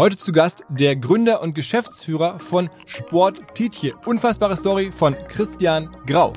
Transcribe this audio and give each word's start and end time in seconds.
Heute 0.00 0.16
zu 0.16 0.32
Gast 0.32 0.64
der 0.70 0.96
Gründer 0.96 1.42
und 1.42 1.54
Geschäftsführer 1.54 2.38
von 2.38 2.70
Sport 2.86 3.42
Tietje. 3.52 3.92
Unfassbare 4.06 4.56
Story 4.56 4.90
von 4.90 5.14
Christian 5.28 5.94
Grau. 6.06 6.32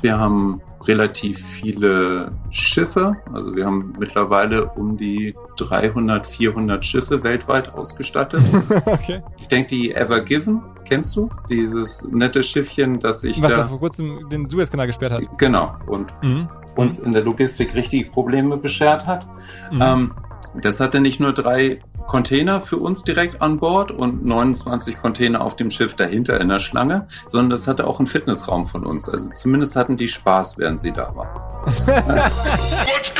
Wir 0.00 0.18
haben 0.18 0.62
relativ 0.86 1.38
viele 1.38 2.30
Schiffe. 2.48 3.12
Also 3.34 3.54
wir 3.54 3.66
haben 3.66 3.92
mittlerweile 3.98 4.64
um 4.70 4.96
die 4.96 5.34
300, 5.58 6.26
400 6.26 6.82
Schiffe 6.82 7.22
weltweit 7.22 7.74
ausgestattet. 7.74 8.40
okay. 8.86 9.22
Ich 9.38 9.48
denke, 9.48 9.68
die 9.68 9.92
Ever 9.94 10.22
Given, 10.22 10.62
kennst 10.86 11.14
du? 11.16 11.28
Dieses 11.50 12.02
nette 12.10 12.42
Schiffchen, 12.42 12.98
das 12.98 13.20
sich 13.20 13.42
Was 13.42 13.50
da... 13.50 13.58
da 13.58 13.64
vor 13.64 13.78
kurzem 13.78 14.26
den 14.30 14.48
Suezkanal 14.48 14.86
gesperrt 14.86 15.12
hat. 15.12 15.38
Genau. 15.38 15.76
Und 15.86 16.10
mhm. 16.22 16.48
Uns 16.78 17.00
in 17.00 17.10
der 17.10 17.22
Logistik 17.22 17.74
richtige 17.74 18.08
Probleme 18.08 18.56
beschert 18.56 19.04
hat. 19.04 19.26
Mhm. 19.72 19.82
Ähm, 19.82 20.14
das 20.54 20.80
hatte 20.80 21.00
nicht 21.00 21.18
nur 21.20 21.32
drei 21.32 21.80
Container 22.06 22.60
für 22.60 22.78
uns 22.78 23.02
direkt 23.02 23.42
an 23.42 23.58
Bord 23.58 23.90
und 23.90 24.24
29 24.24 24.96
Container 24.96 25.42
auf 25.42 25.56
dem 25.56 25.70
Schiff 25.70 25.94
dahinter 25.94 26.40
in 26.40 26.48
der 26.48 26.60
Schlange, 26.60 27.06
sondern 27.30 27.50
das 27.50 27.66
hatte 27.66 27.86
auch 27.86 27.98
einen 27.98 28.06
Fitnessraum 28.06 28.66
von 28.66 28.86
uns. 28.86 29.08
Also 29.08 29.28
zumindest 29.30 29.76
hatten 29.76 29.96
die 29.96 30.08
Spaß, 30.08 30.56
während 30.56 30.80
sie 30.80 30.92
da 30.92 31.14
waren. 31.14 31.28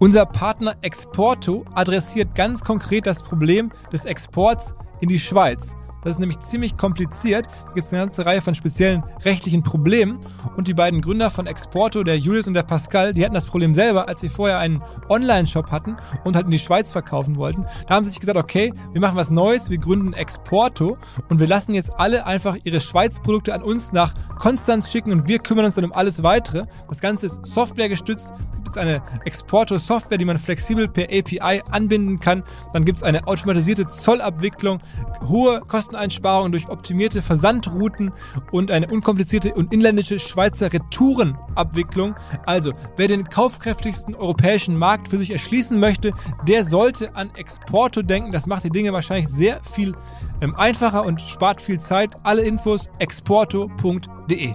Unser 0.00 0.26
Partner 0.26 0.76
Exporto 0.82 1.64
adressiert 1.74 2.36
ganz 2.36 2.62
konkret 2.62 3.04
das 3.04 3.20
Problem 3.20 3.72
des 3.92 4.04
Exports 4.04 4.72
in 5.00 5.08
die 5.08 5.18
Schweiz. 5.18 5.74
Das 6.04 6.12
ist 6.12 6.20
nämlich 6.20 6.38
ziemlich 6.40 6.76
kompliziert. 6.76 7.46
Da 7.46 7.72
gibt 7.72 7.86
es 7.86 7.92
eine 7.92 8.04
ganze 8.04 8.24
Reihe 8.24 8.40
von 8.40 8.54
speziellen 8.54 9.02
rechtlichen 9.24 9.64
Problemen. 9.64 10.20
Und 10.56 10.68
die 10.68 10.74
beiden 10.74 11.00
Gründer 11.00 11.30
von 11.30 11.48
Exporto, 11.48 12.04
der 12.04 12.16
Julius 12.16 12.46
und 12.46 12.54
der 12.54 12.62
Pascal, 12.62 13.12
die 13.12 13.24
hatten 13.24 13.34
das 13.34 13.46
Problem 13.46 13.74
selber, 13.74 14.06
als 14.08 14.20
sie 14.20 14.28
vorher 14.28 14.58
einen 14.58 14.82
Online-Shop 15.08 15.72
hatten 15.72 15.96
und 16.24 16.36
halt 16.36 16.46
in 16.46 16.52
die 16.52 16.58
Schweiz 16.60 16.92
verkaufen 16.92 17.36
wollten. 17.36 17.66
Da 17.88 17.94
haben 17.94 18.04
sie 18.04 18.10
sich 18.10 18.20
gesagt, 18.20 18.38
okay, 18.38 18.72
wir 18.92 19.00
machen 19.00 19.16
was 19.16 19.30
Neues, 19.30 19.70
wir 19.70 19.78
gründen 19.78 20.12
Exporto 20.12 20.96
und 21.28 21.40
wir 21.40 21.48
lassen 21.48 21.74
jetzt 21.74 21.98
alle 21.98 22.26
einfach 22.26 22.56
ihre 22.62 22.80
Schweiz-Produkte 22.80 23.52
an 23.52 23.62
uns 23.62 23.92
nach 23.92 24.14
Konstanz 24.38 24.90
schicken 24.90 25.10
und 25.10 25.26
wir 25.26 25.40
kümmern 25.40 25.64
uns 25.64 25.74
dann 25.74 25.84
um 25.84 25.92
alles 25.92 26.22
weitere. 26.22 26.64
Das 26.88 27.00
Ganze 27.00 27.26
ist 27.26 27.44
softwaregestützt. 27.44 28.32
Es 28.68 28.74
gibt 28.74 28.84
jetzt 28.84 28.86
eine 28.86 29.02
Exporto-Software, 29.24 30.18
die 30.18 30.26
man 30.26 30.38
flexibel 30.38 30.88
per 30.88 31.04
API 31.04 31.62
anbinden 31.70 32.20
kann. 32.20 32.42
Dann 32.74 32.84
gibt 32.84 32.98
es 32.98 33.02
eine 33.02 33.26
automatisierte 33.26 33.88
Zollabwicklung, 33.88 34.80
hohe 35.26 35.60
Kosten 35.60 35.88
Kosteneinsparungen 35.88 36.52
durch 36.52 36.68
optimierte 36.68 37.22
Versandrouten 37.22 38.12
und 38.52 38.70
eine 38.70 38.88
unkomplizierte 38.88 39.54
und 39.54 39.72
inländische 39.72 40.18
Schweizer 40.18 40.70
Retourenabwicklung. 40.70 42.14
Also, 42.44 42.74
wer 42.98 43.08
den 43.08 43.30
kaufkräftigsten 43.30 44.14
europäischen 44.14 44.76
Markt 44.76 45.08
für 45.08 45.16
sich 45.16 45.30
erschließen 45.30 45.80
möchte, 45.80 46.12
der 46.46 46.64
sollte 46.64 47.16
an 47.16 47.30
Exporto 47.36 48.02
denken. 48.02 48.32
Das 48.32 48.46
macht 48.46 48.64
die 48.64 48.70
Dinge 48.70 48.92
wahrscheinlich 48.92 49.28
sehr 49.30 49.60
viel 49.64 49.94
ähm, 50.42 50.54
einfacher 50.56 51.06
und 51.06 51.22
spart 51.22 51.62
viel 51.62 51.80
Zeit. 51.80 52.16
Alle 52.22 52.42
Infos 52.42 52.90
exporto.de. 52.98 54.54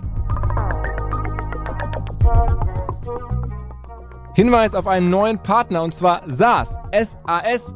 Hinweis 4.36 4.73
auf 4.73 4.88
einen 4.88 5.09
neuen 5.09 5.38
Partner 5.38 5.84
und 5.84 5.94
zwar 5.94 6.22
SAS. 6.28 6.78
SAS 6.92 7.76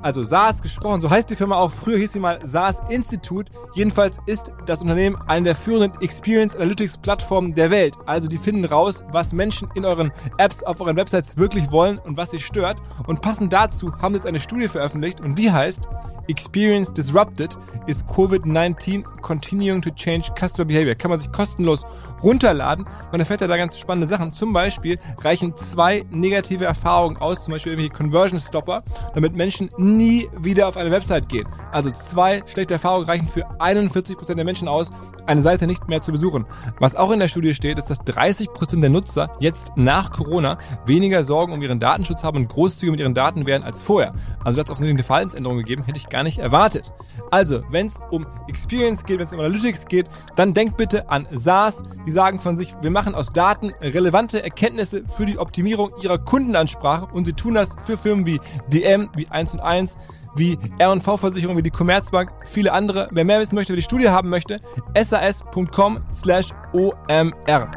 also 0.00 0.22
SaaS 0.22 0.62
gesprochen, 0.62 1.00
so 1.00 1.10
heißt 1.10 1.28
die 1.28 1.36
Firma 1.36 1.56
auch. 1.56 1.70
Früher 1.70 1.98
hieß 1.98 2.12
sie 2.12 2.20
mal 2.20 2.40
SaaS 2.44 2.80
Institute. 2.88 3.50
Jedenfalls 3.74 4.18
ist 4.26 4.52
das 4.66 4.80
Unternehmen 4.80 5.16
eine 5.26 5.44
der 5.44 5.54
führenden 5.54 6.00
Experience 6.00 6.54
Analytics 6.54 6.98
Plattformen 6.98 7.54
der 7.54 7.70
Welt. 7.70 7.96
Also 8.06 8.28
die 8.28 8.38
finden 8.38 8.64
raus, 8.64 9.02
was 9.10 9.32
Menschen 9.32 9.68
in 9.74 9.84
euren 9.84 10.12
Apps 10.38 10.62
auf 10.62 10.80
euren 10.80 10.96
Websites 10.96 11.36
wirklich 11.36 11.72
wollen 11.72 11.98
und 11.98 12.16
was 12.16 12.30
sie 12.30 12.38
stört. 12.38 12.80
Und 13.06 13.22
passend 13.22 13.52
dazu 13.52 13.92
haben 14.00 14.14
sie 14.14 14.18
jetzt 14.18 14.26
eine 14.26 14.40
Studie 14.40 14.68
veröffentlicht 14.68 15.20
und 15.20 15.38
die 15.38 15.50
heißt 15.50 15.88
Experience 16.28 16.92
Disrupted 16.92 17.56
is 17.86 18.04
COVID-19 18.06 19.02
Continuing 19.22 19.80
to 19.80 19.90
Change 19.90 20.30
Customer 20.38 20.66
Behavior. 20.66 20.94
Kann 20.94 21.10
man 21.10 21.18
sich 21.18 21.32
kostenlos 21.32 21.84
runterladen. 22.22 22.84
Man 23.10 23.20
erfährt 23.20 23.40
ja 23.40 23.46
da 23.46 23.56
ganz 23.56 23.78
spannende 23.78 24.06
Sachen. 24.06 24.32
Zum 24.32 24.52
Beispiel 24.52 24.98
reichen 25.18 25.56
zwei 25.56 26.04
negative 26.10 26.64
Erfahrungen 26.64 27.16
aus, 27.16 27.44
zum 27.44 27.52
Beispiel 27.52 27.72
irgendwelche 27.72 27.94
Conversion 27.94 28.38
Stopper, 28.38 28.82
damit 29.14 29.34
Menschen 29.34 29.70
nie 29.78 30.28
wieder 30.38 30.68
auf 30.68 30.76
eine 30.76 30.90
Website 30.90 31.28
gehen. 31.28 31.48
Also 31.72 31.90
zwei 31.90 32.42
schlechte 32.46 32.74
Erfahrungen 32.74 33.06
reichen 33.06 33.26
für 33.26 33.48
41% 33.58 34.34
der 34.34 34.44
Menschen 34.44 34.68
aus, 34.68 34.90
eine 35.26 35.42
Seite 35.42 35.66
nicht 35.66 35.88
mehr 35.88 36.02
zu 36.02 36.12
besuchen. 36.12 36.46
Was 36.78 36.96
auch 36.96 37.10
in 37.10 37.20
der 37.20 37.28
Studie 37.28 37.54
steht, 37.54 37.78
ist, 37.78 37.90
dass 37.90 38.00
30% 38.00 38.80
der 38.80 38.90
Nutzer 38.90 39.30
jetzt 39.40 39.72
nach 39.76 40.10
Corona 40.10 40.58
weniger 40.86 41.22
Sorgen 41.22 41.52
um 41.52 41.62
ihren 41.62 41.78
Datenschutz 41.78 42.24
haben 42.24 42.38
und 42.38 42.48
großzügiger 42.48 42.92
mit 42.92 43.00
ihren 43.00 43.14
Daten 43.14 43.46
werden 43.46 43.62
als 43.62 43.82
vorher. 43.82 44.12
Also 44.44 44.60
hat 44.60 44.66
es 44.66 44.72
offensichtlich 44.72 44.96
eine 44.96 45.02
Verhaltensänderung 45.02 45.58
gegeben, 45.58 45.84
hätte 45.84 45.98
ich 45.98 46.08
gar 46.08 46.17
nicht 46.22 46.38
erwartet. 46.38 46.92
Also, 47.30 47.62
wenn 47.70 47.86
es 47.86 48.00
um 48.10 48.26
Experience 48.48 49.04
geht, 49.04 49.18
wenn 49.18 49.26
es 49.26 49.32
um 49.32 49.40
Analytics 49.40 49.86
geht, 49.86 50.06
dann 50.36 50.54
denkt 50.54 50.76
bitte 50.76 51.10
an 51.10 51.26
SaaS. 51.30 51.82
Die 52.06 52.10
sagen 52.10 52.40
von 52.40 52.56
sich, 52.56 52.74
wir 52.80 52.90
machen 52.90 53.14
aus 53.14 53.32
Daten 53.32 53.72
relevante 53.80 54.42
Erkenntnisse 54.42 55.04
für 55.08 55.26
die 55.26 55.38
Optimierung 55.38 55.90
ihrer 56.02 56.18
Kundenansprache 56.18 57.08
und 57.12 57.24
sie 57.24 57.32
tun 57.32 57.54
das 57.54 57.76
für 57.84 57.96
Firmen 57.96 58.26
wie 58.26 58.40
DM, 58.72 59.10
wie 59.14 59.28
1 59.28 59.54
und 59.54 59.60
1, 59.60 59.96
wie 60.36 60.58
R&V-Versicherung, 60.78 61.56
wie 61.56 61.62
die 61.62 61.70
Commerzbank, 61.70 62.32
viele 62.44 62.72
andere. 62.72 63.08
Wer 63.10 63.24
mehr 63.24 63.40
wissen 63.40 63.54
möchte, 63.54 63.72
wer 63.72 63.76
die 63.76 63.82
Studie 63.82 64.08
haben 64.08 64.28
möchte, 64.28 64.60
sas.com 64.94 65.98
slash 66.12 66.48
omr. 66.72 67.70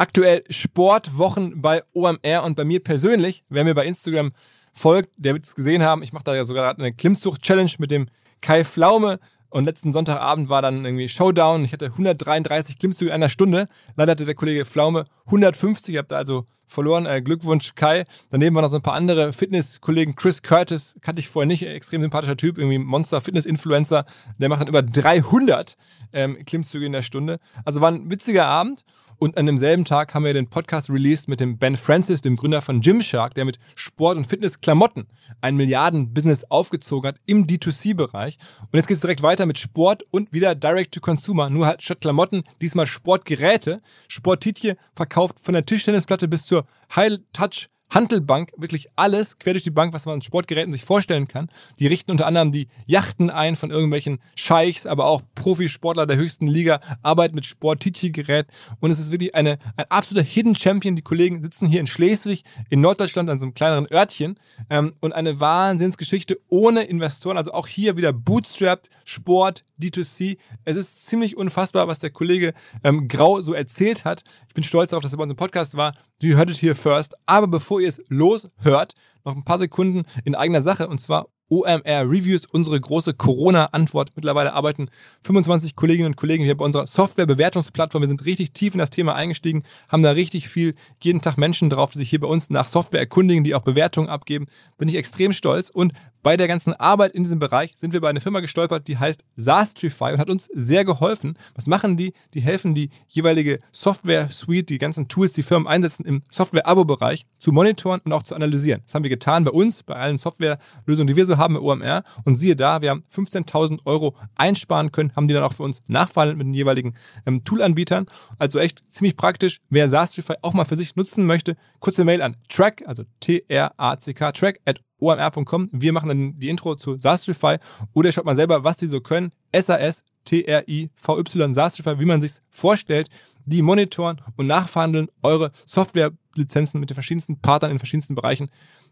Aktuell 0.00 0.44
Sportwochen 0.48 1.60
bei 1.60 1.82
OMR 1.92 2.44
und 2.44 2.54
bei 2.54 2.64
mir 2.64 2.78
persönlich, 2.78 3.42
wer 3.48 3.64
mir 3.64 3.74
bei 3.74 3.84
Instagram 3.84 4.30
folgt, 4.72 5.10
der 5.16 5.34
wird 5.34 5.44
es 5.44 5.56
gesehen 5.56 5.82
haben. 5.82 6.04
Ich 6.04 6.12
mache 6.12 6.22
da 6.22 6.36
ja 6.36 6.44
sogar 6.44 6.78
eine 6.78 6.92
Klimmzucht-Challenge 6.92 7.72
mit 7.78 7.90
dem 7.90 8.06
Kai 8.40 8.62
Flaume. 8.62 9.18
Und 9.50 9.64
letzten 9.64 9.92
Sonntagabend 9.92 10.50
war 10.50 10.62
dann 10.62 10.84
irgendwie 10.84 11.08
Showdown. 11.08 11.64
Ich 11.64 11.72
hatte 11.72 11.86
133 11.86 12.78
Klimmzüge 12.78 13.10
in 13.10 13.14
einer 13.14 13.28
Stunde. 13.28 13.66
Leider 13.96 14.12
hatte 14.12 14.24
der 14.24 14.36
Kollege 14.36 14.64
Flaume 14.64 15.06
150. 15.26 15.94
Ich 15.94 15.98
habe 15.98 16.06
da 16.06 16.16
also 16.16 16.46
verloren. 16.66 17.06
Äh, 17.06 17.20
Glückwunsch, 17.20 17.74
Kai. 17.74 18.04
Daneben 18.30 18.54
waren 18.54 18.62
noch 18.62 18.70
so 18.70 18.76
ein 18.76 18.82
paar 18.82 18.94
andere 18.94 19.32
Fitnesskollegen. 19.32 20.14
Chris 20.14 20.42
Curtis 20.42 20.94
kannte 21.00 21.20
ich 21.20 21.28
vorher 21.28 21.46
nicht. 21.46 21.66
Extrem 21.66 22.02
sympathischer 22.02 22.36
Typ. 22.36 22.58
Irgendwie 22.58 22.78
Monster-Fitness-Influencer. 22.78 24.04
Der 24.38 24.48
macht 24.48 24.60
dann 24.60 24.68
über 24.68 24.82
300 24.82 25.76
ähm, 26.12 26.44
Klimmzüge 26.44 26.86
in 26.86 26.92
der 26.92 27.02
Stunde. 27.02 27.40
Also 27.64 27.80
war 27.80 27.90
ein 27.90 28.10
witziger 28.10 28.44
Abend. 28.46 28.84
Und 29.20 29.36
an 29.36 29.46
demselben 29.46 29.84
Tag 29.84 30.14
haben 30.14 30.24
wir 30.24 30.32
den 30.32 30.48
Podcast 30.48 30.90
released 30.90 31.28
mit 31.28 31.40
dem 31.40 31.58
Ben 31.58 31.76
Francis, 31.76 32.20
dem 32.20 32.36
Gründer 32.36 32.62
von 32.62 32.80
Gymshark, 32.80 33.34
der 33.34 33.44
mit 33.44 33.58
Sport- 33.74 34.16
und 34.16 34.28
Fitness-Klamotten 34.28 35.08
ein 35.40 35.56
Milliarden-Business 35.56 36.44
aufgezogen 36.44 37.08
hat 37.08 37.16
im 37.26 37.46
D2C-Bereich. 37.46 38.38
Und 38.60 38.74
jetzt 38.74 38.86
geht 38.86 38.94
es 38.94 39.00
direkt 39.00 39.22
weiter 39.22 39.46
mit 39.46 39.58
Sport 39.58 40.04
und 40.12 40.32
wieder 40.32 40.54
Direct-to-Consumer. 40.54 41.50
Nur 41.50 41.66
halt 41.66 41.82
statt 41.82 42.00
Klamotten 42.00 42.44
diesmal 42.62 42.86
Sportgeräte. 42.86 43.80
Sportitje 44.06 44.76
verkauft 44.94 45.40
von 45.40 45.54
der 45.54 45.66
Tischtennisplatte 45.66 46.28
bis 46.28 46.46
zur 46.46 46.64
High-Touch- 46.94 47.68
Handelbank, 47.90 48.52
wirklich 48.56 48.88
alles 48.96 49.38
quer 49.38 49.54
durch 49.54 49.64
die 49.64 49.70
Bank, 49.70 49.92
was 49.92 50.06
man 50.06 50.16
an 50.16 50.22
Sportgeräten 50.22 50.72
sich 50.72 50.84
vorstellen 50.84 51.28
kann. 51.28 51.48
Die 51.78 51.86
richten 51.86 52.10
unter 52.10 52.26
anderem 52.26 52.52
die 52.52 52.68
Yachten 52.86 53.30
ein 53.30 53.56
von 53.56 53.70
irgendwelchen 53.70 54.18
Scheichs, 54.34 54.86
aber 54.86 55.06
auch 55.06 55.22
Profisportler 55.34 56.06
der 56.06 56.16
höchsten 56.16 56.46
Liga, 56.46 56.80
arbeiten 57.02 57.34
mit 57.34 57.46
Sport-Titi-Gerät 57.46 58.46
und 58.80 58.90
es 58.90 58.98
ist 58.98 59.10
wirklich 59.10 59.34
eine, 59.34 59.58
ein 59.76 59.86
absoluter 59.88 60.26
Hidden 60.26 60.54
Champion. 60.54 60.96
Die 60.96 61.02
Kollegen 61.02 61.42
sitzen 61.42 61.66
hier 61.66 61.80
in 61.80 61.86
Schleswig, 61.86 62.42
in 62.70 62.80
Norddeutschland, 62.80 63.30
an 63.30 63.40
so 63.40 63.46
einem 63.46 63.54
kleineren 63.54 63.86
Örtchen 63.90 64.38
ähm, 64.70 64.94
und 65.00 65.12
eine 65.12 65.40
Wahnsinnsgeschichte 65.40 66.38
ohne 66.48 66.84
Investoren, 66.84 67.38
also 67.38 67.52
auch 67.52 67.66
hier 67.66 67.96
wieder 67.96 68.12
bootstrapped, 68.12 68.90
Sport, 69.04 69.64
D2C. 69.80 70.38
Es 70.64 70.76
ist 70.76 71.06
ziemlich 71.06 71.36
unfassbar, 71.36 71.88
was 71.88 71.98
der 72.00 72.10
Kollege 72.10 72.52
ähm, 72.84 73.08
Grau 73.08 73.40
so 73.40 73.54
erzählt 73.54 74.04
hat. 74.04 74.24
Ich 74.48 74.54
bin 74.54 74.64
stolz 74.64 74.90
darauf, 74.90 75.02
dass 75.02 75.12
er 75.12 75.18
bei 75.18 75.22
unserem 75.22 75.36
Podcast 75.36 75.76
war. 75.76 75.94
You 76.20 76.36
heard 76.36 76.50
it 76.50 76.60
here 76.60 76.74
first. 76.74 77.14
Aber 77.26 77.46
bevor 77.46 77.77
ihr 77.80 77.88
es 77.88 78.02
loshört, 78.08 78.94
noch 79.24 79.36
ein 79.36 79.44
paar 79.44 79.58
Sekunden 79.58 80.04
in 80.24 80.34
eigener 80.34 80.62
Sache 80.62 80.88
und 80.88 81.00
zwar 81.00 81.28
OMR 81.50 82.02
Reviews, 82.02 82.44
unsere 82.52 82.78
große 82.78 83.14
Corona-Antwort. 83.14 84.10
Mittlerweile 84.16 84.52
arbeiten 84.52 84.88
25 85.22 85.76
Kolleginnen 85.76 86.08
und 86.08 86.16
Kollegen 86.16 86.44
hier 86.44 86.56
bei 86.56 86.64
unserer 86.64 86.86
Software-Bewertungsplattform. 86.86 88.02
Wir 88.02 88.08
sind 88.08 88.24
richtig 88.26 88.52
tief 88.52 88.74
in 88.74 88.78
das 88.78 88.90
Thema 88.90 89.14
eingestiegen, 89.14 89.62
haben 89.88 90.02
da 90.02 90.10
richtig 90.10 90.48
viel, 90.48 90.74
jeden 91.02 91.22
Tag 91.22 91.38
Menschen 91.38 91.70
drauf, 91.70 91.92
die 91.92 91.98
sich 91.98 92.10
hier 92.10 92.20
bei 92.20 92.28
uns 92.28 92.50
nach 92.50 92.66
Software 92.66 93.00
erkundigen, 93.00 93.44
die 93.44 93.54
auch 93.54 93.62
Bewertungen 93.62 94.08
abgeben. 94.08 94.46
Bin 94.76 94.88
ich 94.88 94.96
extrem 94.96 95.32
stolz. 95.32 95.70
Und 95.70 95.92
bei 96.22 96.36
der 96.36 96.48
ganzen 96.48 96.72
Arbeit 96.74 97.12
in 97.12 97.22
diesem 97.22 97.38
Bereich 97.38 97.74
sind 97.76 97.92
wir 97.92 98.00
bei 98.00 98.08
einer 98.08 98.20
Firma 98.20 98.40
gestolpert, 98.40 98.88
die 98.88 98.98
heißt 98.98 99.24
Sastrify 99.36 100.12
und 100.12 100.18
hat 100.18 100.30
uns 100.30 100.48
sehr 100.52 100.84
geholfen. 100.84 101.36
Was 101.54 101.66
machen 101.66 101.96
die? 101.96 102.12
Die 102.34 102.40
helfen 102.40 102.74
die 102.74 102.90
jeweilige 103.08 103.58
Software-Suite, 103.72 104.68
die 104.68 104.78
ganzen 104.78 105.08
Tools, 105.08 105.32
die 105.32 105.42
Firmen 105.42 105.68
einsetzen 105.68 106.04
im 106.04 106.22
Software-Abo-Bereich 106.30 107.24
zu 107.38 107.52
monitoren 107.52 108.00
und 108.04 108.12
auch 108.12 108.22
zu 108.22 108.34
analysieren. 108.34 108.82
Das 108.84 108.94
haben 108.94 109.04
wir 109.04 109.10
getan 109.10 109.44
bei 109.44 109.50
uns, 109.50 109.82
bei 109.82 109.94
allen 109.94 110.18
Software-Lösungen, 110.18 111.06
die 111.06 111.16
wir 111.16 111.26
so 111.26 111.36
haben 111.36 111.54
bei 111.54 111.60
OMR. 111.60 112.02
Und 112.24 112.36
siehe 112.36 112.56
da, 112.56 112.82
wir 112.82 112.90
haben 112.90 113.04
15.000 113.12 113.86
Euro 113.86 114.16
einsparen 114.36 114.92
können, 114.92 115.14
haben 115.14 115.28
die 115.28 115.34
dann 115.34 115.44
auch 115.44 115.52
für 115.52 115.62
uns 115.62 115.80
nachverhandelt 115.86 116.38
mit 116.38 116.46
den 116.48 116.54
jeweiligen 116.54 116.94
ähm, 117.26 117.44
Tool-Anbietern. 117.44 118.06
Also 118.38 118.58
echt 118.58 118.82
ziemlich 118.92 119.16
praktisch. 119.16 119.60
Wer 119.70 119.88
Sastrify 119.88 120.34
auch 120.42 120.54
mal 120.54 120.64
für 120.64 120.76
sich 120.76 120.96
nutzen 120.96 121.26
möchte, 121.26 121.56
kurze 121.78 122.04
Mail 122.04 122.22
an 122.22 122.36
track, 122.48 122.82
also 122.86 123.04
T-R-A-C-K, 123.20 124.32
track 124.32 124.60
at 124.64 124.80
omr.com. 124.98 125.68
Wir 125.72 125.92
machen 125.92 126.08
dann 126.08 126.38
die 126.38 126.48
Intro 126.48 126.74
zu 126.74 126.96
Sastrify 127.00 127.56
oder 127.92 128.12
schaut 128.12 128.24
mal 128.24 128.36
selber, 128.36 128.64
was 128.64 128.76
die 128.76 128.86
so 128.86 129.00
können. 129.00 129.32
SAS, 129.54 130.02
T-R-I-V-Y, 130.24 131.54
Sastrify, 131.54 131.98
wie 131.98 132.04
man 132.04 132.20
sich 132.20 132.32
vorstellt. 132.50 133.08
Die 133.46 133.62
monitoren 133.62 134.20
und 134.36 134.46
nachverhandeln 134.46 135.08
eure 135.22 135.50
Softwarelizenzen 135.64 136.80
mit 136.80 136.90
den 136.90 136.94
verschiedensten 136.94 137.40
Partnern 137.40 137.72
in 137.72 137.78
verschiedensten 137.78 138.14
Bereichen. 138.14 138.50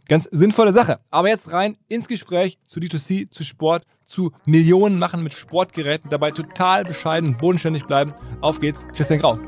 Ganz 0.09 0.29
sinnvolle 0.31 0.73
Sache. 0.73 1.01
Aber 1.11 1.29
jetzt 1.29 1.53
rein 1.53 1.77
ins 1.89 2.09
Gespräch 2.09 2.59
zu 2.67 2.81
D2C, 2.81 3.31
zu 3.31 3.45
Sport, 3.45 3.85
zu 4.07 4.31
Millionen 4.47 4.99
machen 4.99 5.23
mit 5.23 5.35
Sportgeräten, 5.35 6.09
dabei 6.09 6.31
total 6.31 6.85
bescheiden, 6.85 7.37
bodenständig 7.37 7.85
bleiben. 7.85 8.15
Auf 8.41 8.61
geht's, 8.61 8.87
Christian 8.95 9.21
Grau. 9.21 9.39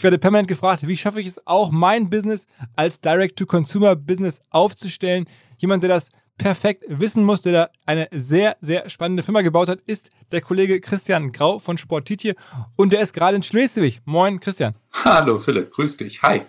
Ich 0.00 0.04
werde 0.04 0.18
permanent 0.18 0.48
gefragt, 0.48 0.88
wie 0.88 0.96
schaffe 0.96 1.20
ich 1.20 1.26
es 1.26 1.46
auch, 1.46 1.70
mein 1.70 2.08
Business 2.08 2.46
als 2.74 3.02
Direct-to-Consumer-Business 3.02 4.40
aufzustellen. 4.48 5.26
Jemand, 5.58 5.82
der 5.82 5.90
das 5.90 6.08
perfekt 6.38 6.84
wissen 6.88 7.22
muss, 7.22 7.42
der 7.42 7.52
da 7.52 7.68
eine 7.84 8.08
sehr, 8.10 8.56
sehr 8.62 8.88
spannende 8.88 9.22
Firma 9.22 9.42
gebaut 9.42 9.68
hat, 9.68 9.80
ist 9.84 10.08
der 10.32 10.40
Kollege 10.40 10.80
Christian 10.80 11.32
Grau 11.32 11.58
von 11.58 11.76
Sportitje 11.76 12.34
und 12.76 12.94
der 12.94 13.02
ist 13.02 13.12
gerade 13.12 13.36
in 13.36 13.42
Schleswig. 13.42 14.00
Moin, 14.06 14.40
Christian. 14.40 14.72
Hallo, 15.04 15.36
Philipp, 15.36 15.70
grüß 15.70 15.98
dich. 15.98 16.22
Hi. 16.22 16.46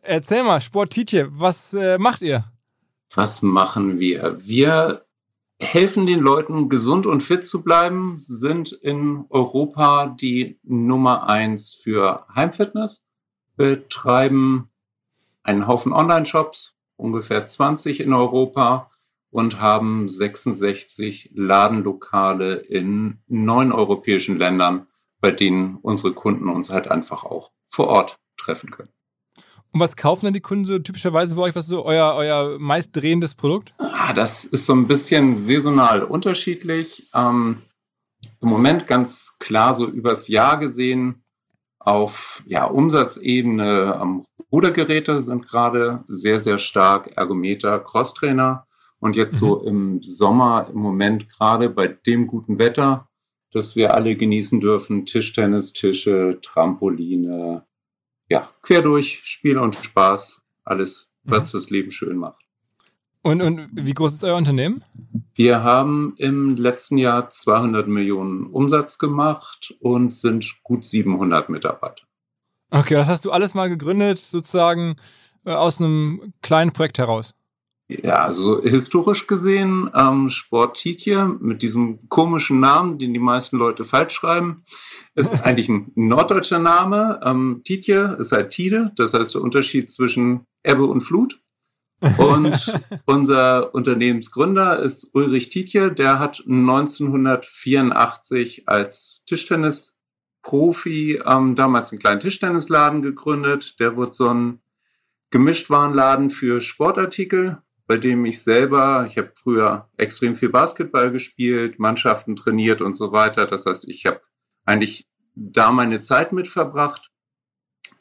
Erzähl 0.00 0.42
mal, 0.42 0.62
Sportitje, 0.62 1.28
was 1.30 1.74
äh, 1.74 1.98
macht 1.98 2.22
ihr? 2.22 2.44
Was 3.14 3.42
machen 3.42 4.00
wir? 4.00 4.38
Wir 4.40 5.04
helfen 5.60 6.06
den 6.06 6.20
Leuten, 6.20 6.68
gesund 6.68 7.06
und 7.06 7.22
fit 7.22 7.44
zu 7.44 7.62
bleiben, 7.62 8.18
sind 8.18 8.72
in 8.72 9.24
Europa 9.28 10.06
die 10.06 10.58
Nummer 10.62 11.28
eins 11.28 11.74
für 11.74 12.26
Heimfitness, 12.34 13.04
betreiben 13.56 14.70
einen 15.42 15.66
Haufen 15.66 15.92
Online-Shops, 15.92 16.76
ungefähr 16.96 17.44
20 17.44 18.00
in 18.00 18.12
Europa 18.12 18.90
und 19.30 19.60
haben 19.60 20.08
66 20.08 21.30
Ladenlokale 21.34 22.56
in 22.56 23.18
neun 23.26 23.72
europäischen 23.72 24.38
Ländern, 24.38 24.86
bei 25.20 25.30
denen 25.30 25.76
unsere 25.76 26.14
Kunden 26.14 26.48
uns 26.48 26.70
halt 26.70 26.88
einfach 26.88 27.24
auch 27.24 27.50
vor 27.66 27.88
Ort 27.88 28.18
treffen 28.36 28.70
können. 28.70 28.90
Und 29.72 29.80
was 29.80 29.96
kaufen 29.96 30.26
denn 30.26 30.34
die 30.34 30.40
Kunden 30.40 30.64
so 30.64 30.78
typischerweise 30.78 31.36
bei 31.36 31.42
euch? 31.42 31.54
Was 31.54 31.64
ist 31.64 31.70
so 31.70 31.84
euer, 31.84 32.14
euer 32.14 32.58
meist 32.58 32.96
drehendes 32.96 33.34
Produkt? 33.34 33.74
Ah, 33.78 34.12
das 34.12 34.44
ist 34.44 34.66
so 34.66 34.74
ein 34.74 34.86
bisschen 34.86 35.36
saisonal 35.36 36.02
unterschiedlich. 36.02 37.08
Ähm, 37.14 37.62
Im 38.40 38.48
Moment 38.48 38.86
ganz 38.86 39.36
klar 39.38 39.74
so 39.74 39.86
übers 39.86 40.28
Jahr 40.28 40.58
gesehen 40.58 41.22
auf 41.78 42.42
ja, 42.46 42.64
Umsatzebene 42.64 43.98
ähm, 44.02 44.24
Rudergeräte 44.50 45.20
sind 45.20 45.48
gerade 45.48 46.04
sehr, 46.08 46.40
sehr 46.40 46.58
stark, 46.58 47.16
Ergometer, 47.16 47.78
Crosstrainer. 47.80 48.66
Und 49.00 49.16
jetzt 49.16 49.34
mhm. 49.34 49.38
so 49.38 49.62
im 49.62 50.02
Sommer, 50.02 50.68
im 50.72 50.80
Moment 50.80 51.28
gerade 51.28 51.68
bei 51.68 51.86
dem 51.86 52.26
guten 52.26 52.58
Wetter, 52.58 53.08
das 53.52 53.76
wir 53.76 53.94
alle 53.94 54.16
genießen 54.16 54.60
dürfen, 54.60 55.06
Tischtennis, 55.06 55.72
Tische, 55.72 56.38
Trampoline, 56.42 57.64
ja, 58.28 58.48
quer 58.62 58.82
durch, 58.82 59.22
Spiel 59.24 59.58
und 59.58 59.74
Spaß, 59.74 60.42
alles, 60.64 61.08
was 61.24 61.52
mhm. 61.52 61.56
das 61.58 61.70
Leben 61.70 61.90
schön 61.90 62.16
macht. 62.16 62.44
Und, 63.22 63.42
und 63.42 63.68
wie 63.72 63.94
groß 63.94 64.14
ist 64.14 64.24
euer 64.24 64.36
Unternehmen? 64.36 64.82
Wir 65.34 65.62
haben 65.62 66.14
im 66.18 66.56
letzten 66.56 66.98
Jahr 66.98 67.28
200 67.30 67.88
Millionen 67.88 68.46
Umsatz 68.46 68.98
gemacht 68.98 69.74
und 69.80 70.14
sind 70.14 70.62
gut 70.62 70.84
700 70.84 71.48
Mitarbeiter. 71.48 72.04
Okay, 72.70 72.94
das 72.94 73.08
hast 73.08 73.24
du 73.24 73.32
alles 73.32 73.54
mal 73.54 73.68
gegründet, 73.68 74.18
sozusagen 74.18 74.96
äh, 75.44 75.52
aus 75.52 75.80
einem 75.80 76.32
kleinen 76.42 76.72
Projekt 76.72 76.98
heraus. 76.98 77.34
Ja, 77.90 78.16
also 78.16 78.62
historisch 78.62 79.26
gesehen, 79.26 79.90
ähm, 79.94 80.28
Sport 80.28 80.76
Tietje 80.76 81.26
mit 81.26 81.62
diesem 81.62 82.06
komischen 82.10 82.60
Namen, 82.60 82.98
den 82.98 83.14
die 83.14 83.18
meisten 83.18 83.56
Leute 83.56 83.82
falsch 83.82 84.12
schreiben, 84.12 84.62
ist 85.14 85.32
eigentlich 85.46 85.70
ein 85.70 85.90
norddeutscher 85.94 86.58
Name. 86.58 87.18
Ähm, 87.24 87.62
Tietje 87.64 88.16
ist 88.18 88.32
halt 88.32 88.50
Tide, 88.50 88.92
das 88.96 89.14
heißt 89.14 89.34
der 89.34 89.40
Unterschied 89.40 89.90
zwischen 89.90 90.44
Ebbe 90.62 90.84
und 90.84 91.00
Flut. 91.00 91.40
Und 92.18 92.78
unser 93.06 93.74
Unternehmensgründer 93.74 94.80
ist 94.80 95.14
Ulrich 95.14 95.48
Tietje, 95.48 95.90
der 95.90 96.18
hat 96.18 96.42
1984 96.46 98.68
als 98.68 99.22
Tischtennisprofi 99.24 101.22
ähm, 101.24 101.54
damals 101.54 101.90
einen 101.90 102.00
kleinen 102.00 102.20
Tischtennisladen 102.20 103.00
gegründet. 103.00 103.80
Der 103.80 103.96
wurde 103.96 104.12
so 104.12 104.28
ein 104.28 104.60
Gemischtwarenladen 105.30 106.28
für 106.28 106.60
Sportartikel 106.60 107.62
bei 107.88 107.96
dem 107.96 108.24
ich 108.26 108.42
selber, 108.42 109.06
ich 109.08 109.16
habe 109.16 109.32
früher 109.34 109.88
extrem 109.96 110.36
viel 110.36 110.50
Basketball 110.50 111.10
gespielt, 111.10 111.78
Mannschaften 111.78 112.36
trainiert 112.36 112.82
und 112.82 112.94
so 112.94 113.12
weiter. 113.12 113.46
Das 113.46 113.64
heißt, 113.64 113.88
ich 113.88 114.04
habe 114.04 114.20
eigentlich 114.66 115.08
da 115.34 115.72
meine 115.72 116.00
Zeit 116.00 116.32
mit 116.32 116.48
verbracht 116.48 117.10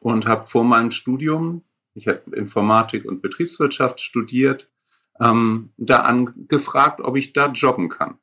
und 0.01 0.27
habe 0.27 0.45
vor 0.45 0.65
meinem 0.65 0.91
Studium, 0.91 1.63
ich 1.93 2.09
habe 2.09 2.35
Informatik 2.35 3.05
und 3.05 3.21
Betriebswirtschaft 3.21 4.01
studiert, 4.01 4.69
ähm, 5.21 5.71
da 5.77 5.99
angefragt, 5.99 6.99
ob 6.99 7.15
ich 7.15 7.31
da 7.31 7.47
jobben 7.47 7.87
kann. 7.87 8.17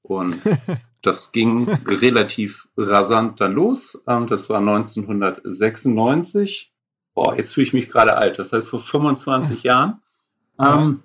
Und 0.00 0.34
das 1.02 1.32
ging 1.32 1.68
relativ 1.86 2.66
rasant 2.78 3.42
dann 3.42 3.52
los. 3.52 4.02
Ähm, 4.06 4.26
das 4.26 4.48
war 4.48 4.58
1996. 4.58 6.72
Boah, 7.12 7.36
jetzt 7.36 7.52
fühle 7.52 7.66
ich 7.66 7.74
mich 7.74 7.90
gerade 7.90 8.16
alt. 8.16 8.38
Das 8.38 8.54
heißt, 8.54 8.70
vor 8.70 8.80
25 8.80 9.62
Jahren. 9.64 10.00
Ähm, 10.58 11.02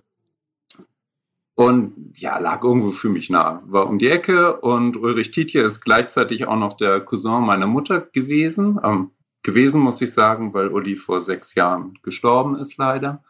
und 1.56 2.14
ja, 2.16 2.38
lag 2.38 2.64
irgendwo 2.64 2.92
für 2.92 3.10
mich 3.10 3.30
nah. 3.30 3.62
War 3.66 3.88
um 3.88 4.00
die 4.00 4.10
Ecke 4.10 4.62
und 4.62 4.96
Ulrich 4.96 5.32
Tietje 5.32 5.62
ist 5.62 5.82
gleichzeitig 5.82 6.48
auch 6.48 6.56
noch 6.56 6.74
der 6.74 7.02
Cousin 7.02 7.44
meiner 7.44 7.68
Mutter 7.68 8.00
gewesen. 8.02 8.80
Ähm, 8.84 9.12
gewesen, 9.44 9.82
muss 9.82 10.02
ich 10.02 10.14
sagen, 10.14 10.54
weil 10.54 10.70
Uli 10.70 10.96
vor 10.96 11.22
sechs 11.22 11.56
Jahren 11.56 12.00
gestorben 12.02 12.56
ist, 12.56 12.78
leider. 12.78 13.24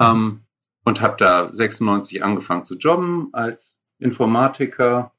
Ähm, 0.00 0.42
und 0.84 1.00
habe 1.00 1.16
da 1.16 1.48
96 1.52 2.22
angefangen 2.24 2.64
zu 2.64 2.76
jobben 2.76 3.28
als 3.32 3.78
Informatiker. 3.98 5.12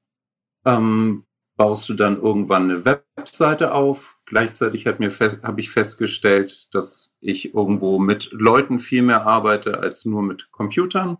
Ähm, 0.65 1.25
baust 1.55 1.87
du 1.89 1.93
dann 1.93 2.21
irgendwann 2.21 2.63
eine 2.63 2.85
Webseite 2.85 3.73
auf. 3.73 4.17
Gleichzeitig 4.25 4.87
habe 4.87 5.59
ich 5.59 5.69
festgestellt, 5.69 6.73
dass 6.73 7.15
ich 7.19 7.53
irgendwo 7.53 7.99
mit 7.99 8.29
Leuten 8.31 8.79
viel 8.79 9.03
mehr 9.03 9.25
arbeite 9.27 9.79
als 9.79 10.05
nur 10.05 10.23
mit 10.23 10.51
Computern. 10.51 11.17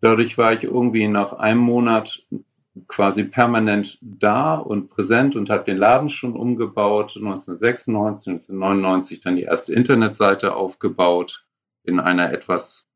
Dadurch 0.00 0.36
war 0.36 0.52
ich 0.52 0.64
irgendwie 0.64 1.08
nach 1.08 1.32
einem 1.32 1.60
Monat 1.60 2.26
quasi 2.86 3.24
permanent 3.24 3.98
da 4.02 4.56
und 4.56 4.90
präsent 4.90 5.34
und 5.36 5.48
habe 5.48 5.64
den 5.64 5.78
Laden 5.78 6.10
schon 6.10 6.36
umgebaut. 6.36 7.16
1996, 7.16 8.28
1999 8.28 9.20
dann 9.20 9.36
die 9.36 9.44
erste 9.44 9.72
Internetseite 9.72 10.54
aufgebaut 10.54 11.46
in 11.84 12.00
einer 12.00 12.32
etwas 12.32 12.90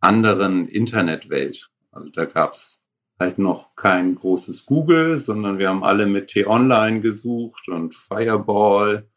anderen 0.00 0.66
Internetwelt. 0.66 1.70
Also 1.92 2.10
da 2.10 2.24
gab 2.24 2.54
es 2.54 2.79
halt 3.20 3.38
noch 3.38 3.76
kein 3.76 4.14
großes 4.14 4.66
Google, 4.66 5.18
sondern 5.18 5.58
wir 5.58 5.68
haben 5.68 5.84
alle 5.84 6.06
mit 6.06 6.28
T-Online 6.28 7.00
gesucht 7.00 7.68
und 7.68 7.94
Fireball 7.94 9.08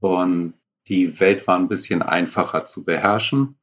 und 0.00 0.54
die 0.88 1.18
Welt 1.20 1.46
war 1.46 1.56
ein 1.56 1.68
bisschen 1.68 2.02
einfacher 2.02 2.64
zu 2.64 2.84
beherrschen. 2.84 3.56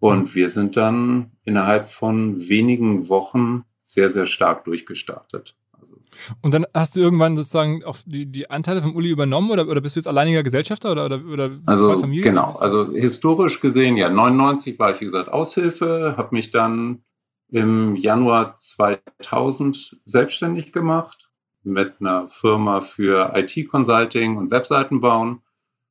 Und 0.00 0.34
wir 0.34 0.50
sind 0.50 0.76
dann 0.76 1.32
innerhalb 1.44 1.88
von 1.88 2.48
wenigen 2.48 3.08
Wochen 3.08 3.64
sehr, 3.82 4.08
sehr 4.08 4.26
stark 4.26 4.64
durchgestartet. 4.64 5.56
Also 5.72 5.96
und 6.40 6.54
dann 6.54 6.66
hast 6.74 6.96
du 6.96 7.00
irgendwann 7.00 7.36
sozusagen 7.36 7.84
auch 7.84 7.96
die, 8.04 8.26
die 8.26 8.50
Anteile 8.50 8.82
von 8.82 8.94
Uli 8.94 9.10
übernommen 9.10 9.50
oder, 9.50 9.68
oder 9.68 9.80
bist 9.80 9.96
du 9.96 10.00
jetzt 10.00 10.08
alleiniger 10.08 10.42
Gesellschafter 10.42 10.92
oder, 10.92 11.06
oder, 11.06 11.20
oder 11.24 11.50
also, 11.66 11.84
zwei 11.84 12.00
Familien? 12.00 12.24
Genau, 12.24 12.52
also 12.52 12.92
historisch 12.92 13.60
gesehen, 13.60 13.96
ja, 13.96 14.08
99 14.08 14.78
war 14.78 14.90
ich, 14.90 15.00
wie 15.00 15.06
gesagt, 15.06 15.28
Aushilfe, 15.28 16.14
habe 16.16 16.34
mich 16.34 16.50
dann 16.50 17.04
im 17.52 17.96
Januar 17.96 18.56
2000 18.56 19.98
selbstständig 20.04 20.72
gemacht 20.72 21.30
mit 21.62 22.00
einer 22.00 22.26
Firma 22.26 22.80
für 22.80 23.32
IT-Consulting 23.36 24.38
und 24.38 24.50
Webseiten 24.50 25.00
bauen. 25.00 25.42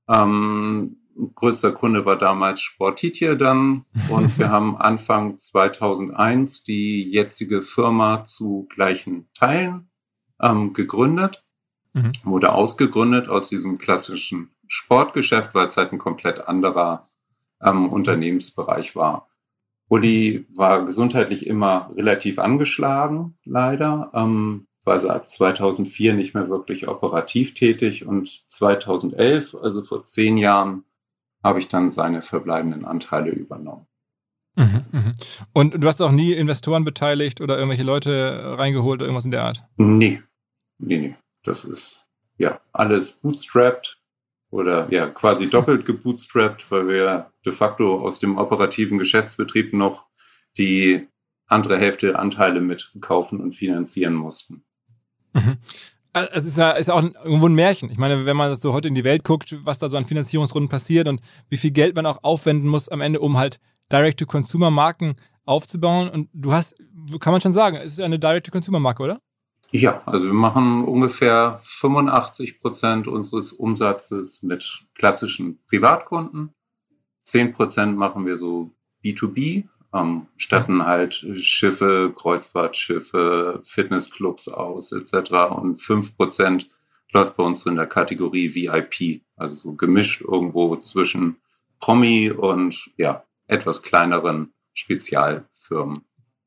Ähm, 0.09 0.97
größter 1.35 1.71
Kunde 1.71 2.03
war 2.03 2.17
damals 2.17 2.61
Sportitje 2.61 3.37
dann 3.37 3.85
und 4.09 4.39
wir 4.39 4.49
haben 4.51 4.75
Anfang 4.75 5.37
2001 5.37 6.63
die 6.63 7.03
jetzige 7.03 7.61
Firma 7.61 8.23
zu 8.23 8.67
gleichen 8.73 9.29
Teilen 9.35 9.91
ähm, 10.41 10.73
gegründet. 10.73 11.43
Mhm. 11.93 12.11
Wurde 12.23 12.53
ausgegründet 12.53 13.29
aus 13.29 13.49
diesem 13.49 13.77
klassischen 13.77 14.49
Sportgeschäft, 14.67 15.53
weil 15.53 15.67
es 15.67 15.77
halt 15.77 15.91
ein 15.93 15.99
komplett 15.99 16.47
anderer 16.47 17.07
ähm, 17.61 17.89
Unternehmensbereich 17.89 18.95
war. 18.95 19.27
Uli 19.91 20.45
war 20.55 20.85
gesundheitlich 20.85 21.45
immer 21.45 21.91
relativ 21.97 22.39
angeschlagen, 22.39 23.37
leider. 23.43 24.09
Ähm, 24.13 24.67
war 24.85 24.93
also 24.93 25.09
ab 25.09 25.29
2004 25.29 26.13
nicht 26.13 26.33
mehr 26.33 26.47
wirklich 26.47 26.87
operativ 26.87 27.53
tätig 27.53 28.05
und 28.07 28.49
2011, 28.49 29.53
also 29.61 29.81
vor 29.83 30.03
zehn 30.03 30.37
Jahren, 30.37 30.85
habe 31.43 31.59
ich 31.59 31.67
dann 31.67 31.89
seine 31.89 32.21
verbleibenden 32.21 32.85
Anteile 32.85 33.31
übernommen. 33.31 33.85
Mhm, 34.55 34.85
mhm. 34.91 35.13
Und 35.51 35.83
du 35.83 35.87
hast 35.87 36.01
auch 36.01 36.11
nie 36.11 36.31
Investoren 36.31 36.85
beteiligt 36.85 37.41
oder 37.41 37.57
irgendwelche 37.57 37.83
Leute 37.83 38.55
reingeholt 38.57 39.01
oder 39.01 39.07
irgendwas 39.07 39.25
in 39.25 39.31
der 39.31 39.43
Art? 39.43 39.65
Nee, 39.75 40.23
nee, 40.77 40.97
nee. 40.99 41.15
Das 41.43 41.65
ist 41.65 42.05
ja 42.37 42.61
alles 42.71 43.11
bootstrapped 43.11 44.00
oder 44.51 44.91
ja 44.91 45.07
quasi 45.07 45.49
doppelt 45.49 45.85
gebootstrapped, 45.85 46.69
weil 46.69 46.87
wir 46.87 47.31
de 47.45 47.53
facto 47.53 47.99
aus 47.99 48.19
dem 48.19 48.37
operativen 48.37 48.99
Geschäftsbetrieb 48.99 49.73
noch 49.73 50.05
die 50.57 51.07
andere 51.47 51.77
Hälfte 51.77 52.07
der 52.07 52.19
Anteile 52.19 52.61
mitkaufen 52.61 53.41
und 53.41 53.53
finanzieren 53.53 54.13
mussten. 54.13 54.63
Mhm. 55.33 55.57
Also, 56.13 56.29
es 56.33 56.45
ist 56.45 56.57
ja, 56.57 56.71
ist 56.71 56.89
auch 56.89 57.01
irgendwo 57.01 57.47
ein 57.47 57.55
Märchen. 57.55 57.89
Ich 57.89 57.97
meine, 57.97 58.25
wenn 58.25 58.35
man 58.35 58.53
so 58.55 58.73
heute 58.73 58.89
in 58.89 58.95
die 58.95 59.05
Welt 59.05 59.23
guckt, 59.23 59.55
was 59.63 59.79
da 59.79 59.89
so 59.89 59.95
an 59.95 60.05
Finanzierungsrunden 60.05 60.69
passiert 60.69 61.07
und 61.07 61.21
wie 61.49 61.57
viel 61.57 61.71
Geld 61.71 61.95
man 61.95 62.05
auch 62.05 62.19
aufwenden 62.23 62.69
muss 62.69 62.89
am 62.89 62.99
Ende, 62.99 63.21
um 63.21 63.37
halt 63.37 63.59
Direct-to-Consumer-Marken 63.91 65.15
aufzubauen. 65.45 66.09
Und 66.09 66.29
du 66.33 66.51
hast, 66.51 66.75
kann 67.19 67.31
man 67.31 67.39
schon 67.39 67.53
sagen, 67.53 67.77
es 67.77 67.93
ist 67.93 68.01
eine 68.01 68.19
Direct-to-Consumer-Marke, 68.19 69.03
oder? 69.03 69.21
Ja, 69.71 70.01
also 70.05 70.27
wir 70.27 70.33
machen 70.33 70.83
ungefähr 70.83 71.59
85 71.61 72.59
Prozent 72.59 73.07
unseres 73.07 73.53
Umsatzes 73.53 74.43
mit 74.43 74.83
klassischen 74.95 75.59
Privatkunden. 75.67 76.53
10 77.23 77.53
Prozent 77.53 77.97
machen 77.97 78.25
wir 78.25 78.35
so 78.35 78.71
B2B, 79.03 79.63
ähm, 79.93 80.27
statten 80.35 80.85
halt 80.85 81.25
Schiffe, 81.37 82.11
Kreuzfahrtschiffe, 82.13 83.61
Fitnessclubs 83.63 84.49
aus 84.49 84.91
etc. 84.91 85.31
Und 85.55 85.75
5 85.75 86.17
Prozent 86.17 86.67
läuft 87.13 87.37
bei 87.37 87.43
uns 87.43 87.65
in 87.65 87.75
der 87.75 87.87
Kategorie 87.87 88.53
VIP, 88.53 89.21
also 89.37 89.55
so 89.55 89.73
gemischt 89.73 90.21
irgendwo 90.21 90.75
zwischen 90.77 91.37
Promi 91.79 92.29
und 92.29 92.91
ja, 92.97 93.23
etwas 93.47 93.81
kleineren 93.81 94.53
Spezialfirmen. 94.73 96.01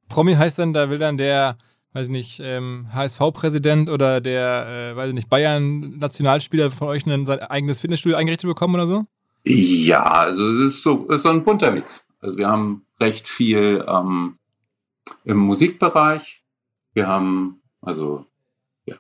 Promi 0.09 0.35
heißt 0.35 0.59
dann, 0.59 0.75
da 0.75 0.91
will 0.91 0.99
dann 0.99 1.17
der 1.17 1.57
weiß 1.95 2.07
ich 2.07 2.13
nicht, 2.13 2.41
ähm, 2.43 2.89
HSV-Präsident 2.93 3.89
oder 3.89 4.21
der, 4.21 4.93
äh, 4.93 4.97
weiß 4.97 5.09
ich 5.09 5.15
nicht, 5.15 5.31
Bayern-Nationalspieler 5.31 6.71
von 6.71 6.89
euch 6.89 7.07
ein 7.07 7.25
sein 7.25 7.39
eigenes 7.39 7.81
Fitnessstudio 7.81 8.19
eingerichtet 8.19 8.49
bekommen 8.49 8.75
oder 8.75 8.87
so? 8.87 9.05
Ja, 9.45 10.03
also 10.03 10.47
es 10.49 10.75
ist 10.75 10.83
so, 10.83 11.07
ist 11.07 11.23
so 11.23 11.29
ein 11.29 11.45
bunter 11.45 11.71
Mix. 11.71 12.05
Also 12.21 12.37
wir 12.37 12.49
haben 12.49 12.85
recht 13.01 13.29
viel 13.29 13.85
ähm, 13.87 14.39
im 15.25 15.37
Musikbereich. 15.37 16.43
Wir 16.95 17.07
haben, 17.07 17.63
also, 17.81 18.27
ja, 18.87 18.97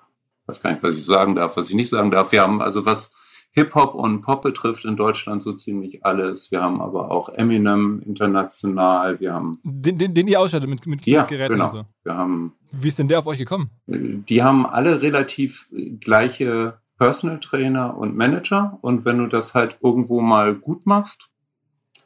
weiß 0.47 0.63
gar 0.63 0.71
nicht, 0.71 0.83
was 0.83 0.95
ich 0.95 1.05
sagen 1.05 1.35
darf, 1.35 1.57
was 1.57 1.71
ich 1.71 1.75
nicht 1.75 1.89
sagen 1.89 2.11
darf. 2.11 2.31
Wir 2.31 2.43
haben 2.43 2.63
also 2.63 2.87
was 2.87 3.11
Hip-Hop 3.57 3.95
und 3.95 4.23
Pop 4.23 4.43
betrifft 4.43 4.85
in 4.85 4.97
Deutschland 4.97 5.41
so 5.41 5.53
ziemlich 5.53 6.05
alles. 6.05 6.51
Wir 6.51 6.61
haben 6.61 6.81
aber 6.81 7.13
auch 7.13 7.29
Eminem 7.29 8.03
international. 8.05 9.21
Wir 9.21 9.33
haben. 9.33 9.61
Den, 9.63 9.97
den, 9.97 10.13
den 10.13 10.27
ihr 10.27 10.41
ausstattet 10.41 10.69
mit, 10.69 10.87
mit, 10.89 11.07
ja, 11.07 11.21
mit 11.21 11.31
Geräten 11.31 11.53
genau. 11.53 11.65
und 11.65 11.71
so. 11.71 11.85
Wir 12.03 12.17
haben. 12.17 12.53
Wie 12.73 12.89
ist 12.89 12.99
denn 12.99 13.07
der 13.07 13.21
auf 13.21 13.29
euch 13.29 13.39
gekommen? 13.39 13.71
Die 13.87 14.43
haben 14.43 14.67
alle 14.67 15.03
relativ 15.03 15.69
gleiche 16.01 16.79
Personal 16.99 17.39
Trainer 17.39 17.97
und 17.97 18.17
Manager. 18.17 18.77
Und 18.81 19.05
wenn 19.05 19.19
du 19.19 19.29
das 19.29 19.55
halt 19.55 19.79
irgendwo 19.81 20.21
mal 20.21 20.57
gut 20.57 20.85
machst, 20.85 21.31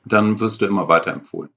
dann 0.04 0.40
wirst 0.40 0.60
du 0.60 0.66
immer 0.66 0.88
weiterempfohlen. 0.88 1.50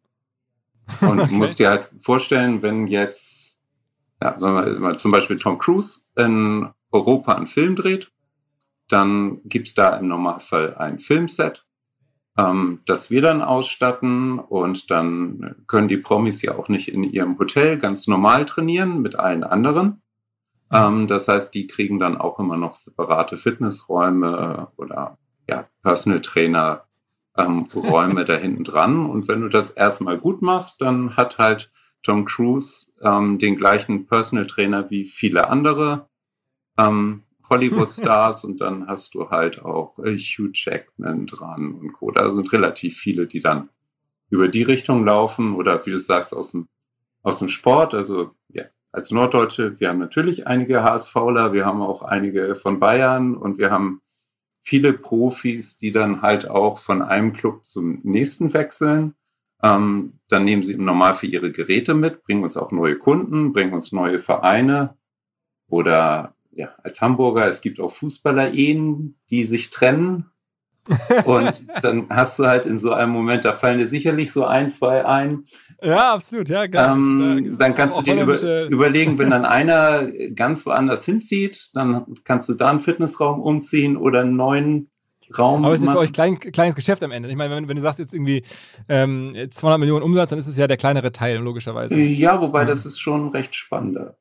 Und 1.01 1.19
okay. 1.19 1.27
du 1.27 1.35
musst 1.35 1.59
dir 1.59 1.69
halt 1.69 1.89
vorstellen, 1.97 2.61
wenn 2.61 2.87
jetzt, 2.87 3.57
ja, 4.21 4.37
sagen 4.37 4.55
wir 4.55 4.79
mal, 4.79 4.99
zum 4.99 5.11
Beispiel 5.11 5.37
Tom 5.37 5.57
Cruise 5.57 6.01
in 6.15 6.69
Europa 6.91 7.33
einen 7.33 7.45
Film 7.45 7.75
dreht, 7.75 8.11
dann 8.91 9.41
gibt's 9.45 9.73
da 9.73 9.95
im 9.97 10.07
Normalfall 10.07 10.75
ein 10.75 10.99
Filmset, 10.99 11.65
ähm, 12.37 12.79
das 12.85 13.11
wir 13.11 13.21
dann 13.21 13.41
ausstatten 13.41 14.39
und 14.39 14.91
dann 14.91 15.55
können 15.67 15.87
die 15.87 15.97
Promis 15.97 16.41
ja 16.41 16.55
auch 16.57 16.69
nicht 16.69 16.87
in 16.87 17.03
ihrem 17.03 17.37
Hotel 17.39 17.77
ganz 17.77 18.07
normal 18.07 18.45
trainieren 18.45 19.01
mit 19.01 19.17
allen 19.17 19.43
anderen. 19.43 20.01
Ähm, 20.71 21.07
das 21.07 21.27
heißt, 21.27 21.53
die 21.53 21.67
kriegen 21.67 21.99
dann 21.99 22.17
auch 22.17 22.39
immer 22.39 22.57
noch 22.57 22.75
separate 22.75 23.37
Fitnessräume 23.37 24.69
oder 24.77 25.17
ja, 25.47 25.67
Personal 25.83 26.21
Trainer 26.21 26.85
ähm, 27.37 27.67
Räume 27.73 28.25
da 28.25 28.35
hinten 28.35 28.63
dran. 28.63 29.05
Und 29.05 29.27
wenn 29.27 29.41
du 29.41 29.49
das 29.49 29.69
erstmal 29.69 30.17
gut 30.17 30.41
machst, 30.41 30.81
dann 30.81 31.15
hat 31.17 31.37
halt 31.37 31.71
Tom 32.03 32.25
Cruise 32.25 32.87
ähm, 33.01 33.37
den 33.37 33.55
gleichen 33.55 34.07
Personal 34.07 34.47
Trainer 34.47 34.89
wie 34.89 35.05
viele 35.05 35.49
andere. 35.49 36.09
Ähm, 36.77 37.23
Hollywood-Stars 37.49 38.43
und 38.45 38.61
dann 38.61 38.87
hast 38.87 39.13
du 39.13 39.29
halt 39.29 39.63
auch 39.63 39.99
äh, 39.99 40.17
Hugh 40.17 40.51
Jackman 40.53 41.25
dran 41.25 41.73
und 41.73 41.93
Co. 41.93 42.11
Da 42.11 42.31
sind 42.31 42.51
relativ 42.53 42.97
viele, 42.97 43.27
die 43.27 43.39
dann 43.39 43.69
über 44.29 44.47
die 44.47 44.63
Richtung 44.63 45.05
laufen 45.05 45.55
oder 45.55 45.85
wie 45.85 45.91
du 45.91 45.99
sagst, 45.99 46.33
aus 46.33 46.51
dem, 46.51 46.67
aus 47.21 47.39
dem 47.39 47.49
Sport. 47.49 47.93
Also 47.93 48.31
ja, 48.49 48.63
als 48.91 49.11
Norddeutsche, 49.11 49.79
wir 49.79 49.89
haben 49.89 49.99
natürlich 49.99 50.47
einige 50.47 50.83
HSVler, 50.83 51.53
wir 51.53 51.65
haben 51.65 51.81
auch 51.81 52.01
einige 52.01 52.55
von 52.55 52.79
Bayern 52.79 53.35
und 53.35 53.57
wir 53.57 53.71
haben 53.71 54.01
viele 54.63 54.93
Profis, 54.93 55.77
die 55.77 55.91
dann 55.91 56.21
halt 56.21 56.49
auch 56.49 56.77
von 56.77 57.01
einem 57.01 57.33
Club 57.33 57.65
zum 57.65 57.99
nächsten 58.03 58.53
wechseln. 58.53 59.15
Ähm, 59.63 60.13
dann 60.27 60.45
nehmen 60.45 60.63
sie 60.63 60.73
im 60.73 60.85
Normalfall 60.85 61.29
ihre 61.29 61.51
Geräte 61.51 61.93
mit, 61.93 62.23
bringen 62.23 62.43
uns 62.43 62.57
auch 62.57 62.71
neue 62.71 62.97
Kunden, 62.97 63.53
bringen 63.53 63.73
uns 63.73 63.91
neue 63.91 64.17
Vereine 64.17 64.97
oder 65.67 66.35
ja, 66.53 66.69
als 66.83 67.01
Hamburger, 67.01 67.47
es 67.47 67.61
gibt 67.61 67.79
auch 67.79 67.91
Fußballer-Ehen, 67.91 69.15
die 69.29 69.45
sich 69.45 69.69
trennen. 69.69 70.31
Und 71.25 71.63
dann 71.83 72.07
hast 72.09 72.39
du 72.39 72.47
halt 72.47 72.65
in 72.65 72.79
so 72.79 72.91
einem 72.91 73.11
Moment, 73.11 73.45
da 73.45 73.53
fallen 73.53 73.77
dir 73.77 73.87
sicherlich 73.87 74.31
so 74.31 74.45
ein, 74.45 74.67
zwei 74.67 75.05
ein. 75.05 75.43
Ja, 75.83 76.13
absolut, 76.13 76.49
ja, 76.49 76.65
gar 76.65 76.95
ähm, 76.95 77.55
Dann 77.59 77.75
kannst 77.75 77.97
du 77.97 78.01
dir 78.01 78.23
über, 78.23 78.67
überlegen, 78.67 79.19
wenn 79.19 79.29
dann 79.29 79.45
einer 79.45 80.11
ganz 80.33 80.65
woanders 80.65 81.05
hinzieht, 81.05 81.69
dann 81.75 82.15
kannst 82.23 82.49
du 82.49 82.55
da 82.55 82.71
einen 82.71 82.79
Fitnessraum 82.79 83.41
umziehen 83.41 83.95
oder 83.95 84.21
einen 84.21 84.35
neuen 84.35 84.87
Raum. 85.37 85.63
Aber 85.63 85.73
es 85.73 85.81
ist 85.81 85.89
für 85.89 85.99
euch 85.99 86.13
klein, 86.13 86.39
kleines 86.39 86.75
Geschäft 86.75 87.03
am 87.03 87.11
Ende. 87.11 87.29
Ich 87.29 87.35
meine, 87.35 87.55
wenn, 87.55 87.67
wenn 87.67 87.75
du 87.75 87.81
sagst 87.81 87.99
jetzt 87.99 88.13
irgendwie 88.13 88.43
ähm, 88.89 89.35
200 89.49 89.79
Millionen 89.79 90.03
Umsatz, 90.03 90.31
dann 90.31 90.39
ist 90.39 90.47
es 90.47 90.57
ja 90.57 90.67
der 90.67 90.77
kleinere 90.77 91.11
Teil, 91.11 91.37
logischerweise. 91.37 91.97
Ja, 91.97 92.41
wobei 92.41 92.61
ja. 92.61 92.67
das 92.67 92.85
ist 92.85 92.99
schon 92.99 93.29
recht 93.29 93.55
spannender. 93.55 94.17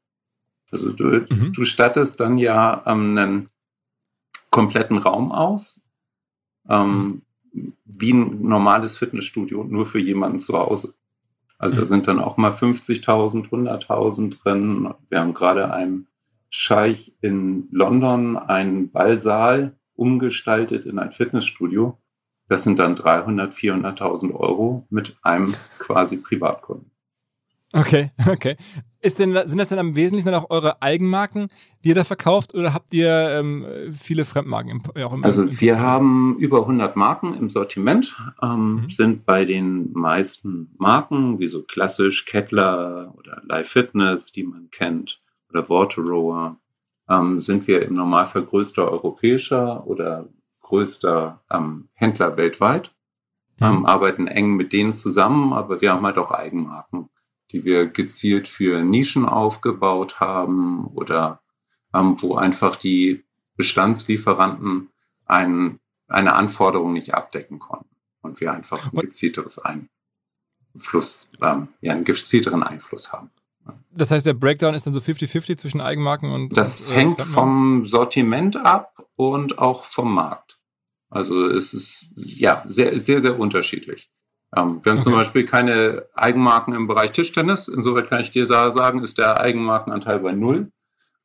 Also 0.71 0.93
du, 0.93 1.27
mhm. 1.29 1.53
du 1.53 1.65
stattest 1.65 2.21
dann 2.21 2.39
ja 2.39 2.83
ähm, 2.87 3.19
einen 3.19 3.49
kompletten 4.51 4.99
Raum 4.99 5.33
aus, 5.33 5.81
ähm, 6.69 7.23
mhm. 7.53 7.73
wie 7.85 8.13
ein 8.13 8.43
normales 8.43 8.97
Fitnessstudio, 8.97 9.65
nur 9.65 9.87
für 9.87 9.99
jemanden 9.99 10.39
zu 10.39 10.59
Hause. 10.59 10.95
Also 11.59 11.77
mhm. 11.77 11.79
da 11.79 11.85
sind 11.85 12.09
dann 12.09 12.21
auch 12.21 12.37
mal 12.37 12.53
50.000, 12.53 13.49
100.000 13.49 14.43
drin. 14.43 14.95
Wir 15.09 15.21
haben 15.21 15.35
gerade 15.35 15.73
einem 15.73 16.07
Scheich 16.49 17.15
in 17.21 17.69
London 17.71 18.37
einen 18.37 18.91
Ballsaal 18.91 19.77
umgestaltet 19.95 20.87
in 20.87 20.99
ein 20.99 21.13
Fitnessstudio. 21.13 21.99
Das 22.49 22.65
sind 22.65 22.81
dann 22.81 22.97
300, 22.97 23.53
400.000 23.53 24.35
Euro 24.35 24.87
mit 24.91 25.17
einem 25.23 25.55
quasi 25.79 26.17
Privatkunden. 26.17 26.91
Okay, 27.73 28.11
okay. 28.29 28.57
Ist 29.03 29.19
denn, 29.19 29.33
sind 29.47 29.59
das 29.59 29.71
denn 29.71 29.79
am 29.79 29.97
Wesentlichen 29.97 30.27
dann 30.27 30.43
auch 30.43 30.51
eure 30.51 30.83
Eigenmarken, 30.83 31.49
die 31.83 31.91
ihr 31.91 31.95
da 31.95 32.05
verkauft 32.05 32.55
oder 32.55 32.75
habt 32.75 32.93
ihr 32.93 33.09
ähm, 33.09 33.65
viele 33.93 34.27
Fremdmarken? 34.27 34.71
Im, 34.71 35.05
auch 35.05 35.15
im, 35.15 35.25
also 35.25 35.43
im 35.43 35.61
wir 35.61 35.81
haben 35.81 36.37
über 36.39 36.61
100 36.61 36.97
Marken 36.97 37.35
im 37.35 37.49
Sortiment, 37.49 38.15
ähm, 38.43 38.83
mhm. 38.83 38.91
sind 38.91 39.25
bei 39.25 39.47
den 39.47 39.93
meisten 39.93 40.75
Marken, 40.77 41.39
wie 41.39 41.47
so 41.47 41.63
klassisch 41.63 42.27
Kettler 42.27 43.15
oder 43.17 43.41
Live 43.45 43.69
Fitness, 43.69 44.33
die 44.33 44.43
man 44.43 44.69
kennt, 44.71 45.23
oder 45.49 45.69
Water 45.71 46.59
ähm, 47.09 47.41
sind 47.41 47.67
wir 47.67 47.83
im 47.83 47.95
Normalfall 47.95 48.43
größter 48.43 48.91
europäischer 48.91 49.87
oder 49.87 50.29
größter 50.61 51.41
ähm, 51.51 51.89
Händler 51.95 52.37
weltweit, 52.37 52.93
mhm. 53.59 53.67
Ähm, 53.67 53.87
arbeiten 53.87 54.27
eng 54.27 54.57
mit 54.57 54.75
denen 54.75 54.93
zusammen, 54.93 55.55
aber 55.55 55.81
wir 55.81 55.93
haben 55.93 56.05
halt 56.05 56.19
auch 56.19 56.31
Eigenmarken 56.31 57.09
die 57.53 57.65
wir 57.65 57.87
gezielt 57.87 58.49
für 58.49 58.83
Nischen 58.83 59.27
aufgebaut 59.27 60.21
haben 60.21 60.87
oder 60.87 61.41
ähm, 61.95 62.17
wo 62.21 62.37
einfach 62.37 62.77
die 62.77 63.25
Bestandslieferanten 63.57 64.91
einen 65.27 65.81
eine 66.11 66.35
Anforderung 66.35 66.93
nicht 66.93 67.15
abdecken 67.15 67.59
konnten 67.59 67.97
und 68.23 68.41
wir 68.41 68.53
einfach 68.53 68.93
ein 68.93 68.99
gezielteres 68.99 69.61
Einfluss, 70.75 71.31
ähm, 71.41 71.69
ja, 71.81 71.93
einen 71.93 72.05
gezielteren 72.05 72.63
Einfluss 72.63 73.13
haben. 73.13 73.31
Das 73.93 74.11
heißt, 74.11 74.27
der 74.27 74.35
Breakdown 74.35 74.75
ist 74.75 74.87
dann 74.87 74.93
so 74.93 75.01
50-50 75.01 75.57
zwischen 75.57 75.81
Eigenmarken 75.81 76.33
und. 76.33 76.57
Das 76.57 76.89
und, 76.89 76.95
äh, 76.95 76.97
hängt 76.97 77.21
vom 77.23 77.87
Sortiment 77.87 78.57
ab 78.57 79.07
und 79.15 79.59
auch 79.59 79.85
vom 79.85 80.13
Markt. 80.13 80.59
Also 81.09 81.47
es 81.47 81.75
ist 81.75 82.07
ja 82.17 82.65
sehr, 82.67 82.99
sehr, 82.99 83.21
sehr 83.21 83.39
unterschiedlich. 83.39 84.11
Ähm, 84.57 84.81
wir 84.83 84.91
haben 84.91 84.99
okay. 84.99 85.05
zum 85.05 85.13
Beispiel 85.13 85.45
keine 85.45 86.07
Eigenmarken 86.15 86.75
im 86.75 86.87
Bereich 86.87 87.13
Tischtennis. 87.13 87.69
Insoweit 87.69 88.09
kann 88.09 88.21
ich 88.21 88.31
dir 88.31 88.47
da 88.47 88.71
sagen, 88.71 89.03
ist 89.03 89.19
der 89.19 89.41
Eigenmarkenanteil 89.41 90.21
bei 90.21 90.33
null. 90.33 90.73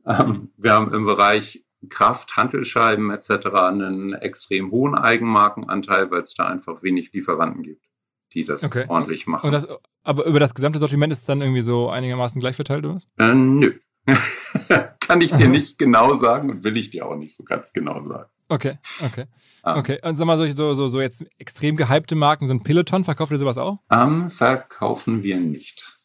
Ähm, 0.05 0.51
wir 0.57 0.73
haben 0.73 0.93
im 0.93 1.05
Bereich 1.05 1.63
Kraft, 1.89 2.37
Handelscheiben 2.37 3.11
etc. 3.11 3.47
einen 3.47 4.13
extrem 4.13 4.71
hohen 4.71 4.95
Eigenmarkenanteil, 4.95 6.11
weil 6.11 6.21
es 6.21 6.33
da 6.35 6.47
einfach 6.47 6.83
wenig 6.83 7.13
Lieferanten 7.13 7.63
gibt, 7.63 7.85
die 8.33 8.43
das 8.43 8.63
okay. 8.63 8.85
ordentlich 8.87 9.27
machen. 9.27 9.51
Das, 9.51 9.67
aber 10.03 10.25
über 10.25 10.39
das 10.39 10.53
gesamte 10.53 10.79
Sortiment 10.79 11.11
ist 11.11 11.19
es 11.19 11.25
dann 11.25 11.41
irgendwie 11.41 11.61
so 11.61 11.89
einigermaßen 11.89 12.39
gleich 12.39 12.55
verteilt, 12.55 12.85
oder 12.85 12.95
was? 12.95 13.07
Äh, 13.17 13.33
nö. 13.33 13.73
Kann 14.99 15.21
ich 15.21 15.31
dir 15.31 15.47
nicht 15.47 15.77
genau 15.77 16.13
sagen 16.15 16.49
und 16.49 16.63
will 16.63 16.77
ich 16.77 16.89
dir 16.89 17.05
auch 17.05 17.15
nicht 17.15 17.35
so 17.35 17.43
ganz 17.43 17.73
genau 17.73 18.03
sagen. 18.03 18.29
Okay, 18.47 18.77
okay. 19.03 19.25
Um, 19.63 19.77
okay, 19.77 19.99
und 20.03 20.15
sag 20.15 20.25
mal, 20.25 20.37
so, 20.37 20.73
so, 20.73 20.87
so 20.87 21.01
jetzt 21.01 21.25
extrem 21.39 21.75
gehypte 21.75 22.15
Marken 22.15 22.47
sind 22.47 22.63
Peloton, 22.63 23.03
verkauft 23.03 23.31
ihr 23.31 23.37
sowas 23.37 23.57
auch? 23.57 23.77
Um, 23.89 24.29
verkaufen 24.29 25.23
wir 25.23 25.37
nicht. 25.37 25.97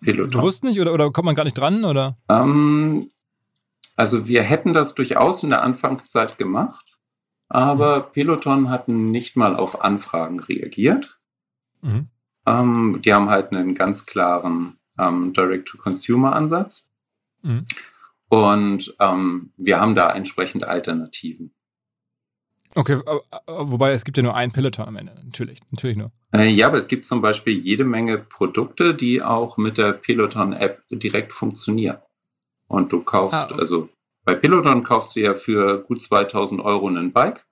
Peloton. 0.00 0.30
Du 0.30 0.42
wusstest 0.42 0.64
nicht 0.64 0.80
oder, 0.80 0.92
oder 0.94 1.10
kommt 1.10 1.26
man 1.26 1.34
gar 1.34 1.44
nicht 1.44 1.58
dran? 1.58 1.84
Oder? 1.84 2.16
Um, 2.28 3.08
also 3.96 4.26
wir 4.28 4.42
hätten 4.42 4.72
das 4.72 4.94
durchaus 4.94 5.42
in 5.42 5.50
der 5.50 5.62
Anfangszeit 5.62 6.38
gemacht, 6.38 6.98
aber 7.48 8.00
mhm. 8.00 8.12
Peloton 8.12 8.70
hat 8.70 8.88
nicht 8.88 9.36
mal 9.36 9.56
auf 9.56 9.82
Anfragen 9.82 10.40
reagiert. 10.40 11.18
Mhm. 11.82 12.08
Um, 12.46 13.02
die 13.02 13.12
haben 13.12 13.28
halt 13.28 13.52
einen 13.52 13.74
ganz 13.74 14.06
klaren 14.06 14.78
Direct-to-Consumer-Ansatz. 14.98 16.88
Mhm. 17.42 17.64
Und 18.28 18.94
ähm, 19.00 19.52
wir 19.56 19.80
haben 19.80 19.94
da 19.94 20.10
entsprechend 20.12 20.64
Alternativen. 20.64 21.54
Okay, 22.74 22.98
wobei 23.46 23.92
es 23.92 24.04
gibt 24.04 24.18
ja 24.18 24.22
nur 24.22 24.34
einen 24.34 24.52
Peloton 24.52 24.86
am 24.86 24.96
Ende, 24.96 25.14
natürlich, 25.24 25.58
natürlich 25.70 25.96
nur. 25.96 26.10
Äh, 26.34 26.48
ja, 26.48 26.66
aber 26.66 26.76
es 26.76 26.86
gibt 26.86 27.06
zum 27.06 27.22
Beispiel 27.22 27.58
jede 27.58 27.84
Menge 27.84 28.18
Produkte, 28.18 28.94
die 28.94 29.22
auch 29.22 29.56
mit 29.56 29.78
der 29.78 29.92
Peloton-App 29.92 30.82
direkt 30.90 31.32
funktionieren. 31.32 31.98
Und 32.68 32.92
du 32.92 33.02
kaufst, 33.02 33.34
ah, 33.34 33.46
okay. 33.46 33.60
also 33.60 33.88
bei 34.24 34.34
Peloton 34.34 34.82
kaufst 34.82 35.16
du 35.16 35.20
ja 35.20 35.32
für 35.32 35.82
gut 35.82 36.02
2000 36.02 36.60
Euro 36.60 36.88
ein 36.88 37.12
Bike 37.12 37.46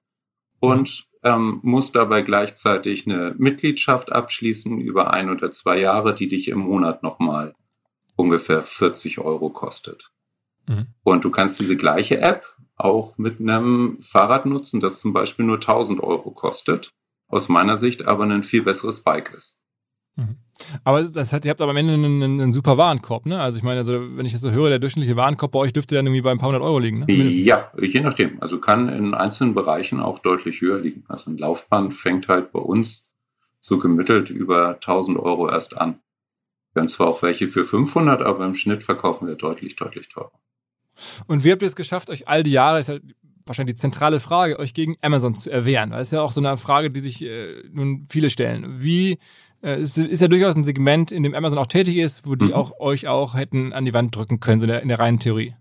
und 0.60 1.06
mhm. 1.22 1.30
ähm, 1.30 1.60
musst 1.62 1.96
dabei 1.96 2.20
gleichzeitig 2.20 3.06
eine 3.06 3.34
Mitgliedschaft 3.38 4.12
abschließen 4.12 4.78
über 4.78 5.14
ein 5.14 5.30
oder 5.30 5.50
zwei 5.50 5.78
Jahre, 5.78 6.14
die 6.14 6.28
dich 6.28 6.48
im 6.48 6.58
Monat 6.58 7.02
nochmal 7.02 7.54
ungefähr 8.16 8.62
40 8.62 9.18
Euro 9.18 9.50
kostet. 9.50 10.10
Mhm. 10.68 10.86
Und 11.04 11.24
du 11.24 11.30
kannst 11.30 11.60
diese 11.60 11.76
gleiche 11.76 12.20
App 12.20 12.44
auch 12.76 13.16
mit 13.16 13.40
einem 13.40 13.98
Fahrrad 14.00 14.46
nutzen, 14.46 14.80
das 14.80 15.00
zum 15.00 15.12
Beispiel 15.12 15.44
nur 15.44 15.56
1000 15.56 16.02
Euro 16.02 16.30
kostet, 16.30 16.92
aus 17.28 17.48
meiner 17.48 17.76
Sicht 17.76 18.06
aber 18.06 18.24
ein 18.24 18.42
viel 18.42 18.62
besseres 18.62 19.02
Bike 19.02 19.32
ist. 19.34 19.58
Mhm. 20.16 20.36
Aber 20.84 21.02
das 21.02 21.32
heißt, 21.32 21.44
ihr 21.44 21.50
habt 21.50 21.60
aber 21.60 21.70
am 21.70 21.76
Ende 21.76 21.94
einen, 21.94 22.22
einen, 22.22 22.52
super 22.52 22.76
Warenkorb, 22.76 23.26
ne? 23.26 23.40
Also 23.40 23.58
ich 23.58 23.62
meine, 23.62 23.78
also 23.78 24.16
wenn 24.16 24.24
ich 24.24 24.32
das 24.32 24.40
so 24.40 24.50
höre, 24.50 24.70
der 24.70 24.78
durchschnittliche 24.78 25.16
Warenkorb 25.16 25.52
bei 25.52 25.58
euch 25.58 25.72
dürfte 25.72 25.94
dann 25.94 26.06
irgendwie 26.06 26.22
bei 26.22 26.30
ein 26.30 26.38
paar 26.38 26.48
hundert 26.48 26.62
Euro 26.62 26.78
liegen, 26.78 27.00
ne? 27.00 27.12
Ja, 27.12 27.70
je 27.78 28.00
nachdem. 28.00 28.40
Also 28.40 28.58
kann 28.58 28.88
in 28.88 29.14
einzelnen 29.14 29.54
Bereichen 29.54 30.00
auch 30.00 30.18
deutlich 30.18 30.60
höher 30.60 30.78
liegen. 30.78 31.04
Also 31.08 31.30
ein 31.30 31.36
Laufband 31.36 31.94
fängt 31.94 32.28
halt 32.28 32.52
bei 32.52 32.58
uns 32.58 33.08
so 33.60 33.78
gemittelt 33.78 34.30
über 34.30 34.74
1000 34.74 35.18
Euro 35.18 35.50
erst 35.50 35.76
an. 35.76 36.00
Wir 36.76 36.82
haben 36.82 36.88
zwar 36.88 37.06
auch 37.06 37.22
welche 37.22 37.48
für 37.48 37.64
500, 37.64 38.20
aber 38.20 38.44
im 38.44 38.54
Schnitt 38.54 38.84
verkaufen 38.84 39.26
wir 39.26 39.34
deutlich, 39.34 39.76
deutlich 39.76 40.10
teurer. 40.10 40.30
Und 41.26 41.42
wie 41.42 41.50
habt 41.50 41.62
ihr 41.62 41.68
es 41.68 41.74
geschafft, 41.74 42.10
euch 42.10 42.28
all 42.28 42.42
die 42.42 42.50
Jahre, 42.50 42.78
ist 42.78 42.90
halt 42.90 43.02
wahrscheinlich 43.46 43.76
die 43.76 43.80
zentrale 43.80 44.20
Frage, 44.20 44.58
euch 44.58 44.74
gegen 44.74 44.94
Amazon 45.00 45.34
zu 45.34 45.50
erwehren? 45.50 45.92
Weil 45.92 46.02
es 46.02 46.08
ist 46.08 46.12
ja 46.12 46.20
auch 46.20 46.30
so 46.30 46.42
eine 46.42 46.54
Frage, 46.58 46.90
die 46.90 47.00
sich 47.00 47.24
äh, 47.24 47.62
nun 47.72 48.04
viele 48.10 48.28
stellen. 48.28 48.66
Wie 48.82 49.16
äh, 49.62 49.80
ist, 49.80 49.96
ist 49.96 50.20
ja 50.20 50.28
durchaus 50.28 50.54
ein 50.54 50.64
Segment, 50.64 51.12
in 51.12 51.22
dem 51.22 51.34
Amazon 51.34 51.56
auch 51.56 51.66
tätig 51.66 51.96
ist, 51.96 52.28
wo 52.28 52.34
die 52.34 52.48
mhm. 52.48 52.52
auch 52.52 52.78
euch 52.78 53.08
auch 53.08 53.34
hätten 53.34 53.72
an 53.72 53.86
die 53.86 53.94
Wand 53.94 54.14
drücken 54.14 54.40
können, 54.40 54.60
so 54.60 54.64
in 54.64 54.70
der, 54.72 54.82
in 54.82 54.88
der 54.88 54.98
reinen 54.98 55.18
Theorie. 55.18 55.54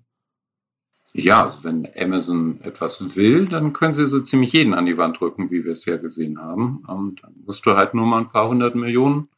Ja, 1.13 1.45
also 1.45 1.63
wenn 1.63 1.87
Amazon 1.97 2.59
etwas 2.59 3.15
will, 3.15 3.47
dann 3.47 3.71
können 3.71 3.93
sie 3.93 4.05
so 4.05 4.19
ziemlich 4.19 4.51
jeden 4.51 4.73
an 4.73 4.85
die 4.85 4.97
Wand 4.97 5.21
drücken, 5.21 5.49
wie 5.49 5.63
wir 5.63 5.71
es 5.71 5.85
ja 5.85 5.95
gesehen 5.95 6.41
haben. 6.41 6.83
Und 6.87 7.23
dann 7.23 7.35
musst 7.45 7.65
du 7.65 7.77
halt 7.77 7.93
nur 7.93 8.05
mal 8.05 8.19
ein 8.19 8.29
paar 8.29 8.49
hundert 8.49 8.75
Millionen 8.75 9.29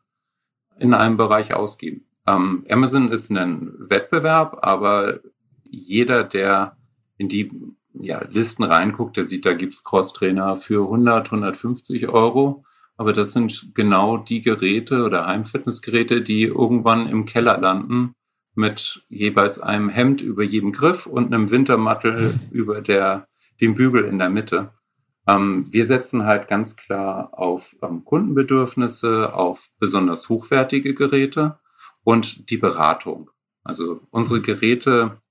in 0.80 0.94
einem 0.94 1.18
Bereich 1.18 1.54
ausgeben. 1.54 2.06
Ähm, 2.26 2.66
Amazon 2.70 3.12
ist 3.12 3.32
ein 3.32 3.74
Wettbewerb, 3.80 4.60
aber 4.62 5.20
jeder, 5.64 6.24
der 6.24 6.78
in 7.18 7.30
die 7.30 7.52
ja, 7.94 8.24
Listen 8.30 8.64
reinguckt, 8.64 9.18
der 9.18 9.24
sieht, 9.24 9.46
da 9.46 9.54
gibt's 9.54 9.84
Crosstrainer 9.84 10.56
für 10.56 10.84
100, 10.84 11.28
150 11.28 12.10
Euro. 12.10 12.64
Aber 12.96 13.14
das 13.14 13.34
sind 13.34 13.72
genau 13.76 14.18
die 14.18 14.42
Geräte 14.42 15.04
oder 15.04 15.28
Heimfitnessgeräte, 15.28 16.22
die 16.22 16.44
irgendwann 16.44 17.08
im 17.08 17.26
Keller 17.26 17.58
landen 17.60 18.14
mit 18.56 19.06
jeweils 19.08 19.60
einem 19.60 19.88
Hemd 19.88 20.22
über 20.22 20.44
jedem 20.44 20.72
Griff 20.72 21.06
und 21.06 21.34
einem 21.34 21.52
Wintermattel 21.52 22.34
über 22.52 22.82
der, 22.82 23.28
dem 23.62 23.76
Bügel 23.76 24.06
in 24.06 24.18
der 24.18 24.30
Mitte. 24.30 24.74
Ähm, 25.28 25.66
wir 25.72 25.86
setzen 25.86 26.26
halt 26.26 26.48
ganz 26.48 26.78
klar 26.78 27.38
auf 27.38 27.76
ähm, 27.82 28.06
Kundenbedürfnisse, 28.06 29.34
auf 29.34 29.70
besonders 29.80 30.30
hochwertige 30.30 30.94
Geräte 30.94 31.60
und 32.04 32.50
die 32.50 32.58
Beratung. 32.58 33.30
Also 33.64 34.00
unsere 34.10 34.42
Geräte 34.42 35.22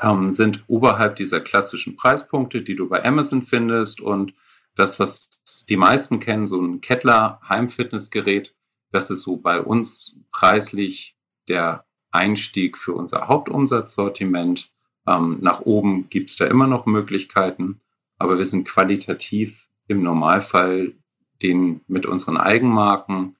ähm, 0.00 0.30
sind 0.30 0.64
oberhalb 0.68 1.16
dieser 1.16 1.40
klassischen 1.40 1.96
Preispunkte, 1.96 2.62
die 2.62 2.76
du 2.76 2.88
bei 2.88 3.04
Amazon 3.04 3.42
findest. 3.42 4.00
Und 4.00 4.32
das, 4.76 5.00
was 5.00 5.64
die 5.68 5.76
meisten 5.76 6.20
kennen, 6.20 6.46
so 6.46 6.60
ein 6.60 6.80
Kettler 6.80 7.40
Heimfitnessgerät, 7.48 8.54
das 8.92 9.10
ist 9.10 9.22
so 9.22 9.36
bei 9.36 9.60
uns 9.60 10.16
preislich 10.30 11.16
der 11.48 11.84
Einstieg 12.12 12.78
für 12.78 12.94
unser 12.94 13.26
Hauptumsatzsortiment. 13.26 14.70
Nach 15.04 15.60
oben 15.60 16.08
gibt 16.08 16.30
es 16.30 16.36
da 16.36 16.46
immer 16.46 16.66
noch 16.66 16.86
Möglichkeiten, 16.86 17.80
aber 18.18 18.38
wir 18.38 18.44
sind 18.44 18.66
qualitativ 18.66 19.68
im 19.88 20.02
Normalfall 20.02 20.94
den 21.42 21.82
mit 21.86 22.06
unseren 22.06 22.36
Eigenmarken 22.36 23.36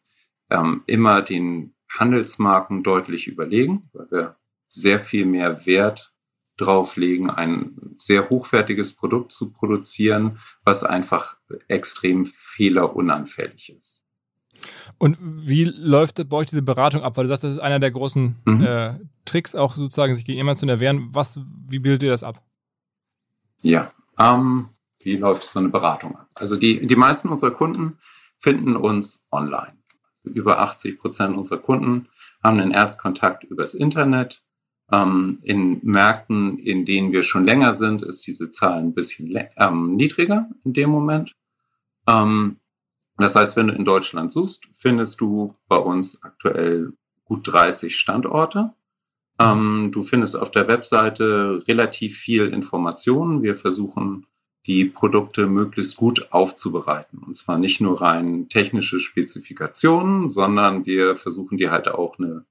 ähm, 0.50 0.82
immer 0.86 1.22
den 1.22 1.74
Handelsmarken 1.90 2.82
deutlich 2.82 3.26
überlegen, 3.26 3.88
weil 3.92 4.10
wir 4.10 4.36
sehr 4.66 4.98
viel 4.98 5.24
mehr 5.24 5.66
Wert 5.66 6.12
drauflegen, 6.56 7.30
ein 7.30 7.94
sehr 7.96 8.30
hochwertiges 8.30 8.92
Produkt 8.94 9.32
zu 9.32 9.50
produzieren, 9.50 10.38
was 10.64 10.82
einfach 10.82 11.36
extrem 11.68 12.26
fehlerunanfällig 12.26 13.76
ist. 13.76 14.04
Und 14.98 15.18
wie 15.20 15.64
läuft 15.64 16.26
bei 16.28 16.36
euch 16.36 16.46
diese 16.46 16.62
Beratung 16.62 17.02
ab? 17.02 17.16
Weil 17.16 17.24
du 17.24 17.28
sagst, 17.28 17.44
das 17.44 17.52
ist 17.52 17.58
einer 17.58 17.78
der 17.78 17.90
großen 17.90 18.36
mhm. 18.46 18.62
äh, 18.62 18.94
Tricks, 19.26 19.54
auch 19.54 19.74
sozusagen 19.74 20.14
sich 20.14 20.24
gegen 20.24 20.38
jemanden 20.38 20.60
zu 20.60 20.66
erwehren. 20.66 21.08
Was, 21.12 21.38
wie 21.68 21.78
bildet 21.78 22.04
ihr 22.04 22.10
das 22.10 22.22
ab? 22.22 22.42
Ja, 23.60 23.92
ähm, 24.18 24.68
wie 25.02 25.16
läuft 25.16 25.48
so 25.48 25.58
eine 25.58 25.68
Beratung 25.68 26.16
ab? 26.16 26.28
Also 26.34 26.56
die, 26.56 26.86
die 26.86 26.96
meisten 26.96 27.28
unserer 27.28 27.52
Kunden 27.52 27.98
finden 28.38 28.76
uns 28.76 29.24
online. 29.30 29.76
Über 30.24 30.58
80 30.58 30.98
Prozent 30.98 31.36
unserer 31.36 31.58
Kunden 31.58 32.08
haben 32.42 32.58
einen 32.58 32.72
Erstkontakt 32.72 33.44
übers 33.44 33.74
Internet 33.74 34.42
ähm, 34.90 35.38
in 35.42 35.80
Märkten, 35.82 36.58
in 36.58 36.84
denen 36.84 37.12
wir 37.12 37.22
schon 37.22 37.44
länger 37.44 37.74
sind, 37.74 38.02
ist 38.02 38.26
diese 38.26 38.48
Zahl 38.48 38.78
ein 38.78 38.94
bisschen 38.94 39.36
ähm, 39.56 39.96
niedriger 39.96 40.48
in 40.64 40.72
dem 40.72 40.90
Moment. 40.90 41.32
Ähm, 42.08 42.58
das 43.16 43.34
heißt, 43.34 43.56
wenn 43.56 43.68
du 43.68 43.74
in 43.74 43.84
Deutschland 43.84 44.30
suchst, 44.30 44.68
findest 44.74 45.20
du 45.20 45.54
bei 45.68 45.76
uns 45.76 46.22
aktuell 46.22 46.92
gut 47.24 47.46
30 47.50 47.96
Standorte. 47.96 48.74
Ähm, 49.38 49.90
du 49.92 50.02
findest 50.02 50.36
auf 50.36 50.50
der 50.50 50.68
Webseite 50.68 51.62
relativ 51.68 52.16
viel 52.16 52.46
Informationen. 52.46 53.42
Wir 53.42 53.54
versuchen, 53.54 54.26
die 54.66 54.84
Produkte 54.84 55.46
möglichst 55.46 55.96
gut 55.96 56.32
aufzubereiten. 56.32 57.18
Und 57.18 57.36
zwar 57.36 57.58
nicht 57.58 57.80
nur 57.80 58.00
rein 58.00 58.48
technische 58.48 58.98
Spezifikationen, 58.98 60.28
sondern 60.28 60.86
wir 60.86 61.16
versuchen 61.16 61.56
dir 61.56 61.70
halt 61.70 61.88
auch 61.88 62.18
eine 62.18 62.44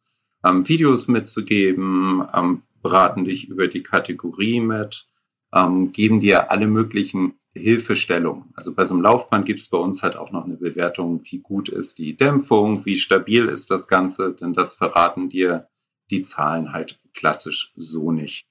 ähm, 0.43 0.67
Videos 0.67 1.07
mitzugeben, 1.07 2.25
ähm, 2.33 2.61
beraten 2.81 3.25
dich 3.25 3.49
über 3.49 3.67
die 3.67 3.83
Kategorie 3.83 4.61
mit, 4.61 5.07
ähm, 5.53 5.91
geben 5.91 6.19
dir 6.19 6.51
alle 6.51 6.67
möglichen 6.67 7.33
Hilfestellungen. 7.53 8.53
Also 8.53 8.73
bei 8.73 8.85
so 8.85 8.93
einem 8.93 9.03
Laufband 9.03 9.45
gibt 9.45 9.59
es 9.61 9.69
bei 9.69 9.77
uns 9.77 10.03
halt 10.03 10.15
auch 10.15 10.31
noch 10.31 10.45
eine 10.45 10.57
Bewertung, 10.57 11.21
wie 11.23 11.39
gut 11.39 11.69
ist 11.69 11.97
die 11.97 12.15
Dämpfung, 12.15 12.85
wie 12.85 12.95
stabil 12.95 13.47
ist 13.47 13.71
das 13.71 13.87
Ganze, 13.87 14.33
denn 14.33 14.53
das 14.53 14.75
verraten 14.75 15.29
dir 15.29 15.67
die 16.11 16.21
Zahlen 16.21 16.73
halt 16.73 16.99
klassisch 17.13 17.71
so 17.75 18.11
nicht. 18.11 18.47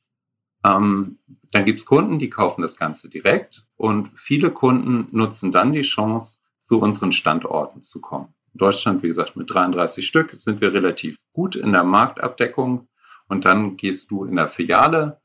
Ähm, 0.64 1.18
dann 1.50 1.64
gibt 1.64 1.80
es 1.80 1.86
Kunden, 1.86 2.18
die 2.18 2.30
kaufen 2.30 2.62
das 2.62 2.76
Ganze 2.76 3.08
direkt 3.08 3.66
und 3.76 4.10
viele 4.18 4.50
Kunden 4.50 5.08
nutzen 5.16 5.52
dann 5.52 5.72
die 5.72 5.82
Chance, 5.82 6.38
zu 6.64 6.80
unseren 6.80 7.12
Standorten 7.12 7.82
zu 7.82 8.00
kommen. 8.00 8.34
In 8.54 8.58
Deutschland, 8.58 9.02
wie 9.02 9.08
gesagt, 9.08 9.36
mit 9.36 9.52
33 9.52 10.06
Stück 10.06 10.32
sind 10.36 10.60
wir 10.60 10.72
relativ 10.72 11.18
gut 11.32 11.56
in 11.56 11.72
der 11.72 11.84
Marktabdeckung 11.84 12.88
und 13.28 13.44
dann 13.44 13.76
gehst 13.76 14.10
du 14.10 14.24
in 14.24 14.36
der 14.36 14.48
Filiale 14.48 15.20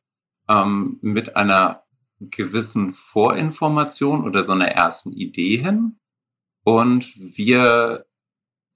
ähm, 0.50 1.00
mit 1.02 1.38
einer 1.38 1.84
gewissen 2.20 2.92
Vorinformation 2.92 4.26
oder 4.26 4.44
so 4.44 4.52
einer 4.52 4.68
ersten 4.68 5.14
Idee 5.14 5.58
hin 5.58 5.98
und 6.66 7.14
wir 7.16 8.06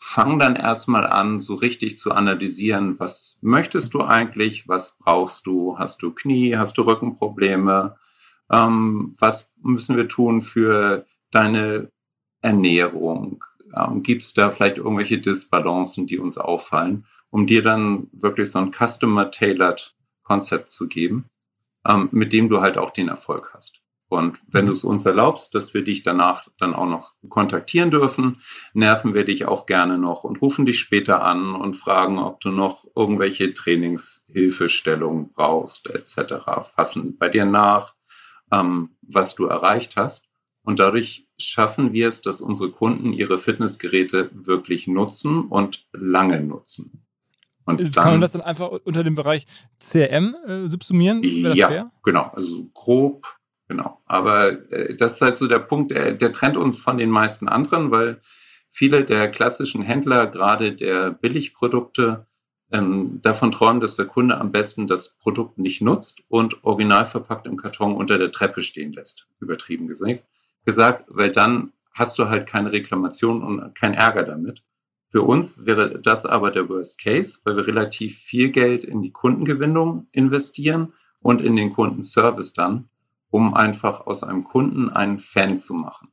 fangen 0.03 0.37
dann 0.37 0.57
erstmal 0.57 1.07
an, 1.07 1.39
so 1.39 1.55
richtig 1.55 1.97
zu 1.97 2.11
analysieren, 2.11 2.99
was 2.99 3.39
möchtest 3.41 3.93
du 3.93 4.01
eigentlich, 4.01 4.67
was 4.67 4.97
brauchst 4.97 5.47
du, 5.47 5.79
hast 5.79 6.03
du 6.03 6.11
Knie, 6.11 6.57
hast 6.57 6.77
du 6.77 6.81
Rückenprobleme, 6.81 7.95
ähm, 8.51 9.15
was 9.17 9.49
müssen 9.61 9.95
wir 9.95 10.09
tun 10.09 10.41
für 10.41 11.05
deine 11.31 11.89
Ernährung, 12.41 13.45
ähm, 13.73 14.03
gibt 14.03 14.23
es 14.23 14.33
da 14.33 14.51
vielleicht 14.51 14.77
irgendwelche 14.77 15.19
Disbalancen, 15.19 16.05
die 16.05 16.19
uns 16.19 16.37
auffallen, 16.37 17.05
um 17.29 17.47
dir 17.47 17.63
dann 17.63 18.09
wirklich 18.11 18.51
so 18.51 18.59
ein 18.59 18.73
Customer-Tailored 18.73 19.95
Konzept 20.23 20.71
zu 20.71 20.87
geben, 20.87 21.29
ähm, 21.87 22.09
mit 22.11 22.33
dem 22.33 22.49
du 22.49 22.59
halt 22.59 22.77
auch 22.77 22.91
den 22.91 23.07
Erfolg 23.07 23.51
hast. 23.53 23.82
Und 24.13 24.39
wenn 24.47 24.65
mhm. 24.65 24.67
du 24.67 24.73
es 24.73 24.83
uns 24.83 25.05
erlaubst, 25.05 25.55
dass 25.55 25.73
wir 25.73 25.83
dich 25.83 26.03
danach 26.03 26.47
dann 26.57 26.73
auch 26.73 26.85
noch 26.85 27.13
kontaktieren 27.29 27.91
dürfen, 27.91 28.41
nerven 28.73 29.13
wir 29.13 29.25
dich 29.25 29.45
auch 29.45 29.65
gerne 29.65 29.97
noch 29.97 30.23
und 30.23 30.41
rufen 30.41 30.65
dich 30.65 30.79
später 30.79 31.23
an 31.23 31.55
und 31.55 31.75
fragen, 31.75 32.19
ob 32.19 32.39
du 32.39 32.49
noch 32.49 32.85
irgendwelche 32.95 33.53
Trainingshilfestellungen 33.53 35.33
brauchst, 35.33 35.89
etc. 35.89 36.45
Fassen 36.75 37.17
bei 37.17 37.29
dir 37.29 37.45
nach, 37.45 37.95
ähm, 38.51 38.91
was 39.01 39.35
du 39.35 39.45
erreicht 39.45 39.95
hast. 39.95 40.27
Und 40.61 40.79
dadurch 40.79 41.27
schaffen 41.37 41.91
wir 41.91 42.07
es, 42.07 42.21
dass 42.21 42.39
unsere 42.39 42.71
Kunden 42.71 43.11
ihre 43.13 43.37
Fitnessgeräte 43.37 44.29
wirklich 44.33 44.87
nutzen 44.87 45.47
und 45.47 45.85
lange 45.91 46.39
nutzen. 46.39 47.05
Und 47.65 47.79
Kann 47.79 47.91
dann, 47.93 48.13
man 48.13 48.21
das 48.21 48.31
dann 48.31 48.41
einfach 48.41 48.69
unter 48.69 49.03
dem 49.03 49.15
Bereich 49.15 49.45
CRM 49.79 50.35
äh, 50.45 50.67
subsumieren? 50.67 51.21
ja, 51.23 51.91
genau. 52.03 52.23
Also 52.23 52.69
grob 52.73 53.25
Genau. 53.67 54.01
Aber 54.05 54.71
äh, 54.71 54.95
das 54.95 55.15
ist 55.15 55.21
halt 55.21 55.37
so 55.37 55.47
der 55.47 55.59
Punkt, 55.59 55.91
der, 55.91 56.13
der 56.13 56.31
trennt 56.31 56.57
uns 56.57 56.81
von 56.81 56.97
den 56.97 57.09
meisten 57.09 57.47
anderen, 57.47 57.91
weil 57.91 58.19
viele 58.69 59.05
der 59.05 59.29
klassischen 59.29 59.83
Händler, 59.83 60.27
gerade 60.27 60.75
der 60.75 61.11
Billigprodukte, 61.11 62.27
ähm, 62.71 63.19
davon 63.21 63.51
träumen, 63.51 63.81
dass 63.81 63.95
der 63.95 64.07
Kunde 64.07 64.39
am 64.39 64.51
besten 64.51 64.87
das 64.87 65.15
Produkt 65.17 65.59
nicht 65.59 65.81
nutzt 65.81 66.23
und 66.27 66.63
original 66.63 67.05
verpackt 67.05 67.45
im 67.45 67.55
Karton 67.55 67.95
unter 67.95 68.17
der 68.17 68.31
Treppe 68.31 68.63
stehen 68.63 68.91
lässt, 68.93 69.27
übertrieben 69.39 69.87
gesagt, 69.87 70.23
gesagt, 70.65 71.05
weil 71.07 71.31
dann 71.31 71.71
hast 71.93 72.17
du 72.17 72.29
halt 72.29 72.47
keine 72.47 72.71
Reklamation 72.71 73.43
und 73.43 73.75
kein 73.75 73.93
Ärger 73.93 74.23
damit. 74.23 74.63
Für 75.09 75.21
uns 75.21 75.67
wäre 75.67 75.99
das 75.99 76.25
aber 76.25 76.49
der 76.49 76.67
Worst 76.67 76.99
Case, 76.99 77.39
weil 77.43 77.55
wir 77.55 77.67
relativ 77.67 78.17
viel 78.17 78.49
Geld 78.49 78.83
in 78.83 79.03
die 79.03 79.11
Kundengewinnung 79.11 80.07
investieren 80.11 80.93
und 81.21 81.41
in 81.41 81.55
den 81.55 81.71
Kundenservice 81.71 82.53
dann 82.53 82.89
um 83.33 83.55
einfach 83.55 84.05
aus 84.05 84.21
einem 84.21 84.43
Kunden 84.43 84.91
einen 84.91 85.17
Fan 85.17 85.57
zu 85.57 85.73
machen. 85.73 86.09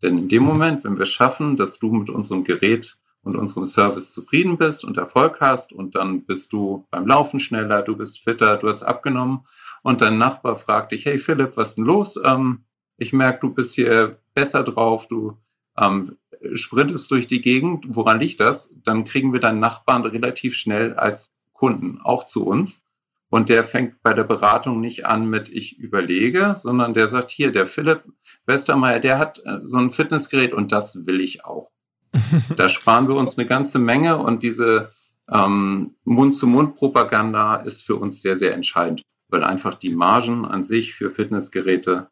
Denn 0.00 0.16
in 0.16 0.28
dem 0.28 0.44
Moment, 0.44 0.84
wenn 0.84 0.96
wir 0.96 1.06
schaffen, 1.06 1.56
dass 1.56 1.80
du 1.80 1.90
mit 1.90 2.08
unserem 2.08 2.44
Gerät 2.44 2.98
und 3.24 3.34
unserem 3.34 3.64
Service 3.64 4.12
zufrieden 4.12 4.58
bist 4.58 4.84
und 4.84 4.96
Erfolg 4.96 5.40
hast 5.40 5.72
und 5.72 5.96
dann 5.96 6.24
bist 6.24 6.52
du 6.52 6.86
beim 6.92 7.04
Laufen 7.04 7.40
schneller, 7.40 7.82
du 7.82 7.96
bist 7.96 8.22
fitter, 8.22 8.58
du 8.58 8.68
hast 8.68 8.84
abgenommen 8.84 9.40
und 9.82 10.02
dein 10.02 10.18
Nachbar 10.18 10.54
fragt 10.54 10.92
dich, 10.92 11.04
hey 11.04 11.18
Philipp, 11.18 11.56
was 11.56 11.70
ist 11.70 11.78
denn 11.78 11.84
los? 11.84 12.16
Ähm, 12.22 12.64
ich 12.96 13.12
merke, 13.12 13.40
du 13.40 13.52
bist 13.52 13.74
hier 13.74 14.20
besser 14.32 14.62
drauf, 14.62 15.08
du 15.08 15.36
ähm, 15.76 16.16
sprintest 16.54 17.10
durch 17.10 17.26
die 17.26 17.40
Gegend, 17.40 17.86
woran 17.88 18.20
liegt 18.20 18.38
das? 18.38 18.72
Dann 18.84 19.02
kriegen 19.02 19.32
wir 19.32 19.40
deinen 19.40 19.58
Nachbarn 19.58 20.04
relativ 20.04 20.54
schnell 20.54 20.94
als 20.94 21.32
Kunden 21.54 22.00
auch 22.00 22.24
zu 22.24 22.46
uns 22.46 22.84
und 23.32 23.48
der 23.48 23.64
fängt 23.64 24.02
bei 24.02 24.12
der 24.12 24.24
Beratung 24.24 24.82
nicht 24.82 25.06
an 25.06 25.24
mit 25.24 25.48
ich 25.48 25.78
überlege, 25.78 26.52
sondern 26.54 26.92
der 26.92 27.08
sagt 27.08 27.30
hier, 27.30 27.50
der 27.50 27.64
Philipp 27.64 28.02
Westermeier, 28.44 29.00
der 29.00 29.18
hat 29.18 29.38
äh, 29.46 29.60
so 29.64 29.78
ein 29.78 29.90
Fitnessgerät 29.90 30.52
und 30.52 30.70
das 30.70 31.06
will 31.06 31.18
ich 31.22 31.42
auch. 31.42 31.70
da 32.56 32.68
sparen 32.68 33.08
wir 33.08 33.14
uns 33.14 33.38
eine 33.38 33.46
ganze 33.46 33.78
Menge 33.78 34.18
und 34.18 34.42
diese 34.42 34.90
ähm, 35.32 35.94
Mund-zu-Mund-Propaganda 36.04 37.56
ist 37.56 37.86
für 37.86 37.96
uns 37.96 38.20
sehr, 38.20 38.36
sehr 38.36 38.52
entscheidend, 38.52 39.00
weil 39.28 39.44
einfach 39.44 39.76
die 39.76 39.94
Margen 39.94 40.44
an 40.44 40.62
sich 40.62 40.92
für 40.92 41.08
Fitnessgeräte, 41.08 42.08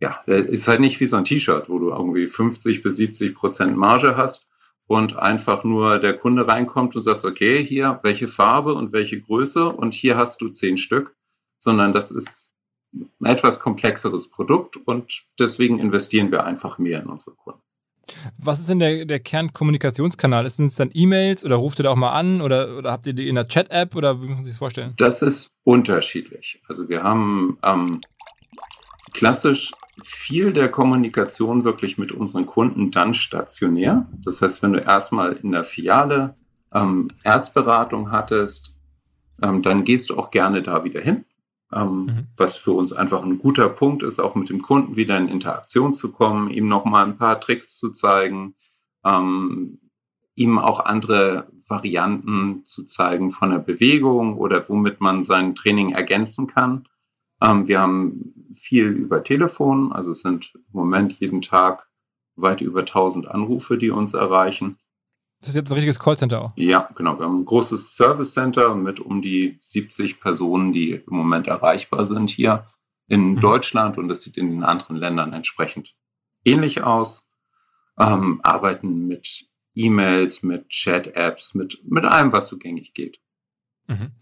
ja, 0.00 0.22
ist 0.26 0.66
halt 0.66 0.80
nicht 0.80 0.98
wie 0.98 1.06
so 1.06 1.14
ein 1.14 1.24
T-Shirt, 1.24 1.68
wo 1.68 1.78
du 1.78 1.90
irgendwie 1.90 2.26
50 2.26 2.82
bis 2.82 2.96
70 2.96 3.36
Prozent 3.36 3.76
Marge 3.76 4.16
hast, 4.16 4.48
und 4.86 5.16
einfach 5.16 5.64
nur 5.64 5.98
der 5.98 6.16
Kunde 6.16 6.46
reinkommt 6.46 6.96
und 6.96 7.02
sagt, 7.02 7.24
okay, 7.24 7.64
hier 7.64 8.00
welche 8.02 8.28
Farbe 8.28 8.74
und 8.74 8.92
welche 8.92 9.18
Größe 9.20 9.68
und 9.68 9.94
hier 9.94 10.16
hast 10.16 10.40
du 10.40 10.48
zehn 10.48 10.76
Stück, 10.76 11.16
sondern 11.58 11.92
das 11.92 12.10
ist 12.10 12.52
ein 12.92 13.26
etwas 13.26 13.58
komplexeres 13.58 14.30
Produkt 14.30 14.76
und 14.76 15.24
deswegen 15.38 15.78
investieren 15.78 16.30
wir 16.30 16.44
einfach 16.44 16.78
mehr 16.78 17.00
in 17.00 17.06
unsere 17.06 17.34
Kunden. 17.36 17.60
Was 18.38 18.58
ist 18.58 18.68
denn 18.68 18.80
der, 18.80 19.04
der 19.04 19.20
Kernkommunikationskanal? 19.20 20.48
Sind 20.48 20.66
es 20.66 20.76
dann 20.76 20.90
E-Mails 20.92 21.44
oder 21.44 21.56
ruft 21.56 21.80
ihr 21.80 21.84
da 21.84 21.90
auch 21.90 21.96
mal 21.96 22.12
an 22.12 22.40
oder, 22.40 22.76
oder 22.76 22.92
habt 22.92 23.06
ihr 23.06 23.12
die 23.12 23.28
in 23.28 23.36
der 23.36 23.48
Chat-App 23.48 23.94
oder 23.96 24.20
wie 24.20 24.26
muss 24.26 24.36
man 24.36 24.44
sich 24.44 24.52
das 24.52 24.58
vorstellen? 24.58 24.94
Das 24.96 25.22
ist 25.22 25.48
unterschiedlich. 25.64 26.60
Also 26.68 26.88
wir 26.88 27.02
haben 27.02 27.58
ähm, 27.62 28.00
klassisch 29.12 29.72
viel 30.02 30.52
der 30.52 30.70
Kommunikation 30.70 31.64
wirklich 31.64 31.98
mit 31.98 32.12
unseren 32.12 32.46
Kunden 32.46 32.90
dann 32.90 33.14
stationär. 33.14 34.08
Das 34.24 34.40
heißt, 34.40 34.62
wenn 34.62 34.72
du 34.72 34.80
erstmal 34.80 35.34
in 35.34 35.52
der 35.52 35.64
Filiale 35.64 36.34
ähm, 36.72 37.08
Erstberatung 37.22 38.10
hattest, 38.10 38.76
ähm, 39.42 39.62
dann 39.62 39.84
gehst 39.84 40.10
du 40.10 40.16
auch 40.16 40.30
gerne 40.30 40.62
da 40.62 40.84
wieder 40.84 41.00
hin. 41.00 41.24
Ähm, 41.72 42.04
mhm. 42.04 42.26
Was 42.36 42.56
für 42.56 42.72
uns 42.72 42.92
einfach 42.92 43.24
ein 43.24 43.38
guter 43.38 43.68
Punkt 43.68 44.02
ist, 44.02 44.20
auch 44.20 44.34
mit 44.34 44.50
dem 44.50 44.62
Kunden 44.62 44.96
wieder 44.96 45.16
in 45.16 45.28
Interaktion 45.28 45.92
zu 45.92 46.12
kommen, 46.12 46.50
ihm 46.50 46.68
nochmal 46.68 47.06
ein 47.06 47.16
paar 47.16 47.40
Tricks 47.40 47.78
zu 47.78 47.90
zeigen, 47.90 48.54
ähm, 49.04 49.78
ihm 50.34 50.58
auch 50.58 50.80
andere 50.80 51.48
Varianten 51.66 52.64
zu 52.64 52.84
zeigen 52.84 53.30
von 53.30 53.50
der 53.50 53.58
Bewegung 53.58 54.36
oder 54.36 54.68
womit 54.68 55.00
man 55.00 55.22
sein 55.22 55.54
Training 55.54 55.92
ergänzen 55.92 56.46
kann. 56.46 56.88
Ähm, 57.42 57.66
wir 57.66 57.80
haben 57.80 58.50
viel 58.52 58.86
über 58.86 59.22
Telefon, 59.24 59.92
also 59.92 60.12
es 60.12 60.20
sind 60.20 60.52
im 60.54 60.62
Moment 60.72 61.18
jeden 61.18 61.42
Tag 61.42 61.88
weit 62.36 62.60
über 62.60 62.80
1000 62.80 63.28
Anrufe, 63.28 63.76
die 63.76 63.90
uns 63.90 64.14
erreichen. 64.14 64.78
Das 65.40 65.50
ist 65.50 65.56
jetzt 65.56 65.70
ein 65.70 65.74
richtiges 65.74 65.98
Callcenter 65.98 66.40
auch? 66.40 66.52
Ja, 66.54 66.88
genau. 66.94 67.18
Wir 67.18 67.26
haben 67.26 67.40
ein 67.40 67.44
großes 67.44 67.96
Service 67.96 68.32
Center 68.32 68.76
mit 68.76 69.00
um 69.00 69.22
die 69.22 69.56
70 69.58 70.20
Personen, 70.20 70.72
die 70.72 70.92
im 70.92 71.16
Moment 71.16 71.48
erreichbar 71.48 72.04
sind 72.04 72.30
hier 72.30 72.66
in 73.08 73.32
mhm. 73.32 73.40
Deutschland 73.40 73.98
und 73.98 74.08
das 74.08 74.22
sieht 74.22 74.36
in 74.36 74.50
den 74.50 74.62
anderen 74.62 74.96
Ländern 74.96 75.32
entsprechend 75.32 75.96
ähnlich 76.44 76.82
aus. 76.84 77.28
Ähm, 77.98 78.40
arbeiten 78.42 79.06
mit 79.06 79.46
E-Mails, 79.74 80.42
mit 80.42 80.68
Chat-Apps, 80.68 81.54
mit, 81.54 81.80
mit 81.84 82.04
allem, 82.04 82.32
was 82.32 82.46
so 82.46 82.56
gängig 82.56 82.94
geht. 82.94 83.20
Mhm. 83.88 84.12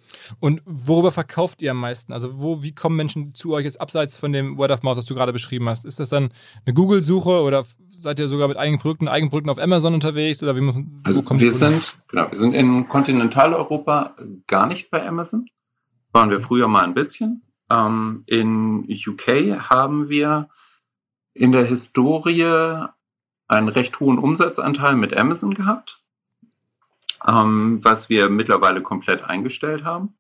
Und 0.41 0.63
worüber 0.65 1.13
verkauft 1.13 1.63
ihr 1.63 1.73
am 1.73 1.79
meisten? 1.79 2.13
Also 2.13 2.41
wo, 2.41 2.63
wie 2.63 2.75
kommen 2.75 2.97
Menschen 2.97 3.35
zu 3.35 3.53
euch 3.53 3.65
jetzt 3.65 3.81
abseits 3.81 4.17
von 4.17 4.33
dem 4.33 4.57
Word 4.57 4.71
of 4.71 4.83
Mouth, 4.83 4.97
das 4.97 5.05
du 5.05 5.15
gerade 5.15 5.33
beschrieben 5.33 5.69
hast? 5.69 5.85
Ist 5.85 6.01
das 6.01 6.09
dann 6.09 6.31
eine 6.65 6.75
Google-Suche 6.75 7.43
oder 7.43 7.65
seid 7.89 8.19
ihr 8.19 8.29
sogar 8.29 8.49
mit 8.49 8.57
eigenen 8.57 8.81
Produkten, 8.81 9.09
eigenen 9.09 9.31
Produkten 9.31 9.51
auf 9.51 9.59
Amazon 9.59 9.95
unterwegs 9.95 10.43
oder 10.43 10.57
wie 10.57 10.63
wo 10.63 10.85
Also 11.05 11.23
wir 11.29 11.53
sind, 11.53 11.97
genau, 12.09 12.31
wir 12.31 12.39
sind 12.39 12.55
in 12.55 12.89
Kontinentaleuropa 12.89 14.17
gar 14.47 14.67
nicht 14.67 14.91
bei 14.91 15.07
Amazon. 15.07 15.47
Waren 16.13 16.31
wir 16.31 16.41
früher 16.41 16.67
mal 16.67 16.85
ein 16.85 16.95
bisschen. 16.95 17.43
Ähm, 17.71 18.25
in 18.27 18.87
UK 18.89 19.61
haben 19.71 20.09
wir 20.09 20.49
in 21.35 21.53
der 21.53 21.65
Historie 21.65 22.87
einen 23.47 23.69
recht 23.69 24.01
hohen 24.01 24.19
Umsatzanteil 24.19 24.97
mit 24.97 25.17
Amazon 25.17 25.55
gehabt 25.55 26.00
ähm, 27.27 27.81
was 27.83 28.09
wir 28.09 28.29
mittlerweile 28.31 28.83
komplett 28.83 29.25
eingestellt 29.25 29.85
haben, 29.85 30.15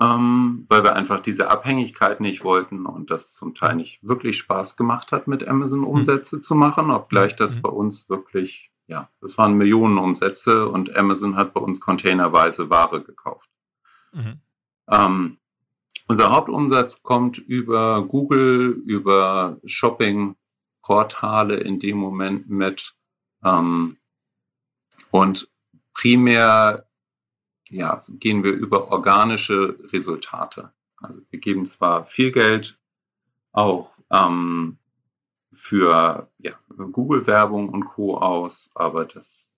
ähm, 0.00 0.66
weil 0.68 0.84
wir 0.84 0.94
einfach 0.94 1.20
diese 1.20 1.50
Abhängigkeit 1.50 2.20
nicht 2.20 2.44
wollten 2.44 2.86
und 2.86 3.10
das 3.10 3.32
zum 3.34 3.54
Teil 3.54 3.76
nicht 3.76 4.00
wirklich 4.02 4.38
Spaß 4.38 4.76
gemacht 4.76 5.12
hat, 5.12 5.26
mit 5.26 5.46
Amazon 5.46 5.82
hm. 5.82 5.88
Umsätze 5.88 6.36
mhm. 6.36 6.42
zu 6.42 6.54
machen, 6.54 6.90
obgleich 6.90 7.36
das 7.36 7.56
mhm. 7.56 7.62
bei 7.62 7.68
uns 7.70 8.08
wirklich, 8.08 8.70
ja, 8.86 9.08
das 9.20 9.36
waren 9.38 9.54
Millionen 9.54 9.98
Umsätze 9.98 10.68
und 10.68 10.94
Amazon 10.96 11.36
hat 11.36 11.52
bei 11.52 11.60
uns 11.60 11.80
containerweise 11.80 12.70
Ware 12.70 13.02
gekauft. 13.02 13.50
Mhm. 14.12 14.40
Ähm, 14.88 15.38
unser 16.06 16.30
Hauptumsatz 16.30 17.02
kommt 17.02 17.36
über 17.36 18.02
Google, 18.02 18.80
über 18.86 19.58
Shopping-Portale 19.64 21.56
in 21.56 21.78
dem 21.78 21.98
Moment 21.98 22.48
mit. 22.48 22.94
Ähm, 23.44 23.98
und 25.10 25.50
primär 25.98 26.86
ja, 27.68 28.02
gehen 28.08 28.44
wir 28.44 28.52
über 28.52 28.90
organische 28.90 29.76
Resultate. 29.92 30.72
Also 30.96 31.20
wir 31.30 31.40
geben 31.40 31.66
zwar 31.66 32.06
viel 32.06 32.30
Geld 32.30 32.78
auch 33.52 33.90
ähm, 34.10 34.78
für 35.52 36.30
ja, 36.38 36.52
Google-Werbung 36.68 37.68
und 37.68 37.84
Co. 37.84 38.16
aus, 38.16 38.70
aber 38.74 39.04
das 39.04 39.50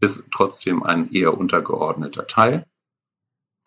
ist 0.00 0.24
trotzdem 0.32 0.82
ein 0.82 1.12
eher 1.12 1.36
untergeordneter 1.36 2.26
Teil. 2.26 2.66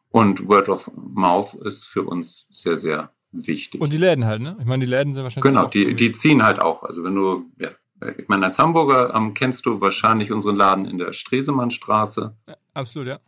Und 0.10 0.48
Word 0.48 0.70
of 0.70 0.92
Mouth 0.96 1.54
ist 1.54 1.86
für 1.86 2.04
uns 2.04 2.48
sehr, 2.50 2.78
sehr 2.78 3.14
wichtig. 3.32 3.80
Und 3.80 3.94
die 3.94 3.98
Läden 3.98 4.26
halt, 4.26 4.42
ne? 4.42 4.58
Ich 4.60 4.66
meine, 4.66 4.84
die 4.84 4.90
Läden 4.90 5.14
sind 5.14 5.24
wahrscheinlich. 5.24 5.52
Genau, 5.52 5.68
die, 5.68 5.94
die 5.94 6.12
ziehen 6.12 6.44
halt 6.44 6.60
auch. 6.60 6.82
Also 6.82 7.04
wenn 7.04 7.14
du, 7.14 7.52
ja, 7.58 7.70
ich 8.18 8.28
meine, 8.28 8.46
als 8.46 8.60
Hamburger 8.60 9.14
ähm, 9.14 9.34
kennst 9.34 9.66
du 9.66 9.82
wahrscheinlich 9.82 10.32
unseren 10.32 10.56
Laden 10.56 10.86
in 10.86 10.98
der 10.98 11.14
Stresemannstraße. 11.14 12.36
Ja, 12.48 12.56
absolut, 12.74 13.08
ja. 13.08 13.20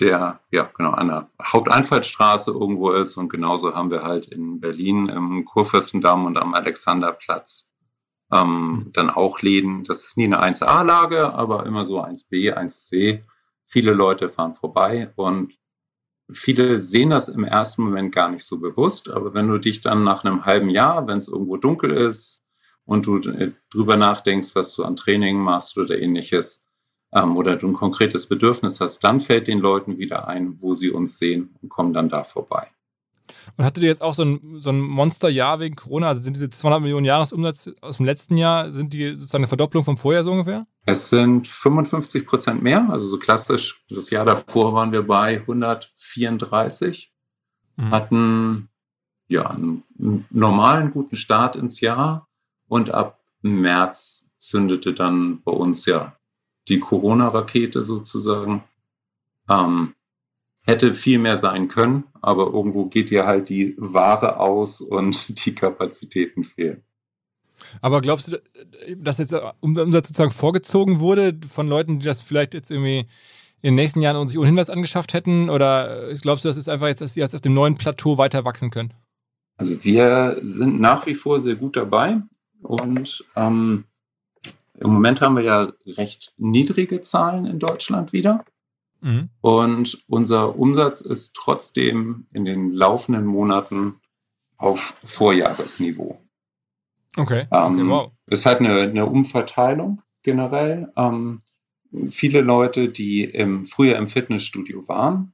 Der, 0.00 0.40
ja, 0.50 0.70
genau, 0.76 0.90
an 0.90 1.08
der 1.08 1.30
Haupteinfallstraße 1.42 2.50
irgendwo 2.50 2.90
ist. 2.90 3.16
Und 3.16 3.30
genauso 3.30 3.74
haben 3.74 3.90
wir 3.90 4.02
halt 4.02 4.26
in 4.26 4.60
Berlin 4.60 5.08
im 5.08 5.44
Kurfürstendamm 5.44 6.26
und 6.26 6.36
am 6.36 6.52
Alexanderplatz 6.52 7.70
ähm, 8.30 8.48
mhm. 8.48 8.92
dann 8.92 9.10
auch 9.10 9.40
Läden. 9.40 9.84
Das 9.84 10.04
ist 10.04 10.16
nie 10.16 10.24
eine 10.24 10.42
1A-Lage, 10.42 11.32
aber 11.32 11.64
immer 11.64 11.84
so 11.84 12.02
1B, 12.02 12.54
1C. 12.54 13.22
Viele 13.64 13.92
Leute 13.92 14.28
fahren 14.28 14.54
vorbei 14.54 15.12
und 15.16 15.54
viele 16.30 16.80
sehen 16.80 17.10
das 17.10 17.28
im 17.28 17.44
ersten 17.44 17.82
Moment 17.82 18.14
gar 18.14 18.28
nicht 18.28 18.44
so 18.44 18.58
bewusst, 18.58 19.08
aber 19.08 19.32
wenn 19.34 19.48
du 19.48 19.58
dich 19.58 19.80
dann 19.80 20.02
nach 20.02 20.24
einem 20.24 20.44
halben 20.44 20.70
Jahr, 20.70 21.06
wenn 21.06 21.18
es 21.18 21.28
irgendwo 21.28 21.56
dunkel 21.56 21.90
ist 21.90 22.45
und 22.86 23.06
du 23.06 23.18
äh, 23.18 23.52
drüber 23.70 23.96
nachdenkst, 23.96 24.54
was 24.54 24.74
du 24.74 24.84
an 24.84 24.96
Training 24.96 25.38
machst 25.38 25.76
oder 25.76 25.98
ähnliches, 25.98 26.64
ähm, 27.12 27.36
oder 27.36 27.56
du 27.56 27.68
ein 27.68 27.74
konkretes 27.74 28.26
Bedürfnis 28.26 28.80
hast, 28.80 29.00
dann 29.04 29.20
fällt 29.20 29.48
den 29.48 29.58
Leuten 29.58 29.98
wieder 29.98 30.28
ein, 30.28 30.60
wo 30.60 30.74
sie 30.74 30.90
uns 30.90 31.18
sehen 31.18 31.56
und 31.60 31.68
kommen 31.68 31.92
dann 31.92 32.08
da 32.08 32.24
vorbei. 32.24 32.70
Und 33.56 33.64
hattet 33.64 33.82
ihr 33.82 33.88
jetzt 33.88 34.02
auch 34.02 34.14
so 34.14 34.24
ein, 34.24 34.60
so 34.60 34.70
ein 34.70 34.80
Monsterjahr 34.80 35.58
wegen 35.58 35.74
Corona? 35.74 36.08
Also 36.08 36.22
sind 36.22 36.36
diese 36.36 36.48
200 36.48 36.80
Millionen 36.80 37.04
Jahresumsatz 37.04 37.72
aus 37.80 37.96
dem 37.96 38.06
letzten 38.06 38.36
Jahr, 38.36 38.70
sind 38.70 38.92
die 38.92 39.14
sozusagen 39.14 39.42
eine 39.42 39.48
Verdopplung 39.48 39.82
vom 39.82 39.96
Vorjahr 39.96 40.22
so 40.22 40.30
ungefähr? 40.30 40.66
Es 40.84 41.08
sind 41.08 41.48
55 41.48 42.26
Prozent 42.26 42.62
mehr. 42.62 42.88
Also 42.90 43.08
so 43.08 43.18
klassisch, 43.18 43.84
das 43.90 44.10
Jahr 44.10 44.24
davor 44.24 44.72
waren 44.74 44.92
wir 44.92 45.02
bei 45.02 45.40
134, 45.40 47.12
mhm. 47.76 47.90
hatten 47.90 48.68
ja 49.26 49.50
einen, 49.50 49.82
einen 49.98 50.26
normalen 50.30 50.92
guten 50.92 51.16
Start 51.16 51.56
ins 51.56 51.80
Jahr 51.80 52.28
und 52.68 52.90
ab 52.90 53.20
März 53.42 54.28
zündete 54.38 54.92
dann 54.92 55.42
bei 55.42 55.52
uns 55.52 55.86
ja 55.86 56.16
die 56.68 56.80
Corona-Rakete 56.80 57.82
sozusagen. 57.82 58.64
Ähm, 59.48 59.94
hätte 60.66 60.92
viel 60.92 61.18
mehr 61.18 61.38
sein 61.38 61.68
können, 61.68 62.04
aber 62.20 62.46
irgendwo 62.46 62.86
geht 62.86 63.10
dir 63.10 63.24
halt 63.24 63.48
die 63.48 63.76
Ware 63.78 64.40
aus 64.40 64.80
und 64.80 65.28
die 65.46 65.54
Kapazitäten 65.54 66.44
fehlen. 66.44 66.82
Aber 67.80 68.00
glaubst 68.00 68.32
du, 68.32 68.42
dass 68.96 69.18
jetzt 69.18 69.34
Umsatz 69.60 70.08
sozusagen 70.08 70.30
vorgezogen 70.30 71.00
wurde 71.00 71.34
von 71.46 71.68
Leuten, 71.68 72.00
die 72.00 72.04
das 72.04 72.20
vielleicht 72.20 72.52
jetzt 72.52 72.70
irgendwie 72.70 73.06
in 73.62 73.70
den 73.72 73.74
nächsten 73.76 74.02
Jahren 74.02 74.28
sich 74.28 74.38
ohnehin 74.38 74.56
was 74.56 74.68
angeschafft 74.68 75.14
hätten? 75.14 75.48
Oder 75.48 76.12
glaubst 76.20 76.44
du, 76.44 76.48
das 76.48 76.58
ist 76.58 76.68
einfach 76.68 76.88
jetzt, 76.88 77.00
dass 77.00 77.14
sie 77.14 77.20
jetzt 77.20 77.34
auf 77.34 77.40
dem 77.40 77.54
neuen 77.54 77.76
Plateau 77.76 78.18
weiter 78.18 78.44
wachsen 78.44 78.70
können? 78.70 78.92
Also 79.56 79.82
wir 79.84 80.38
sind 80.42 80.80
nach 80.80 81.06
wie 81.06 81.14
vor 81.14 81.40
sehr 81.40 81.56
gut 81.56 81.76
dabei 81.76 82.20
und 82.66 83.24
ähm, 83.36 83.84
im 84.78 84.90
Moment 84.90 85.20
haben 85.20 85.36
wir 85.36 85.42
ja 85.42 85.72
recht 85.86 86.34
niedrige 86.36 87.00
Zahlen 87.00 87.46
in 87.46 87.58
Deutschland 87.58 88.12
wieder. 88.12 88.44
Mhm. 89.00 89.30
Und 89.40 89.98
unser 90.08 90.58
Umsatz 90.58 91.00
ist 91.00 91.34
trotzdem 91.34 92.26
in 92.32 92.44
den 92.44 92.72
laufenden 92.72 93.26
Monaten 93.26 94.00
auf 94.56 94.94
Vorjahresniveau. 95.04 96.20
Okay. 97.16 97.46
Ähm, 97.50 97.72
okay 97.72 97.88
wow. 97.88 98.12
Ist 98.26 98.46
halt 98.46 98.60
eine, 98.60 98.80
eine 98.80 99.06
Umverteilung 99.06 100.02
generell. 100.22 100.92
Ähm, 100.96 101.40
viele 102.08 102.40
Leute, 102.40 102.88
die 102.88 103.24
im, 103.24 103.64
früher 103.64 103.96
im 103.96 104.06
Fitnessstudio 104.06 104.86
waren, 104.88 105.32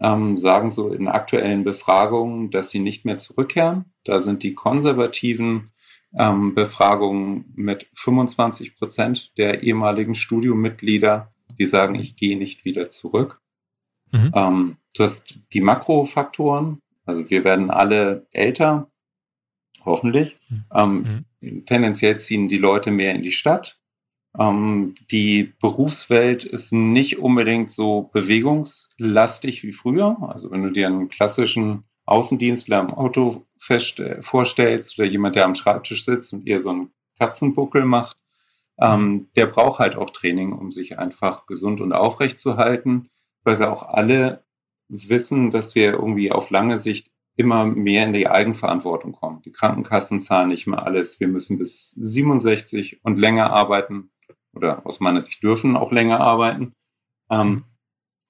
ähm, 0.00 0.36
sagen 0.36 0.70
so 0.70 0.92
in 0.92 1.08
aktuellen 1.08 1.64
Befragungen, 1.64 2.50
dass 2.50 2.70
sie 2.70 2.80
nicht 2.80 3.04
mehr 3.04 3.18
zurückkehren. 3.18 3.92
Da 4.04 4.20
sind 4.20 4.42
die 4.42 4.54
konservativen 4.54 5.71
ähm, 6.16 6.54
Befragungen 6.54 7.52
mit 7.54 7.88
25 7.94 8.76
Prozent 8.76 9.36
der 9.38 9.62
ehemaligen 9.62 10.14
Studiomitglieder 10.14 11.32
die 11.58 11.66
sagen, 11.66 11.94
ich 11.94 12.16
gehe 12.16 12.36
nicht 12.36 12.64
wieder 12.64 12.88
zurück. 12.90 13.40
Mhm. 14.10 14.32
Ähm, 14.34 14.76
du 14.94 15.04
hast 15.04 15.38
die 15.52 15.60
Makrofaktoren, 15.60 16.80
also 17.06 17.30
wir 17.30 17.44
werden 17.44 17.70
alle 17.70 18.26
älter, 18.32 18.90
hoffentlich. 19.84 20.38
Mhm. 20.48 20.64
Ähm, 20.74 21.24
mhm. 21.40 21.66
Tendenziell 21.66 22.18
ziehen 22.20 22.48
die 22.48 22.58
Leute 22.58 22.90
mehr 22.90 23.14
in 23.14 23.22
die 23.22 23.32
Stadt. 23.32 23.78
Ähm, 24.38 24.94
die 25.10 25.52
Berufswelt 25.60 26.44
ist 26.44 26.72
nicht 26.72 27.18
unbedingt 27.18 27.70
so 27.70 28.10
bewegungslastig 28.12 29.62
wie 29.62 29.72
früher. 29.72 30.16
Also 30.28 30.50
wenn 30.50 30.62
du 30.62 30.70
dir 30.70 30.86
einen 30.86 31.08
klassischen 31.08 31.84
Außendienstler 32.04 32.80
im 32.80 32.90
Auto 32.90 33.46
vorstellst 33.58 34.98
oder 34.98 35.08
jemand, 35.08 35.36
der 35.36 35.44
am 35.44 35.54
Schreibtisch 35.54 36.04
sitzt 36.04 36.32
und 36.32 36.46
eher 36.46 36.60
so 36.60 36.70
einen 36.70 36.92
Katzenbuckel 37.18 37.84
macht, 37.84 38.16
ähm, 38.78 39.28
der 39.36 39.46
braucht 39.46 39.78
halt 39.78 39.96
auch 39.96 40.10
Training, 40.10 40.52
um 40.52 40.72
sich 40.72 40.98
einfach 40.98 41.46
gesund 41.46 41.80
und 41.80 41.92
aufrecht 41.92 42.38
zu 42.38 42.56
halten, 42.56 43.08
weil 43.44 43.58
wir 43.58 43.72
auch 43.72 43.84
alle 43.84 44.44
wissen, 44.88 45.50
dass 45.50 45.74
wir 45.74 45.92
irgendwie 45.92 46.32
auf 46.32 46.50
lange 46.50 46.78
Sicht 46.78 47.10
immer 47.36 47.64
mehr 47.64 48.04
in 48.04 48.12
die 48.12 48.28
Eigenverantwortung 48.28 49.12
kommen. 49.12 49.42
Die 49.42 49.52
Krankenkassen 49.52 50.20
zahlen 50.20 50.48
nicht 50.48 50.66
mehr 50.66 50.84
alles. 50.84 51.18
Wir 51.20 51.28
müssen 51.28 51.58
bis 51.58 51.90
67 51.90 53.00
und 53.02 53.18
länger 53.18 53.50
arbeiten 53.50 54.10
oder 54.52 54.84
aus 54.84 55.00
meiner 55.00 55.20
Sicht 55.20 55.42
dürfen 55.42 55.76
auch 55.76 55.92
länger 55.92 56.20
arbeiten. 56.20 56.74
Ähm, 57.30 57.64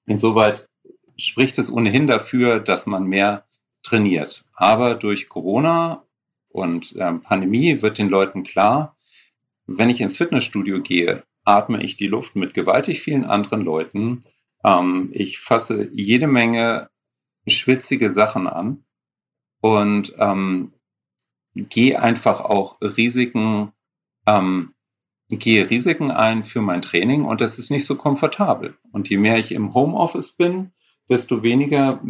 insoweit 0.05 0.69
spricht 1.17 1.57
es 1.57 1.71
ohnehin 1.71 2.07
dafür, 2.07 2.59
dass 2.59 2.85
man 2.85 3.05
mehr 3.05 3.45
trainiert. 3.83 4.45
Aber 4.53 4.95
durch 4.95 5.29
Corona 5.29 6.03
und 6.49 6.95
ähm, 6.97 7.21
Pandemie 7.21 7.81
wird 7.81 7.97
den 7.97 8.09
Leuten 8.09 8.43
klar, 8.43 8.95
wenn 9.65 9.89
ich 9.89 10.01
ins 10.01 10.17
Fitnessstudio 10.17 10.81
gehe, 10.81 11.23
atme 11.45 11.83
ich 11.83 11.97
die 11.97 12.07
Luft 12.07 12.35
mit 12.35 12.53
gewaltig 12.53 13.01
vielen 13.01 13.25
anderen 13.25 13.61
Leuten. 13.61 14.23
Ähm, 14.63 15.09
ich 15.13 15.39
fasse 15.39 15.89
jede 15.93 16.27
Menge 16.27 16.89
schwitzige 17.47 18.09
Sachen 18.09 18.47
an 18.47 18.83
und 19.59 20.13
ähm, 20.17 20.73
gehe 21.53 22.01
einfach 22.01 22.41
auch 22.41 22.79
Risiken, 22.81 23.71
ähm, 24.25 24.73
gehe 25.29 25.69
Risiken 25.69 26.11
ein 26.11 26.43
für 26.43 26.61
mein 26.61 26.81
Training 26.81 27.25
und 27.25 27.41
das 27.41 27.59
ist 27.59 27.69
nicht 27.69 27.85
so 27.85 27.95
komfortabel. 27.95 28.77
Und 28.91 29.09
je 29.09 29.17
mehr 29.17 29.37
ich 29.37 29.51
im 29.51 29.73
Homeoffice 29.73 30.31
bin, 30.33 30.71
desto 31.09 31.43
weniger 31.43 32.01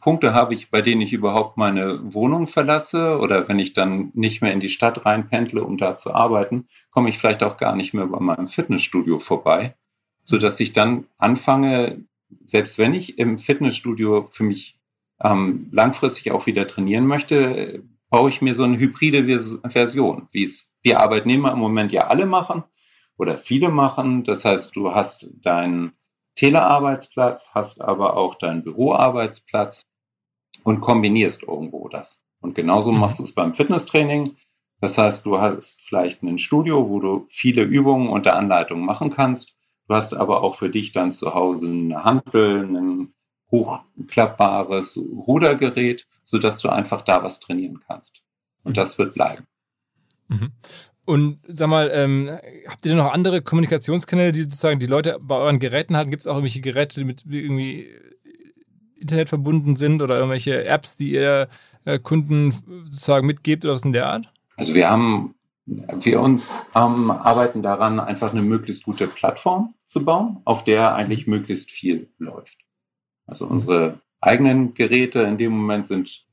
Punkte 0.00 0.32
habe 0.32 0.54
ich, 0.54 0.70
bei 0.70 0.80
denen 0.80 1.02
ich 1.02 1.12
überhaupt 1.12 1.56
meine 1.56 2.00
Wohnung 2.14 2.46
verlasse 2.46 3.18
oder 3.18 3.48
wenn 3.48 3.58
ich 3.58 3.74
dann 3.74 4.10
nicht 4.14 4.40
mehr 4.40 4.52
in 4.52 4.60
die 4.60 4.70
Stadt 4.70 5.04
reinpendle, 5.04 5.62
um 5.62 5.76
da 5.76 5.96
zu 5.96 6.14
arbeiten, 6.14 6.66
komme 6.90 7.10
ich 7.10 7.18
vielleicht 7.18 7.42
auch 7.42 7.58
gar 7.58 7.76
nicht 7.76 7.92
mehr 7.92 8.06
bei 8.06 8.18
meinem 8.18 8.46
Fitnessstudio 8.46 9.18
vorbei, 9.18 9.76
so 10.22 10.38
dass 10.38 10.58
ich 10.60 10.72
dann 10.72 11.06
anfange, 11.18 12.04
selbst 12.42 12.78
wenn 12.78 12.94
ich 12.94 13.18
im 13.18 13.36
Fitnessstudio 13.36 14.26
für 14.30 14.44
mich 14.44 14.80
ähm, 15.22 15.68
langfristig 15.70 16.32
auch 16.32 16.46
wieder 16.46 16.66
trainieren 16.66 17.06
möchte, 17.06 17.82
baue 18.08 18.30
ich 18.30 18.40
mir 18.40 18.54
so 18.54 18.64
eine 18.64 18.78
hybride 18.78 19.24
Version, 19.68 20.28
wie 20.32 20.44
es 20.44 20.70
die 20.84 20.96
Arbeitnehmer 20.96 21.52
im 21.52 21.58
Moment 21.58 21.92
ja 21.92 22.06
alle 22.06 22.26
machen 22.26 22.64
oder 23.18 23.38
viele 23.38 23.68
machen. 23.68 24.24
Das 24.24 24.44
heißt, 24.44 24.74
du 24.76 24.94
hast 24.94 25.30
deinen 25.42 25.92
Telearbeitsplatz, 26.34 27.50
hast 27.54 27.80
aber 27.80 28.16
auch 28.16 28.34
deinen 28.34 28.62
Büroarbeitsplatz 28.62 29.86
und 30.62 30.80
kombinierst 30.80 31.42
irgendwo 31.42 31.88
das. 31.88 32.22
Und 32.40 32.54
genauso 32.54 32.92
mhm. 32.92 33.00
machst 33.00 33.18
du 33.18 33.22
es 33.22 33.32
beim 33.32 33.54
Fitnesstraining. 33.54 34.36
Das 34.80 34.98
heißt, 34.98 35.24
du 35.24 35.38
hast 35.40 35.80
vielleicht 35.82 36.22
ein 36.22 36.38
Studio, 36.38 36.88
wo 36.88 37.00
du 37.00 37.24
viele 37.28 37.62
Übungen 37.62 38.08
unter 38.08 38.36
Anleitung 38.36 38.84
machen 38.84 39.10
kannst. 39.10 39.56
Du 39.88 39.94
hast 39.94 40.14
aber 40.14 40.42
auch 40.42 40.56
für 40.56 40.70
dich 40.70 40.92
dann 40.92 41.12
zu 41.12 41.34
Hause 41.34 41.68
eine 41.68 42.04
Handel, 42.04 42.64
ein 42.64 43.14
hochklappbares 43.50 44.98
Rudergerät, 44.98 46.06
sodass 46.24 46.60
du 46.60 46.68
einfach 46.68 47.02
da 47.02 47.22
was 47.22 47.40
trainieren 47.40 47.80
kannst. 47.86 48.22
Und 48.62 48.76
das 48.76 48.98
wird 48.98 49.14
bleiben. 49.14 49.44
Mhm. 50.28 50.52
Und 51.04 51.38
sag 51.46 51.68
mal, 51.68 51.90
ähm, 51.92 52.30
habt 52.68 52.84
ihr 52.86 52.90
denn 52.90 52.98
noch 52.98 53.12
andere 53.12 53.42
Kommunikationskanäle, 53.42 54.32
die 54.32 54.42
sozusagen 54.42 54.78
die 54.78 54.86
Leute 54.86 55.18
bei 55.20 55.36
euren 55.36 55.58
Geräten 55.58 55.96
haben? 55.96 56.10
Gibt 56.10 56.22
es 56.22 56.26
auch 56.26 56.34
irgendwelche 56.34 56.62
Geräte, 56.62 57.00
die 57.00 57.04
mit 57.04 57.24
irgendwie 57.28 57.88
Internet 58.98 59.28
verbunden 59.28 59.76
sind 59.76 60.00
oder 60.00 60.16
irgendwelche 60.16 60.64
Apps, 60.64 60.96
die 60.96 61.12
ihr 61.12 61.48
äh, 61.84 61.98
Kunden 61.98 62.52
sozusagen 62.52 63.26
mitgebt 63.26 63.64
oder 63.64 63.74
was 63.74 63.84
in 63.84 63.92
der 63.92 64.08
Art? 64.08 64.32
Also 64.56 64.74
wir 64.74 64.88
haben, 64.88 65.34
wir 65.66 66.20
uns, 66.20 66.42
ähm, 66.74 67.10
arbeiten 67.10 67.62
daran, 67.62 68.00
einfach 68.00 68.32
eine 68.32 68.42
möglichst 68.42 68.84
gute 68.84 69.06
Plattform 69.06 69.74
zu 69.84 70.04
bauen, 70.04 70.40
auf 70.44 70.64
der 70.64 70.94
eigentlich 70.94 71.26
möglichst 71.26 71.70
viel 71.70 72.08
läuft. 72.18 72.56
Also 73.26 73.46
unsere 73.46 74.00
eigenen 74.22 74.72
Geräte 74.72 75.20
in 75.20 75.36
dem 75.36 75.52
Moment 75.52 75.84
sind 75.84 76.23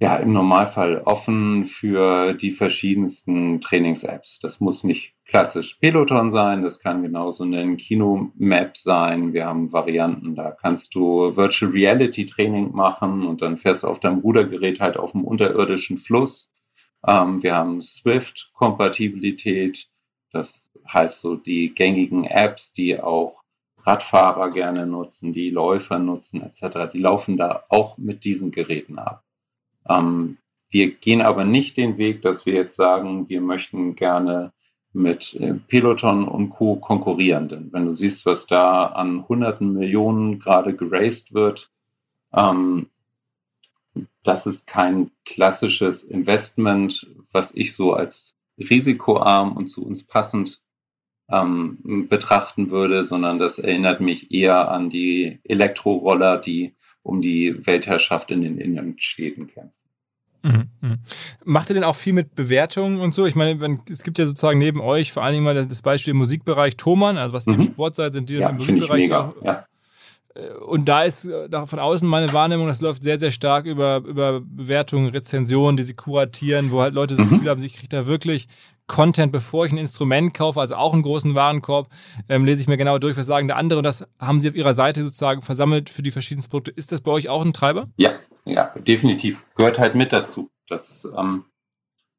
ja 0.00 0.16
im 0.16 0.32
Normalfall 0.32 1.02
offen 1.04 1.66
für 1.66 2.32
die 2.32 2.52
verschiedensten 2.52 3.60
Trainings-Apps. 3.60 4.38
Das 4.38 4.58
muss 4.58 4.82
nicht 4.82 5.12
klassisch 5.26 5.74
Peloton 5.74 6.30
sein, 6.30 6.62
das 6.62 6.80
kann 6.80 7.02
genauso 7.02 7.44
ein 7.44 7.76
Kino-Map 7.76 8.78
sein. 8.78 9.34
Wir 9.34 9.44
haben 9.44 9.74
Varianten, 9.74 10.34
da 10.34 10.52
kannst 10.52 10.94
du 10.94 11.36
Virtual 11.36 11.70
Reality 11.70 12.24
Training 12.24 12.72
machen 12.72 13.26
und 13.26 13.42
dann 13.42 13.58
fährst 13.58 13.82
du 13.82 13.88
auf 13.88 14.00
deinem 14.00 14.20
Rudergerät 14.20 14.80
halt 14.80 14.96
auf 14.96 15.12
dem 15.12 15.24
unterirdischen 15.24 15.98
Fluss. 15.98 16.50
Ähm, 17.06 17.42
wir 17.42 17.54
haben 17.54 17.82
Swift-Kompatibilität, 17.82 19.86
das 20.32 20.66
heißt 20.90 21.20
so 21.20 21.36
die 21.36 21.74
gängigen 21.74 22.24
Apps, 22.24 22.72
die 22.72 22.98
auch 22.98 23.42
Radfahrer 23.84 24.48
gerne 24.48 24.86
nutzen, 24.86 25.34
die 25.34 25.50
Läufer 25.50 25.98
nutzen 25.98 26.40
etc., 26.42 26.90
die 26.90 27.00
laufen 27.00 27.36
da 27.36 27.64
auch 27.68 27.98
mit 27.98 28.24
diesen 28.24 28.50
Geräten 28.50 28.98
ab. 28.98 29.24
Ähm, 29.88 30.38
wir 30.70 30.92
gehen 30.92 31.20
aber 31.20 31.44
nicht 31.44 31.76
den 31.76 31.98
Weg, 31.98 32.22
dass 32.22 32.46
wir 32.46 32.54
jetzt 32.54 32.76
sagen, 32.76 33.28
wir 33.28 33.40
möchten 33.40 33.96
gerne 33.96 34.52
mit 34.92 35.34
äh, 35.34 35.54
Peloton 35.54 36.26
und 36.28 36.50
Co. 36.50 36.76
konkurrieren. 36.76 37.48
Denn 37.48 37.72
wenn 37.72 37.86
du 37.86 37.92
siehst, 37.92 38.26
was 38.26 38.46
da 38.46 38.86
an 38.86 39.28
hunderten 39.28 39.72
Millionen 39.72 40.38
gerade 40.38 40.74
geraced 40.74 41.32
wird, 41.32 41.70
ähm, 42.32 42.90
das 44.22 44.46
ist 44.46 44.66
kein 44.66 45.10
klassisches 45.24 46.04
Investment, 46.04 47.06
was 47.32 47.54
ich 47.54 47.74
so 47.74 47.92
als 47.92 48.36
risikoarm 48.58 49.56
und 49.56 49.68
zu 49.68 49.84
uns 49.84 50.06
passend 50.06 50.62
ähm, 51.30 52.06
betrachten 52.08 52.70
würde, 52.70 53.04
sondern 53.04 53.38
das 53.38 53.58
erinnert 53.58 54.00
mich 54.00 54.32
eher 54.32 54.70
an 54.70 54.90
die 54.90 55.40
Elektroroller, 55.44 56.38
die 56.38 56.74
um 57.02 57.22
die 57.22 57.66
Weltherrschaft 57.66 58.30
in 58.30 58.40
den 58.40 58.58
Innenstädten 58.58 59.46
kämpfen. 59.46 59.80
Mhm, 60.42 60.68
mhm. 60.80 60.98
Macht 61.44 61.70
ihr 61.70 61.74
denn 61.74 61.84
auch 61.84 61.96
viel 61.96 62.14
mit 62.14 62.34
Bewertungen 62.34 62.98
und 63.00 63.14
so? 63.14 63.26
Ich 63.26 63.34
meine, 63.34 63.60
wenn, 63.60 63.80
es 63.90 64.02
gibt 64.02 64.18
ja 64.18 64.24
sozusagen 64.24 64.58
neben 64.58 64.80
euch 64.80 65.12
vor 65.12 65.22
allen 65.22 65.34
Dingen 65.34 65.44
mal 65.44 65.54
das 65.54 65.82
Beispiel 65.82 66.12
im 66.12 66.18
Musikbereich 66.18 66.76
Thomann, 66.76 67.18
also 67.18 67.34
was 67.34 67.46
mhm. 67.46 67.54
ihr 67.54 67.58
im 67.58 67.62
Sport 67.64 67.96
seid, 67.96 68.12
sind 68.12 68.30
die 68.30 68.36
ja, 68.36 68.48
im 68.48 68.56
Musikbereich 68.56 69.12
auch. 69.12 69.34
Ja. 69.42 69.66
Äh, 70.34 70.50
und 70.54 70.88
da 70.88 71.04
ist 71.04 71.26
äh, 71.26 71.66
von 71.66 71.78
außen 71.78 72.08
meine 72.08 72.32
Wahrnehmung, 72.32 72.66
das 72.66 72.80
läuft 72.80 73.02
sehr, 73.02 73.18
sehr 73.18 73.30
stark 73.30 73.66
über, 73.66 73.98
über 73.98 74.40
Bewertungen, 74.40 75.10
Rezensionen, 75.10 75.76
die 75.76 75.82
sie 75.82 75.94
kuratieren, 75.94 76.70
wo 76.70 76.80
halt 76.80 76.94
Leute 76.94 77.16
das 77.16 77.26
mhm. 77.26 77.30
Gefühl 77.30 77.50
haben, 77.50 77.62
ich 77.62 77.74
kriege 77.74 77.88
da 77.88 78.06
wirklich 78.06 78.46
Content, 78.86 79.30
bevor 79.30 79.66
ich 79.66 79.72
ein 79.72 79.78
Instrument 79.78 80.34
kaufe, 80.34 80.60
also 80.60 80.74
auch 80.74 80.92
einen 80.92 81.02
großen 81.02 81.36
Warenkorb, 81.36 81.88
ähm, 82.28 82.44
lese 82.44 82.60
ich 82.60 82.68
mir 82.68 82.76
genau 82.76 82.98
durch, 82.98 83.16
was 83.16 83.26
sagen 83.26 83.46
der 83.46 83.56
andere. 83.56 83.78
Und 83.78 83.84
das 83.84 84.04
haben 84.18 84.40
sie 84.40 84.48
auf 84.48 84.56
ihrer 84.56 84.74
Seite 84.74 85.04
sozusagen 85.04 85.42
versammelt 85.42 85.88
für 85.88 86.02
die 86.02 86.10
verschiedensten 86.10 86.50
Produkte. 86.50 86.72
Ist 86.72 86.90
das 86.90 87.00
bei 87.00 87.12
euch 87.12 87.28
auch 87.28 87.44
ein 87.44 87.52
Treiber? 87.52 87.88
Ja, 87.96 88.18
ja, 88.44 88.74
definitiv. 88.76 89.46
Gehört 89.54 89.78
halt 89.78 89.94
mit 89.94 90.12
dazu. 90.12 90.50
Das 90.66 91.08
ähm, 91.16 91.44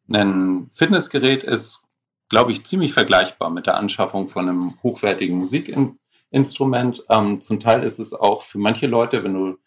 ein 0.09 0.69
Fitnessgerät 0.73 1.43
ist, 1.43 1.83
glaube 2.29 2.51
ich, 2.51 2.65
ziemlich 2.65 2.93
vergleichbar 2.93 3.49
mit 3.49 3.67
der 3.67 3.75
Anschaffung 3.75 4.29
von 4.29 4.47
einem 4.47 4.81
hochwertigen 4.81 5.37
Musikinstrument. 5.37 6.00
Ähm, 6.31 7.41
zum 7.41 7.59
Teil 7.59 7.83
ist 7.83 7.99
es 7.99 8.13
auch 8.13 8.43
für 8.43 8.57
manche 8.57 8.87
Leute, 8.87 9.23
wenn 9.23 9.33
du 9.33 9.57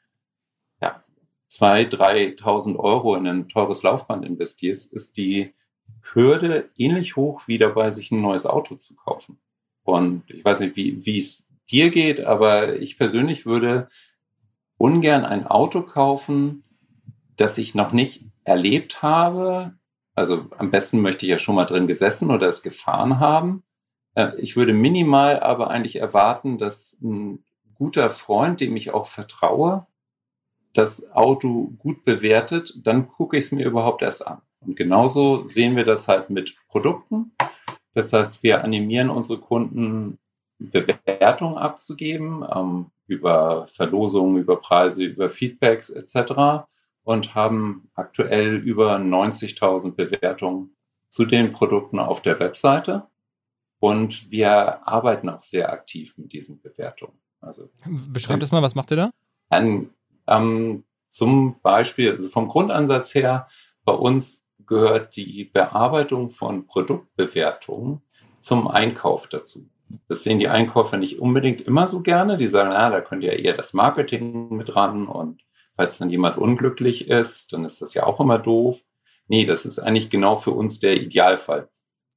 ja, 0.80 1.04
2.000, 1.50 2.38
3.000 2.38 2.76
Euro 2.76 3.14
in 3.16 3.26
ein 3.26 3.48
teures 3.48 3.82
Laufband 3.82 4.24
investierst, 4.24 4.92
ist 4.92 5.16
die 5.16 5.54
Hürde 6.02 6.70
ähnlich 6.76 7.16
hoch 7.16 7.42
wie 7.46 7.58
dabei, 7.58 7.90
sich 7.90 8.10
ein 8.10 8.22
neues 8.22 8.46
Auto 8.46 8.74
zu 8.76 8.94
kaufen. 8.94 9.38
Und 9.82 10.24
ich 10.30 10.44
weiß 10.44 10.60
nicht, 10.60 10.76
wie, 10.76 11.04
wie 11.04 11.18
es 11.18 11.46
dir 11.70 11.90
geht, 11.90 12.24
aber 12.24 12.76
ich 12.76 12.96
persönlich 12.96 13.46
würde 13.46 13.88
ungern 14.78 15.24
ein 15.24 15.46
Auto 15.46 15.82
kaufen, 15.82 16.64
das 17.36 17.58
ich 17.58 17.74
noch 17.74 17.92
nicht 17.92 18.24
erlebt 18.44 19.02
habe. 19.02 19.74
Also 20.14 20.46
am 20.56 20.70
besten 20.70 21.00
möchte 21.00 21.26
ich 21.26 21.30
ja 21.30 21.38
schon 21.38 21.54
mal 21.54 21.64
drin 21.64 21.86
gesessen 21.86 22.30
oder 22.30 22.48
es 22.48 22.62
gefahren 22.62 23.20
haben. 23.20 23.62
Äh, 24.14 24.32
ich 24.38 24.56
würde 24.56 24.72
minimal 24.72 25.40
aber 25.40 25.70
eigentlich 25.70 25.96
erwarten, 25.96 26.58
dass 26.58 26.98
ein 27.02 27.44
guter 27.74 28.10
Freund, 28.10 28.60
dem 28.60 28.76
ich 28.76 28.92
auch 28.92 29.06
vertraue, 29.06 29.86
das 30.72 31.12
Auto 31.12 31.72
gut 31.78 32.04
bewertet, 32.04 32.74
dann 32.84 33.08
gucke 33.08 33.36
ich 33.36 33.44
es 33.44 33.52
mir 33.52 33.66
überhaupt 33.66 34.02
erst 34.02 34.26
an. 34.26 34.42
Und 34.60 34.76
genauso 34.76 35.44
sehen 35.44 35.76
wir 35.76 35.84
das 35.84 36.08
halt 36.08 36.30
mit 36.30 36.56
Produkten. 36.68 37.32
Das 37.94 38.12
heißt, 38.12 38.42
wir 38.42 38.64
animieren 38.64 39.10
unsere 39.10 39.38
Kunden, 39.38 40.18
Bewertungen 40.58 41.58
abzugeben 41.58 42.44
ähm, 42.54 42.86
über 43.06 43.66
Verlosungen, 43.66 44.38
über 44.38 44.56
Preise, 44.56 45.04
über 45.04 45.28
Feedbacks 45.28 45.90
etc. 45.90 46.66
und 47.02 47.34
haben 47.34 47.90
aktuell 47.94 48.54
über 48.56 48.96
90.000 48.96 49.92
Bewertungen 49.92 50.76
zu 51.08 51.24
den 51.24 51.52
Produkten 51.52 51.98
auf 51.98 52.22
der 52.22 52.40
Webseite. 52.40 53.06
Und 53.84 54.30
wir 54.30 54.88
arbeiten 54.88 55.28
auch 55.28 55.42
sehr 55.42 55.70
aktiv 55.70 56.14
mit 56.16 56.32
diesen 56.32 56.58
Bewertungen. 56.58 57.18
Also, 57.42 57.68
Beschreibt 58.08 58.42
das 58.42 58.50
mal, 58.50 58.62
was 58.62 58.74
macht 58.74 58.90
ihr 58.90 58.96
da? 58.96 59.10
An, 59.50 59.90
ähm, 60.26 60.84
zum 61.10 61.60
Beispiel, 61.60 62.12
also 62.12 62.30
vom 62.30 62.48
Grundansatz 62.48 63.14
her, 63.14 63.46
bei 63.84 63.92
uns 63.92 64.46
gehört 64.64 65.16
die 65.16 65.44
Bearbeitung 65.44 66.30
von 66.30 66.66
Produktbewertungen 66.66 68.00
zum 68.40 68.68
Einkauf 68.68 69.28
dazu. 69.28 69.68
Das 70.08 70.22
sehen 70.22 70.38
die 70.38 70.48
Einkäufer 70.48 70.96
nicht 70.96 71.20
unbedingt 71.20 71.60
immer 71.60 71.86
so 71.86 72.00
gerne. 72.00 72.38
Die 72.38 72.48
sagen, 72.48 72.70
na, 72.70 72.88
da 72.88 73.02
könnt 73.02 73.22
ihr 73.22 73.38
eher 73.38 73.52
das 73.52 73.74
Marketing 73.74 74.56
mit 74.56 74.74
ran 74.74 75.06
und 75.08 75.42
falls 75.76 75.98
dann 75.98 76.08
jemand 76.08 76.38
unglücklich 76.38 77.10
ist, 77.10 77.52
dann 77.52 77.66
ist 77.66 77.82
das 77.82 77.92
ja 77.92 78.04
auch 78.04 78.18
immer 78.18 78.38
doof. 78.38 78.80
Nee, 79.28 79.44
das 79.44 79.66
ist 79.66 79.78
eigentlich 79.78 80.08
genau 80.08 80.36
für 80.36 80.52
uns 80.52 80.80
der 80.80 80.96
Idealfall. 80.96 81.68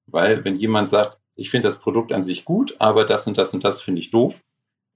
Weil 0.06 0.46
wenn 0.46 0.56
jemand 0.56 0.88
sagt, 0.88 1.20
ich 1.38 1.50
finde 1.50 1.68
das 1.68 1.80
Produkt 1.80 2.12
an 2.12 2.24
sich 2.24 2.44
gut, 2.44 2.76
aber 2.80 3.06
das 3.06 3.28
und 3.28 3.38
das 3.38 3.54
und 3.54 3.64
das 3.64 3.82
finde 3.82 4.02
ich 4.02 4.12
doof, 4.12 4.44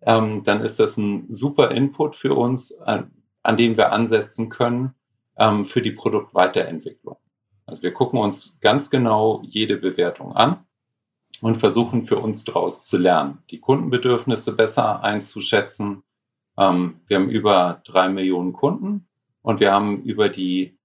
ähm, 0.01 0.43
dann 0.43 0.61
ist 0.61 0.79
das 0.79 0.97
ein 0.97 1.27
super 1.29 1.71
Input 1.71 2.15
für 2.15 2.33
uns, 2.33 2.77
an, 2.81 3.11
an 3.43 3.55
dem 3.55 3.77
wir 3.77 3.91
ansetzen 3.91 4.49
können 4.49 4.93
ähm, 5.37 5.63
für 5.63 5.81
die 5.81 5.91
Produktweiterentwicklung. 5.91 7.17
Also 7.65 7.83
wir 7.83 7.93
gucken 7.93 8.19
uns 8.19 8.57
ganz 8.59 8.89
genau 8.89 9.41
jede 9.45 9.77
Bewertung 9.77 10.35
an 10.35 10.65
und 11.41 11.57
versuchen 11.57 12.03
für 12.03 12.17
uns 12.17 12.43
daraus 12.43 12.87
zu 12.87 12.97
lernen, 12.97 13.37
die 13.51 13.59
Kundenbedürfnisse 13.59 14.55
besser 14.55 15.03
einzuschätzen. 15.03 16.03
Ähm, 16.57 17.01
wir 17.05 17.17
haben 17.17 17.29
über 17.29 17.81
drei 17.85 18.09
Millionen 18.09 18.53
Kunden 18.53 19.07
und 19.43 19.59
wir 19.59 19.71
haben 19.71 20.01
über 20.03 20.27
die 20.27 20.77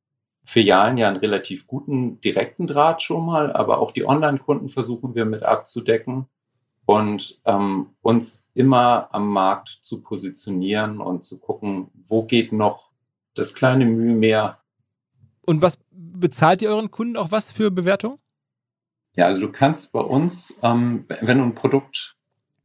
Filialen 0.46 0.96
ja 0.96 1.08
einen 1.08 1.16
relativ 1.16 1.66
guten 1.66 2.20
direkten 2.20 2.68
Draht 2.68 3.02
schon 3.02 3.26
mal, 3.26 3.52
aber 3.52 3.78
auch 3.78 3.90
die 3.90 4.06
Online-Kunden 4.06 4.68
versuchen 4.68 5.16
wir 5.16 5.24
mit 5.24 5.42
abzudecken 5.42 6.26
und 6.86 7.40
ähm, 7.44 7.90
uns 8.00 8.50
immer 8.54 9.08
am 9.12 9.28
Markt 9.28 9.68
zu 9.68 10.02
positionieren 10.02 11.00
und 11.00 11.24
zu 11.24 11.40
gucken, 11.40 11.88
wo 12.06 12.22
geht 12.22 12.52
noch 12.52 12.92
das 13.34 13.54
kleine 13.54 13.86
Mühe 13.86 14.14
mehr. 14.14 14.60
Und 15.44 15.62
was 15.62 15.78
bezahlt 15.90 16.62
ihr 16.62 16.70
euren 16.70 16.92
Kunden 16.92 17.16
auch 17.16 17.32
was 17.32 17.50
für 17.50 17.72
Bewertung? 17.72 18.20
Ja, 19.16 19.26
also 19.26 19.40
du 19.40 19.50
kannst 19.50 19.92
bei 19.92 20.00
uns, 20.00 20.54
ähm, 20.62 21.06
wenn 21.08 21.38
du 21.38 21.44
ein 21.44 21.54
Produkt 21.56 22.16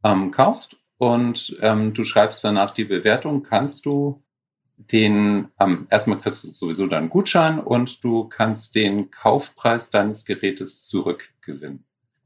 ähm, 0.04 0.30
kaufst 0.30 0.76
und 0.98 1.56
ähm, 1.60 1.94
du 1.94 2.04
schreibst 2.04 2.44
danach 2.44 2.70
die 2.70 2.84
Bewertung, 2.84 3.42
kannst 3.42 3.86
du 3.86 4.22
den, 4.90 5.48
ähm, 5.60 5.86
erstmal 5.90 6.18
kriegst 6.18 6.44
du 6.44 6.52
sowieso 6.52 6.86
deinen 6.86 7.10
Gutschein 7.10 7.58
und 7.58 8.02
du 8.04 8.24
kannst 8.24 8.74
den 8.74 9.10
Kaufpreis 9.10 9.90
deines 9.90 10.24
Gerätes 10.24 10.86
zurückgewinnen. 10.86 11.84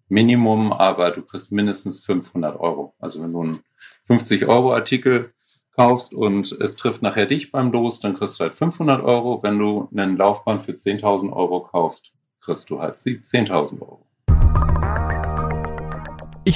Minimum, 0.08 0.72
aber 0.72 1.10
du 1.10 1.22
kriegst 1.22 1.52
mindestens 1.52 2.00
500 2.04 2.58
Euro. 2.58 2.94
Also 2.98 3.22
wenn 3.22 3.32
du 3.32 3.42
einen 3.42 3.60
50 4.06 4.46
Euro 4.46 4.72
Artikel 4.72 5.32
kaufst 5.72 6.14
und 6.14 6.52
es 6.52 6.76
trifft 6.76 7.02
nachher 7.02 7.26
dich 7.26 7.52
beim 7.52 7.72
Los, 7.72 8.00
dann 8.00 8.14
kriegst 8.14 8.38
du 8.38 8.44
halt 8.44 8.54
500 8.54 9.02
Euro. 9.02 9.42
Wenn 9.42 9.58
du 9.58 9.88
einen 9.94 10.16
Laufband 10.16 10.62
für 10.62 10.72
10.000 10.72 11.32
Euro 11.32 11.60
kaufst, 11.60 12.12
kriegst 12.40 12.70
du 12.70 12.80
halt 12.80 12.96
10.000 12.98 13.82
Euro. 13.82 14.06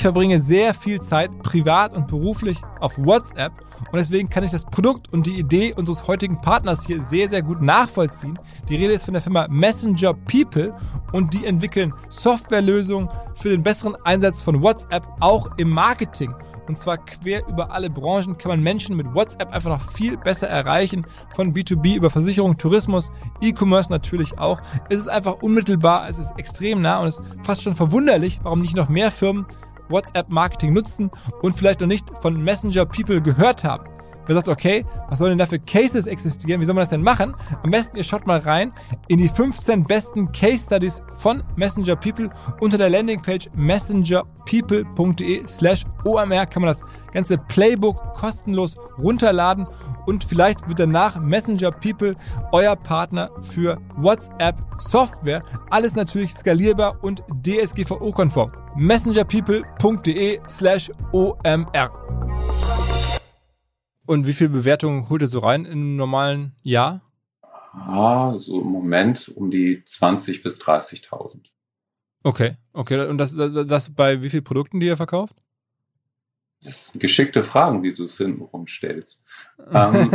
Ich 0.00 0.02
verbringe 0.02 0.40
sehr 0.40 0.72
viel 0.72 0.98
Zeit 1.02 1.42
privat 1.42 1.92
und 1.92 2.06
beruflich 2.06 2.56
auf 2.80 2.96
WhatsApp 2.96 3.52
und 3.92 3.98
deswegen 3.98 4.30
kann 4.30 4.42
ich 4.42 4.50
das 4.50 4.64
Produkt 4.64 5.12
und 5.12 5.26
die 5.26 5.38
Idee 5.38 5.74
unseres 5.76 6.08
heutigen 6.08 6.40
Partners 6.40 6.86
hier 6.86 7.02
sehr, 7.02 7.28
sehr 7.28 7.42
gut 7.42 7.60
nachvollziehen. 7.60 8.38
Die 8.70 8.76
Rede 8.76 8.94
ist 8.94 9.04
von 9.04 9.12
der 9.12 9.20
Firma 9.20 9.46
Messenger 9.50 10.14
People 10.14 10.74
und 11.12 11.34
die 11.34 11.44
entwickeln 11.44 11.92
Softwarelösungen 12.08 13.10
für 13.34 13.50
den 13.50 13.62
besseren 13.62 13.94
Einsatz 14.06 14.40
von 14.40 14.62
WhatsApp 14.62 15.06
auch 15.20 15.50
im 15.58 15.68
Marketing. 15.68 16.34
Und 16.66 16.78
zwar 16.78 16.96
quer 16.96 17.46
über 17.46 17.70
alle 17.70 17.90
Branchen 17.90 18.38
kann 18.38 18.52
man 18.52 18.62
Menschen 18.62 18.96
mit 18.96 19.12
WhatsApp 19.14 19.52
einfach 19.52 19.68
noch 19.68 19.82
viel 19.82 20.16
besser 20.16 20.48
erreichen. 20.48 21.04
Von 21.34 21.52
B2B 21.52 21.96
über 21.96 22.08
Versicherung, 22.08 22.56
Tourismus, 22.56 23.12
E-Commerce 23.42 23.90
natürlich 23.90 24.38
auch. 24.38 24.62
Es 24.88 24.96
ist 24.96 25.08
einfach 25.08 25.42
unmittelbar, 25.42 26.08
es 26.08 26.18
ist 26.18 26.32
extrem 26.38 26.80
nah 26.80 27.00
und 27.00 27.08
es 27.08 27.18
ist 27.18 27.28
fast 27.42 27.62
schon 27.62 27.74
verwunderlich, 27.74 28.40
warum 28.44 28.62
nicht 28.62 28.76
noch 28.76 28.88
mehr 28.88 29.10
Firmen 29.10 29.44
WhatsApp-Marketing 29.90 30.72
nutzen 30.72 31.10
und 31.42 31.52
vielleicht 31.52 31.80
noch 31.80 31.88
nicht 31.88 32.06
von 32.20 32.42
Messenger 32.42 32.86
People 32.86 33.20
gehört 33.20 33.64
haben. 33.64 33.99
Wer 34.30 34.36
sagt, 34.36 34.48
okay, 34.48 34.86
was 35.08 35.18
sollen 35.18 35.30
denn 35.30 35.38
da 35.38 35.46
für 35.46 35.58
Cases 35.58 36.06
existieren? 36.06 36.60
Wie 36.60 36.64
soll 36.64 36.76
man 36.76 36.82
das 36.82 36.90
denn 36.90 37.02
machen? 37.02 37.34
Am 37.64 37.70
besten 37.72 37.96
ihr 37.96 38.04
schaut 38.04 38.28
mal 38.28 38.38
rein 38.38 38.72
in 39.08 39.18
die 39.18 39.28
15 39.28 39.82
besten 39.84 40.30
Case 40.30 40.66
Studies 40.66 41.02
von 41.16 41.42
Messenger 41.56 41.96
People 41.96 42.30
unter 42.60 42.78
der 42.78 42.90
Landingpage 42.90 43.50
messengerpeople.de 43.54 45.48
slash 45.48 45.82
OMR 46.04 46.46
kann 46.46 46.62
man 46.62 46.68
das 46.68 46.82
ganze 47.12 47.38
Playbook 47.38 48.14
kostenlos 48.14 48.76
runterladen 48.98 49.66
und 50.06 50.22
vielleicht 50.22 50.68
wird 50.68 50.78
danach 50.78 51.18
Messenger 51.20 51.72
People 51.72 52.14
euer 52.52 52.76
Partner 52.76 53.30
für 53.40 53.80
WhatsApp 53.96 54.62
Software. 54.78 55.42
Alles 55.70 55.96
natürlich 55.96 56.32
skalierbar 56.34 57.02
und 57.02 57.24
DSGVO-konform. 57.44 58.52
messengerpeople.de 58.76 60.38
slash 60.48 60.92
OMR. 61.12 61.90
Und 64.06 64.26
wie 64.26 64.32
viele 64.32 64.50
Bewertungen 64.50 65.08
holt 65.08 65.22
ihr 65.22 65.28
so 65.28 65.40
rein 65.40 65.64
im 65.64 65.96
normalen 65.96 66.54
Jahr? 66.62 67.02
Ah, 67.72 68.36
so 68.38 68.60
im 68.60 68.68
Moment 68.68 69.28
um 69.28 69.50
die 69.50 69.82
20.000 69.82 70.42
bis 70.42 70.60
30.000. 70.60 71.40
Okay, 72.22 72.56
okay. 72.72 73.06
Und 73.06 73.18
das, 73.18 73.34
das, 73.34 73.66
das 73.66 73.94
bei 73.94 74.22
wie 74.22 74.30
vielen 74.30 74.44
Produkten, 74.44 74.80
die 74.80 74.86
ihr 74.86 74.96
verkauft? 74.96 75.36
Das 76.62 76.88
sind 76.88 77.00
geschickte 77.00 77.42
Fragen, 77.42 77.82
wie 77.82 77.94
du 77.94 78.02
es 78.02 78.18
hintenrum 78.18 78.66
stellst. 78.66 79.22
ähm, 79.72 80.10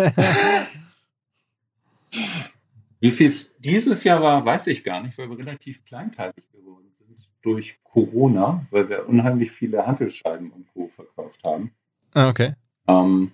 wie 2.99 3.11
viel 3.11 3.29
es 3.29 3.57
dieses 3.57 4.03
Jahr 4.03 4.21
war, 4.21 4.45
weiß 4.45 4.67
ich 4.67 4.83
gar 4.83 5.01
nicht, 5.01 5.17
weil 5.17 5.29
wir 5.29 5.39
relativ 5.39 5.83
kleinteilig 5.85 6.47
geworden 6.51 6.91
sind 6.91 7.17
durch 7.41 7.79
Corona, 7.83 8.65
weil 8.69 8.89
wir 8.89 9.07
unheimlich 9.07 9.51
viele 9.51 9.87
Handelsscheiben 9.87 10.51
und 10.51 10.67
Co. 10.73 10.89
verkauft 10.95 11.41
haben. 11.43 11.71
Ah, 12.13 12.29
okay. 12.29 12.53
Ähm, 12.87 13.31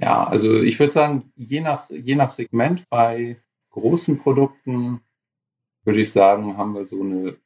ja, 0.00 0.26
also 0.26 0.60
ich 0.62 0.78
würde 0.78 0.92
sagen, 0.92 1.32
je 1.36 1.60
nach, 1.60 1.90
je 1.90 2.14
nach 2.14 2.30
Segment 2.30 2.88
bei 2.88 3.36
großen 3.70 4.18
Produkten 4.18 5.00
würde 5.84 6.00
ich 6.00 6.10
sagen, 6.10 6.56
haben 6.56 6.74
wir 6.74 6.86
so 6.86 7.02
eine 7.02 7.36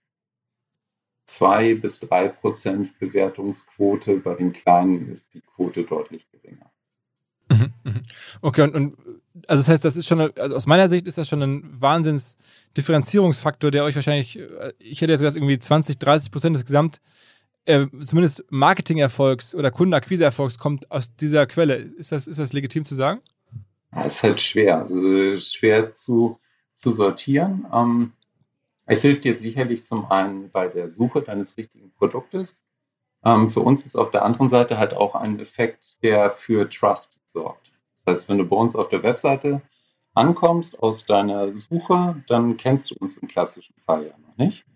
zwei 1.27 1.75
bis 1.75 2.01
drei 2.01 2.29
Prozent 2.29 2.99
Bewertungsquote. 2.99 4.19
Bei 4.19 4.35
den 4.35 4.53
kleinen 4.53 5.11
ist 5.11 5.35
die 5.35 5.41
Quote 5.41 5.85
deutlich 5.85 6.29
geringer. 6.31 6.71
Mhm, 7.49 7.73
mhm. 7.83 8.03
Okay, 8.41 8.63
und, 8.63 8.75
und 8.75 8.97
also 9.49 9.63
das 9.63 9.69
heißt, 9.69 9.85
das 9.85 9.97
ist 9.97 10.07
schon, 10.07 10.21
also 10.21 10.55
aus 10.55 10.67
meiner 10.67 10.89
Sicht 10.89 11.09
ist 11.09 11.19
das 11.19 11.29
schon 11.29 11.43
ein 11.43 11.69
Wahnsinns-Differenzierungsfaktor, 11.81 13.71
der 13.71 13.85
euch 13.85 13.97
wahrscheinlich, 13.97 14.39
äh, 14.39 14.73
ich 14.79 15.01
hätte 15.01 15.13
jetzt 15.13 15.21
gesagt, 15.21 15.37
irgendwie 15.37 15.59
20, 15.59 15.99
30 15.99 16.31
Prozent 16.31 16.57
des 16.57 16.65
Gesamt, 16.65 17.01
äh, 17.67 17.87
zumindest 17.99 18.45
Marketingerfolgs 18.51 19.55
oder 19.55 19.71
Kundenakquiseerfolgs 19.71 20.59
kommt 20.59 20.91
aus 20.91 21.15
dieser 21.17 21.47
Quelle. 21.47 21.75
Ist 21.75 22.13
das, 22.13 22.27
ist 22.27 22.39
das 22.39 22.53
legitim 22.53 22.85
zu 22.85 22.95
sagen? 22.95 23.21
Das 23.93 24.17
ist 24.17 24.23
halt 24.23 24.41
schwer, 24.41 24.81
also 24.81 25.37
schwer 25.37 25.93
zu, 25.93 26.39
zu 26.75 26.93
sortieren. 26.93 27.67
Ähm, 27.73 28.13
es 28.87 29.03
hilft 29.03 29.25
dir 29.25 29.39
sicherlich 29.39 29.85
zum 29.85 30.11
einen 30.11 30.51
bei 30.51 30.69
der 30.69 30.91
Suche 30.91 31.23
deines 31.23 31.57
richtigen 31.57 31.91
Produktes. 31.93 32.63
Ähm, 33.25 33.49
für 33.51 33.61
uns 33.61 33.87
ist 33.87 33.97
auf 33.97 34.11
der 34.11 34.25
anderen 34.25 34.49
Seite 34.49 34.79
halt 34.79 34.93
auch 34.95 35.15
ein 35.15 35.41
Effekt, 35.41 36.03
der 36.03 36.31
für 36.31 36.69
Trust 36.69 37.19
sorgt. 37.27 37.73
Das 37.95 38.19
heißt, 38.19 38.29
wenn 38.29 38.39
du 38.39 38.45
bei 38.45 38.57
uns 38.57 38.77
auf 38.77 38.89
der 38.91 39.03
Webseite 39.03 39.63
ankommst 40.13 40.83
aus 40.83 41.07
deiner 41.07 41.55
Suche, 41.55 42.23
dann 42.29 42.57
kennst 42.57 42.91
du 42.91 42.97
uns 42.97 43.17
im 43.17 43.29
klassischen 43.29 43.75
Fall 43.87 44.07
ja 44.07 44.15
noch 44.19 44.37
nicht. 44.37 44.67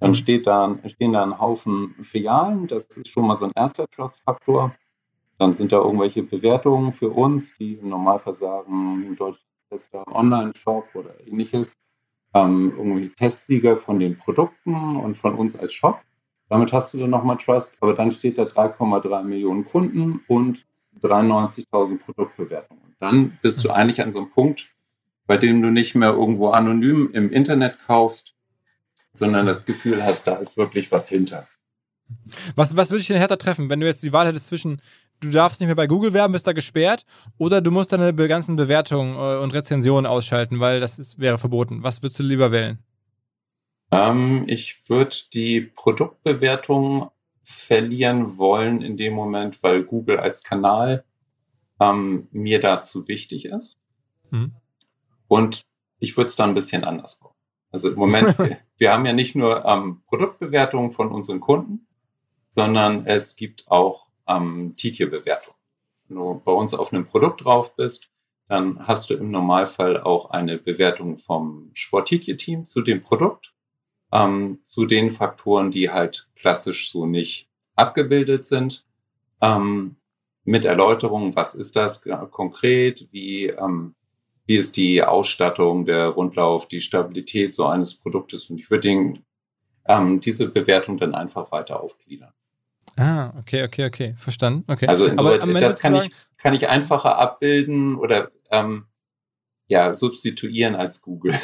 Dann 0.00 0.10
mhm. 0.10 0.14
steht 0.14 0.46
da, 0.46 0.78
stehen 0.86 1.12
da 1.12 1.22
ein 1.22 1.38
Haufen 1.38 1.94
Filialen, 2.02 2.66
das 2.66 2.84
ist 2.84 3.08
schon 3.08 3.26
mal 3.26 3.36
so 3.36 3.46
ein 3.46 3.52
erster 3.54 3.88
Trust-Faktor. 3.88 4.74
Dann 5.38 5.52
sind 5.52 5.72
da 5.72 5.78
irgendwelche 5.78 6.22
Bewertungen 6.22 6.92
für 6.92 7.10
uns, 7.10 7.56
die 7.58 7.74
im 7.74 7.90
Normalfall 7.90 8.34
sagen, 8.34 9.16
Deutschland 9.16 9.46
ist 9.70 9.94
ein 9.94 10.02
Online-Shop 10.12 10.88
oder 10.94 11.14
ähnliches 11.26 11.74
ähm, 12.34 12.72
irgendwie 12.76 13.08
Testsieger 13.10 13.76
von 13.76 13.98
den 13.98 14.18
Produkten 14.18 14.96
und 14.96 15.16
von 15.16 15.34
uns 15.34 15.56
als 15.56 15.72
Shop. 15.72 16.00
Damit 16.48 16.72
hast 16.72 16.94
du 16.94 16.98
dann 16.98 17.10
nochmal 17.10 17.36
Trust, 17.36 17.76
aber 17.80 17.94
dann 17.94 18.10
steht 18.10 18.38
da 18.38 18.44
3,3 18.44 19.22
Millionen 19.22 19.66
Kunden 19.66 20.20
und 20.28 20.66
93.000 21.02 21.98
Produktbewertungen. 21.98 22.96
Dann 22.98 23.38
bist 23.42 23.64
du 23.64 23.70
eigentlich 23.70 24.02
an 24.02 24.10
so 24.10 24.20
einem 24.20 24.30
Punkt, 24.30 24.70
bei 25.26 25.36
dem 25.36 25.62
du 25.62 25.70
nicht 25.70 25.94
mehr 25.94 26.10
irgendwo 26.10 26.48
anonym 26.48 27.10
im 27.12 27.30
Internet 27.30 27.78
kaufst, 27.86 28.34
sondern 29.18 29.46
das 29.46 29.66
Gefühl 29.66 30.04
hast, 30.04 30.26
da 30.26 30.36
ist 30.36 30.56
wirklich 30.56 30.90
was 30.92 31.08
hinter. 31.08 31.46
Was, 32.56 32.76
was 32.76 32.90
würde 32.90 33.02
ich 33.02 33.06
denn 33.06 33.18
härter 33.18 33.38
treffen, 33.38 33.68
wenn 33.68 33.80
du 33.80 33.86
jetzt 33.86 34.02
die 34.02 34.12
Wahl 34.12 34.26
hättest 34.26 34.46
zwischen 34.46 34.80
du 35.20 35.30
darfst 35.30 35.60
nicht 35.60 35.66
mehr 35.66 35.76
bei 35.76 35.86
Google 35.86 36.12
werben, 36.12 36.32
bist 36.32 36.46
da 36.46 36.52
gesperrt, 36.52 37.04
oder 37.38 37.60
du 37.60 37.70
musst 37.70 37.92
deine 37.92 38.14
ganzen 38.14 38.56
Bewertungen 38.56 39.16
äh, 39.16 39.42
und 39.42 39.54
Rezensionen 39.54 40.06
ausschalten, 40.06 40.60
weil 40.60 40.80
das 40.80 40.98
ist, 40.98 41.18
wäre 41.18 41.38
verboten. 41.38 41.82
Was 41.82 42.02
würdest 42.02 42.18
du 42.20 42.24
lieber 42.24 42.52
wählen? 42.52 42.78
Ähm, 43.90 44.44
ich 44.46 44.88
würde 44.88 45.16
die 45.32 45.60
Produktbewertung 45.60 47.10
verlieren 47.42 48.36
wollen 48.36 48.82
in 48.82 48.96
dem 48.96 49.14
Moment, 49.14 49.62
weil 49.62 49.82
Google 49.82 50.18
als 50.18 50.42
Kanal 50.42 51.04
ähm, 51.80 52.28
mir 52.30 52.60
dazu 52.60 53.08
wichtig 53.08 53.46
ist. 53.46 53.78
Mhm. 54.30 54.52
Und 55.26 55.62
ich 55.98 56.16
würde 56.16 56.28
es 56.28 56.36
dann 56.36 56.50
ein 56.50 56.54
bisschen 56.54 56.84
anders 56.84 57.18
bauen. 57.18 57.34
Also 57.70 57.90
im 57.90 57.98
Moment, 57.98 58.38
wir, 58.38 58.58
wir 58.78 58.92
haben 58.92 59.06
ja 59.06 59.12
nicht 59.12 59.34
nur 59.34 59.64
ähm, 59.64 60.02
Produktbewertungen 60.06 60.92
von 60.92 61.10
unseren 61.10 61.40
Kunden, 61.40 61.86
sondern 62.48 63.06
es 63.06 63.36
gibt 63.36 63.68
auch 63.68 64.06
ähm, 64.26 64.74
Titierbewertung. 64.76 65.54
Wenn 66.08 66.16
du 66.16 66.40
bei 66.44 66.52
uns 66.52 66.74
auf 66.74 66.92
einem 66.92 67.06
Produkt 67.06 67.44
drauf 67.44 67.76
bist, 67.76 68.10
dann 68.48 68.86
hast 68.86 69.10
du 69.10 69.14
im 69.14 69.30
Normalfall 69.30 70.00
auch 70.00 70.30
eine 70.30 70.56
Bewertung 70.56 71.18
vom 71.18 71.70
Sportitier-Team 71.74 72.64
zu 72.64 72.80
dem 72.80 73.02
Produkt, 73.02 73.52
ähm, 74.10 74.60
zu 74.64 74.86
den 74.86 75.10
Faktoren, 75.10 75.70
die 75.70 75.90
halt 75.90 76.28
klassisch 76.34 76.90
so 76.90 77.04
nicht 77.04 77.50
abgebildet 77.76 78.46
sind, 78.46 78.86
ähm, 79.42 79.96
mit 80.44 80.64
Erläuterung, 80.64 81.36
was 81.36 81.54
ist 81.54 81.76
das 81.76 82.02
konkret, 82.30 83.08
wie, 83.12 83.48
ähm, 83.48 83.94
wie 84.48 84.56
ist 84.56 84.78
die 84.78 85.02
Ausstattung, 85.02 85.84
der 85.84 86.08
Rundlauf, 86.08 86.68
die 86.68 86.80
Stabilität 86.80 87.54
so 87.54 87.66
eines 87.66 87.94
Produktes. 87.94 88.48
Und 88.48 88.58
ich 88.58 88.70
würde 88.70 89.12
ähm, 89.84 90.20
diese 90.20 90.48
Bewertung 90.48 90.96
dann 90.96 91.14
einfach 91.14 91.52
weiter 91.52 91.82
aufgliedern. 91.82 92.32
Ah, 92.96 93.34
okay, 93.38 93.62
okay, 93.64 93.84
okay, 93.84 94.14
verstanden. 94.16 94.64
Okay. 94.66 94.86
Also 94.86 95.10
Aber 95.18 95.36
das 95.36 95.80
kann 95.80 95.96
ich, 95.96 96.10
kann 96.38 96.54
ich 96.54 96.66
einfacher 96.66 97.18
abbilden 97.18 97.96
oder 97.96 98.30
ähm, 98.50 98.86
ja, 99.66 99.94
substituieren 99.94 100.74
als 100.74 101.02
Google. 101.02 101.34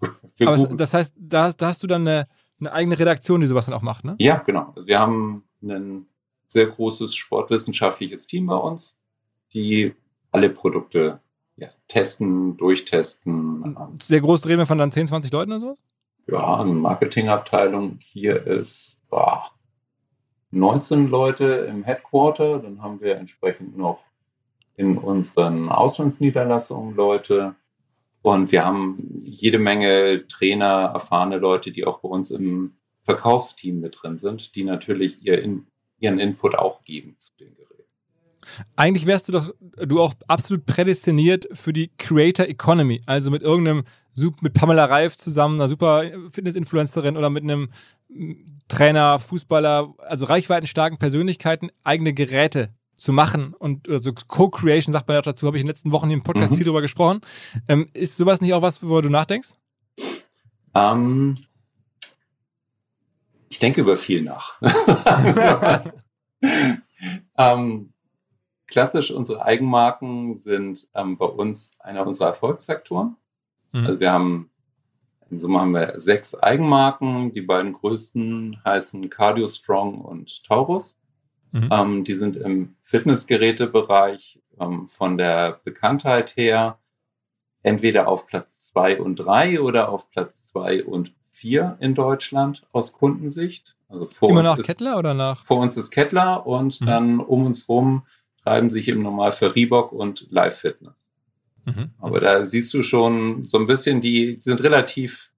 Aber 0.40 0.56
Google. 0.56 0.78
das 0.78 0.94
heißt, 0.94 1.14
da 1.18 1.44
hast, 1.44 1.58
da 1.58 1.66
hast 1.66 1.82
du 1.82 1.86
dann 1.86 2.08
eine, 2.08 2.26
eine, 2.60 2.72
eigene 2.72 2.98
Redaktion, 2.98 3.42
die 3.42 3.46
sowas 3.46 3.66
dann 3.66 3.74
auch 3.74 3.82
macht, 3.82 4.06
ne? 4.06 4.16
Ja, 4.18 4.38
genau. 4.38 4.72
Also 4.74 4.88
wir 4.88 4.98
haben 4.98 5.44
ein 5.62 6.06
sehr 6.48 6.66
großes 6.68 7.14
sportwissenschaftliches 7.14 8.26
Team 8.26 8.46
bei 8.46 8.56
uns, 8.56 8.98
die 9.52 9.94
alle 10.30 10.48
Produkte 10.48 11.20
ja, 11.56 11.68
testen, 11.88 12.56
durchtesten. 12.56 13.76
Sehr 14.00 14.20
groß 14.20 14.46
reden 14.46 14.58
wir 14.58 14.66
von 14.66 14.78
dann 14.78 14.92
10, 14.92 15.06
20 15.06 15.32
Leuten 15.32 15.52
oder 15.52 15.60
sowas? 15.60 15.82
Ja, 16.26 16.60
eine 16.60 16.72
Marketingabteilung 16.72 17.98
hier 18.00 18.46
ist 18.46 19.00
boah, 19.10 19.50
19 20.50 21.08
Leute 21.08 21.44
im 21.68 21.84
Headquarter, 21.84 22.60
dann 22.60 22.82
haben 22.82 23.00
wir 23.00 23.16
entsprechend 23.16 23.76
noch 23.76 24.04
in 24.76 24.98
unseren 24.98 25.68
Auslandsniederlassungen 25.68 26.94
Leute 26.94 27.54
und 28.22 28.52
wir 28.52 28.64
haben 28.64 29.22
jede 29.24 29.58
Menge 29.58 30.26
Trainer, 30.28 30.90
erfahrene 30.94 31.36
Leute, 31.38 31.72
die 31.72 31.86
auch 31.86 31.98
bei 31.98 32.08
uns 32.08 32.30
im 32.30 32.74
Verkaufsteam 33.02 33.80
mit 33.80 33.98
drin 34.00 34.16
sind, 34.16 34.54
die 34.56 34.64
natürlich 34.64 35.22
ihr 35.22 35.42
in, 35.42 35.66
ihren 36.00 36.18
Input 36.18 36.54
auch 36.54 36.84
geben 36.84 37.16
zu 37.18 37.36
den. 37.36 37.54
Eigentlich 38.76 39.06
wärst 39.06 39.28
du 39.28 39.32
doch 39.32 39.50
du 39.76 40.00
auch 40.00 40.14
absolut 40.28 40.66
prädestiniert 40.66 41.46
für 41.52 41.72
die 41.72 41.90
Creator 41.98 42.46
Economy, 42.46 43.00
also 43.06 43.30
mit 43.30 43.42
irgendeinem 43.42 43.84
mit 44.40 44.52
Pamela 44.52 44.84
Reif 44.84 45.16
zusammen, 45.16 45.60
einer 45.60 45.68
super 45.68 46.04
Fitness-Influencerin 46.30 47.16
oder 47.16 47.30
mit 47.30 47.42
einem 47.42 47.68
Trainer, 48.68 49.18
Fußballer, 49.18 49.92
also 49.98 50.26
reichweitenstarken 50.26 50.98
Persönlichkeiten 50.98 51.70
eigene 51.82 52.14
Geräte 52.14 52.72
zu 52.96 53.12
machen 53.12 53.54
und 53.54 53.88
also 53.88 54.12
Co-Creation 54.12 54.92
sagt 54.92 55.08
man 55.08 55.16
ja 55.16 55.22
dazu, 55.22 55.46
habe 55.46 55.56
ich 55.56 55.62
in 55.62 55.66
den 55.66 55.70
letzten 55.70 55.92
Wochen 55.92 56.06
hier 56.06 56.16
im 56.16 56.22
Podcast 56.22 56.52
mhm. 56.52 56.56
viel 56.56 56.64
drüber 56.64 56.80
gesprochen. 56.80 57.20
Ähm, 57.68 57.88
ist 57.92 58.16
sowas 58.16 58.40
nicht 58.40 58.54
auch 58.54 58.62
was, 58.62 58.82
worüber 58.82 59.02
du 59.02 59.10
nachdenkst? 59.10 59.54
Ähm, 60.74 61.34
ich 63.48 63.58
denke 63.58 63.80
über 63.80 63.96
viel 63.96 64.22
nach. 64.22 64.60
ähm, 67.38 67.93
klassisch 68.74 69.12
unsere 69.12 69.44
Eigenmarken 69.44 70.34
sind 70.34 70.88
ähm, 70.96 71.16
bei 71.16 71.26
uns 71.26 71.78
einer 71.78 72.04
unserer 72.04 72.26
Erfolgssektoren. 72.26 73.14
Mhm. 73.70 73.86
Also 73.86 74.00
wir 74.00 74.10
haben 74.10 74.50
in 75.30 75.38
Summe 75.38 75.60
haben 75.60 75.70
wir 75.70 75.92
sechs 75.96 76.34
Eigenmarken. 76.34 77.30
Die 77.30 77.40
beiden 77.40 77.72
größten 77.72 78.60
heißen 78.64 79.10
Cardio 79.10 79.46
Strong 79.46 80.00
und 80.00 80.42
Taurus. 80.42 80.98
Mhm. 81.52 81.68
Ähm, 81.70 82.04
die 82.04 82.14
sind 82.14 82.34
im 82.34 82.74
Fitnessgerätebereich 82.82 84.42
ähm, 84.58 84.88
von 84.88 85.18
der 85.18 85.60
Bekanntheit 85.62 86.36
her 86.36 86.80
entweder 87.62 88.08
auf 88.08 88.26
Platz 88.26 88.60
zwei 88.60 89.00
und 89.00 89.14
drei 89.16 89.60
oder 89.60 89.88
auf 89.88 90.10
Platz 90.10 90.48
zwei 90.48 90.84
und 90.84 91.14
vier 91.30 91.76
in 91.78 91.94
Deutschland 91.94 92.66
aus 92.72 92.92
Kundensicht. 92.92 93.76
Also 93.88 94.06
vor 94.06 94.30
Immer 94.30 94.42
nach 94.42 94.58
ist, 94.58 94.66
Kettler 94.66 94.98
oder 94.98 95.14
nach? 95.14 95.46
Vor 95.46 95.58
uns 95.58 95.76
ist 95.76 95.92
Kettler 95.92 96.44
und 96.44 96.80
mhm. 96.80 96.86
dann 96.86 97.20
um 97.20 97.46
uns 97.46 97.68
rum 97.68 98.02
treiben 98.44 98.70
sich 98.70 98.88
im 98.88 99.00
Normalfall 99.00 99.50
Reebok 99.50 99.92
und 99.92 100.26
Live 100.30 100.58
Fitness. 100.58 101.08
Mhm. 101.64 101.90
Aber 101.98 102.20
da 102.20 102.44
siehst 102.44 102.72
du 102.74 102.82
schon 102.82 103.48
so 103.48 103.58
ein 103.58 103.66
bisschen, 103.66 104.00
die 104.00 104.36
sind 104.40 104.62
relativ 104.62 105.32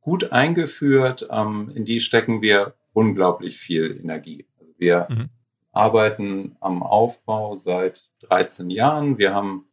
gut 0.00 0.32
eingeführt. 0.32 1.28
Ähm, 1.30 1.70
in 1.74 1.84
die 1.84 2.00
stecken 2.00 2.42
wir 2.42 2.74
unglaublich 2.92 3.56
viel 3.56 3.98
Energie. 4.00 4.46
Also 4.58 4.72
wir 4.78 5.06
mhm. 5.08 5.28
arbeiten 5.72 6.56
am 6.60 6.82
Aufbau 6.82 7.54
seit 7.54 8.02
13 8.22 8.70
Jahren. 8.70 9.18
Wir 9.18 9.34
haben 9.34 9.66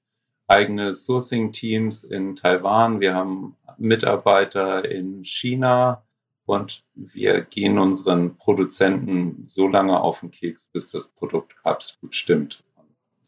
eigene 0.47 0.93
Sourcing-Teams 0.93 2.03
in 2.03 2.35
Taiwan. 2.35 2.99
Wir 2.99 3.15
haben 3.15 3.55
Mitarbeiter 3.77 4.89
in 4.89 5.25
China. 5.25 6.03
Und 6.45 6.83
wir 6.93 7.41
gehen 7.41 7.79
unseren 7.79 8.37
Produzenten 8.37 9.47
so 9.47 9.67
lange 9.67 9.99
auf 9.99 10.19
den 10.19 10.29
Keks, 10.29 10.67
bis 10.67 10.91
das 10.91 11.07
Produkt 11.07 11.55
absolut 11.63 12.13
stimmt. 12.13 12.63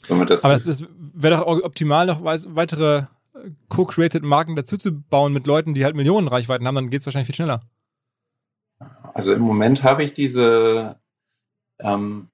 Aber 0.10 0.26
das, 0.26 0.42
das 0.42 0.88
wäre 1.00 1.38
doch 1.38 1.46
optimal, 1.46 2.06
noch 2.06 2.24
weitere 2.24 2.98
äh, 3.36 3.52
co-created 3.70 4.24
Marken 4.24 4.56
dazu 4.56 4.78
zu 4.78 4.92
bauen 4.92 5.34
mit 5.34 5.48
Leuten, 5.48 5.74
die 5.74 5.84
halt 5.84 5.96
Millionen 5.96 6.28
Reichweiten 6.28 6.66
haben, 6.68 6.76
dann 6.76 6.90
geht 6.90 7.02
es 7.02 7.06
wahrscheinlich 7.06 7.28
viel 7.28 7.36
schneller. 7.36 7.62
Also 9.14 9.34
im 9.34 9.42
Moment 9.42 9.84
habe 9.84 10.04
ich 10.04 10.14
diese, 10.14 11.00
ähm, 11.80 12.28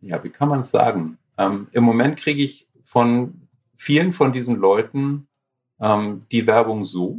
ja, 0.00 0.22
wie 0.22 0.30
kann 0.30 0.48
man 0.48 0.60
es 0.60 0.70
sagen? 0.70 1.18
Ähm, 1.36 1.68
Im 1.72 1.84
Moment 1.84 2.18
kriege 2.18 2.42
ich 2.42 2.68
von 2.84 3.48
vielen 3.74 4.12
von 4.12 4.32
diesen 4.32 4.56
Leuten 4.56 5.28
ähm, 5.80 6.26
die 6.30 6.46
Werbung 6.46 6.84
so, 6.84 7.18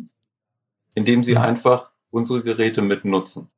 indem 0.94 1.24
sie 1.24 1.36
mhm. 1.36 1.42
einfach 1.42 1.92
unsere 2.10 2.44
Geräte 2.44 2.82
mitnutzen. 2.82 3.50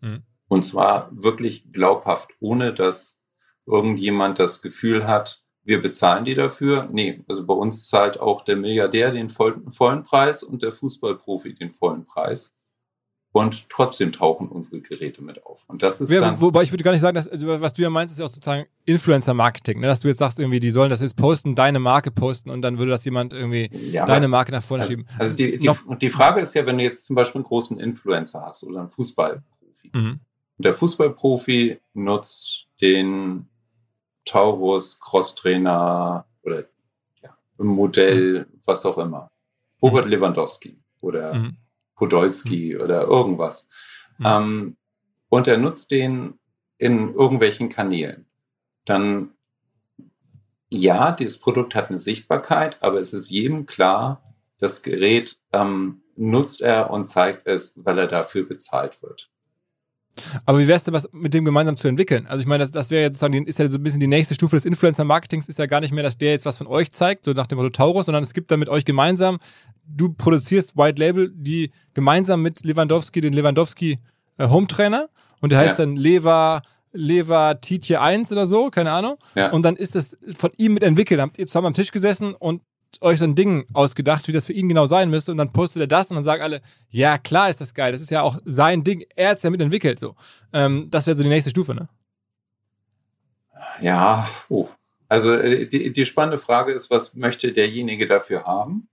Mhm. 0.00 0.22
Und 0.48 0.64
zwar 0.64 1.08
wirklich 1.12 1.72
glaubhaft, 1.72 2.36
ohne 2.40 2.74
dass 2.74 3.22
irgendjemand 3.66 4.38
das 4.38 4.60
Gefühl 4.60 5.06
hat, 5.06 5.41
wir 5.64 5.80
bezahlen 5.80 6.24
die 6.24 6.34
dafür. 6.34 6.88
Nee, 6.90 7.22
also 7.28 7.46
bei 7.46 7.54
uns 7.54 7.88
zahlt 7.88 8.20
auch 8.20 8.42
der 8.42 8.56
Milliardär 8.56 9.10
den 9.10 9.28
vollen 9.28 10.04
Preis 10.04 10.42
und 10.42 10.62
der 10.62 10.72
Fußballprofi 10.72 11.54
den 11.54 11.70
vollen 11.70 12.04
Preis. 12.04 12.56
Und 13.34 13.70
trotzdem 13.70 14.12
tauchen 14.12 14.48
unsere 14.48 14.82
Geräte 14.82 15.22
mit 15.22 15.46
auf. 15.46 15.64
Und 15.66 15.82
das 15.82 16.02
ist 16.02 16.10
ja, 16.10 16.20
dann, 16.20 16.38
Wobei 16.38 16.64
ich 16.64 16.70
würde 16.70 16.84
gar 16.84 16.92
nicht 16.92 17.00
sagen, 17.00 17.14
dass, 17.14 17.30
was 17.32 17.72
du 17.72 17.80
ja 17.80 17.88
meinst, 17.88 18.12
ist 18.12 18.18
ja 18.18 18.26
auch 18.26 18.30
sozusagen 18.30 18.66
Influencer-Marketing. 18.84 19.80
Ne? 19.80 19.86
Dass 19.86 20.00
du 20.00 20.08
jetzt 20.08 20.18
sagst, 20.18 20.38
irgendwie, 20.38 20.60
die 20.60 20.68
sollen 20.68 20.90
das 20.90 21.00
jetzt 21.00 21.16
posten, 21.16 21.54
deine 21.54 21.78
Marke 21.78 22.10
posten 22.10 22.50
und 22.50 22.60
dann 22.60 22.78
würde 22.78 22.90
das 22.90 23.06
jemand 23.06 23.32
irgendwie 23.32 23.70
ja, 23.72 24.04
deine 24.04 24.28
Marke 24.28 24.52
nach 24.52 24.62
vorne 24.62 24.82
also, 24.82 24.92
schieben. 24.92 25.06
Also 25.18 25.34
die, 25.34 25.58
die, 25.58 25.70
die 25.98 26.10
Frage 26.10 26.42
ist 26.42 26.54
ja, 26.54 26.66
wenn 26.66 26.76
du 26.76 26.84
jetzt 26.84 27.06
zum 27.06 27.16
Beispiel 27.16 27.38
einen 27.38 27.46
großen 27.46 27.80
Influencer 27.80 28.42
hast 28.44 28.64
oder 28.64 28.80
einen 28.80 28.90
Fußballprofi. 28.90 29.90
Mhm. 29.94 30.20
Und 30.58 30.66
der 30.66 30.74
Fußballprofi 30.74 31.80
nutzt 31.94 32.66
den 32.82 33.48
Taurus, 34.24 35.00
Crosstrainer 35.00 36.26
oder 36.42 36.64
ja, 37.22 37.36
Modell, 37.58 38.46
mhm. 38.50 38.60
was 38.64 38.86
auch 38.86 38.98
immer. 38.98 39.30
Robert 39.80 40.06
mhm. 40.06 40.12
Lewandowski 40.12 40.78
oder 41.00 41.34
mhm. 41.34 41.56
Podolski 41.96 42.74
mhm. 42.74 42.80
oder 42.80 43.02
irgendwas. 43.02 43.68
Mhm. 44.18 44.26
Ähm, 44.26 44.76
und 45.28 45.48
er 45.48 45.58
nutzt 45.58 45.90
den 45.90 46.38
in 46.78 47.14
irgendwelchen 47.14 47.68
Kanälen. 47.68 48.26
Dann, 48.84 49.30
ja, 50.68 51.12
dieses 51.12 51.38
Produkt 51.38 51.74
hat 51.74 51.90
eine 51.90 51.98
Sichtbarkeit, 51.98 52.82
aber 52.82 53.00
es 53.00 53.14
ist 53.14 53.30
jedem 53.30 53.66
klar, 53.66 54.34
das 54.58 54.82
Gerät 54.82 55.38
ähm, 55.52 56.02
nutzt 56.16 56.60
er 56.60 56.90
und 56.90 57.06
zeigt 57.06 57.46
es, 57.46 57.84
weil 57.84 57.98
er 57.98 58.06
dafür 58.06 58.44
bezahlt 58.44 59.02
wird. 59.02 59.30
Aber 60.44 60.58
wie 60.58 60.66
wäre 60.66 60.76
es 60.76 60.84
denn, 60.84 60.94
was 60.94 61.08
mit 61.12 61.32
dem 61.34 61.44
gemeinsam 61.44 61.76
zu 61.76 61.88
entwickeln? 61.88 62.26
Also 62.26 62.42
ich 62.42 62.46
meine, 62.46 62.62
das, 62.62 62.70
das 62.70 62.90
wäre 62.90 63.02
jetzt 63.02 63.18
sozusagen, 63.18 63.46
ist 63.46 63.58
ja 63.58 63.68
so 63.68 63.78
ein 63.78 63.82
bisschen 63.82 64.00
die 64.00 64.06
nächste 64.06 64.34
Stufe 64.34 64.56
des 64.56 64.64
Influencer-Marketings, 64.66 65.48
ist 65.48 65.58
ja 65.58 65.66
gar 65.66 65.80
nicht 65.80 65.92
mehr, 65.92 66.02
dass 66.02 66.18
der 66.18 66.32
jetzt 66.32 66.44
was 66.44 66.58
von 66.58 66.66
euch 66.66 66.92
zeigt, 66.92 67.24
so 67.24 67.32
nach 67.32 67.46
dem 67.46 67.56
Motto 67.56 67.70
Taurus, 67.70 68.06
sondern 68.06 68.22
es 68.22 68.34
gibt 68.34 68.50
dann 68.50 68.60
mit 68.60 68.68
euch 68.68 68.84
gemeinsam, 68.84 69.38
du 69.86 70.12
produzierst 70.12 70.76
White 70.76 71.00
Label, 71.00 71.32
die 71.34 71.70
gemeinsam 71.94 72.42
mit 72.42 72.64
Lewandowski, 72.64 73.20
den 73.20 73.32
Lewandowski 73.32 73.98
äh, 74.38 74.48
Home 74.48 74.66
Trainer 74.66 75.08
und 75.40 75.52
der 75.52 75.58
heißt 75.58 75.78
ja. 75.78 75.86
dann 75.86 75.96
Leva, 75.96 76.62
Leva 76.92 77.54
Tietje 77.54 78.00
1 78.00 78.32
oder 78.32 78.46
so, 78.46 78.70
keine 78.70 78.92
Ahnung. 78.92 79.16
Ja. 79.34 79.50
Und 79.50 79.64
dann 79.64 79.76
ist 79.76 79.94
das 79.94 80.16
von 80.34 80.50
ihm 80.56 80.74
mit 80.74 80.82
entwickelt. 80.82 81.20
Habt 81.20 81.38
ihr 81.38 81.46
zusammen 81.46 81.68
am 81.68 81.74
Tisch 81.74 81.90
gesessen 81.90 82.34
und 82.34 82.62
euch 83.00 83.18
so 83.18 83.24
ein 83.24 83.34
Ding 83.34 83.64
ausgedacht, 83.72 84.28
wie 84.28 84.32
das 84.32 84.44
für 84.44 84.52
ihn 84.52 84.68
genau 84.68 84.86
sein 84.86 85.10
müsste 85.10 85.32
und 85.32 85.38
dann 85.38 85.52
postet 85.52 85.80
er 85.82 85.86
das 85.86 86.10
und 86.10 86.16
dann 86.16 86.24
sagen 86.24 86.42
alle, 86.42 86.60
ja 86.90 87.18
klar 87.18 87.48
ist 87.48 87.60
das 87.60 87.74
geil, 87.74 87.92
das 87.92 88.00
ist 88.00 88.10
ja 88.10 88.22
auch 88.22 88.38
sein 88.44 88.84
Ding, 88.84 89.04
er 89.16 89.30
hat 89.30 89.38
es 89.38 89.42
ja 89.42 89.50
mitentwickelt 89.50 89.98
so. 89.98 90.14
Ähm, 90.52 90.88
das 90.90 91.06
wäre 91.06 91.16
so 91.16 91.22
die 91.22 91.28
nächste 91.28 91.50
Stufe, 91.50 91.74
ne? 91.74 91.88
Ja, 93.80 94.28
oh. 94.48 94.68
also 95.08 95.32
äh, 95.32 95.66
die, 95.66 95.92
die 95.92 96.06
spannende 96.06 96.38
Frage 96.38 96.72
ist, 96.72 96.90
was 96.90 97.14
möchte 97.14 97.52
derjenige 97.52 98.06
dafür 98.06 98.44
haben? 98.44 98.88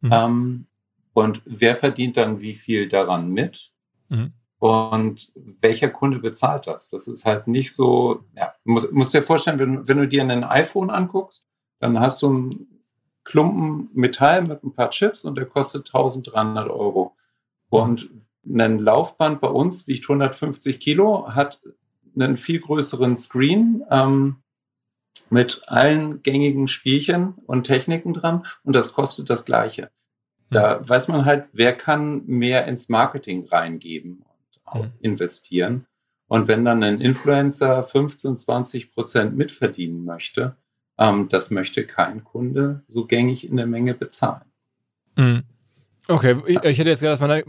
Mhm. 0.00 0.12
Ähm, 0.12 0.66
und 1.12 1.42
wer 1.44 1.74
verdient 1.74 2.16
dann 2.16 2.40
wie 2.40 2.54
viel 2.54 2.88
daran 2.88 3.30
mit? 3.30 3.72
Mhm. 4.08 4.32
Und 4.58 5.32
welcher 5.34 5.88
Kunde 5.88 6.18
bezahlt 6.18 6.66
das? 6.66 6.90
Das 6.90 7.08
ist 7.08 7.24
halt 7.24 7.46
nicht 7.46 7.74
so, 7.74 8.24
ja, 8.36 8.52
musst, 8.64 8.92
musst 8.92 9.14
dir 9.14 9.22
vorstellen, 9.22 9.58
wenn, 9.58 9.88
wenn 9.88 9.96
du 9.96 10.06
dir 10.06 10.22
ein 10.22 10.44
iPhone 10.44 10.90
anguckst, 10.90 11.46
dann 11.78 11.98
hast 11.98 12.20
du 12.20 12.30
ein 12.30 12.66
Klumpen 13.30 13.90
Metall 13.94 14.42
mit 14.42 14.64
ein 14.64 14.72
paar 14.72 14.90
Chips 14.90 15.24
und 15.24 15.36
der 15.36 15.46
kostet 15.46 15.86
1300 15.86 16.68
Euro. 16.68 17.14
Und 17.68 18.10
ein 18.44 18.80
Laufband 18.80 19.40
bei 19.40 19.46
uns 19.46 19.86
wiegt 19.86 20.04
150 20.04 20.80
Kilo, 20.80 21.28
hat 21.28 21.60
einen 22.16 22.36
viel 22.36 22.58
größeren 22.58 23.16
Screen 23.16 23.84
ähm, 23.88 24.42
mit 25.30 25.62
allen 25.68 26.24
gängigen 26.24 26.66
Spielchen 26.66 27.34
und 27.46 27.68
Techniken 27.68 28.14
dran 28.14 28.44
und 28.64 28.74
das 28.74 28.94
kostet 28.94 29.30
das 29.30 29.44
Gleiche. 29.44 29.92
Da 30.50 30.80
weiß 30.88 31.06
man 31.06 31.24
halt, 31.24 31.46
wer 31.52 31.76
kann 31.76 32.26
mehr 32.26 32.66
ins 32.66 32.88
Marketing 32.88 33.46
reingeben 33.46 34.24
und 34.24 34.60
auch 34.64 34.86
investieren. 35.00 35.86
Und 36.26 36.48
wenn 36.48 36.64
dann 36.64 36.82
ein 36.82 37.00
Influencer 37.00 37.84
15, 37.84 38.36
20 38.36 38.92
Prozent 38.92 39.36
mitverdienen 39.36 40.04
möchte, 40.04 40.56
das 41.28 41.50
möchte 41.50 41.86
kein 41.86 42.24
Kunde 42.24 42.82
so 42.86 43.06
gängig 43.06 43.48
in 43.48 43.56
der 43.56 43.66
Menge 43.66 43.94
bezahlen. 43.94 44.44
Mhm. 45.16 45.44
Okay, 46.08 46.36
ich 46.46 46.78
hätte 46.78 46.90
jetzt 46.90 47.00
gedacht, 47.00 47.20
man 47.20 47.42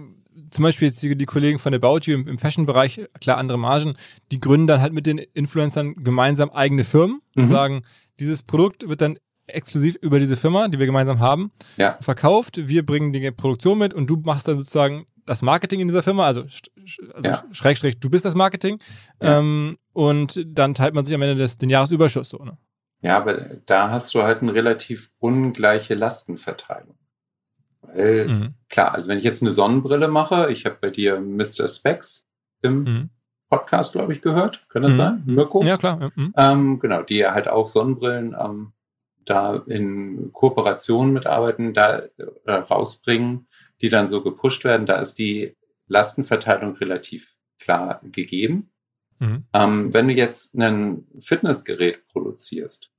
zum 0.50 0.64
Beispiel 0.64 0.88
jetzt 0.88 1.02
die, 1.04 1.18
die 1.18 1.26
Kollegen 1.26 1.60
von 1.60 1.74
About 1.74 2.02
You 2.04 2.16
im, 2.16 2.28
im 2.28 2.38
Fashion-Bereich, 2.38 3.02
klar 3.20 3.38
andere 3.38 3.58
Margen, 3.58 3.96
die 4.32 4.40
gründen 4.40 4.68
dann 4.68 4.82
halt 4.82 4.94
mit 4.94 5.06
den 5.06 5.18
Influencern 5.18 5.96
gemeinsam 5.96 6.50
eigene 6.50 6.84
Firmen 6.84 7.22
und 7.36 7.44
mhm. 7.44 7.48
sagen, 7.48 7.82
dieses 8.20 8.44
Produkt 8.44 8.88
wird 8.88 9.02
dann 9.02 9.18
exklusiv 9.48 9.98
über 10.02 10.20
diese 10.20 10.38
Firma, 10.38 10.70
die 10.70 10.80
wir 10.80 10.86
gemeinsam 10.86 11.20
haben, 11.20 11.52
ja. 11.76 11.98
verkauft. 12.00 12.68
Wir 12.68 12.86
bringen 12.86 13.12
die 13.12 13.32
Produktion 13.32 13.80
mit 13.80 13.94
und 13.94 14.10
du 14.10 14.18
machst 14.24 14.48
dann 14.48 14.58
sozusagen 14.58 15.06
das 15.26 15.42
Marketing 15.42 15.82
in 15.82 15.88
dieser 15.88 16.04
Firma, 16.04 16.26
also, 16.26 16.42
also 16.42 17.30
ja. 17.30 17.44
Schrägstrich, 17.52 18.00
du 18.00 18.10
bist 18.10 18.24
das 18.24 18.36
Marketing. 18.36 18.80
Ja. 19.22 19.40
Ähm, 19.40 19.76
und 19.94 20.42
dann 20.46 20.74
teilt 20.74 20.94
man 20.94 21.06
sich 21.06 21.14
am 21.14 21.22
Ende 21.22 21.36
des, 21.36 21.58
den 21.58 21.70
Jahresüberschuss 21.70 22.30
so, 22.30 22.38
ne? 22.38 22.58
Ja, 23.02 23.18
aber 23.18 23.34
da 23.66 23.90
hast 23.90 24.14
du 24.14 24.22
halt 24.22 24.42
eine 24.42 24.54
relativ 24.54 25.12
ungleiche 25.20 25.96
Lastenverteilung. 25.96 26.98
Weil, 27.82 28.28
mhm. 28.28 28.54
klar, 28.70 28.94
also 28.94 29.10
wenn 29.10 29.18
ich 29.18 29.24
jetzt 29.24 29.42
eine 29.42 29.52
Sonnenbrille 29.52 30.08
mache, 30.08 30.52
ich 30.52 30.66
habe 30.66 30.78
bei 30.80 30.92
dir 30.92 31.20
Mr. 31.20 31.68
Specs 31.68 32.28
im 32.62 32.84
mhm. 32.84 33.10
Podcast, 33.50 33.94
glaube 33.94 34.14
ich, 34.14 34.22
gehört. 34.22 34.66
Kann 34.70 34.84
das 34.84 34.94
mhm. 34.94 34.98
sein? 34.98 35.24
Mirko? 35.26 35.64
Ja, 35.64 35.78
klar. 35.78 36.12
Mhm. 36.16 36.34
Ähm, 36.38 36.80
genau, 36.80 37.02
die 37.02 37.26
halt 37.26 37.48
auch 37.48 37.68
Sonnenbrillen 37.68 38.36
ähm, 38.40 38.74
da 39.26 39.56
in 39.68 40.32
Kooperation 40.32 41.12
mitarbeiten, 41.12 41.74
da 41.74 42.04
äh, 42.46 42.52
rausbringen, 42.54 43.48
die 43.82 43.90
dann 43.90 44.08
so 44.08 44.24
gepusht 44.24 44.64
werden. 44.64 44.86
Da 44.86 45.00
ist 45.00 45.16
die 45.16 45.58
Lastenverteilung 45.88 46.74
relativ 46.74 47.36
klar 47.60 48.02
gegeben. 48.04 48.71
Mhm. 49.22 49.46
Ähm, 49.54 49.94
wenn 49.94 50.08
du 50.08 50.14
jetzt 50.16 50.58
ein 50.58 51.06
Fitnessgerät 51.20 52.08
produzierst 52.08 52.90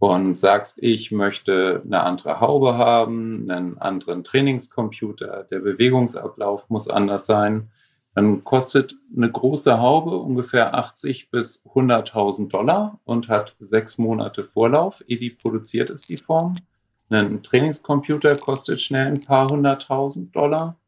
und 0.00 0.36
sagst, 0.36 0.82
ich 0.82 1.12
möchte 1.12 1.82
eine 1.84 2.00
andere 2.02 2.40
Haube 2.40 2.76
haben, 2.76 3.48
einen 3.48 3.78
anderen 3.78 4.24
Trainingscomputer, 4.24 5.46
der 5.48 5.60
Bewegungsablauf 5.60 6.68
muss 6.70 6.88
anders 6.88 7.26
sein, 7.26 7.70
dann 8.16 8.42
kostet 8.42 8.96
eine 9.16 9.30
große 9.30 9.78
Haube 9.78 10.16
ungefähr 10.16 10.74
80 10.74 11.30
bis 11.30 11.64
100.000 11.64 12.48
Dollar 12.48 12.98
und 13.04 13.28
hat 13.28 13.54
sechs 13.60 13.96
Monate 13.96 14.42
Vorlauf, 14.42 15.04
ehe 15.06 15.18
die 15.18 15.30
produziert 15.30 15.90
ist, 15.90 16.08
die 16.08 16.16
Form. 16.16 16.56
Ein 17.10 17.44
Trainingscomputer 17.44 18.34
kostet 18.34 18.80
schnell 18.80 19.06
ein 19.06 19.20
paar 19.20 19.48
hunderttausend 19.48 20.34
Dollar. 20.34 20.79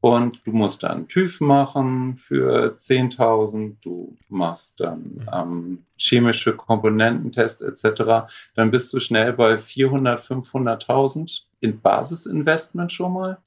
Und 0.00 0.40
du 0.46 0.52
musst 0.52 0.82
dann 0.82 1.08
TÜV 1.08 1.40
machen 1.40 2.16
für 2.16 2.74
10.000, 2.74 3.76
du 3.82 4.16
machst 4.30 4.80
dann 4.80 5.02
mhm. 5.02 5.28
ähm, 5.32 5.84
chemische 5.98 6.56
Komponententests 6.56 7.60
etc. 7.60 8.32
Dann 8.54 8.70
bist 8.70 8.92
du 8.94 9.00
schnell 9.00 9.34
bei 9.34 9.58
400, 9.58 10.20
500.000 10.20 11.42
in 11.60 11.80
Basisinvestment 11.80 12.92
schon 12.92 13.12
mal. 13.12 13.38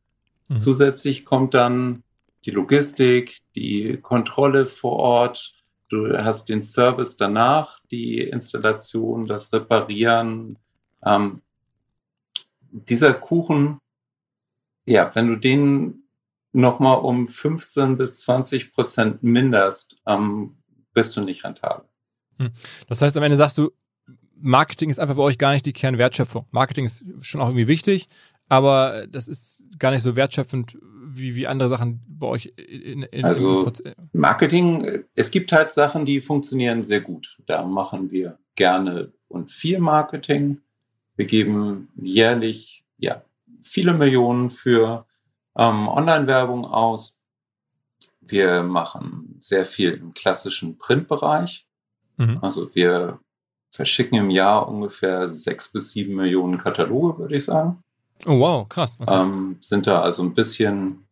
Mhm. 0.47 0.58
Zusätzlich 0.60 1.26
kommt 1.26 1.56
dann 1.56 2.04
die 2.45 2.51
Logistik, 2.51 3.39
die 3.56 3.97
Kontrolle 4.01 4.68
vor 4.68 4.97
Ort. 4.97 5.56
Du 5.89 6.16
hast 6.16 6.49
den 6.49 6.62
Service 6.62 7.18
danach, 7.18 7.80
die 7.89 8.20
Installation, 8.20 9.26
das 9.26 9.51
Reparieren. 9.54 10.60
Ähm, 11.04 11.41
dieser 12.72 13.14
Kuchen, 13.14 13.80
ja, 14.86 15.10
wenn 15.14 15.28
du 15.28 15.36
den 15.36 16.03
nochmal 16.54 16.99
um 16.99 17.28
15 17.28 17.97
bis 17.97 18.22
20 18.22 18.74
Prozent 18.74 19.24
minderst, 19.24 19.95
ähm, 20.08 20.58
bist 20.93 21.18
du 21.18 21.22
nicht 21.22 21.43
rentabel. 21.43 21.86
Hm. 22.39 22.51
Das 22.88 23.01
heißt, 23.01 23.18
am 23.18 23.24
Ende 23.24 23.38
sagst 23.38 23.58
du, 23.58 23.72
Marketing 24.36 24.89
ist 24.89 24.99
einfach 24.99 25.16
bei 25.16 25.24
euch 25.24 25.38
gar 25.38 25.54
nicht 25.54 25.66
die 25.66 25.74
Kernwertschöpfung. 25.74 26.45
Marketing 26.51 26.86
ist 26.86 27.26
schon 27.26 27.41
auch 27.41 27.47
irgendwie 27.47 27.68
wichtig, 27.68 28.08
aber 28.49 29.08
das 29.08 29.28
ist 29.28 29.66
gar 29.80 29.91
nicht 29.91 30.01
so 30.01 30.16
wertschöpfend 30.16 30.78
wie, 31.06 31.36
wie 31.36 31.47
andere 31.47 31.70
Sachen 31.70 32.01
bei 32.08 32.28
euch 32.28 32.51
in, 32.58 33.04
in 33.04 33.24
Also 33.24 33.72
Marketing, 34.12 35.06
es 35.16 35.32
gibt 35.32 35.51
halt 35.51 35.72
Sachen, 35.72 36.06
die 36.06 36.22
funktionieren 36.22 36.84
sehr 36.84 37.01
gut. 37.01 37.38
Da 37.45 37.64
machen 37.64 38.12
wir 38.12 38.38
gerne 38.56 39.14
und 39.28 39.49
viel 39.49 39.80
Marketing. 39.80 40.60
Wir 41.16 41.26
geben 41.26 41.89
jährlich 41.95 42.84
ja, 42.97 43.24
viele 43.62 43.93
Millionen 43.93 44.49
für 44.49 45.06
ähm, 45.58 45.88
Online-Werbung 45.88 46.66
aus. 46.66 47.18
Wir 48.22 48.64
machen 48.64 49.38
sehr 49.39 49.66
viel 49.66 49.93
im 49.93 50.14
klassischen 50.14 50.78
Printbereich. 50.78 51.68
Mhm. 52.18 52.39
Also 52.41 52.74
wir 52.76 53.20
verschicken 53.72 54.18
im 54.18 54.30
Jahr 54.30 54.68
ungefähr 54.68 55.28
sechs 55.28 55.68
bis 55.68 55.91
sieben 55.91 56.16
Millionen 56.16 56.58
Kataloge, 56.58 57.20
würde 57.20 57.36
ich 57.36 57.45
sagen. 57.45 57.84
Oh 58.26 58.39
wow, 58.39 58.70
krass. 58.70 58.97
Okay. 58.99 59.14
Ähm, 59.14 59.58
sind 59.62 59.88
da 59.88 60.01
also 60.01 60.24
ein 60.24 60.34
bisschen 60.34 61.06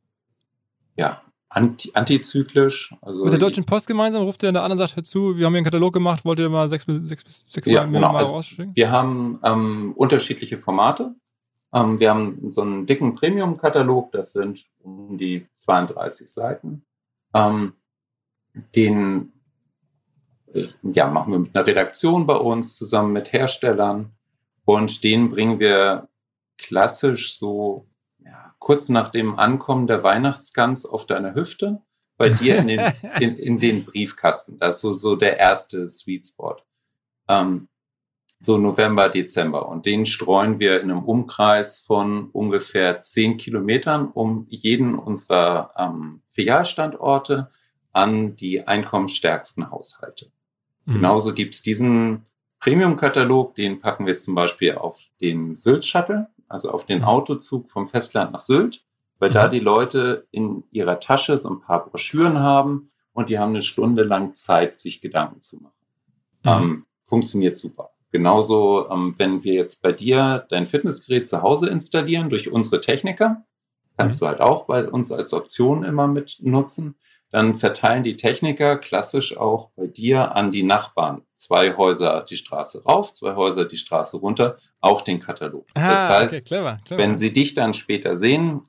ja, 0.96 1.22
anti 1.50 1.92
antizyklisch. 1.94 2.96
Also 3.02 3.24
Mit 3.24 3.34
der 3.34 3.39
Deutschen 3.39 3.66
Post 3.66 3.88
gemeinsam 3.88 4.24
ruft 4.24 4.44
ihr 4.44 4.50
in 4.50 4.54
der 4.54 4.64
anderen 4.64 4.88
Seite 4.88 5.04
zu, 5.04 5.38
wir 5.38 5.46
haben 5.46 5.54
hier 5.54 5.58
einen 5.58 5.66
Katalog 5.66 5.94
gemacht, 5.94 6.24
wollt 6.24 6.39
ihr 6.39 6.50
mal 6.50 6.70
sechs 6.70 6.86
bis 6.86 7.08
sechs, 7.08 7.46
sechs 7.48 7.68
ja, 7.68 7.82
Mal, 7.82 7.92
genau. 7.92 8.14
mal 8.14 8.20
also 8.20 8.32
rausschicken? 8.34 8.76
Wir 8.76 8.92
haben 8.92 9.39
ähm, 9.44 9.94
unterschiedliche 9.96 10.58
Formate. 10.58 11.16
Ähm, 11.74 11.99
wir 11.99 12.09
haben 12.09 12.51
so 12.51 12.61
einen 12.61 12.86
dicken 12.86 13.15
Premium-Katalog, 13.15 14.11
das 14.11 14.34
sind 14.34 14.65
um 14.80 15.17
die 15.17 15.47
32 15.57 16.32
Seiten. 16.32 16.86
Ähm, 17.34 17.74
den 18.76 19.34
äh, 20.53 20.67
ja, 20.84 21.07
machen 21.07 21.32
wir 21.32 21.39
mit 21.39 21.55
einer 21.55 21.65
Redaktion 21.65 22.26
bei 22.26 22.36
uns 22.36 22.78
zusammen 22.78 23.13
mit 23.13 23.32
Herstellern 23.32 24.11
und 24.65 25.03
den 25.03 25.30
bringen 25.30 25.59
wir 25.59 26.09
klassisch 26.57 27.38
so 27.38 27.88
ja, 28.19 28.53
kurz 28.59 28.89
nach 28.89 29.09
dem 29.09 29.39
Ankommen 29.39 29.88
der 29.88 30.03
Weihnachtsgans 30.03 30.86
auf 30.86 31.05
deiner 31.05 31.34
Hüfte 31.34 31.82
bei 32.17 32.30
dir 32.30 32.57
in 32.57 32.67
den, 32.67 32.80
in, 33.19 33.38
in 33.38 33.57
den 33.57 33.86
Briefkasten. 33.86 34.57
Das 34.59 34.76
ist 34.76 34.82
so, 34.82 34.93
so 34.93 35.15
der 35.15 35.39
erste 35.39 35.88
Sweet 35.88 36.28
Spot. 36.28 36.57
Ähm, 37.28 37.67
so 38.42 38.58
November, 38.58 39.08
Dezember. 39.08 39.70
Und 39.70 39.86
den 39.86 40.06
streuen 40.06 40.60
wir 40.60 40.82
in 40.82 40.89
einem 40.89 41.04
Umkreis 41.04 41.80
von 41.80 42.30
ungefähr 42.32 43.00
zehn 43.02 43.38
Kilometern 43.38 44.08
um 44.08 44.48
jeden 44.50 44.96
unserer 44.96 45.72
ähm, 45.78 46.22
Filialstandorte 46.26 47.52
an 47.94 48.36
die 48.36 48.68
einkommensstärksten 48.68 49.70
Haushalte. 49.70 50.32
Mhm. 50.86 50.94
Genauso 50.94 51.34
gibt's 51.34 51.62
diesen 51.62 52.26
Premium-Katalog, 52.60 53.56
den 53.56 53.80
packen 53.80 54.08
wir 54.08 54.18
zum 54.18 54.34
Beispiel 54.34 54.74
auf 54.74 55.00
den 55.20 55.56
Sylt-Shuttle, 55.56 56.28
also 56.48 56.72
auf 56.72 56.86
den 56.86 57.00
mhm. 57.00 57.06
Autozug 57.06 57.70
vom 57.70 57.89
Festland 57.89 58.32
nach 58.32 58.39
Sylt, 58.39 58.84
weil 59.20 59.30
mhm. 59.30 59.34
da 59.36 59.48
die 59.50 59.60
Leute 59.60 60.28
in 60.32 60.64
ihrer 60.72 61.00
Tasche 61.00 61.38
so 61.38 61.50
ein 61.50 61.62
paar 61.62 61.86
Broschüren 61.86 62.39
haben 62.39 62.89
und 63.14 63.30
die 63.30 63.38
haben 63.38 63.50
eine 63.50 63.62
Stunde 63.62 64.02
lang 64.04 64.34
Zeit, 64.34 64.78
sich 64.78 65.00
Gedanken 65.00 65.44
zu 65.44 65.58
machen. 65.58 65.74
Mhm. 66.44 66.50
Ähm, 66.50 66.86
funktioniert 67.04 67.60
super. 67.60 67.92
Genauso, 68.12 68.89
ähm, 68.89 69.14
wenn 69.18 69.43
wir 69.43 69.53
jetzt 69.53 69.82
bei 69.82 69.93
dir 69.93 70.45
dein 70.49 70.68
Fitnessgerät 70.68 71.28
zu 71.28 71.41
Hause 71.41 71.70
installieren 71.70 72.30
durch 72.30 72.51
unsere 72.51 72.82
Techniker, 72.82 73.45
kannst 73.97 74.18
mhm. 74.18 74.26
du 74.26 74.28
halt 74.28 74.41
auch 74.41 74.66
bei 74.66 74.88
uns 74.88 75.12
als 75.12 75.34
Option 75.34 75.84
immer 75.84 76.07
mit 76.07 76.38
nutzen. 76.41 76.95
Dann 77.32 77.55
verteilen 77.55 78.03
die 78.03 78.18
Techniker 78.18 78.78
klassisch 78.78 79.38
auch 79.38 79.70
bei 79.78 79.88
dir 79.88 80.36
an 80.36 80.51
die 80.51 80.64
Nachbarn. 80.64 81.22
Zwei 81.38 81.78
Häuser 81.78 82.26
die 82.30 82.36
Straße 82.36 82.84
rauf, 82.84 83.14
zwei 83.14 83.36
Häuser 83.36 83.64
die 83.64 83.78
Straße 83.78 84.18
runter, 84.18 84.57
auch 84.82 85.01
den 85.01 85.20
Katalog. 85.20 85.66
Ah, 85.76 85.91
das 85.91 86.09
heißt, 86.09 86.34
okay, 86.34 86.43
clever, 86.43 86.80
clever. 86.84 87.01
wenn 87.01 87.16
sie 87.16 87.32
dich 87.32 87.53
dann 87.53 87.74
später 87.74 88.16
sehen, 88.16 88.64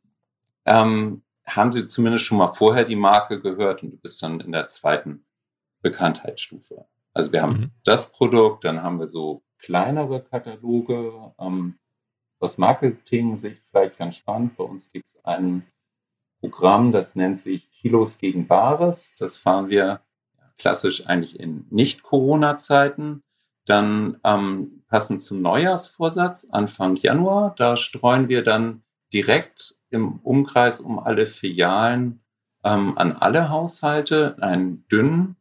ähm, 0.64 1.22
haben 1.44 1.72
sie 1.72 1.88
zumindest 1.88 2.24
schon 2.24 2.38
mal 2.38 2.52
vorher 2.52 2.84
die 2.84 2.94
Marke 2.94 3.40
gehört 3.40 3.82
und 3.82 3.90
du 3.90 3.96
bist 3.96 4.22
dann 4.22 4.38
in 4.38 4.52
der 4.52 4.68
zweiten 4.68 5.24
Bekanntheitsstufe. 5.82 6.86
Also 7.12 7.32
wir 7.32 7.42
haben 7.42 7.52
mhm. 7.52 7.70
das 7.84 8.10
Produkt, 8.10 8.64
dann 8.64 8.82
haben 8.82 8.98
wir 8.98 9.08
so 9.08 9.42
kleinere 9.58 10.22
Kataloge. 10.22 11.32
Ähm, 11.38 11.78
aus 12.42 12.58
Marketing-Sicht 12.58 13.62
vielleicht 13.70 13.98
ganz 13.98 14.16
spannend. 14.16 14.56
Bei 14.56 14.64
uns 14.64 14.90
gibt 14.90 15.06
es 15.06 15.24
ein 15.24 15.64
Programm, 16.40 16.90
das 16.90 17.14
nennt 17.14 17.38
sich 17.38 17.70
Kilos 17.70 18.18
gegen 18.18 18.48
Bares. 18.48 19.14
Das 19.18 19.38
fahren 19.38 19.68
wir 19.68 20.00
klassisch 20.58 21.06
eigentlich 21.06 21.38
in 21.38 21.66
Nicht-Corona-Zeiten. 21.70 23.22
Dann 23.64 24.18
ähm, 24.24 24.82
passend 24.88 25.22
zum 25.22 25.40
Neujahrsvorsatz 25.40 26.48
Anfang 26.50 26.96
Januar, 26.96 27.54
da 27.56 27.76
streuen 27.76 28.28
wir 28.28 28.42
dann 28.42 28.82
direkt 29.12 29.76
im 29.90 30.18
Umkreis 30.18 30.80
um 30.80 30.98
alle 30.98 31.26
Filialen 31.26 32.24
ähm, 32.64 32.98
an 32.98 33.12
alle 33.12 33.50
Haushalte 33.50 34.36
einen 34.40 34.84
dünnen 34.88 35.36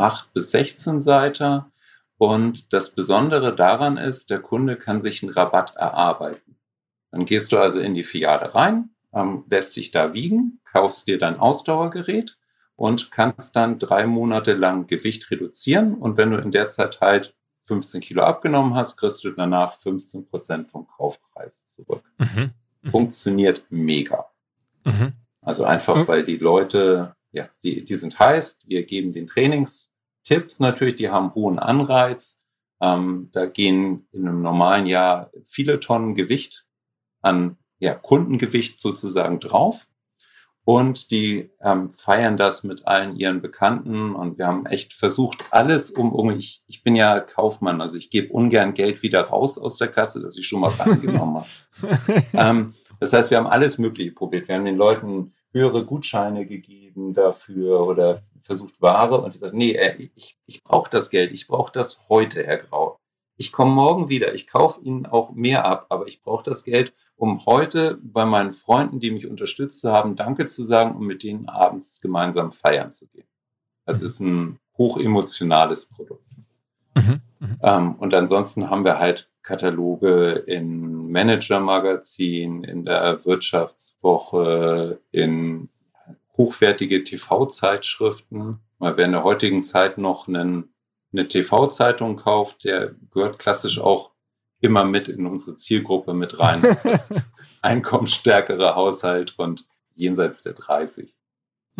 8 0.00 0.32
bis 0.32 0.50
16 0.50 1.00
Seiter. 1.00 1.70
Und 2.18 2.72
das 2.72 2.94
Besondere 2.94 3.54
daran 3.54 3.96
ist, 3.96 4.30
der 4.30 4.40
Kunde 4.40 4.76
kann 4.76 5.00
sich 5.00 5.22
einen 5.22 5.32
Rabatt 5.32 5.76
erarbeiten. 5.76 6.56
Dann 7.10 7.24
gehst 7.24 7.52
du 7.52 7.58
also 7.58 7.80
in 7.80 7.94
die 7.94 8.04
Filiale 8.04 8.54
rein, 8.54 8.90
ähm, 9.12 9.44
lässt 9.48 9.76
dich 9.76 9.90
da 9.90 10.14
wiegen, 10.14 10.60
kaufst 10.64 11.08
dir 11.08 11.18
dein 11.18 11.38
Ausdauergerät 11.38 12.38
und 12.76 13.10
kannst 13.10 13.56
dann 13.56 13.78
drei 13.78 14.06
Monate 14.06 14.54
lang 14.54 14.86
Gewicht 14.86 15.30
reduzieren. 15.30 15.94
Und 15.94 16.16
wenn 16.16 16.30
du 16.30 16.38
in 16.38 16.50
der 16.50 16.68
Zeit 16.68 17.00
halt 17.00 17.34
15 17.64 18.00
Kilo 18.00 18.22
abgenommen 18.22 18.74
hast, 18.74 18.96
kriegst 18.96 19.22
du 19.24 19.30
danach 19.30 19.74
15 19.74 20.26
Prozent 20.26 20.70
vom 20.70 20.86
Kaufpreis 20.86 21.62
zurück. 21.74 22.02
Mhm. 22.18 22.50
Mhm. 22.82 22.90
Funktioniert 22.90 23.64
mega. 23.70 24.30
Mhm. 24.84 25.12
Also 25.42 25.64
einfach, 25.64 26.08
weil 26.08 26.24
die 26.24 26.36
Leute, 26.36 27.14
ja, 27.32 27.48
die, 27.62 27.84
die 27.84 27.96
sind 27.96 28.18
heiß, 28.18 28.60
wir 28.66 28.84
geben 28.84 29.12
den 29.12 29.26
Trainings 29.26 29.89
Tipps 30.24 30.60
natürlich, 30.60 30.96
die 30.96 31.10
haben 31.10 31.34
hohen 31.34 31.58
Anreiz. 31.58 32.40
Ähm, 32.80 33.28
da 33.32 33.46
gehen 33.46 34.06
in 34.12 34.26
einem 34.26 34.42
normalen 34.42 34.86
Jahr 34.86 35.30
viele 35.44 35.80
Tonnen 35.80 36.14
Gewicht 36.14 36.66
an 37.20 37.58
ja, 37.78 37.94
Kundengewicht 37.94 38.80
sozusagen 38.80 39.40
drauf. 39.40 39.86
Und 40.64 41.10
die 41.10 41.50
ähm, 41.62 41.90
feiern 41.90 42.36
das 42.36 42.64
mit 42.64 42.86
allen 42.86 43.16
ihren 43.16 43.40
Bekannten. 43.40 44.14
Und 44.14 44.38
wir 44.38 44.46
haben 44.46 44.66
echt 44.66 44.92
versucht, 44.92 45.46
alles 45.50 45.90
um, 45.90 46.12
um 46.12 46.30
ich, 46.30 46.62
ich 46.68 46.82
bin 46.82 46.94
ja 46.94 47.18
Kaufmann, 47.20 47.80
also 47.80 47.96
ich 47.96 48.10
gebe 48.10 48.32
ungern 48.32 48.74
Geld 48.74 49.02
wieder 49.02 49.22
raus 49.22 49.58
aus 49.58 49.78
der 49.78 49.88
Kasse, 49.88 50.20
das 50.20 50.36
ich 50.36 50.46
schon 50.46 50.60
mal 50.60 50.70
reingenommen 50.70 51.36
habe. 51.36 51.48
ähm, 52.34 52.74
das 53.00 53.12
heißt, 53.12 53.30
wir 53.30 53.38
haben 53.38 53.46
alles 53.46 53.78
Mögliche 53.78 54.12
probiert. 54.12 54.48
Wir 54.48 54.54
haben 54.56 54.64
den 54.64 54.76
Leuten 54.76 55.32
höhere 55.52 55.84
Gutscheine 55.84 56.46
gegeben 56.46 57.14
dafür 57.14 57.80
oder 57.86 58.22
versucht 58.42 58.80
Ware 58.80 59.20
und 59.20 59.34
die 59.34 59.38
sagt, 59.38 59.54
nee, 59.54 59.72
äh, 59.72 60.10
ich, 60.14 60.36
ich 60.46 60.62
brauche 60.62 60.90
das 60.90 61.10
Geld, 61.10 61.32
ich 61.32 61.46
brauche 61.46 61.72
das 61.72 62.08
heute, 62.08 62.44
Herr 62.44 62.58
Grau. 62.58 62.98
Ich 63.36 63.52
komme 63.52 63.72
morgen 63.72 64.08
wieder, 64.08 64.34
ich 64.34 64.46
kaufe 64.46 64.82
Ihnen 64.82 65.06
auch 65.06 65.32
mehr 65.32 65.64
ab, 65.64 65.86
aber 65.88 66.06
ich 66.08 66.22
brauche 66.22 66.44
das 66.44 66.64
Geld, 66.64 66.92
um 67.16 67.46
heute 67.46 67.98
bei 68.02 68.24
meinen 68.26 68.52
Freunden, 68.52 69.00
die 69.00 69.10
mich 69.10 69.26
unterstützt 69.26 69.82
haben, 69.84 70.16
Danke 70.16 70.46
zu 70.46 70.62
sagen 70.62 70.94
und 70.96 71.06
mit 71.06 71.22
denen 71.22 71.48
abends 71.48 72.00
gemeinsam 72.00 72.52
feiern 72.52 72.92
zu 72.92 73.06
gehen. 73.08 73.26
Das 73.86 74.00
mhm. 74.00 74.06
ist 74.06 74.20
ein 74.20 74.58
hochemotionales 74.76 75.86
Produkt. 75.86 76.24
Mhm. 76.94 77.20
Mhm. 77.40 77.58
Ähm, 77.62 77.94
und 77.96 78.14
ansonsten 78.14 78.70
haben 78.70 78.84
wir 78.84 78.98
halt 78.98 79.30
Kataloge 79.42 80.32
in 80.46 81.10
Manager-Magazin, 81.10 82.62
in 82.64 82.84
der 82.84 83.24
Wirtschaftswoche, 83.24 85.00
in 85.10 85.70
hochwertige 86.36 87.02
TV-Zeitschriften. 87.02 88.60
Weil 88.78 88.96
wer 88.96 89.06
in 89.06 89.12
der 89.12 89.24
heutigen 89.24 89.62
Zeit 89.62 89.98
noch 89.98 90.28
einen, 90.28 90.72
eine 91.12 91.28
TV-Zeitung 91.28 92.16
kauft, 92.16 92.64
der 92.64 92.94
gehört 93.10 93.38
klassisch 93.38 93.80
auch 93.80 94.12
immer 94.60 94.84
mit 94.84 95.08
in 95.08 95.26
unsere 95.26 95.56
Zielgruppe 95.56 96.14
mit 96.14 96.38
rein. 96.38 96.62
Einkommensstärkere 97.62 98.74
Haushalt 98.74 99.38
und 99.38 99.66
jenseits 99.92 100.42
der 100.42 100.52
30. 100.52 101.14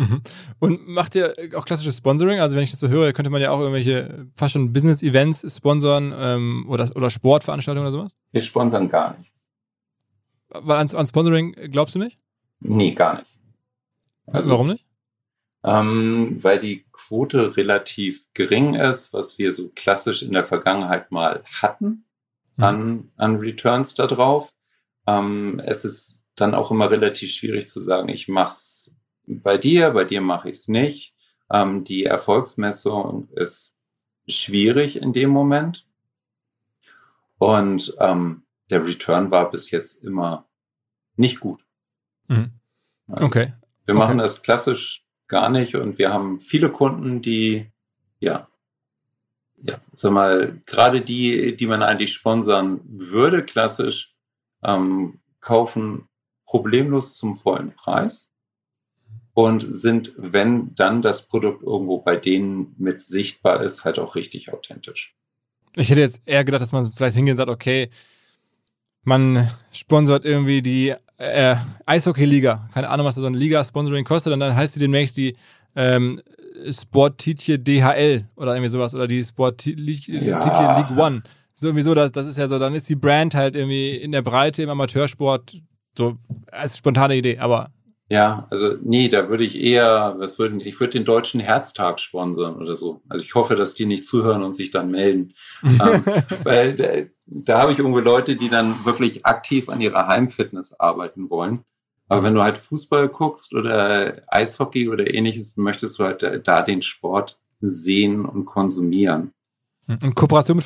Mhm. 0.01 0.21
Und 0.59 0.87
macht 0.87 1.15
ihr 1.15 1.33
auch 1.55 1.65
klassisches 1.65 1.97
Sponsoring? 1.97 2.39
Also 2.39 2.55
wenn 2.55 2.63
ich 2.63 2.71
das 2.71 2.79
so 2.79 2.89
höre, 2.89 3.13
könnte 3.13 3.29
man 3.29 3.41
ja 3.41 3.51
auch 3.51 3.59
irgendwelche 3.59 4.27
fast 4.35 4.53
schon 4.53 4.73
Business-Events 4.73 5.55
sponsern 5.55 6.13
ähm, 6.17 6.65
oder, 6.67 6.89
oder 6.95 7.09
Sportveranstaltungen 7.09 7.87
oder 7.87 7.97
sowas? 7.97 8.15
Wir 8.31 8.41
sponsern 8.41 8.89
gar 8.89 9.17
nichts. 9.17 9.47
Weil 10.49 10.77
an, 10.77 10.89
an 10.93 11.05
Sponsoring 11.05 11.53
glaubst 11.69 11.95
du 11.95 11.99
nicht? 11.99 12.17
Nee, 12.59 12.91
gar 12.91 13.19
nicht. 13.19 13.31
Also, 14.27 14.49
Warum 14.49 14.67
nicht? 14.67 14.85
Ähm, 15.63 16.37
weil 16.41 16.57
die 16.57 16.85
Quote 16.91 17.55
relativ 17.55 18.25
gering 18.33 18.73
ist, 18.73 19.13
was 19.13 19.37
wir 19.37 19.51
so 19.51 19.69
klassisch 19.75 20.23
in 20.23 20.31
der 20.31 20.43
Vergangenheit 20.43 21.11
mal 21.11 21.43
hatten 21.61 22.05
mhm. 22.57 22.63
an, 22.63 23.11
an 23.17 23.35
Returns 23.37 23.93
da 23.93 24.07
drauf. 24.07 24.53
Ähm, 25.07 25.61
es 25.63 25.85
ist 25.85 26.23
dann 26.35 26.55
auch 26.55 26.71
immer 26.71 26.89
relativ 26.89 27.31
schwierig 27.31 27.69
zu 27.69 27.79
sagen, 27.79 28.09
ich 28.09 28.27
mach's 28.27 28.97
bei 29.25 29.57
dir, 29.57 29.91
bei 29.91 30.03
dir 30.03 30.21
mache 30.21 30.49
ich 30.49 30.57
es 30.57 30.67
nicht. 30.67 31.13
Ähm, 31.51 31.83
die 31.83 32.05
Erfolgsmessung 32.05 33.29
ist 33.35 33.75
schwierig 34.27 35.01
in 35.01 35.13
dem 35.13 35.29
Moment. 35.29 35.87
Und 37.37 37.95
ähm, 37.99 38.43
der 38.69 38.85
Return 38.85 39.31
war 39.31 39.49
bis 39.51 39.71
jetzt 39.71 40.03
immer 40.03 40.47
nicht 41.15 41.39
gut. 41.39 41.63
Mhm. 42.27 42.51
Also 43.07 43.25
okay. 43.25 43.53
Wir 43.85 43.95
machen 43.95 44.19
okay. 44.19 44.23
das 44.23 44.41
klassisch 44.41 45.05
gar 45.27 45.49
nicht 45.49 45.75
und 45.75 45.97
wir 45.97 46.11
haben 46.11 46.41
viele 46.41 46.71
Kunden, 46.71 47.21
die, 47.21 47.71
ja, 48.19 48.47
ja, 49.63 49.79
sag 49.93 50.11
mal, 50.11 50.61
gerade 50.65 51.01
die, 51.01 51.55
die 51.55 51.67
man 51.67 51.83
eigentlich 51.83 52.13
sponsern 52.13 52.81
würde, 52.85 53.43
klassisch, 53.43 54.15
ähm, 54.63 55.19
kaufen 55.39 56.07
problemlos 56.45 57.17
zum 57.17 57.35
vollen 57.35 57.73
Preis 57.75 58.30
und 59.45 59.65
sind, 59.69 60.13
wenn 60.17 60.73
dann 60.75 61.01
das 61.01 61.27
Produkt 61.27 61.63
irgendwo 61.63 61.99
bei 61.99 62.15
denen 62.15 62.75
mit 62.77 63.01
sichtbar 63.01 63.63
ist, 63.63 63.85
halt 63.85 63.99
auch 63.99 64.15
richtig 64.15 64.53
authentisch. 64.53 65.15
Ich 65.75 65.89
hätte 65.89 66.01
jetzt 66.01 66.21
eher 66.25 66.43
gedacht, 66.43 66.61
dass 66.61 66.71
man 66.71 66.91
vielleicht 66.91 67.15
hingehen 67.15 67.33
und 67.33 67.37
sagt, 67.37 67.49
okay, 67.49 67.89
man 69.03 69.49
sponsert 69.71 70.25
irgendwie 70.25 70.61
die 70.61 70.93
äh, 71.17 71.55
Eishockey-Liga. 71.85 72.69
Keine 72.73 72.89
Ahnung, 72.89 73.05
was 73.05 73.15
da 73.15 73.21
so 73.21 73.27
eine 73.27 73.37
Liga-Sponsoring 73.37 74.03
kostet. 74.03 74.33
Und 74.33 74.41
dann 74.41 74.55
heißt 74.55 74.73
sie 74.73 74.79
demnächst 74.79 75.17
die 75.17 75.35
ähm, 75.75 76.21
Sportitje 76.69 77.57
DHL 77.57 78.27
oder 78.35 78.53
irgendwie 78.53 78.69
sowas. 78.69 78.93
Oder 78.93 79.07
die 79.07 79.23
Sportitje 79.23 80.23
ja. 80.23 80.77
League 80.77 80.97
One. 80.97 81.23
So 81.53 81.67
irgendwie 81.67 81.83
so, 81.83 81.93
das, 81.95 82.11
das 82.11 82.27
ist 82.27 82.37
ja 82.37 82.47
so, 82.47 82.59
dann 82.59 82.75
ist 82.75 82.89
die 82.89 82.95
Brand 82.95 83.33
halt 83.33 83.55
irgendwie 83.55 83.95
in 83.95 84.11
der 84.11 84.21
Breite 84.21 84.63
im 84.63 84.69
Amateursport 84.69 85.57
so 85.97 86.17
als 86.51 86.77
spontane 86.77 87.15
Idee, 87.15 87.37
aber 87.37 87.69
ja, 88.11 88.45
also 88.49 88.75
nee, 88.83 89.07
da 89.07 89.29
würde 89.29 89.45
ich 89.45 89.57
eher, 89.57 90.15
was 90.17 90.37
würden, 90.37 90.59
ich 90.59 90.77
würde 90.81 90.91
den 90.91 91.05
Deutschen 91.05 91.39
Herztag 91.39 91.97
sponsern 91.97 92.57
oder 92.57 92.75
so. 92.75 92.99
Also 93.07 93.23
ich 93.23 93.35
hoffe, 93.35 93.55
dass 93.55 93.73
die 93.73 93.85
nicht 93.85 94.03
zuhören 94.03 94.43
und 94.43 94.53
sich 94.53 94.69
dann 94.69 94.91
melden. 94.91 95.33
ähm, 95.63 96.03
weil 96.43 96.75
da, 96.75 96.87
da 97.25 97.61
habe 97.61 97.71
ich 97.71 97.79
irgendwo 97.79 97.99
Leute, 97.99 98.35
die 98.35 98.49
dann 98.49 98.83
wirklich 98.83 99.25
aktiv 99.25 99.69
an 99.69 99.79
ihrer 99.79 100.07
Heimfitness 100.07 100.77
arbeiten 100.77 101.29
wollen. 101.29 101.63
Aber 102.09 102.23
wenn 102.23 102.35
du 102.35 102.43
halt 102.43 102.57
Fußball 102.57 103.07
guckst 103.07 103.53
oder 103.53 104.21
Eishockey 104.27 104.89
oder 104.89 105.13
ähnliches, 105.13 105.55
möchtest 105.55 105.97
du 105.97 106.03
halt 106.03 106.45
da 106.45 106.61
den 106.63 106.81
Sport 106.81 107.39
sehen 107.61 108.25
und 108.25 108.43
konsumieren. 108.43 109.31
Und 109.87 110.15
Kooperation 110.15 110.57
mit 110.57 110.65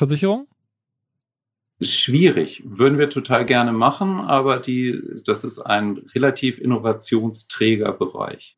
Schwierig. 1.81 2.63
Würden 2.65 2.97
wir 2.97 3.09
total 3.09 3.45
gerne 3.45 3.73
machen, 3.73 4.21
aber 4.21 4.57
die, 4.57 5.01
das 5.25 5.43
ist 5.43 5.59
ein 5.59 5.97
relativ 6.15 6.59
innovationsträger 6.59 7.91
Bereich. 7.91 8.57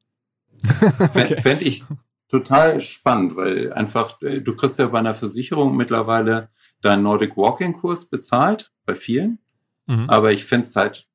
okay. 1.15 1.41
Fände 1.41 1.63
ich 1.65 1.83
total 2.27 2.79
spannend, 2.79 3.35
weil 3.35 3.73
einfach, 3.73 4.21
äh, 4.21 4.41
du 4.41 4.55
kriegst 4.55 4.79
ja 4.79 4.87
bei 4.87 4.99
einer 4.99 5.13
Versicherung 5.13 5.75
mittlerweile 5.75 6.49
deinen 6.81 7.03
Nordic 7.03 7.37
Walking 7.37 7.73
Kurs 7.73 8.05
bezahlt, 8.05 8.71
bei 8.85 8.95
vielen. 8.95 9.39
Mhm. 9.87 10.09
Aber 10.09 10.31
ich 10.31 10.45
fände 10.45 10.67
es 10.67 10.75
halt 10.75 11.07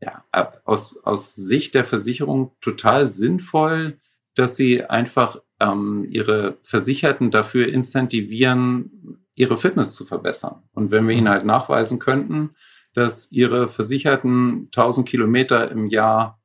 ja, 0.00 0.24
aus, 0.64 1.02
aus 1.04 1.34
Sicht 1.34 1.74
der 1.74 1.84
Versicherung 1.84 2.52
total 2.60 3.06
sinnvoll, 3.06 3.98
dass 4.34 4.56
sie 4.56 4.84
einfach 4.84 5.36
ähm, 5.58 6.06
ihre 6.08 6.58
Versicherten 6.62 7.30
dafür 7.30 7.68
incentivieren, 7.68 9.18
ihre 9.40 9.56
Fitness 9.56 9.94
zu 9.94 10.04
verbessern. 10.04 10.62
Und 10.72 10.90
wenn 10.90 11.08
wir 11.08 11.16
ihnen 11.16 11.28
halt 11.28 11.44
nachweisen 11.44 11.98
könnten, 11.98 12.50
dass 12.92 13.32
ihre 13.32 13.68
Versicherten 13.68 14.66
1000 14.66 15.08
Kilometer 15.08 15.70
im 15.70 15.86
Jahr 15.86 16.40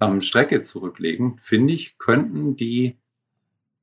ähm, 0.00 0.20
Strecke 0.20 0.60
zurücklegen, 0.60 1.38
finde 1.38 1.72
ich, 1.72 1.96
könnten 1.98 2.56
die 2.56 2.98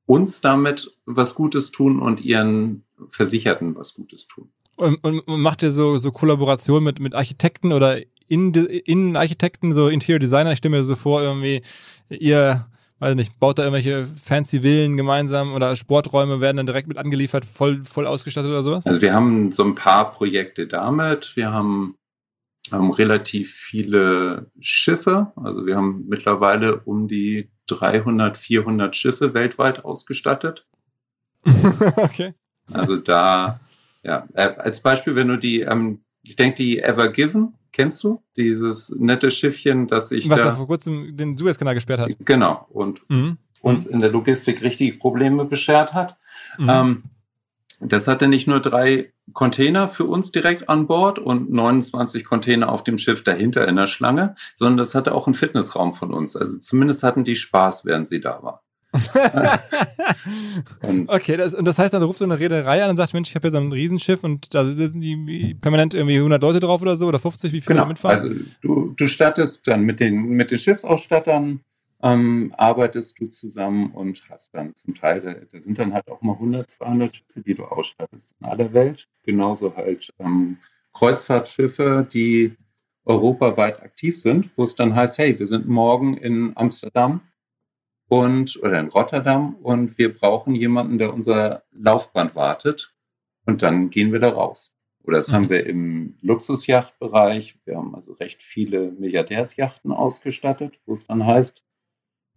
uns 0.06 0.40
damit 0.40 0.96
was 1.06 1.34
Gutes 1.34 1.70
tun 1.70 2.00
und 2.00 2.20
ihren 2.20 2.84
Versicherten 3.08 3.74
was 3.76 3.94
Gutes 3.94 4.28
tun. 4.28 4.50
Und, 4.76 4.96
und 5.04 5.26
macht 5.26 5.62
ihr 5.62 5.70
so, 5.70 5.96
so 5.96 6.12
Kollaboration 6.12 6.84
mit, 6.84 7.00
mit 7.00 7.14
Architekten 7.14 7.72
oder 7.72 7.98
Innenarchitekten, 8.28 9.72
so 9.72 9.88
Interior 9.88 10.18
Designer? 10.18 10.52
Ich 10.52 10.58
stelle 10.58 10.76
mir 10.76 10.84
so 10.84 10.94
vor, 10.94 11.22
irgendwie, 11.22 11.62
ihr 12.08 12.66
weiß 13.02 13.16
nicht, 13.16 13.40
baut 13.40 13.58
da 13.58 13.64
irgendwelche 13.64 14.04
fancy 14.04 14.60
Villen 14.60 14.96
gemeinsam 14.96 15.54
oder 15.54 15.74
Sporträume 15.74 16.40
werden 16.40 16.58
dann 16.58 16.66
direkt 16.66 16.86
mit 16.86 16.98
angeliefert, 16.98 17.44
voll, 17.44 17.84
voll 17.84 18.06
ausgestattet 18.06 18.50
oder 18.50 18.62
sowas? 18.62 18.86
Also 18.86 19.02
wir 19.02 19.12
haben 19.12 19.50
so 19.50 19.64
ein 19.64 19.74
paar 19.74 20.12
Projekte 20.12 20.68
damit. 20.68 21.34
Wir 21.34 21.50
haben, 21.50 21.96
haben 22.70 22.92
relativ 22.92 23.52
viele 23.52 24.50
Schiffe. 24.60 25.32
Also 25.34 25.66
wir 25.66 25.76
haben 25.76 26.04
mittlerweile 26.08 26.80
um 26.80 27.08
die 27.08 27.50
300, 27.66 28.36
400 28.36 28.94
Schiffe 28.94 29.34
weltweit 29.34 29.84
ausgestattet. 29.84 30.68
okay. 31.96 32.34
Also 32.72 32.96
da, 32.96 33.58
ja, 34.04 34.28
äh, 34.34 34.54
als 34.56 34.80
Beispiel, 34.80 35.16
wenn 35.16 35.26
du 35.26 35.38
die, 35.38 35.62
ähm, 35.62 36.04
ich 36.22 36.36
denke, 36.36 36.54
die 36.54 36.78
Ever 36.78 37.08
Given 37.08 37.54
Kennst 37.72 38.04
du 38.04 38.22
dieses 38.36 38.94
nette 38.98 39.30
Schiffchen, 39.30 39.86
das 39.88 40.12
ich 40.12 40.28
Was 40.28 40.40
da, 40.40 40.46
da 40.46 40.52
vor 40.52 40.66
kurzem 40.66 41.16
den 41.16 41.38
Suezkanal 41.38 41.74
gesperrt 41.74 42.00
hat? 42.00 42.16
Genau. 42.20 42.66
Und 42.70 43.00
mhm. 43.08 43.38
uns 43.62 43.86
in 43.86 43.98
der 43.98 44.10
Logistik 44.10 44.62
richtig 44.62 45.00
Probleme 45.00 45.44
beschert 45.44 45.94
hat. 45.94 46.16
Mhm. 46.58 46.68
Ähm, 46.68 47.02
das 47.84 48.06
hatte 48.06 48.28
nicht 48.28 48.46
nur 48.46 48.60
drei 48.60 49.12
Container 49.32 49.88
für 49.88 50.04
uns 50.04 50.30
direkt 50.30 50.68
an 50.68 50.86
Bord 50.86 51.18
und 51.18 51.50
29 51.50 52.24
Container 52.24 52.70
auf 52.70 52.84
dem 52.84 52.96
Schiff 52.98 53.24
dahinter 53.24 53.66
in 53.66 53.76
der 53.76 53.88
Schlange, 53.88 54.36
sondern 54.56 54.76
das 54.76 54.94
hatte 54.94 55.14
auch 55.14 55.26
einen 55.26 55.34
Fitnessraum 55.34 55.92
von 55.92 56.14
uns. 56.14 56.36
Also 56.36 56.58
zumindest 56.58 57.02
hatten 57.02 57.24
die 57.24 57.34
Spaß, 57.34 57.84
während 57.84 58.06
sie 58.06 58.20
da 58.20 58.42
war. 58.42 58.62
okay, 61.06 61.38
das, 61.38 61.54
und 61.54 61.64
das 61.64 61.78
heißt, 61.78 61.94
dann 61.94 62.02
rufst 62.02 62.20
du 62.20 62.24
eine 62.24 62.38
Reederei 62.38 62.84
an 62.84 62.90
und 62.90 62.96
sagst, 62.96 63.14
Mensch, 63.14 63.30
ich 63.30 63.34
habe 63.34 63.48
hier 63.48 63.52
so 63.52 63.58
ein 63.58 63.72
Riesenschiff 63.72 64.22
und 64.22 64.54
da 64.54 64.64
sind 64.64 65.00
die 65.00 65.54
permanent 65.54 65.94
irgendwie 65.94 66.16
100 66.16 66.42
Leute 66.42 66.60
drauf 66.60 66.82
oder 66.82 66.96
so 66.96 67.06
oder 67.06 67.18
50, 67.18 67.52
wie 67.52 67.62
viele 67.62 67.76
genau. 67.76 67.88
mitfahren? 67.88 68.20
Also 68.20 68.34
du, 68.60 68.92
du 68.96 69.06
stattest 69.06 69.66
dann 69.66 69.82
mit 69.82 70.00
den, 70.00 70.24
mit 70.24 70.50
den 70.50 70.58
Schiffsausstattern, 70.58 71.60
ähm, 72.02 72.52
arbeitest 72.58 73.18
du 73.18 73.28
zusammen 73.28 73.92
und 73.92 74.22
hast 74.28 74.54
dann 74.54 74.74
zum 74.74 74.94
Teil, 74.94 75.20
da, 75.20 75.34
da, 75.34 75.60
sind 75.60 75.78
dann 75.78 75.94
halt 75.94 76.08
auch 76.08 76.20
mal 76.20 76.34
100, 76.34 76.68
200 76.68 77.16
Schiffe, 77.16 77.40
die 77.40 77.54
du 77.54 77.64
ausstattest 77.64 78.34
in 78.40 78.46
aller 78.46 78.74
Welt. 78.74 79.08
Genauso 79.22 79.74
halt 79.76 80.12
ähm, 80.18 80.58
Kreuzfahrtschiffe, 80.92 82.06
die 82.12 82.56
europaweit 83.04 83.82
aktiv 83.82 84.20
sind, 84.20 84.50
wo 84.56 84.64
es 84.64 84.74
dann 84.74 84.94
heißt, 84.94 85.18
hey, 85.18 85.38
wir 85.38 85.46
sind 85.46 85.66
morgen 85.66 86.16
in 86.16 86.52
Amsterdam 86.56 87.20
und 88.12 88.62
oder 88.62 88.78
in 88.78 88.88
Rotterdam 88.88 89.54
und 89.62 89.96
wir 89.96 90.12
brauchen 90.12 90.54
jemanden, 90.54 90.98
der 90.98 91.14
unser 91.14 91.62
Laufband 91.72 92.36
wartet 92.36 92.94
und 93.46 93.62
dann 93.62 93.88
gehen 93.88 94.12
wir 94.12 94.20
da 94.20 94.28
raus. 94.28 94.74
Oder 95.02 95.16
das 95.16 95.28
mhm. 95.28 95.32
haben 95.32 95.48
wir 95.48 95.64
im 95.64 96.18
Luxusjachtbereich. 96.20 97.58
Wir 97.64 97.78
haben 97.78 97.94
also 97.94 98.12
recht 98.12 98.42
viele 98.42 98.92
Milliardärsjachten 98.92 99.92
ausgestattet, 99.92 100.78
wo 100.84 100.92
es 100.92 101.06
dann 101.06 101.24
heißt, 101.24 101.64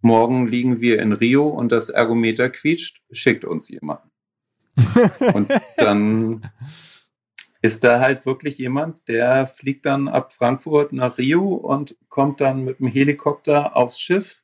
morgen 0.00 0.46
liegen 0.46 0.80
wir 0.80 0.98
in 1.02 1.12
Rio 1.12 1.46
und 1.46 1.72
das 1.72 1.90
Ergometer 1.90 2.48
quietscht, 2.48 3.02
schickt 3.10 3.44
uns 3.44 3.68
jemanden. 3.68 4.10
und 5.34 5.52
dann 5.76 6.40
ist 7.60 7.84
da 7.84 8.00
halt 8.00 8.24
wirklich 8.24 8.56
jemand, 8.56 9.06
der 9.08 9.46
fliegt 9.46 9.84
dann 9.84 10.08
ab 10.08 10.32
Frankfurt 10.32 10.94
nach 10.94 11.18
Rio 11.18 11.52
und 11.52 11.98
kommt 12.08 12.40
dann 12.40 12.64
mit 12.64 12.78
dem 12.78 12.86
Helikopter 12.86 13.76
aufs 13.76 14.00
Schiff 14.00 14.42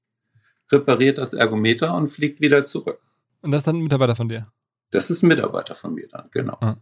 repariert 0.72 1.18
das 1.18 1.32
Ergometer 1.32 1.94
und 1.94 2.08
fliegt 2.08 2.40
wieder 2.40 2.64
zurück. 2.64 3.00
Und 3.42 3.50
das 3.50 3.60
ist 3.60 3.66
dann 3.66 3.76
ein 3.76 3.82
Mitarbeiter 3.82 4.16
von 4.16 4.28
dir? 4.28 4.48
Das 4.90 5.10
ist 5.10 5.22
ein 5.22 5.28
Mitarbeiter 5.28 5.74
von 5.74 5.94
mir 5.94 6.08
dann, 6.08 6.28
genau. 6.30 6.56
Ah. 6.60 6.76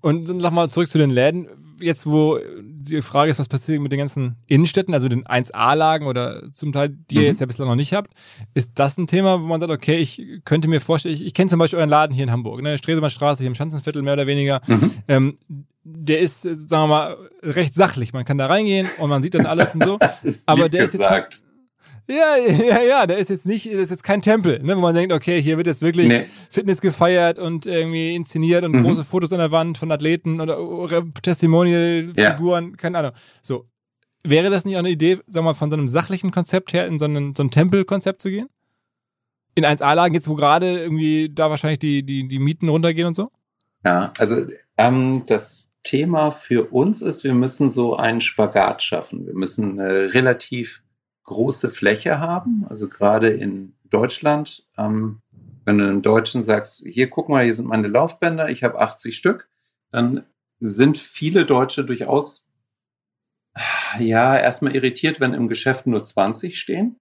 Und 0.00 0.28
nochmal 0.28 0.70
zurück 0.70 0.88
zu 0.88 0.98
den 0.98 1.10
Läden. 1.10 1.48
Jetzt, 1.80 2.06
wo 2.06 2.38
die 2.62 3.02
Frage 3.02 3.30
ist, 3.30 3.38
was 3.38 3.48
passiert 3.48 3.80
mit 3.80 3.90
den 3.90 3.98
ganzen 3.98 4.36
Innenstädten, 4.46 4.94
also 4.94 5.08
den 5.08 5.24
1A-Lagen 5.24 6.06
oder 6.06 6.52
zum 6.52 6.72
Teil, 6.72 6.90
die 6.90 7.16
mhm. 7.16 7.20
ihr 7.22 7.26
jetzt 7.28 7.40
ja 7.40 7.46
bislang 7.46 7.68
noch 7.68 7.74
nicht 7.74 7.92
habt, 7.92 8.12
ist 8.54 8.72
das 8.76 8.96
ein 8.96 9.06
Thema, 9.06 9.42
wo 9.42 9.46
man 9.46 9.60
sagt, 9.60 9.72
okay, 9.72 9.98
ich 9.98 10.40
könnte 10.44 10.68
mir 10.68 10.80
vorstellen, 10.80 11.14
ich, 11.14 11.24
ich 11.24 11.34
kenne 11.34 11.50
zum 11.50 11.58
Beispiel 11.58 11.78
euren 11.78 11.90
Laden 11.90 12.14
hier 12.14 12.24
in 12.24 12.30
Hamburg, 12.30 12.62
ne, 12.62 12.78
Stresemannstraße, 12.78 13.40
hier 13.40 13.48
im 13.48 13.54
Schanzenviertel 13.54 14.02
mehr 14.02 14.12
oder 14.12 14.26
weniger. 14.26 14.60
Mhm. 14.66 14.90
Ähm, 15.08 15.36
der 15.82 16.20
ist, 16.20 16.42
sagen 16.42 16.68
wir 16.68 16.86
mal, 16.86 17.16
recht 17.42 17.74
sachlich. 17.74 18.12
Man 18.12 18.24
kann 18.24 18.38
da 18.38 18.46
reingehen 18.46 18.88
und 18.98 19.08
man 19.08 19.22
sieht 19.22 19.34
dann 19.34 19.46
alles 19.46 19.74
und 19.74 19.84
so. 19.84 19.98
aber 20.46 20.68
der 20.68 20.86
gesagt. 20.86 21.34
ist 21.34 21.40
jetzt 21.40 21.45
Ja, 22.08 22.36
ja, 22.36 22.82
ja, 22.82 23.06
der 23.06 23.18
ist 23.18 23.30
jetzt 23.30 23.46
nicht, 23.46 23.66
das 23.66 23.74
ist 23.74 23.90
jetzt 23.90 24.04
kein 24.04 24.20
Tempel, 24.20 24.62
ne, 24.62 24.76
wo 24.76 24.80
man 24.80 24.94
denkt, 24.94 25.12
okay, 25.12 25.42
hier 25.42 25.56
wird 25.56 25.66
jetzt 25.66 25.82
wirklich 25.82 26.08
nee. 26.08 26.26
Fitness 26.50 26.80
gefeiert 26.80 27.38
und 27.38 27.66
irgendwie 27.66 28.14
inszeniert 28.14 28.64
und 28.64 28.72
mhm. 28.72 28.84
große 28.84 29.02
Fotos 29.02 29.32
an 29.32 29.38
der 29.38 29.50
Wand 29.50 29.78
von 29.78 29.90
Athleten 29.90 30.40
oder, 30.40 30.60
oder 30.60 31.02
Testimonial-Figuren, 31.22 32.70
ja. 32.70 32.76
keine 32.76 32.98
Ahnung. 32.98 33.12
So. 33.42 33.66
Wäre 34.22 34.50
das 34.50 34.64
nicht 34.64 34.74
auch 34.74 34.80
eine 34.80 34.90
Idee, 34.90 35.18
sag 35.28 35.44
mal, 35.44 35.54
von 35.54 35.70
so 35.70 35.76
einem 35.76 35.88
sachlichen 35.88 36.30
Konzept 36.30 36.72
her 36.72 36.86
in 36.86 36.98
so, 36.98 37.04
einen, 37.04 37.34
so 37.34 37.42
ein 37.42 37.50
Tempelkonzept 37.50 38.20
zu 38.20 38.30
gehen? 38.30 38.48
In 39.54 39.64
1A-Lagen 39.64 40.14
jetzt, 40.14 40.28
wo 40.28 40.34
gerade 40.34 40.78
irgendwie 40.78 41.30
da 41.32 41.50
wahrscheinlich 41.50 41.78
die, 41.78 42.04
die, 42.04 42.28
die 42.28 42.38
Mieten 42.38 42.68
runtergehen 42.68 43.06
und 43.06 43.14
so? 43.14 43.30
Ja, 43.84 44.12
also 44.18 44.44
ähm, 44.76 45.22
das 45.26 45.70
Thema 45.82 46.32
für 46.32 46.72
uns 46.72 47.02
ist, 47.02 47.22
wir 47.22 47.34
müssen 47.34 47.68
so 47.68 47.96
einen 47.96 48.20
Spagat 48.20 48.82
schaffen. 48.82 49.26
Wir 49.26 49.34
müssen 49.34 49.80
eine 49.80 50.12
relativ 50.12 50.82
große 51.26 51.70
Fläche 51.70 52.18
haben. 52.18 52.66
Also 52.68 52.88
gerade 52.88 53.28
in 53.28 53.74
Deutschland, 53.90 54.66
ähm, 54.78 55.20
wenn 55.64 55.78
du 55.78 55.84
einem 55.84 56.02
Deutschen 56.02 56.42
sagst, 56.42 56.82
hier 56.86 57.10
guck 57.10 57.28
mal, 57.28 57.44
hier 57.44 57.54
sind 57.54 57.68
meine 57.68 57.88
Laufbänder, 57.88 58.48
ich 58.48 58.64
habe 58.64 58.80
80 58.80 59.16
Stück, 59.16 59.48
dann 59.90 60.24
sind 60.60 60.96
viele 60.96 61.44
Deutsche 61.44 61.84
durchaus 61.84 62.46
ja 63.98 64.36
erstmal 64.36 64.74
irritiert, 64.74 65.20
wenn 65.20 65.34
im 65.34 65.48
Geschäft 65.48 65.86
nur 65.86 66.04
20 66.04 66.58
stehen, 66.58 66.98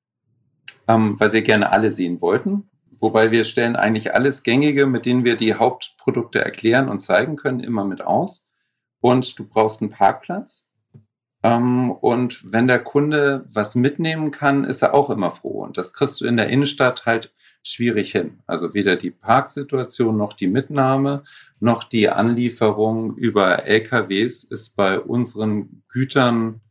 ähm, 0.87 1.19
weil 1.19 1.29
sie 1.29 1.43
gerne 1.43 1.71
alle 1.71 1.91
sehen 1.91 2.21
wollten. 2.21 2.69
Wobei 2.97 3.31
wir 3.31 3.43
stellen 3.43 3.75
eigentlich 3.75 4.13
alles 4.13 4.43
Gängige, 4.43 4.85
mit 4.85 5.05
denen 5.05 5.25
wir 5.25 5.35
die 5.35 5.55
Hauptprodukte 5.55 6.43
erklären 6.43 6.87
und 6.89 6.99
zeigen 6.99 7.35
können, 7.35 7.59
immer 7.59 7.83
mit 7.83 8.05
aus. 8.05 8.47
Und 9.01 9.37
du 9.37 9.47
brauchst 9.47 9.81
einen 9.81 9.91
Parkplatz. 9.91 10.69
Ähm, 11.45 11.91
und 11.91 12.51
wenn 12.51 12.67
der 12.67 12.79
Kunde 12.79 13.45
was 13.51 13.75
mitnehmen 13.75 14.31
kann, 14.31 14.63
ist 14.63 14.81
er 14.81 14.95
auch 14.95 15.11
immer 15.11 15.29
froh. 15.29 15.63
Und 15.63 15.77
das 15.77 15.93
kriegst 15.93 16.19
du 16.19 16.25
in 16.25 16.37
der 16.37 16.49
Innenstadt 16.49 17.05
halt 17.05 17.35
schwierig 17.61 18.11
hin. 18.11 18.39
Also 18.47 18.73
weder 18.73 18.95
die 18.95 19.11
Parksituation 19.11 20.17
noch 20.17 20.33
die 20.33 20.47
Mitnahme 20.47 21.21
noch 21.59 21.83
die 21.83 22.09
Anlieferung 22.09 23.15
über 23.15 23.63
LKWs 23.65 24.43
ist 24.43 24.75
bei 24.75 24.99
unseren 24.99 25.83
Gütern 25.87 26.61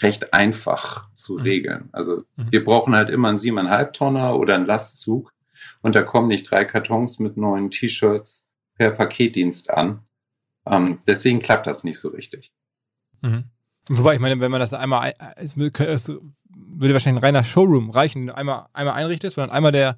recht 0.00 0.34
einfach 0.34 1.08
zu 1.14 1.34
mhm. 1.34 1.40
regeln. 1.42 1.88
Also 1.92 2.24
mhm. 2.34 2.50
wir 2.50 2.64
brauchen 2.64 2.96
halt 2.96 3.10
immer 3.10 3.28
einen 3.28 3.38
siebeneinhalb 3.38 3.92
Tonner 3.92 4.36
oder 4.36 4.56
einen 4.56 4.66
Lastzug 4.66 5.32
und 5.80 5.94
da 5.94 6.02
kommen 6.02 6.26
nicht 6.26 6.50
drei 6.50 6.64
Kartons 6.64 7.20
mit 7.20 7.36
neuen 7.36 7.70
T-Shirts 7.70 8.48
per 8.74 8.90
Paketdienst 8.90 9.70
an. 9.70 10.00
Ähm, 10.66 10.98
deswegen 11.06 11.38
klappt 11.38 11.68
das 11.68 11.84
nicht 11.84 12.00
so 12.00 12.08
richtig. 12.08 12.52
Mhm. 13.22 13.44
Wobei, 13.88 14.14
ich 14.14 14.20
meine, 14.20 14.38
wenn 14.40 14.50
man 14.50 14.60
das 14.60 14.74
einmal, 14.74 15.14
es 15.36 15.56
würde 15.56 16.94
wahrscheinlich 16.94 17.22
ein 17.22 17.24
reiner 17.24 17.44
Showroom 17.44 17.90
reichen, 17.90 18.30
einmal, 18.30 18.66
einmal 18.72 18.94
einrichtest, 18.94 19.36
wo 19.36 19.40
dann 19.40 19.50
einmal 19.50 19.72
der, 19.72 19.96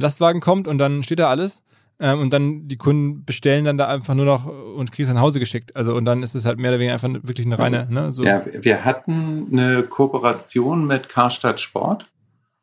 Lastwagen 0.00 0.40
kommt 0.40 0.68
und 0.68 0.78
dann 0.78 1.02
steht 1.02 1.18
da 1.18 1.28
alles 1.28 1.62
ähm, 2.00 2.20
und 2.20 2.32
dann 2.32 2.66
die 2.66 2.78
Kunden 2.78 3.24
bestellen 3.24 3.64
dann 3.64 3.78
da 3.78 3.88
einfach 3.88 4.14
nur 4.14 4.24
noch 4.24 4.46
und 4.46 4.90
kriegst 4.90 5.10
es 5.10 5.14
nach 5.14 5.20
Hause 5.20 5.38
geschickt. 5.38 5.76
Also 5.76 5.94
und 5.94 6.04
dann 6.04 6.22
ist 6.22 6.34
es 6.34 6.46
halt 6.46 6.58
mehr 6.58 6.70
oder 6.70 6.78
weniger 6.78 6.94
einfach 6.94 7.12
wirklich 7.22 7.46
eine 7.46 7.58
reine. 7.58 7.80
Also, 7.80 7.92
ne, 7.92 8.12
so. 8.12 8.24
Ja, 8.24 8.42
wir 8.46 8.84
hatten 8.84 9.48
eine 9.52 9.82
Kooperation 9.82 10.86
mit 10.86 11.08
Karstadt 11.08 11.60
Sport, 11.60 12.10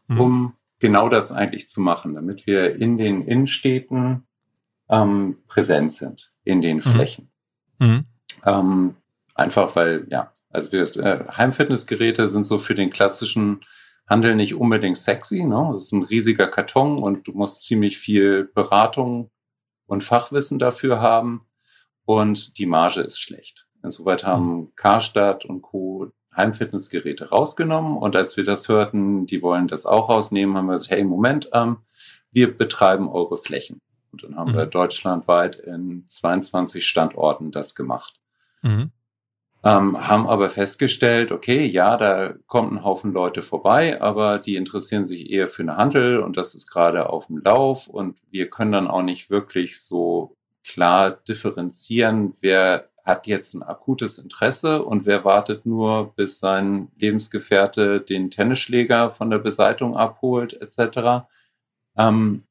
mhm. 0.08 0.20
um 0.20 0.54
genau 0.80 1.10
das 1.10 1.32
eigentlich 1.32 1.70
zu 1.70 1.82
machen, 1.82 2.16
damit 2.16 2.48
wir 2.48 2.76
in 2.76 2.98
den 2.98 3.22
Innenstädten 3.22 4.24
ähm, 4.90 5.38
präsent 5.48 5.94
sind, 5.94 6.32
in 6.44 6.62
den 6.62 6.78
mhm. 6.78 6.82
Flächen. 6.82 7.30
Mhm. 7.78 8.06
Ähm, 8.46 8.96
einfach 9.36 9.76
weil, 9.76 10.08
ja, 10.10 10.32
also 10.50 10.72
wir, 10.72 10.82
äh, 10.82 11.28
Heimfitnessgeräte 11.30 12.28
sind 12.28 12.46
so 12.46 12.58
für 12.58 12.76
den 12.76 12.90
klassischen 12.90 13.62
Handel 14.08 14.36
nicht 14.36 14.56
unbedingt 14.56 14.98
sexy. 14.98 15.44
Ne? 15.44 15.70
Das 15.74 15.86
ist 15.86 15.92
ein 15.92 16.04
riesiger 16.04 16.48
Karton 16.48 17.00
und 17.00 17.28
du 17.28 17.34
musst 17.34 17.64
ziemlich 17.66 17.98
viel 17.98 18.46
Beratung 18.46 19.30
und 19.86 20.04
Fachwissen 20.04 20.60
dafür 20.60 21.00
haben 21.00 21.46
und 22.06 22.58
die 22.58 22.66
Marge 22.66 23.02
ist 23.02 23.20
schlecht. 23.20 23.68
Insoweit 23.84 24.24
haben 24.24 24.56
mhm. 24.56 24.72
Karstadt 24.76 25.46
und 25.46 25.62
Co. 25.62 26.12
Heimfitnessgeräte 26.36 27.30
rausgenommen. 27.30 27.98
Und 27.98 28.16
als 28.16 28.38
wir 28.38 28.44
das 28.44 28.68
hörten, 28.68 29.26
die 29.26 29.42
wollen 29.42 29.68
das 29.68 29.86
auch 29.86 30.10
rausnehmen, 30.10 30.56
haben 30.56 30.68
wir 30.68 30.74
gesagt, 30.74 30.92
hey, 30.92 31.04
Moment, 31.04 31.50
ähm, 31.54 31.78
wir 32.32 32.56
betreiben 32.56 33.10
eure 33.10 33.38
Flächen. 33.38 33.82
Und 34.12 34.24
dann 34.24 34.36
haben 34.36 34.52
mhm. 34.52 34.58
wir 34.58 34.66
deutschlandweit 34.66 35.56
in 35.56 36.06
22 36.08 36.88
Standorten 36.88 37.52
das 37.52 37.76
gemacht. 37.76 38.20
Mhm. 38.62 38.92
Ähm, 39.62 40.08
haben 40.08 40.28
aber 40.28 40.50
festgestellt, 40.50 41.34
okay, 41.34 41.66
ja, 41.66 41.98
da 41.98 42.34
kommt 42.48 42.72
ein 42.72 42.84
Haufen 42.86 43.12
Leute 43.12 43.42
vorbei, 43.42 44.02
aber 44.02 44.40
die 44.40 44.56
interessieren 44.56 45.04
sich 45.04 45.30
eher 45.30 45.50
für 45.50 45.64
eine 45.64 45.76
Handel 45.76 46.20
und 46.20 46.38
das 46.38 46.56
ist 46.56 46.68
gerade 46.68 47.10
auf 47.10 47.28
dem 47.28 47.40
Lauf 47.40 47.88
und 47.88 48.16
wir 48.32 48.50
können 48.50 48.72
dann 48.72 48.88
auch 48.88 49.02
nicht 49.02 49.30
wirklich 49.30 49.82
so 49.82 50.38
klar 50.64 51.12
differenzieren, 51.12 52.36
wer 52.40 52.90
hat 53.04 53.28
jetzt 53.28 53.54
ein 53.54 53.64
akutes 53.64 54.18
Interesse 54.18 54.84
und 54.84 55.06
wer 55.06 55.26
wartet 55.26 55.66
nur, 55.66 56.14
bis 56.16 56.40
sein 56.40 56.90
Lebensgefährte 56.98 58.00
den 58.00 58.32
Tennisschläger 58.32 59.10
von 59.10 59.30
der 59.30 59.40
Beseitung 59.40 59.98
abholt, 59.98 60.54
etc. 60.54 61.28
Ähm, 61.98 62.44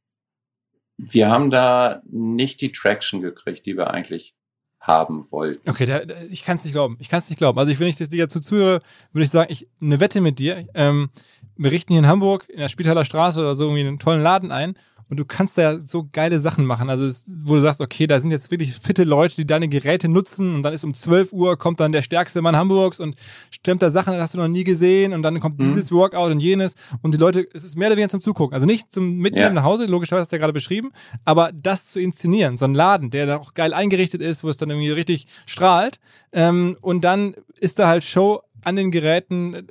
wir 0.99 1.31
haben 1.31 1.51
da 1.51 2.03
nicht 2.05 2.61
die 2.61 2.73
Traction 2.73 3.21
gekriegt, 3.23 3.67
die 3.67 3.77
wir 3.77 3.91
eigentlich 3.91 4.35
haben 4.81 5.31
wollten. 5.31 5.69
Okay, 5.69 5.87
da, 5.87 6.05
da, 6.05 6.15
ich 6.31 6.45
kann 6.45 6.57
es 6.57 6.65
nicht 6.65 6.73
glauben. 6.73 6.97
Ich 7.01 7.09
kann 7.09 7.21
es 7.21 7.29
nicht 7.29 7.39
glauben. 7.39 7.59
Also 7.59 7.73
ich, 7.73 7.81
wenn 7.81 7.89
ich 7.89 7.97
dir 7.97 8.09
dazu 8.09 8.41
zuhöre, 8.41 8.81
würde 9.13 9.25
ich 9.25 9.31
sagen, 9.31 9.51
ich 9.51 9.69
eine 9.81 10.01
Wette 10.01 10.21
mit 10.21 10.39
dir. 10.39 10.67
Ähm, 10.75 11.11
wir 11.57 11.73
richten 11.73 11.93
hier 11.93 12.01
in 12.01 12.07
Hamburg 12.07 12.49
in 12.49 12.61
der 12.61 12.69
Spitaler 12.69 13.05
Straße 13.05 13.41
oder 13.41 13.55
so 13.55 13.65
irgendwie 13.65 13.87
einen 13.87 13.99
tollen 13.99 14.23
Laden 14.23 14.53
ein 14.53 14.75
und 15.11 15.19
du 15.19 15.25
kannst 15.25 15.57
da 15.57 15.79
so 15.81 16.09
geile 16.13 16.39
Sachen 16.39 16.65
machen. 16.67 16.91
Also, 16.91 17.07
es, 17.07 17.35
wo 17.45 17.55
du 17.55 17.61
sagst, 17.61 17.81
okay, 17.81 18.07
da 18.07 18.21
sind 18.21 18.31
jetzt 18.31 18.51
wirklich 18.51 18.75
fitte 18.75 19.05
Leute, 19.05 19.37
die 19.37 19.47
deine 19.47 19.69
Geräte 19.69 20.09
nutzen 20.09 20.55
und 20.55 20.63
dann 20.63 20.75
ist 20.75 20.85
um 20.85 20.95
12 20.95 21.33
Uhr 21.33 21.57
kommt 21.57 21.81
dann 21.81 21.93
der 21.93 22.03
stärkste 22.03 22.43
Mann 22.43 22.57
Hamburgs 22.57 23.01
und 23.01 23.17
stemmt 23.51 23.83
da 23.83 23.91
Sachen, 23.91 24.13
das 24.13 24.23
hast 24.23 24.35
du 24.35 24.39
noch 24.39 24.49
nie 24.49 24.65
gesehen 24.65 25.13
und 25.13 25.23
dann 25.23 25.41
kommt 25.41 25.59
mhm. 25.59 25.65
dieses 25.65 25.93
Workout 25.93 26.31
und 26.31 26.41
jenes 26.41 26.75
und 27.03 27.15
die 27.15 27.19
Leute, 27.19 27.47
es 27.55 27.65
ist 27.65 27.77
mehr 27.77 27.89
oder 27.89 27.97
weniger 27.97 28.11
zum 28.11 28.21
Zugucken. 28.21 28.55
Also 28.55 28.67
nicht 28.67 28.93
zum 28.93 29.17
Mitnehmen 29.17 29.47
ja. 29.47 29.53
nach 29.53 29.65
Hause, 29.65 29.87
logischerweise 29.87 30.23
hast 30.23 30.33
du 30.33 30.37
ja 30.37 30.41
gerade 30.41 30.53
beschrieben, 30.53 30.91
aber 31.25 31.51
das 31.53 31.87
zu 31.87 32.01
inszenieren, 32.01 32.57
so 32.57 32.65
ein 32.65 32.75
Laden, 32.75 33.11
der 33.11 33.27
dann 33.27 33.41
auch 33.41 33.55
geil 33.55 33.73
eingerichtet 33.73 34.21
ist, 34.21 34.45
wo 34.45 34.49
es 34.49 34.57
dann 34.57 34.71
irgendwie 34.71 34.91
richtig 34.91 35.27
strahlt 35.47 36.01
ähm, 36.33 36.77
und 36.81 37.03
dann 37.03 37.35
ist 37.61 37.79
da 37.79 37.89
halt 37.89 38.05
Show 38.05 38.43
an 38.63 38.77
den 38.77 38.91
Geräten, 38.91 39.67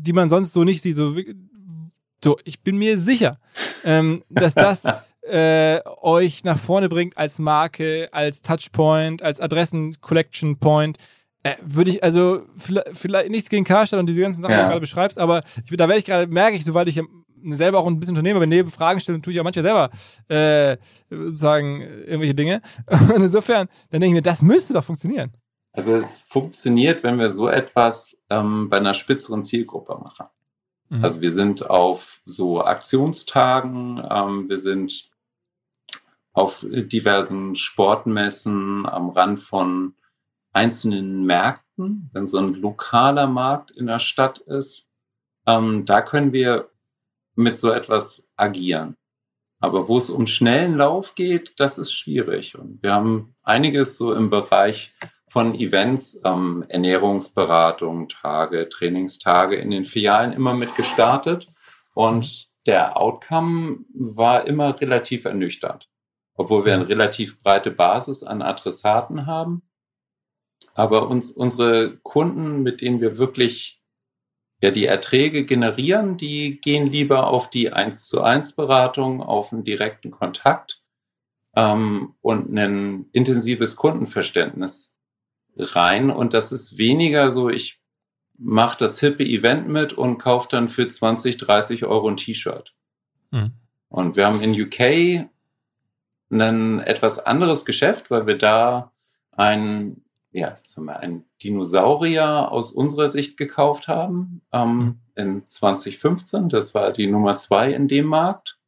die 0.00 0.12
man 0.12 0.28
sonst 0.28 0.52
so 0.52 0.64
nicht 0.64 0.82
sieht, 0.82 0.96
so 0.96 1.16
so, 2.22 2.38
ich 2.44 2.62
bin 2.62 2.76
mir 2.76 2.98
sicher, 2.98 3.38
ähm, 3.84 4.22
dass 4.30 4.54
das 4.54 4.84
äh, 5.22 5.80
euch 6.00 6.44
nach 6.44 6.58
vorne 6.58 6.88
bringt 6.88 7.16
als 7.16 7.38
Marke, 7.38 8.08
als 8.12 8.42
Touchpoint, 8.42 9.22
als 9.22 9.40
Adressen-Collection 9.40 10.58
Point. 10.58 10.98
Äh, 11.44 11.54
würde 11.60 11.90
ich, 11.90 12.04
also 12.04 12.42
vielleicht, 12.56 12.96
vielleicht 12.96 13.30
nichts 13.30 13.48
gegen 13.48 13.64
Karstadt 13.64 13.98
und 13.98 14.06
diese 14.06 14.20
ganzen 14.20 14.42
Sachen, 14.42 14.52
ja. 14.52 14.58
die 14.58 14.62
du 14.64 14.68
gerade 14.68 14.80
beschreibst, 14.80 15.18
aber 15.18 15.42
ich, 15.64 15.76
da 15.76 15.88
werde 15.88 15.98
ich 15.98 16.04
gerade, 16.04 16.28
merke 16.28 16.56
ich, 16.56 16.64
soweit 16.64 16.86
ich 16.86 17.00
selber 17.50 17.80
auch 17.80 17.86
ein 17.86 17.98
bisschen 17.98 18.16
Unternehmer 18.16 18.40
bin, 18.40 18.48
neben 18.48 18.70
Fragen 18.70 19.00
stellen, 19.00 19.22
tue 19.22 19.32
ich 19.32 19.40
auch 19.40 19.44
manchmal 19.44 19.64
selber 19.64 19.90
äh, 20.28 20.76
sozusagen 21.10 21.80
irgendwelche 21.80 22.34
Dinge. 22.34 22.62
Und 23.14 23.22
insofern, 23.22 23.68
dann 23.90 24.00
denke 24.00 24.06
ich 24.06 24.18
mir, 24.18 24.22
das 24.22 24.42
müsste 24.42 24.74
doch 24.74 24.84
funktionieren. 24.84 25.32
Also 25.72 25.96
es 25.96 26.18
funktioniert, 26.18 27.02
wenn 27.02 27.18
wir 27.18 27.30
so 27.30 27.48
etwas 27.48 28.22
ähm, 28.30 28.68
bei 28.68 28.76
einer 28.76 28.94
spitzeren 28.94 29.42
Zielgruppe 29.42 29.94
machen. 29.94 30.26
Mhm. 30.92 31.04
Also 31.04 31.22
wir 31.22 31.30
sind 31.30 31.68
auf 31.68 32.20
so 32.26 32.62
Aktionstagen, 32.62 34.02
ähm, 34.10 34.48
wir 34.48 34.58
sind 34.58 35.10
auf 36.34 36.64
diversen 36.68 37.56
Sportmessen 37.56 38.86
am 38.86 39.08
Rand 39.08 39.40
von 39.40 39.94
einzelnen 40.52 41.24
Märkten, 41.24 42.10
wenn 42.12 42.26
so 42.26 42.38
ein 42.38 42.54
lokaler 42.54 43.26
Markt 43.26 43.70
in 43.70 43.86
der 43.86 43.98
Stadt 43.98 44.38
ist, 44.38 44.90
ähm, 45.46 45.86
da 45.86 46.02
können 46.02 46.32
wir 46.32 46.70
mit 47.34 47.56
so 47.56 47.70
etwas 47.70 48.30
agieren. 48.36 48.96
Aber 49.60 49.88
wo 49.88 49.96
es 49.96 50.10
um 50.10 50.26
schnellen 50.26 50.76
Lauf 50.76 51.14
geht, 51.14 51.58
das 51.58 51.78
ist 51.78 51.92
schwierig. 51.92 52.58
Und 52.58 52.82
wir 52.82 52.92
haben 52.92 53.34
einiges 53.42 53.96
so 53.96 54.12
im 54.12 54.28
Bereich 54.28 54.92
von 55.32 55.54
Events, 55.54 56.20
ähm, 56.26 56.62
Ernährungsberatung, 56.68 58.10
Tage, 58.10 58.68
Trainingstage 58.68 59.56
in 59.56 59.70
den 59.70 59.84
Filialen 59.84 60.34
immer 60.34 60.52
mit 60.52 60.76
gestartet. 60.76 61.48
Und 61.94 62.50
der 62.66 62.98
Outcome 62.98 63.78
war 63.94 64.46
immer 64.46 64.78
relativ 64.78 65.24
ernüchternd. 65.24 65.88
Obwohl 66.34 66.66
wir 66.66 66.74
eine 66.74 66.86
relativ 66.86 67.42
breite 67.42 67.70
Basis 67.70 68.22
an 68.22 68.42
Adressaten 68.42 69.24
haben. 69.24 69.62
Aber 70.74 71.08
uns, 71.08 71.30
unsere 71.30 71.96
Kunden, 72.02 72.62
mit 72.62 72.82
denen 72.82 73.00
wir 73.00 73.16
wirklich 73.16 73.82
ja, 74.62 74.70
die 74.70 74.84
Erträge 74.84 75.46
generieren, 75.46 76.18
die 76.18 76.60
gehen 76.60 76.86
lieber 76.86 77.28
auf 77.28 77.48
die 77.48 77.72
1 77.72 78.06
zu 78.06 78.20
1 78.20 78.52
Beratung, 78.52 79.22
auf 79.22 79.50
einen 79.50 79.64
direkten 79.64 80.10
Kontakt 80.10 80.82
ähm, 81.56 82.16
und 82.20 82.52
ein 82.52 83.06
intensives 83.12 83.76
Kundenverständnis 83.76 84.91
rein 85.56 86.10
und 86.10 86.34
das 86.34 86.52
ist 86.52 86.78
weniger 86.78 87.30
so, 87.30 87.48
ich 87.48 87.80
macht 88.38 88.80
das 88.80 88.98
hippe 88.98 89.24
Event 89.24 89.68
mit 89.68 89.92
und 89.92 90.18
kauft 90.18 90.52
dann 90.52 90.68
für 90.68 90.86
20, 90.88 91.36
30 91.36 91.84
Euro 91.84 92.08
ein 92.08 92.16
T-Shirt. 92.16 92.74
Mhm. 93.30 93.52
Und 93.88 94.16
wir 94.16 94.26
haben 94.26 94.40
in 94.40 94.58
UK 94.60 95.28
ein 96.30 96.80
etwas 96.80 97.18
anderes 97.18 97.64
Geschäft, 97.64 98.10
weil 98.10 98.26
wir 98.26 98.38
da 98.38 98.92
ein, 99.32 100.02
ja, 100.32 100.56
sagen 100.56 100.86
wir, 100.86 101.00
ein 101.00 101.24
Dinosaurier 101.42 102.50
aus 102.50 102.72
unserer 102.72 103.08
Sicht 103.08 103.36
gekauft 103.36 103.86
haben 103.86 104.40
ähm, 104.52 104.78
mhm. 104.78 105.00
in 105.14 105.46
2015. 105.46 106.48
Das 106.48 106.74
war 106.74 106.92
die 106.92 107.06
Nummer 107.06 107.36
zwei 107.36 107.72
in 107.72 107.86
dem 107.86 108.06
Markt. 108.06 108.58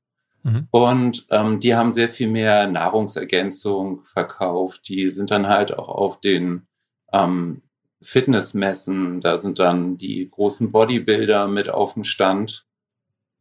Mhm. 0.43 0.69
Und 0.71 1.27
ähm, 1.31 1.59
die 1.59 1.75
haben 1.75 1.93
sehr 1.93 2.11
viel 2.11 2.29
mehr 2.29 2.67
Nahrungsergänzung 2.67 4.05
verkauft. 4.05 4.89
Die 4.89 5.09
sind 5.09 5.31
dann 5.31 5.49
halt 5.49 5.77
auch 5.77 5.89
auf 5.89 6.21
den 6.21 6.67
ähm, 7.15 7.63
Fitnessmessen. 8.03 9.21
Da 9.21 9.39
sind 9.39 9.59
dann 9.59 9.97
die 9.97 10.29
großen 10.29 10.73
Bodybuilder 10.73 11.47
mit 11.47 11.71
auf 11.71 11.95
dem 11.95 12.05
Stand. 12.05 12.67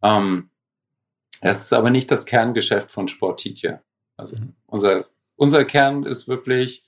Ähm, 0.02 0.50
es 1.42 1.62
ist 1.62 1.74
aber 1.74 1.90
nicht 1.90 2.10
das 2.12 2.26
Kerngeschäft 2.26 2.90
von 2.90 3.08
Sportitje. 3.08 3.82
Also 4.16 4.38
mhm. 4.38 4.54
unser, 4.68 5.06
unser 5.36 5.66
Kern 5.66 6.04
ist 6.04 6.28
wirklich 6.28 6.84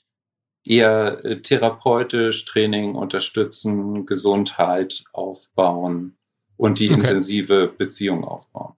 eher 0.63 1.25
äh, 1.25 1.41
therapeutisch, 1.41 2.45
Training 2.45 2.95
unterstützen, 2.95 4.05
Gesundheit 4.05 5.03
aufbauen 5.11 6.17
und 6.57 6.79
die 6.79 6.91
okay. 6.91 6.99
intensive 6.99 7.67
Beziehung 7.67 8.23
aufbauen. 8.23 8.75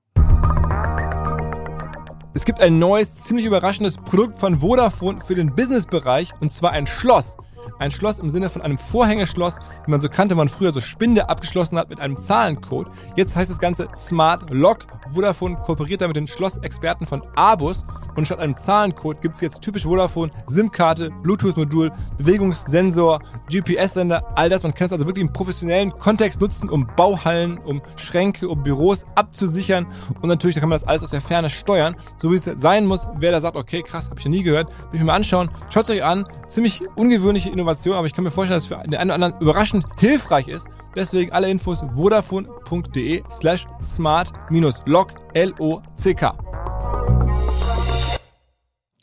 Es 2.34 2.46
gibt 2.46 2.62
ein 2.62 2.80
neues, 2.80 3.16
ziemlich 3.16 3.46
überraschendes 3.46 3.98
Produkt 3.98 4.36
von 4.36 4.58
Vodafone 4.58 5.22
für 5.22 5.36
den 5.36 5.56
Businessbereich 5.56 6.32
und 6.40 6.52
zwar 6.52 6.72
ein 6.72 6.88
Schloss. 6.88 7.38
Ein 7.80 7.92
Schloss 7.92 8.20
im 8.20 8.30
Sinne 8.30 8.50
von 8.50 8.62
einem 8.62 8.78
Vorhängeschloss, 8.78 9.60
wie 9.86 9.92
man 9.92 10.02
so 10.02 10.10
kannte, 10.10 10.36
man 10.36 10.50
früher 10.50 10.74
so 10.74 10.82
Spinde 10.82 11.30
abgeschlossen 11.30 11.78
hat 11.78 11.90
mit 11.90 12.00
einem 12.00 12.18
Zahlencode. 12.18 12.90
Jetzt 13.16 13.36
heißt 13.36 13.50
das 13.50 13.60
Ganze 13.60 13.88
Smart 13.96 14.50
Lock. 14.50 14.80
Vodafone 15.10 15.56
kooperiert 15.58 16.02
da 16.02 16.08
mit 16.08 16.18
den 16.18 16.28
Schlossexperten 16.28 17.08
von 17.08 17.24
Abus 17.36 17.86
und 18.16 18.26
statt 18.26 18.40
einem 18.40 18.58
Zahlencode 18.58 19.22
gibt 19.22 19.36
es 19.36 19.42
jetzt 19.42 19.62
typisch 19.62 19.84
Vodafone 19.84 20.32
SIM-Karte, 20.48 21.12
Bluetooth-Modul, 21.24 21.92
Bewegungssensor, 22.18 23.22
GPS-Sender, 23.50 24.34
all 24.36 24.50
das. 24.50 24.64
Man 24.64 24.74
kann 24.74 24.88
es 24.88 24.94
also 24.94 25.06
wirklich 25.06 25.26
im 25.26 25.32
professionellen 25.32 25.92
Kontext 25.98 26.42
nutzen, 26.42 26.70
um 26.70 26.88
Bauhallen, 26.96 27.58
um 27.60 27.82
Schränke, 27.96 28.50
um 28.50 28.64
Büros 28.64 29.06
abzusichern 29.16 29.88
und 30.22 30.28
natürlich 30.28 30.56
da 30.56 30.62
kann 30.62 30.70
man 30.70 30.80
das 30.80 30.88
alles 30.88 31.04
aus 31.04 31.12
der 31.12 31.22
Ferne 31.22 31.50
steuern, 31.50 31.96
so 32.18 32.32
wie 32.32 32.36
es 32.36 32.46
sein 32.46 32.86
muss. 32.86 33.08
Wer 33.20 33.32
da 33.32 33.42
sagt, 33.42 33.56
okay, 33.56 33.84
krass, 33.84 34.10
habe 34.10 34.20
ich 34.20 34.26
ja 34.26 34.32
nie 34.32 34.44
gehört, 34.44 34.70
will 34.70 34.94
ich 34.94 35.00
mir 35.00 35.06
mal 35.06 35.16
anschauen. 35.16 35.52
Schaut 35.70 35.84
es 35.84 35.92
euch 35.92 36.04
an, 36.04 36.26
ziemlich 36.48 36.82
ungewöhnliche 36.96 37.50
Innovation, 37.58 37.96
aber 37.96 38.06
ich 38.06 38.14
kann 38.14 38.24
mir 38.24 38.32
vorstellen, 38.32 38.58
dass 38.58 38.64
es 38.64 38.70
für 38.70 38.82
den 38.88 38.96
einen 38.96 39.10
oder 39.10 39.16
anderen 39.16 39.42
überraschend 39.42 39.86
hilfreich 40.00 40.48
ist. 40.48 40.68
Deswegen 40.96 41.32
alle 41.32 41.50
Infos 41.50 41.84
vodafone.de 41.94 43.24
slash 43.32 43.66
smart-lock 43.82 45.14
L-O-C-K. 45.34 46.38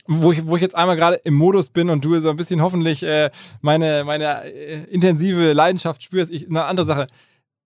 Wo 0.07 0.31
ich, 0.31 0.45
wo 0.47 0.55
ich 0.55 0.61
jetzt 0.61 0.75
einmal 0.75 0.95
gerade 0.95 1.17
im 1.23 1.33
Modus 1.33 1.69
bin 1.69 1.89
und 1.89 2.05
du 2.05 2.17
so 2.19 2.29
ein 2.29 2.37
bisschen 2.37 2.61
hoffentlich 2.61 3.03
äh, 3.03 3.31
meine, 3.61 4.03
meine 4.05 4.45
äh, 4.45 4.83
intensive 4.85 5.51
Leidenschaft 5.53 6.01
spürst, 6.03 6.31
ich, 6.31 6.47
eine 6.47 6.65
andere 6.65 6.85
Sache. 6.85 7.07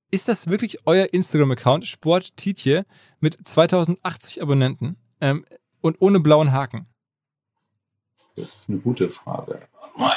Ist 0.09 0.27
das 0.27 0.47
wirklich 0.47 0.79
euer 0.87 1.13
Instagram-Account, 1.13 1.85
Sport 1.85 2.35
Tietje, 2.35 2.85
mit 3.19 3.35
2080 3.47 4.41
Abonnenten 4.41 4.97
ähm, 5.21 5.45
und 5.81 5.97
ohne 5.99 6.19
blauen 6.19 6.51
Haken? 6.51 6.87
Das 8.35 8.47
ist 8.47 8.69
eine 8.69 8.79
gute 8.79 9.09
Frage. 9.09 9.68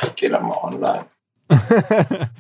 Ich 0.05 0.15
gehe 0.17 0.31
da 0.31 0.41
mal 0.41 0.57
online. 0.63 1.07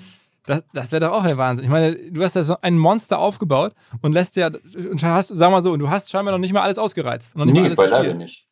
das, 0.47 0.64
das 0.72 0.93
wäre 0.93 1.07
doch 1.07 1.12
auch 1.12 1.24
der 1.24 1.36
Wahnsinn. 1.36 1.64
Ich 1.64 1.70
meine, 1.70 1.95
du 1.95 2.22
hast 2.22 2.36
da 2.36 2.43
so 2.43 2.57
ein 2.62 2.78
Monster 2.78 3.18
aufgebaut 3.18 3.74
und 4.01 4.12
lässt 4.12 4.36
ja, 4.36 4.49
und 4.49 5.03
hast, 5.03 5.28
sag 5.28 5.51
mal 5.51 5.62
so, 5.62 5.72
und 5.72 5.78
du 5.78 5.90
hast 5.90 6.11
scheinbar 6.11 6.32
noch 6.32 6.38
nicht 6.38 6.53
mal 6.53 6.62
alles 6.62 6.78
ausgereizt. 6.78 7.36
Noch 7.36 7.45
nicht 7.45 7.55
nee, 7.55 7.74
beileibe 7.74 8.14
nicht. 8.14 8.49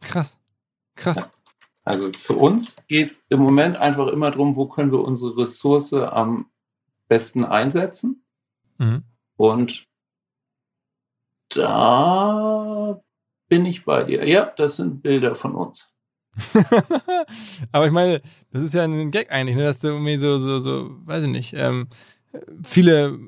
Krass. 0.00 0.38
Krass. 0.94 1.30
Also 1.84 2.12
für 2.12 2.34
uns 2.34 2.76
geht 2.86 3.10
es 3.10 3.26
im 3.30 3.40
Moment 3.40 3.80
einfach 3.80 4.08
immer 4.08 4.30
darum, 4.30 4.56
wo 4.56 4.68
können 4.68 4.92
wir 4.92 5.00
unsere 5.00 5.38
Ressource 5.38 5.94
am 5.94 6.50
besten 7.08 7.44
einsetzen. 7.44 8.24
Mhm. 8.76 9.04
Und 9.36 9.86
da 11.48 13.00
bin 13.48 13.64
ich 13.64 13.84
bei 13.84 14.04
dir. 14.04 14.28
Ja, 14.28 14.44
das 14.44 14.76
sind 14.76 15.02
Bilder 15.02 15.34
von 15.34 15.54
uns. 15.54 15.90
Aber 17.72 17.86
ich 17.86 17.92
meine, 17.92 18.20
das 18.52 18.62
ist 18.62 18.74
ja 18.74 18.84
ein 18.84 19.10
Gag 19.10 19.32
eigentlich, 19.32 19.56
ne? 19.56 19.64
dass 19.64 19.80
du 19.80 19.88
irgendwie 19.88 20.16
so, 20.16 20.38
so, 20.38 20.58
so, 20.58 20.90
weiß 21.04 21.24
ich 21.24 21.30
nicht, 21.30 21.54
ähm, 21.54 21.88
viele 22.62 23.18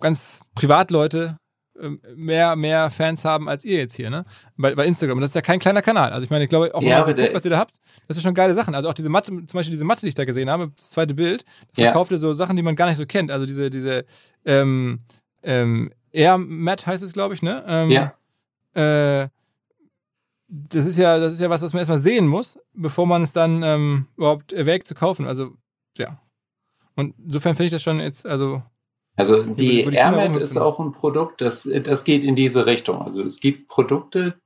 ganz 0.00 0.42
Privatleute 0.54 1.36
ähm, 1.80 2.00
mehr, 2.14 2.56
mehr 2.56 2.90
Fans 2.90 3.24
haben 3.24 3.48
als 3.48 3.64
ihr 3.64 3.78
jetzt 3.78 3.94
hier, 3.94 4.10
ne? 4.10 4.24
Bei, 4.56 4.74
bei 4.74 4.86
Instagram. 4.86 5.18
Und 5.18 5.22
das 5.22 5.30
ist 5.30 5.34
ja 5.34 5.42
kein 5.42 5.58
kleiner 5.58 5.82
Kanal. 5.82 6.12
Also 6.12 6.24
ich 6.24 6.30
meine, 6.30 6.44
ich 6.44 6.50
glaube, 6.50 6.74
auch 6.74 6.82
ja, 6.82 7.02
guckt, 7.02 7.18
was 7.32 7.44
ihr 7.44 7.50
da 7.50 7.58
habt, 7.58 7.74
das 8.08 8.16
ist 8.16 8.22
schon 8.22 8.34
geile 8.34 8.54
Sachen. 8.54 8.74
Also 8.74 8.88
auch 8.88 8.94
diese 8.94 9.08
Matte, 9.08 9.32
zum 9.32 9.46
Beispiel 9.46 9.72
diese 9.72 9.84
Matte, 9.84 10.02
die 10.02 10.08
ich 10.08 10.14
da 10.14 10.24
gesehen 10.24 10.50
habe, 10.50 10.72
das 10.74 10.90
zweite 10.90 11.14
Bild, 11.14 11.44
das 11.68 11.78
ja. 11.78 11.84
verkauft 11.86 12.10
ihr 12.10 12.18
so 12.18 12.34
Sachen, 12.34 12.56
die 12.56 12.62
man 12.62 12.76
gar 12.76 12.88
nicht 12.88 12.96
so 12.96 13.06
kennt. 13.06 13.30
Also 13.30 13.46
diese, 13.46 13.70
diese 13.70 14.04
ähm, 14.44 14.98
ähm, 15.42 15.90
Air 16.12 16.38
Mat 16.38 16.86
heißt 16.86 17.02
es, 17.02 17.12
glaube 17.12 17.34
ich, 17.34 17.42
ne? 17.42 17.64
Ähm, 17.66 17.90
ja. 17.90 18.14
Äh, 18.74 19.28
das 20.48 20.86
ist 20.86 20.98
ja, 20.98 21.18
das 21.18 21.34
ist 21.34 21.40
ja 21.40 21.50
was, 21.50 21.62
was 21.62 21.72
man 21.72 21.80
erstmal 21.80 21.98
sehen 21.98 22.26
muss, 22.26 22.58
bevor 22.74 23.06
man 23.06 23.22
es 23.22 23.32
dann 23.32 23.62
ähm, 23.62 24.06
überhaupt 24.16 24.52
erwägt 24.52 24.86
zu 24.86 24.94
kaufen. 24.94 25.26
Also, 25.26 25.52
ja. 25.96 26.20
Und 26.96 27.14
insofern 27.18 27.54
finde 27.54 27.66
ich 27.66 27.72
das 27.72 27.82
schon 27.82 28.00
jetzt, 28.00 28.26
also. 28.26 28.62
Also 29.16 29.42
die, 29.42 29.82
die 29.82 29.96
AirMat 29.96 30.36
ist 30.36 30.56
auch 30.56 30.78
ein 30.78 30.92
Produkt, 30.92 31.40
das, 31.40 31.68
das 31.82 32.04
geht 32.04 32.22
in 32.22 32.36
diese 32.36 32.66
Richtung. 32.66 33.02
Also 33.02 33.24
es 33.24 33.40
gibt 33.40 33.68
Produkte 33.68 34.40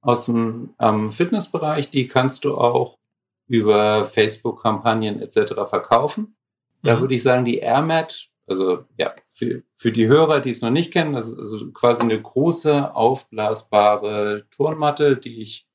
aus 0.00 0.26
dem 0.26 0.74
ähm, 0.80 1.12
Fitnessbereich, 1.12 1.90
die 1.90 2.08
kannst 2.08 2.44
du 2.44 2.56
auch 2.56 2.98
über 3.46 4.06
Facebook-Kampagnen 4.06 5.20
etc. 5.20 5.68
verkaufen. 5.68 6.36
Da 6.82 6.96
mhm. 6.96 7.00
würde 7.00 7.14
ich 7.14 7.22
sagen, 7.22 7.44
die 7.44 7.58
AirMat 7.58 8.30
also 8.46 8.84
ja, 8.96 9.14
für, 9.28 9.62
für 9.74 9.92
die 9.92 10.06
Hörer, 10.06 10.40
die 10.40 10.50
es 10.50 10.60
noch 10.60 10.70
nicht 10.70 10.92
kennen, 10.92 11.14
das 11.14 11.28
ist 11.28 11.38
also 11.38 11.70
quasi 11.72 12.02
eine 12.02 12.20
große 12.20 12.94
aufblasbare 12.94 14.46
Turnmatte, 14.50 15.16
die 15.16 15.40
ich 15.40 15.66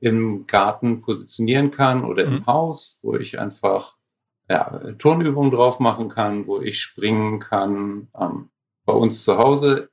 im 0.00 0.46
Garten 0.46 1.00
positionieren 1.00 1.70
kann 1.70 2.04
oder 2.04 2.24
im 2.24 2.34
mhm. 2.34 2.46
Haus, 2.46 3.00
wo 3.02 3.16
ich 3.16 3.38
einfach 3.38 3.96
ja, 4.48 4.92
Turnübungen 4.98 5.50
drauf 5.50 5.80
machen 5.80 6.08
kann, 6.08 6.46
wo 6.46 6.60
ich 6.60 6.80
springen 6.80 7.38
kann. 7.38 8.08
Ähm, 8.18 8.50
bei 8.84 8.92
uns 8.92 9.24
zu 9.24 9.38
Hause 9.38 9.88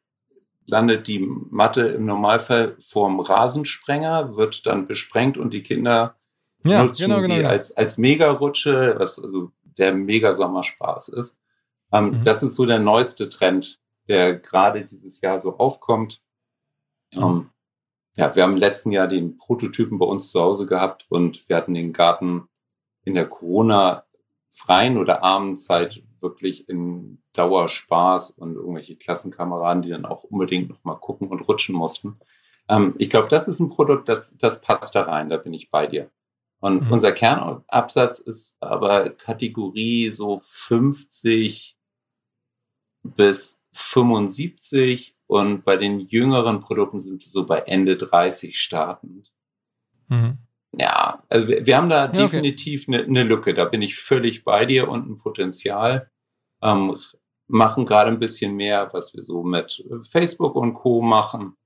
landet 0.66 1.08
die 1.08 1.20
Matte 1.20 1.88
im 1.88 2.06
Normalfall 2.06 2.76
vorm 2.80 3.20
Rasensprenger, 3.20 4.36
wird 4.36 4.66
dann 4.68 4.88
besprengt 4.88 5.38
und 5.38 5.54
die 5.54 5.64
Kinder 5.64 6.16
ja, 6.64 6.84
nutzen 6.84 7.04
genau, 7.04 7.22
genau, 7.22 7.36
die 7.36 7.42
genau. 7.42 7.50
als, 7.50 7.76
als 7.76 7.98
Mega-Rutsche, 7.98 8.96
was 8.98 9.24
also 9.24 9.52
der 9.64 9.94
Mega-Sommerspaß 9.94 11.10
ist. 11.10 11.42
Ähm, 11.92 12.12
mhm. 12.12 12.24
Das 12.24 12.44
ist 12.44 12.56
so 12.56 12.66
der 12.66 12.80
neueste 12.80 13.30
Trend, 13.30 13.80
der 14.08 14.36
gerade 14.36 14.86
dieses 14.86 15.22
Jahr 15.22 15.40
so 15.40 15.58
aufkommt. 15.58 16.22
Mhm. 17.14 17.22
Ähm, 17.22 17.50
ja, 18.16 18.36
wir 18.36 18.44
haben 18.44 18.54
im 18.54 18.58
letzten 18.58 18.92
Jahr 18.92 19.08
den 19.08 19.38
Prototypen 19.38 19.98
bei 19.98 20.06
uns 20.06 20.32
zu 20.32 20.42
Hause 20.42 20.66
gehabt 20.66 21.06
und 21.10 21.48
wir 21.48 21.56
hatten 21.56 21.74
den 21.74 21.94
Garten 21.94 22.48
in 23.04 23.14
der 23.14 23.28
Corona-freien 23.28 24.98
oder 24.98 25.24
armen 25.24 25.56
Zeit 25.56 26.04
wirklich 26.20 26.70
in 26.70 27.22
Dauerspaß 27.34 28.32
und 28.32 28.56
irgendwelche 28.56 28.96
Klassenkameraden, 28.96 29.82
die 29.82 29.90
dann 29.90 30.06
auch 30.06 30.24
unbedingt 30.24 30.70
noch 30.70 30.84
mal 30.84 30.96
gucken 30.96 31.30
und 31.30 31.48
rutschen 31.48 31.74
mussten. 31.74 32.20
Ähm, 32.68 32.96
ich 32.98 33.10
glaube, 33.10 33.30
das 33.30 33.48
ist 33.48 33.60
ein 33.60 33.70
Produkt, 33.70 34.10
das, 34.10 34.38
das 34.38 34.62
passt 34.62 34.94
da 34.96 35.04
rein, 35.04 35.30
da 35.30 35.38
bin 35.38 35.54
ich 35.54 35.72
bei 35.72 35.88
dir. 35.88 36.12
Und 36.60 36.86
mhm. 36.86 36.92
unser 36.92 37.12
Kernabsatz 37.12 38.20
ist 38.20 38.62
aber 38.62 39.10
Kategorie 39.10 40.12
so 40.12 40.40
50 40.44 41.78
bis 43.04 43.64
75 43.74 45.16
und 45.28 45.64
bei 45.64 45.78
den 45.78 46.00
jüngeren 46.00 46.60
Produkten 46.62 47.00
sind 47.00 47.24
wir 47.24 47.30
so 47.30 47.46
bei 47.46 47.60
Ende 47.60 47.98
30 47.98 48.60
startend. 48.60 49.32
Mhm. 50.08 50.38
Ja, 50.74 51.24
also 51.30 51.48
wir, 51.48 51.66
wir, 51.66 51.78
haben 51.78 51.90
da 51.90 52.06
ja, 52.06 52.08
definitiv 52.08 52.88
eine 52.88 53.02
okay. 53.02 53.12
ne 53.12 53.24
Lücke, 53.24 53.54
da 53.54 53.66
bin 53.66 53.82
ich 53.82 53.98
völlig 53.98 54.44
bei 54.44 54.66
dir 54.66 54.90
und 54.90 55.10
ein 55.10 55.18
Potenzial. 55.18 56.10
Ähm, 56.62 56.98
machen 57.48 57.86
gerade 57.86 58.10
ein 58.10 58.20
bisschen 58.20 58.56
mehr, 58.56 58.90
was 58.94 59.14
wir 59.14 59.24
so 59.24 59.44
mit 59.44 59.84
Facebook 60.10 60.56
und 60.56 60.74
Co. 60.74 61.02
machen, 61.02 61.58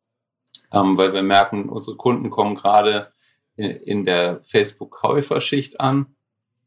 ähm, 0.71 0.97
weil 0.97 1.13
wir 1.13 1.21
merken, 1.21 1.69
unsere 1.69 1.97
Kunden 1.97 2.31
kommen 2.31 2.55
gerade 2.55 3.11
in, 3.55 3.69
in 3.69 4.05
der 4.05 4.43
Facebook-Käuferschicht 4.43 5.79
an. 5.79 6.15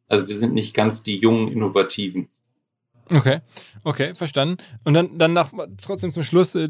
Also 0.09 0.29
wir 0.29 0.37
sind 0.37 0.55
nicht 0.55 0.75
ganz 0.75 1.03
die 1.03 1.17
jungen 1.17 1.49
Innovativen. 1.49 2.29
Okay, 3.11 3.41
okay, 3.85 4.15
verstanden. 4.15 4.57
Und 4.85 4.95
dann, 4.95 5.19
dann 5.19 5.33
nach, 5.33 5.53
trotzdem 5.81 6.13
zum 6.13 6.23
Schluss, 6.23 6.55
äh, 6.55 6.69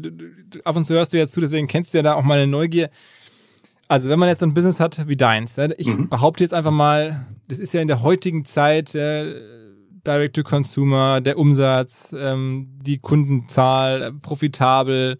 ab 0.63 0.75
und 0.75 0.85
zu 0.85 0.93
hörst 0.93 1.13
du 1.13 1.17
ja 1.17 1.27
zu, 1.27 1.39
deswegen 1.39 1.67
kennst 1.67 1.93
du 1.93 1.99
ja 1.99 2.03
da 2.03 2.13
auch 2.15 2.23
meine 2.23 2.47
Neugier. 2.47 2.89
Also 3.87 4.09
wenn 4.09 4.19
man 4.19 4.29
jetzt 4.29 4.39
so 4.39 4.45
ein 4.45 4.53
Business 4.53 4.79
hat 4.79 5.07
wie 5.07 5.17
deins, 5.17 5.57
ich 5.77 5.87
mhm. 5.87 6.09
behaupte 6.09 6.43
jetzt 6.43 6.53
einfach 6.53 6.71
mal, 6.71 7.25
das 7.47 7.57
ist 7.57 7.73
ja 7.73 7.81
in 7.81 7.87
der 7.87 8.03
heutigen 8.03 8.45
Zeit, 8.45 8.93
da 8.93 9.25
Direct-to-Consumer, 10.05 11.21
der 11.21 11.37
Umsatz, 11.37 12.15
ähm, 12.17 12.79
die 12.81 12.99
Kundenzahl, 12.99 14.01
äh, 14.01 14.11
profitabel. 14.11 15.17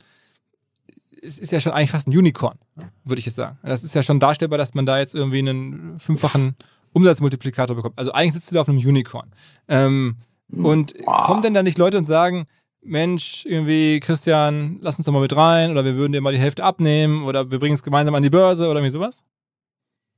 Es 1.22 1.38
ist 1.38 1.52
ja 1.52 1.60
schon 1.60 1.74
eigentlich 1.74 1.92
fast 1.92 2.08
ein 2.08 2.18
Unicorn, 2.18 2.58
würde 3.04 3.20
ich 3.20 3.26
jetzt 3.26 3.36
sagen. 3.36 3.58
Das 3.64 3.84
ist 3.84 3.94
ja 3.94 4.04
schon 4.04 4.20
darstellbar, 4.20 4.58
dass 4.58 4.74
man 4.74 4.86
da 4.86 5.00
jetzt 5.00 5.16
irgendwie 5.16 5.40
einen 5.40 6.00
fünffachen 6.00 6.56
Umsatzmultiplikator 6.94 7.76
bekommt. 7.76 7.98
Also 7.98 8.14
eigentlich 8.14 8.34
sitzt 8.34 8.52
du 8.52 8.56
da 8.56 8.62
auf 8.62 8.70
einem 8.70 8.80
Unicorn. 8.80 9.32
Ähm, 9.68 10.16
und 10.52 10.94
wow. 11.06 11.26
kommen 11.26 11.42
denn 11.42 11.54
da 11.54 11.64
nicht 11.64 11.78
Leute 11.78 11.98
und 11.98 12.06
sagen, 12.06 12.48
Mensch, 12.82 13.46
irgendwie, 13.46 14.00
Christian, 14.00 14.80
lass 14.82 14.98
uns 14.98 15.06
doch 15.06 15.14
mal 15.14 15.22
mit 15.22 15.36
rein 15.36 15.72
oder 15.72 15.84
wir 15.86 15.96
würden 15.98 16.14
dir 16.14 16.22
mal 16.22 16.34
die 16.34 16.40
Hälfte 16.40 16.64
abnehmen 16.64 17.24
oder 17.24 17.52
wir 17.52 17.60
bringen 17.60 17.74
es 17.74 17.84
gemeinsam 17.84 18.16
an 18.16 18.24
die 18.24 18.30
Börse 18.30 18.66
oder 18.66 18.80
irgendwie 18.80 18.92
sowas? 18.92 19.24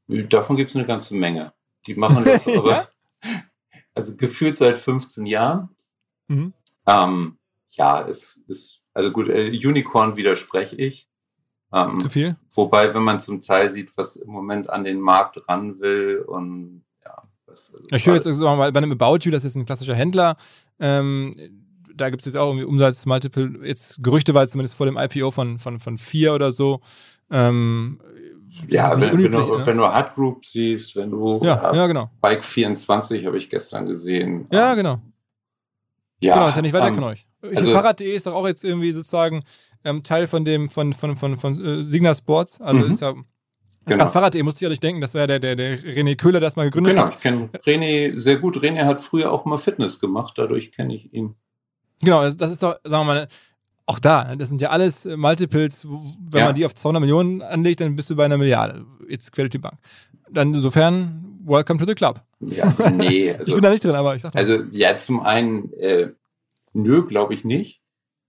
Davon 0.08 0.56
gibt 0.56 0.70
es 0.70 0.76
eine 0.76 0.86
ganze 0.86 1.16
Menge. 1.16 1.54
Die 1.88 1.96
machen 1.96 2.24
das 2.24 2.48
aber, 2.58 2.88
also 3.94 4.16
gefühlt 4.16 4.58
seit 4.58 4.78
15 4.78 5.26
Jahren. 5.26 5.70
Mhm. 6.28 6.54
Ähm, 6.86 7.38
ja, 7.70 8.08
es 8.08 8.42
ist, 8.48 8.82
also 8.94 9.12
gut, 9.12 9.30
äh, 9.30 9.50
Unicorn 9.50 10.18
widerspreche 10.18 10.76
ich. 10.76 11.10
Ähm, 11.74 12.00
Zu 12.00 12.10
viel? 12.10 12.36
Wobei, 12.54 12.94
wenn 12.94 13.04
man 13.04 13.20
zum 13.20 13.42
Teil 13.42 13.70
sieht, 13.70 13.96
was 13.98 14.18
im 14.18 14.30
Moment 14.30 14.70
an 14.70 14.84
den 14.84 15.00
Markt 15.00 15.48
ran 15.48 15.80
will 15.80 16.24
und 16.28 16.84
ja. 16.84 16.91
Was, 17.52 17.74
also 17.74 17.88
ich 17.92 18.06
höre 18.06 18.16
jetzt 18.16 18.28
also 18.28 18.46
mal 18.46 18.72
bei 18.72 18.78
einem 18.78 18.92
About 18.92 19.20
You, 19.22 19.32
das 19.32 19.44
ist 19.44 19.56
ein 19.56 19.66
klassischer 19.66 19.96
Händler. 19.96 20.36
Ähm, 20.80 21.36
da 21.96 22.10
gibt 22.10 22.22
es 22.22 22.26
jetzt 22.26 22.38
auch 22.38 22.48
irgendwie 22.48 22.66
Umsatzmultiple, 22.66 23.60
jetzt 23.64 24.02
gerüchteweise 24.02 24.54
zumindest 24.54 24.76
vor 24.76 24.86
dem 24.86 24.98
IPO 24.98 25.32
von, 25.32 25.60
von, 25.60 25.80
von 25.80 25.98
vier 25.98 26.34
oder 26.34 26.52
so. 26.52 26.80
Ähm, 27.30 28.00
ja, 28.68 29.00
wenn, 29.00 29.12
unüblich, 29.12 29.40
wenn, 29.40 29.48
du, 29.48 29.58
ne? 29.58 29.66
wenn 29.66 29.78
du 29.78 29.84
Hard 29.86 30.16
Group 30.16 30.46
siehst, 30.46 30.96
wenn 30.96 31.12
du 31.12 31.40
ja, 31.42 31.72
äh, 31.72 31.76
ja, 31.76 31.88
genau. 31.88 32.10
Bike 32.22 32.44
24 32.44 33.26
habe 33.26 33.38
ich 33.38 33.50
gestern 33.50 33.86
gesehen. 33.86 34.46
Ja, 34.52 34.74
genau. 34.76 35.00
Ja, 36.20 36.36
genau, 36.36 36.50
ist 36.50 36.56
ja 36.56 36.62
nicht 36.62 36.74
weit 36.74 36.84
weg 36.84 36.90
um, 36.90 36.96
von 36.96 37.04
euch. 37.06 37.28
Also, 37.42 37.72
Fahrrad.de 37.72 38.16
ist 38.16 38.28
doch 38.28 38.34
auch 38.34 38.48
jetzt 38.48 38.64
irgendwie 38.64 38.92
sozusagen 38.92 39.44
ähm, 39.84 40.04
Teil 40.04 40.28
von 40.28 40.46
dem, 40.46 40.70
von, 40.70 40.94
von, 40.94 41.18
von, 41.18 41.38
von, 41.38 41.56
von 41.56 41.66
äh, 41.66 41.84
Signa 41.84 42.14
Sports. 42.14 42.62
Also 42.62 42.86
mhm. 42.86 42.92
ist 42.92 43.02
ja 43.02 43.14
Genau. 43.86 44.06
An 44.06 44.12
Fahrrad.de 44.12 44.44
musste 44.44 44.60
ich 44.60 44.62
ja 44.62 44.70
nicht 44.70 44.84
denken, 44.84 45.02
das 45.02 45.14
wäre 45.14 45.28
der, 45.28 45.40
der, 45.40 45.56
der 45.56 45.78
René 45.80 46.16
Köhler, 46.16 46.40
der 46.40 46.42
das 46.42 46.56
mal 46.56 46.66
gegründet 46.66 46.94
genau, 46.94 47.08
hat. 47.08 47.22
Genau, 47.22 47.50
ich 47.52 47.62
kenne 47.62 47.86
René 47.86 48.20
sehr 48.20 48.38
gut. 48.38 48.58
René 48.58 48.86
hat 48.86 49.02
früher 49.02 49.32
auch 49.32 49.46
mal 49.46 49.58
Fitness 49.58 50.00
gemacht, 50.00 50.34
dadurch 50.38 50.72
kenne 50.72 50.94
ich 50.94 51.12
ihn. 51.14 51.36
Genau, 52.02 52.22
das 52.24 52.52
ist 52.52 52.62
doch, 52.62 52.78
sagen 52.84 53.08
wir 53.08 53.14
mal, 53.14 53.28
auch 53.88 54.00
da, 54.00 54.36
das 54.36 54.50
sind 54.50 54.62
ja 54.62 54.70
alles 54.70 55.06
Multiples, 55.06 55.88
wenn 55.88 56.40
ja. 56.40 56.46
man 56.46 56.56
die 56.56 56.66
auf 56.66 56.76
200 56.76 57.02
Millionen 57.02 57.42
anlegt, 57.42 57.82
dann 57.82 57.96
bist 57.96 58.10
du 58.10 58.16
bei 58.16 58.26
einer 58.26 58.38
Milliarde. 58.38 58.86
Jetzt 59.10 59.32
quer 59.32 59.50
die 59.50 59.58
Bank. 59.58 59.78
Dann 60.30 60.54
insofern, 60.54 61.40
welcome 61.44 61.80
to 61.80 61.86
the 61.86 61.96
club. 61.96 62.22
Ja, 62.40 62.74
nee. 62.92 63.34
Also, 63.38 63.50
ich 63.50 63.54
bin 63.54 63.64
da 63.64 63.70
nicht 63.70 63.84
drin, 63.84 63.96
aber 63.96 64.16
ich 64.16 64.22
sag 64.22 64.34
mal. 64.34 64.40
Also, 64.40 64.64
ja, 64.72 64.96
zum 64.98 65.20
einen, 65.22 65.74
äh, 65.74 66.12
nö, 66.74 67.06
glaube 67.06 67.34
ich 67.34 67.44
nicht. 67.44 67.82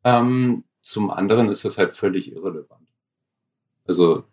Ähm, 0.02 0.64
zum 0.80 1.10
anderen 1.10 1.48
ist 1.48 1.64
das 1.64 1.78
halt 1.78 1.92
völlig 1.92 2.32
irrelevant. 2.32 2.88
Also. 3.86 4.24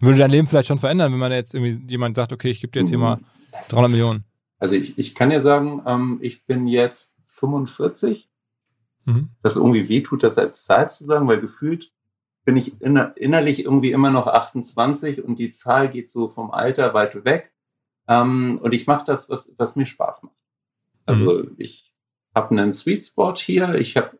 Würde 0.00 0.18
dein 0.18 0.30
Leben 0.30 0.46
vielleicht 0.46 0.68
schon 0.68 0.78
verändern, 0.78 1.12
wenn 1.12 1.18
man 1.18 1.32
jetzt 1.32 1.54
irgendwie 1.54 1.78
jemand 1.88 2.16
sagt, 2.16 2.32
okay, 2.32 2.50
ich 2.50 2.60
gebe 2.60 2.72
dir 2.72 2.80
jetzt 2.80 2.88
hier 2.88 2.98
mal 2.98 3.18
300 3.68 3.90
Millionen? 3.90 4.24
Also, 4.58 4.76
ich, 4.76 4.98
ich 4.98 5.14
kann 5.14 5.30
ja 5.30 5.40
sagen, 5.40 5.82
ähm, 5.86 6.18
ich 6.22 6.46
bin 6.46 6.66
jetzt 6.66 7.16
45 7.26 8.28
mhm. 9.04 9.30
das 9.42 9.56
irgendwie 9.56 9.88
wehtut, 9.88 10.22
das 10.22 10.38
als 10.38 10.64
Zahl 10.64 10.90
zu 10.90 11.04
sagen, 11.04 11.28
weil 11.28 11.40
gefühlt 11.40 11.92
bin 12.44 12.56
ich 12.56 12.80
inner, 12.80 13.16
innerlich 13.16 13.64
irgendwie 13.64 13.92
immer 13.92 14.10
noch 14.10 14.26
28 14.26 15.22
und 15.22 15.38
die 15.38 15.50
Zahl 15.50 15.88
geht 15.88 16.10
so 16.10 16.28
vom 16.28 16.50
Alter 16.50 16.92
weit 16.94 17.24
weg. 17.24 17.52
Ähm, 18.08 18.58
und 18.60 18.74
ich 18.74 18.86
mache 18.86 19.04
das, 19.04 19.30
was, 19.30 19.54
was 19.58 19.76
mir 19.76 19.86
Spaß 19.86 20.24
macht. 20.24 20.36
Also 21.06 21.44
mhm. 21.44 21.54
ich 21.58 21.92
habe 22.34 22.50
einen 22.50 22.72
Sweet 22.72 23.04
Spot 23.04 23.34
hier, 23.34 23.74
ich 23.74 23.96
habe 23.96 24.18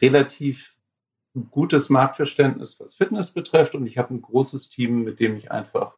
relativ 0.00 0.75
gutes 1.50 1.88
Marktverständnis, 1.88 2.80
was 2.80 2.94
Fitness 2.94 3.30
betrifft 3.30 3.74
und 3.74 3.86
ich 3.86 3.98
habe 3.98 4.14
ein 4.14 4.22
großes 4.22 4.68
Team, 4.68 5.02
mit 5.02 5.20
dem 5.20 5.36
ich 5.36 5.50
einfach 5.50 5.96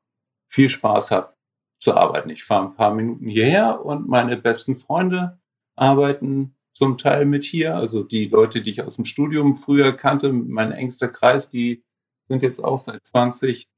viel 0.49 0.68
Spaß 0.68 1.11
habe 1.11 1.34
zu 1.80 1.95
arbeiten. 1.95 2.30
Ich 2.30 2.45
fahre 2.45 2.66
ein 2.66 2.74
paar 2.74 2.95
Minuten 2.95 3.28
hierher 3.28 3.84
und 3.84 4.09
meine 4.09 4.36
besten 4.36 4.74
Freunde 4.74 5.39
arbeiten 5.76 6.57
zum 6.74 6.99
Teil 6.99 7.24
mit 7.24 7.45
hier. 7.45 7.76
Also 7.76 8.03
die 8.03 8.26
Leute, 8.26 8.62
die 8.62 8.70
ich 8.70 8.82
aus 8.82 8.97
dem 8.97 9.05
Studium 9.05 9.57
früher 9.57 9.93
kannte, 9.93 10.32
mein 10.32 10.72
engster 10.72 11.09
Kreis, 11.09 11.51
die 11.51 11.84
sind 12.28 12.43
jetzt 12.43 12.62
auch 12.62 12.78
seit 12.78 13.07
20 13.07 13.68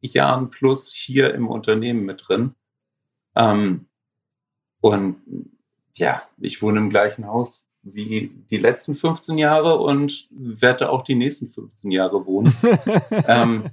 Jahren 0.00 0.50
plus 0.50 0.92
hier 0.92 1.34
im 1.34 1.48
Unternehmen 1.48 2.04
mit 2.04 2.24
drin. 2.26 2.54
Ähm, 3.34 3.86
und 4.80 5.22
ja, 5.94 6.22
ich 6.38 6.60
wohne 6.60 6.78
im 6.78 6.90
gleichen 6.90 7.26
Haus 7.26 7.63
wie 7.84 8.32
die 8.50 8.56
letzten 8.56 8.96
15 8.96 9.38
Jahre 9.38 9.78
und 9.78 10.26
werde 10.30 10.90
auch 10.90 11.02
die 11.02 11.14
nächsten 11.14 11.48
15 11.48 11.90
Jahre 11.90 12.26
wohnen. 12.26 12.52
ähm, 13.28 13.64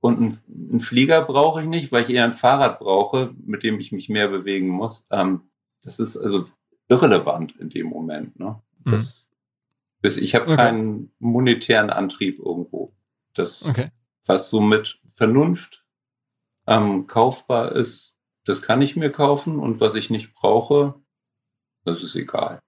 und 0.00 0.40
einen, 0.48 0.80
Flieger 0.80 1.22
brauche 1.22 1.62
ich 1.62 1.68
nicht, 1.68 1.92
weil 1.92 2.02
ich 2.02 2.10
eher 2.10 2.24
ein 2.24 2.32
Fahrrad 2.32 2.78
brauche, 2.78 3.34
mit 3.44 3.62
dem 3.62 3.78
ich 3.78 3.92
mich 3.92 4.08
mehr 4.08 4.28
bewegen 4.28 4.68
muss. 4.68 5.06
Ähm, 5.10 5.42
das 5.82 6.00
ist 6.00 6.16
also 6.16 6.44
irrelevant 6.88 7.54
in 7.58 7.68
dem 7.68 7.86
Moment. 7.86 8.38
Ne? 8.38 8.60
Mhm. 8.84 8.90
Das, 8.90 9.28
das, 10.02 10.16
ich 10.16 10.34
habe 10.34 10.46
okay. 10.46 10.56
keinen 10.56 11.12
monetären 11.18 11.90
Antrieb 11.90 12.38
irgendwo. 12.38 12.92
Das, 13.34 13.64
okay. 13.64 13.88
was 14.26 14.48
so 14.48 14.60
mit 14.60 15.00
Vernunft 15.12 15.84
ähm, 16.66 17.06
kaufbar 17.06 17.72
ist, 17.72 18.18
das 18.44 18.62
kann 18.62 18.80
ich 18.80 18.96
mir 18.96 19.12
kaufen 19.12 19.58
und 19.58 19.80
was 19.80 19.94
ich 19.94 20.08
nicht 20.08 20.34
brauche, 20.34 20.94
das 21.84 22.02
ist 22.02 22.16
egal. 22.16 22.60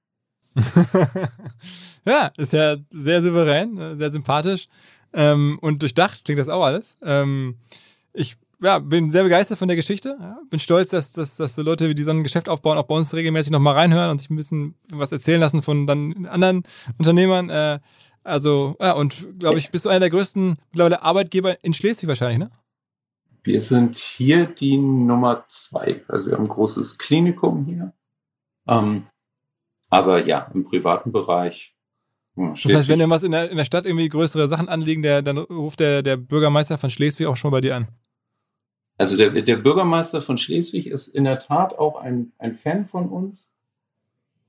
ja, 2.05 2.31
ist 2.37 2.53
ja 2.53 2.77
sehr 2.91 3.23
souverän, 3.23 3.79
äh, 3.79 3.97
sehr 3.97 4.11
sympathisch 4.11 4.69
ähm, 5.13 5.59
und 5.61 5.83
durchdacht 5.83 6.25
klingt 6.25 6.41
das 6.41 6.49
auch 6.49 6.65
alles. 6.65 6.99
Ähm, 7.03 7.57
ich 8.13 8.37
ja, 8.61 8.79
bin 8.79 9.11
sehr 9.11 9.25
begeistert 9.25 9.59
von 9.59 9.69
der 9.69 9.77
Geschichte. 9.77 10.17
Ja, 10.21 10.39
bin 10.49 10.61
stolz, 10.61 10.91
dass, 10.91 11.13
dass, 11.13 11.37
dass 11.37 11.57
so 11.57 11.63
Leute, 11.63 11.95
die 11.95 12.03
so 12.03 12.13
ein 12.13 12.23
Geschäft 12.23 12.49
aufbauen, 12.49 12.79
auch 12.79 12.85
bei 12.85 12.95
uns 12.95 13.13
regelmäßig 13.13 13.51
nochmal 13.51 13.75
reinhören 13.75 14.11
und 14.11 14.21
sich 14.21 14.31
ein 14.31 14.37
bisschen 14.37 14.75
was 14.89 15.11
erzählen 15.11 15.41
lassen 15.41 15.63
von 15.63 15.87
dann 15.87 16.27
anderen 16.27 16.63
Unternehmern. 16.99 17.51
Äh, 17.51 17.81
also, 18.23 18.77
ja, 18.81 18.93
und 18.93 19.41
glaube 19.41 19.59
ich, 19.59 19.71
bist 19.71 19.85
du 19.85 19.89
einer 19.89 20.01
der 20.01 20.11
größten 20.11 20.57
mittlerweile 20.71 21.03
Arbeitgeber 21.03 21.63
in 21.65 21.75
Schleswig 21.75 22.09
wahrscheinlich, 22.09 22.39
ne? 22.39 22.51
Wir 23.43 23.61
sind 23.61 23.99
hier 23.99 24.47
die 24.47 24.77
Nummer 24.77 25.45
zwei. 25.49 26.05
Also 26.07 26.29
wir 26.29 26.37
haben 26.37 26.45
ein 26.45 26.49
großes 26.49 26.99
Klinikum 26.99 27.65
hier. 27.65 27.93
Ähm, 28.69 29.07
aber 29.93 30.25
ja, 30.25 30.51
im 30.55 30.65
privaten 30.65 31.13
Bereich. 31.13 31.77
Das 32.35 32.65
heißt, 32.65 32.89
wenn 32.89 32.99
irgendwas 32.99 33.25
in 33.25 33.33
der, 33.33 33.51
in 33.51 33.59
der 33.59 33.67
Stadt 33.67 33.85
irgendwie 33.85 34.09
größere 34.09 34.49
Sachen 34.49 34.71
anliegen, 34.71 35.03
der, 35.03 35.21
dann 35.21 35.37
ruft 35.37 35.81
der, 35.81 36.03
der 36.03 36.17
Bürgermeister 36.17 36.79
von 36.79 36.89
Schleswig 36.89 37.27
auch 37.27 37.37
schon 37.37 37.51
bei 37.51 37.61
dir 37.61 37.77
an. 37.77 37.89
Also 38.97 39.19
der, 39.19 39.43
der 39.43 39.57
Bürgermeister 39.57 40.23
von 40.23 40.39
Schleswig 40.39 40.87
ist 40.87 41.09
in 41.09 41.25
der 41.25 41.39
Tat 41.41 41.79
auch 41.79 41.97
ein, 41.97 42.33
ein 42.39 42.55
Fan 42.55 42.87
von 42.87 43.11
uns. 43.11 43.53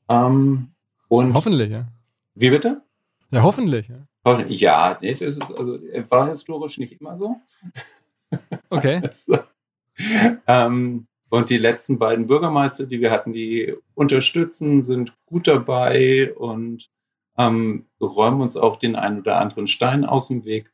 Ähm, 0.08 0.70
und 1.10 1.34
hoffentlich, 1.34 1.72
ja. 1.72 1.88
Wie 2.36 2.50
bitte? 2.50 2.82
Ja, 3.30 3.44
hoffentlich. 3.44 3.90
Ja, 3.90 4.40
ja 4.48 4.98
nee, 5.02 5.14
das 5.14 5.38
ist 5.38 5.52
also 5.60 5.78
war 6.10 6.30
historisch 6.30 6.78
nicht 6.78 7.02
immer 7.02 7.18
so. 7.18 7.36
Okay. 8.70 9.02
ähm, 10.48 11.08
und 11.34 11.50
die 11.50 11.58
letzten 11.58 11.98
beiden 11.98 12.28
Bürgermeister, 12.28 12.86
die 12.86 13.02
wir 13.02 13.10
hatten, 13.10 13.34
die 13.34 13.74
unterstützen, 13.96 14.84
sind 14.84 15.16
gut 15.26 15.48
dabei 15.48 16.32
und 16.36 16.92
ähm, 17.40 17.88
räumen 18.00 18.42
uns 18.42 18.56
auch 18.56 18.76
den 18.76 18.96
einen 18.96 19.22
oder 19.22 19.42
anderen 19.42 19.66
Stein 19.66 20.06
aus 20.06 20.28
dem 20.28 20.46
Weg. 20.46 20.72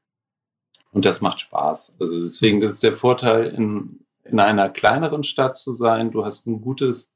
Und 0.91 1.05
das 1.05 1.21
macht 1.21 1.39
Spaß. 1.39 1.95
Also 2.01 2.19
deswegen, 2.19 2.59
das 2.59 2.71
ist 2.71 2.83
der 2.83 2.91
Vorteil, 2.91 3.45
in, 3.45 4.01
in 4.25 4.41
einer 4.41 4.67
kleineren 4.67 5.23
Stadt 5.23 5.55
zu 5.55 5.71
sein. 5.71 6.11
Du 6.11 6.25
hast 6.25 6.45
ein 6.45 6.59
gutes 6.59 7.13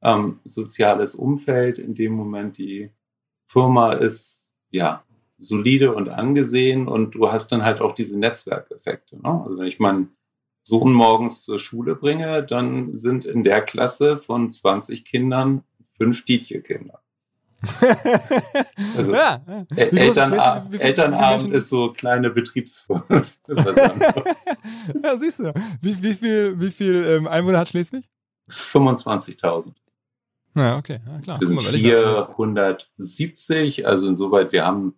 ähm, 0.00 0.38
soziales 0.44 1.16
Umfeld. 1.16 1.80
In 1.80 1.96
dem 1.96 2.12
Moment 2.12 2.58
die 2.58 2.92
Firma 3.46 3.94
ist 3.94 4.52
ja 4.70 5.02
solide 5.36 5.96
und 5.96 6.10
angesehen 6.10 6.86
und 6.86 7.16
du 7.16 7.32
hast 7.32 7.48
dann 7.48 7.64
halt 7.64 7.80
auch 7.80 7.96
diese 7.96 8.20
Netzwerkeffekte. 8.20 9.16
Ne? 9.20 9.42
Also 9.44 9.58
wenn 9.58 9.66
ich 9.66 9.80
meinen 9.80 10.14
Sohn 10.64 10.92
morgens 10.92 11.44
zur 11.44 11.58
Schule 11.58 11.94
bringe, 11.94 12.42
dann 12.42 12.96
sind 12.96 13.26
in 13.26 13.44
der 13.44 13.62
Klasse 13.62 14.18
von 14.18 14.50
20 14.50 15.04
Kindern 15.04 15.62
fünf 15.96 16.24
Dietje-Kinder. 16.24 17.00
Also 18.96 19.12
ja. 19.14 19.42
Elternabend, 19.76 20.72
wie, 20.72 20.78
wie, 20.78 20.82
Elternabend 20.82 21.52
ist 21.52 21.68
so 21.68 21.92
kleine 21.92 22.30
Betriebsform. 22.30 23.02
ja, 25.02 25.16
siehst 25.16 25.40
du. 25.40 25.52
Wie, 25.80 26.00
wie 26.02 26.14
viel, 26.14 26.60
wie 26.60 26.70
viel 26.70 27.04
ähm, 27.06 27.26
Einwohner 27.26 27.58
hat 27.58 27.68
Schleswig? 27.68 28.08
25.000. 28.50 29.72
Ja, 30.56 30.78
okay, 30.78 31.00
ja, 31.06 31.18
klar. 31.18 31.38
Wir 31.40 31.46
sind 31.46 31.56
mal, 31.56 31.64
470, 31.64 33.86
also 33.86 34.08
insoweit, 34.08 34.52
wir 34.52 34.64
haben 34.64 34.94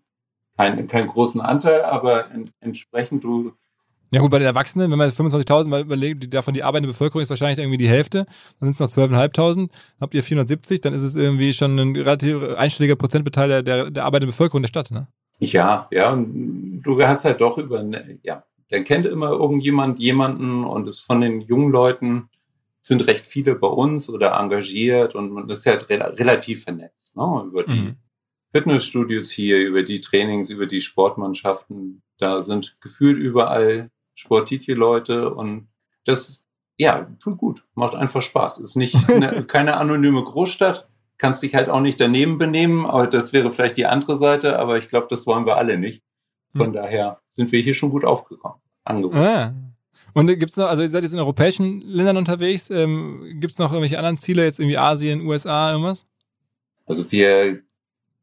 keinen, 0.56 0.86
keinen 0.86 1.08
großen 1.08 1.40
Anteil, 1.40 1.82
aber 1.82 2.30
in, 2.30 2.52
entsprechend, 2.60 3.24
du, 3.24 3.52
Ja 4.16 4.22
gut, 4.22 4.30
bei 4.30 4.38
den 4.38 4.46
Erwachsenen, 4.46 4.90
wenn 4.90 4.96
man 4.96 5.10
25.000 5.10 5.68
mal 5.68 5.82
überlegt, 5.82 6.32
davon 6.32 6.54
die 6.54 6.62
arbeitende 6.62 6.88
Bevölkerung 6.88 7.20
ist 7.20 7.28
wahrscheinlich 7.28 7.58
irgendwie 7.58 7.76
die 7.76 7.86
Hälfte, 7.86 8.24
dann 8.58 8.72
sind 8.72 8.80
es 8.80 8.80
noch 8.80 8.88
12.500, 8.88 9.68
habt 10.00 10.14
ihr 10.14 10.22
470, 10.22 10.80
dann 10.80 10.94
ist 10.94 11.02
es 11.02 11.16
irgendwie 11.16 11.52
schon 11.52 11.78
ein 11.78 11.94
relativ 11.94 12.38
einstelliger 12.56 12.96
Prozentbeteil 12.96 13.62
der, 13.62 13.90
der 13.90 14.04
arbeitenden 14.04 14.30
Bevölkerung 14.30 14.62
der 14.62 14.68
Stadt, 14.68 14.90
ne? 14.90 15.08
Ja, 15.38 15.86
ja, 15.90 16.14
und 16.14 16.80
du 16.80 17.02
hast 17.02 17.26
halt 17.26 17.42
doch 17.42 17.58
über, 17.58 17.84
ja, 18.22 18.42
der 18.70 18.84
kennt 18.84 19.04
immer 19.04 19.32
irgendjemand 19.32 19.98
jemanden 19.98 20.64
und 20.64 20.88
ist 20.88 21.00
von 21.00 21.20
den 21.20 21.42
jungen 21.42 21.70
Leuten 21.70 22.30
sind 22.80 23.06
recht 23.06 23.26
viele 23.26 23.54
bei 23.54 23.68
uns 23.68 24.08
oder 24.08 24.32
engagiert 24.32 25.14
und 25.14 25.30
man 25.30 25.50
ist 25.50 25.66
halt 25.66 25.90
re 25.90 26.18
relativ 26.18 26.64
vernetzt, 26.64 27.18
ne, 27.18 27.44
über 27.46 27.64
die 27.64 27.72
mhm. 27.72 27.96
Fitnessstudios 28.54 29.30
hier, 29.30 29.58
über 29.58 29.82
die 29.82 30.00
Trainings, 30.00 30.48
über 30.48 30.64
die 30.64 30.80
Sportmannschaften. 30.80 32.00
Da 32.16 32.40
sind 32.40 32.78
gefühlt 32.80 33.18
überall 33.18 33.90
Sportitje-Leute 34.16 35.32
und 35.32 35.68
das, 36.04 36.44
ja, 36.76 37.06
tut 37.22 37.38
gut, 37.38 37.64
macht 37.74 37.94
einfach 37.94 38.22
Spaß. 38.22 38.58
Ist 38.58 38.76
nicht 38.76 38.96
eine, 39.08 39.44
keine 39.46 39.76
anonyme 39.76 40.24
Großstadt, 40.24 40.88
kannst 41.18 41.42
dich 41.42 41.54
halt 41.54 41.68
auch 41.68 41.80
nicht 41.80 42.00
daneben 42.00 42.38
benehmen, 42.38 42.86
aber 42.86 43.06
das 43.06 43.32
wäre 43.32 43.50
vielleicht 43.50 43.76
die 43.76 43.86
andere 43.86 44.16
Seite, 44.16 44.58
aber 44.58 44.78
ich 44.78 44.88
glaube, 44.88 45.06
das 45.08 45.26
wollen 45.26 45.46
wir 45.46 45.56
alle 45.56 45.78
nicht. 45.78 46.02
Von 46.54 46.68
hm. 46.68 46.72
daher 46.72 47.20
sind 47.28 47.52
wir 47.52 47.60
hier 47.60 47.74
schon 47.74 47.90
gut 47.90 48.04
aufgekommen, 48.04 48.58
angekommen. 48.84 49.22
Ah. 49.22 49.54
Und 50.14 50.26
gibt 50.26 50.50
es 50.50 50.56
noch, 50.56 50.68
also 50.68 50.82
ihr 50.82 50.88
seid 50.88 51.02
jetzt 51.02 51.12
in 51.12 51.18
europäischen 51.18 51.82
Ländern 51.82 52.16
unterwegs, 52.16 52.70
ähm, 52.70 53.22
gibt 53.40 53.52
es 53.52 53.58
noch 53.58 53.70
irgendwelche 53.70 53.98
anderen 53.98 54.18
Ziele, 54.18 54.44
jetzt 54.44 54.58
irgendwie 54.58 54.78
Asien, 54.78 55.26
USA, 55.26 55.72
irgendwas? 55.72 56.06
Also 56.86 57.10
wir 57.10 57.62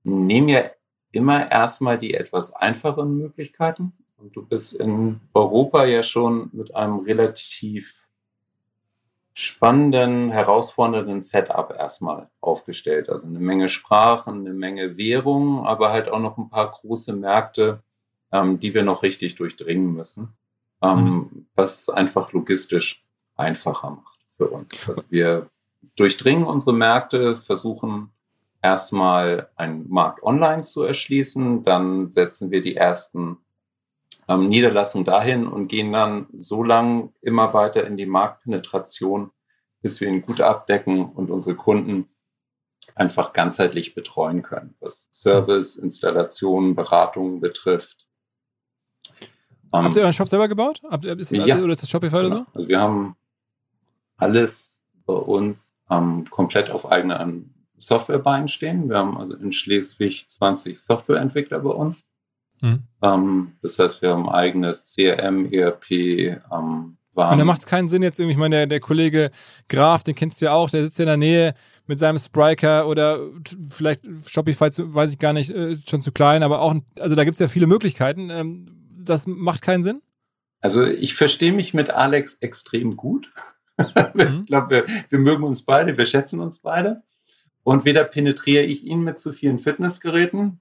nehmen 0.03 0.49
ja 0.49 0.63
immer 1.11 1.51
erstmal 1.51 1.97
die 1.97 2.13
etwas 2.13 2.53
einfacheren 2.55 3.15
Möglichkeiten. 3.17 3.93
Und 4.23 4.37
du 4.37 4.45
bist 4.45 4.71
in 4.71 5.19
Europa 5.33 5.83
ja 5.83 6.01
schon 6.01 6.49
mit 6.53 6.73
einem 6.75 6.99
relativ 6.99 8.07
spannenden, 9.33 10.31
herausfordernden 10.31 11.23
Setup 11.23 11.75
erstmal 11.77 12.29
aufgestellt. 12.39 13.09
Also 13.09 13.27
eine 13.27 13.39
Menge 13.39 13.67
Sprachen, 13.67 14.39
eine 14.39 14.53
Menge 14.53 14.95
Währungen, 14.95 15.65
aber 15.65 15.91
halt 15.91 16.07
auch 16.07 16.21
noch 16.21 16.37
ein 16.37 16.49
paar 16.49 16.71
große 16.71 17.11
Märkte, 17.11 17.83
ähm, 18.31 18.59
die 18.59 18.73
wir 18.73 18.83
noch 18.83 19.03
richtig 19.03 19.35
durchdringen 19.35 19.93
müssen, 19.93 20.29
ähm, 20.81 21.03
mhm. 21.03 21.47
was 21.55 21.89
einfach 21.89 22.31
logistisch 22.31 23.03
einfacher 23.35 23.89
macht 23.89 24.19
für 24.37 24.47
uns. 24.47 24.87
Also 24.89 25.03
wir 25.09 25.49
durchdringen 25.97 26.45
unsere 26.45 26.71
Märkte, 26.71 27.35
versuchen 27.35 28.13
erstmal 28.61 29.49
einen 29.57 29.89
Markt 29.89 30.23
online 30.23 30.63
zu 30.63 30.83
erschließen, 30.83 31.63
dann 31.63 32.09
setzen 32.09 32.51
wir 32.51 32.61
die 32.61 32.77
ersten 32.77 33.39
ähm, 34.27 34.49
Niederlassung 34.49 35.03
dahin 35.05 35.47
und 35.47 35.67
gehen 35.67 35.91
dann 35.91 36.27
so 36.33 36.63
lang 36.63 37.13
immer 37.21 37.53
weiter 37.53 37.85
in 37.85 37.97
die 37.97 38.05
Marktpenetration, 38.05 39.31
bis 39.81 40.01
wir 40.01 40.07
ihn 40.07 40.21
gut 40.21 40.41
abdecken 40.41 41.05
und 41.05 41.29
unsere 41.29 41.55
Kunden 41.55 42.09
einfach 42.95 43.33
ganzheitlich 43.33 43.95
betreuen 43.95 44.41
können, 44.43 44.75
was 44.79 45.09
Service, 45.13 45.77
Installation, 45.77 46.75
Beratung 46.75 47.39
betrifft. 47.39 48.07
Ähm, 49.73 49.85
Habt 49.85 49.95
ihr 49.95 50.03
euren 50.03 50.13
Shop 50.13 50.27
selber 50.27 50.47
gebaut? 50.47 50.81
Habt 50.89 51.05
ist 51.05 51.31
das 51.31 51.45
ja, 51.45 51.57
oder 51.57 51.73
ist 51.73 51.81
das 51.81 51.89
Shopify 51.89 52.17
oder 52.17 52.29
so? 52.29 52.45
Also 52.53 52.67
wir 52.67 52.79
haben 52.79 53.15
alles 54.17 54.81
bei 55.05 55.13
uns 55.13 55.73
ähm, 55.89 56.29
komplett 56.29 56.69
auf 56.69 56.89
eigene 56.89 57.45
Softwarebeinen 57.77 58.47
stehen. 58.47 58.89
Wir 58.89 58.97
haben 58.97 59.17
also 59.17 59.35
in 59.35 59.51
Schleswig 59.51 60.29
20 60.29 60.79
Softwareentwickler 60.79 61.59
bei 61.59 61.71
uns. 61.71 62.05
Mhm. 62.63 62.83
Ähm, 63.01 63.51
das 63.61 63.77
heißt, 63.77 64.01
wir 64.01 64.11
haben 64.11 64.27
ein 64.27 64.33
eigenes 64.33 64.95
CRM, 64.95 65.51
ERP, 65.51 65.91
ähm, 65.91 66.97
und 67.15 67.37
da 67.37 67.45
macht 67.45 67.59
es 67.59 67.67
keinen 67.67 67.89
Sinn 67.89 68.01
jetzt 68.01 68.19
irgendwie, 68.19 68.33
ich 68.33 68.39
meine, 68.39 68.55
der, 68.55 68.65
der 68.65 68.79
Kollege 68.79 69.29
Graf, 69.69 70.03
den 70.03 70.15
kennst 70.15 70.41
du 70.41 70.45
ja 70.45 70.53
auch, 70.53 70.71
der 70.71 70.83
sitzt 70.83 70.97
ja 70.97 71.03
in 71.03 71.07
der 71.09 71.17
Nähe 71.17 71.53
mit 71.85 71.99
seinem 71.99 72.17
Spriker 72.17 72.87
oder 72.87 73.19
vielleicht 73.69 74.01
Shopify, 74.27 74.71
zu, 74.71 74.95
weiß 74.95 75.11
ich 75.11 75.19
gar 75.19 75.31
nicht, 75.31 75.51
äh, 75.51 75.75
schon 75.87 76.01
zu 76.01 76.11
klein, 76.11 76.41
aber 76.41 76.61
auch, 76.61 76.73
also 76.99 77.15
da 77.15 77.23
gibt 77.23 77.35
es 77.35 77.39
ja 77.39 77.47
viele 77.47 77.67
Möglichkeiten. 77.67 78.31
Ähm, 78.31 78.87
das 78.99 79.27
macht 79.27 79.61
keinen 79.61 79.83
Sinn? 79.83 80.01
Also 80.61 80.83
ich 80.83 81.13
verstehe 81.13 81.53
mich 81.53 81.75
mit 81.75 81.91
Alex 81.91 82.35
extrem 82.35 82.95
gut. 82.95 83.31
Mhm. 84.13 84.41
ich 84.41 84.45
glaube, 84.45 84.69
wir, 84.69 84.85
wir 85.09 85.17
mögen 85.17 85.43
uns 85.43 85.63
beide, 85.63 85.97
wir 85.97 86.05
schätzen 86.05 86.39
uns 86.39 86.59
beide. 86.59 87.01
Und 87.63 87.85
weder 87.85 88.03
penetriere 88.03 88.63
ich 88.63 88.85
ihn 88.85 89.03
mit 89.03 89.17
zu 89.17 89.33
vielen 89.33 89.57
Fitnessgeräten, 89.57 90.59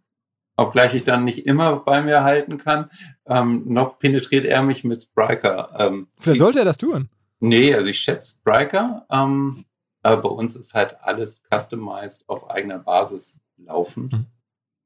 obgleich 0.57 0.95
ich 0.95 1.05
dann 1.05 1.25
nicht 1.25 1.47
immer 1.47 1.77
bei 1.77 2.03
mir 2.03 2.25
halten 2.25 2.59
kann, 2.59 2.91
ähm, 3.27 3.65
noch 3.67 3.99
penetriert 3.99 4.45
er 4.45 4.63
mich 4.63 4.85
mit 4.85 5.03
Spriker. 5.03 5.75
Ähm, 5.79 6.09
Vielleicht 6.19 6.41
sollte 6.41 6.61
er 6.61 6.65
das 6.65 6.79
tun. 6.79 7.09
Nee, 7.41 7.75
also 7.75 7.89
ich 7.89 7.99
schätze 7.99 8.37
Spriker, 8.37 9.07
ähm, 9.11 9.65
aber 10.03 10.23
bei 10.23 10.29
uns 10.29 10.57
ist 10.57 10.75
halt 10.75 10.97
alles 11.01 11.45
customized 11.53 12.29
auf 12.29 12.51
eigener 12.51 12.79
Basis 12.79 13.41
laufen. 13.57 14.11
Mhm. 14.13 14.27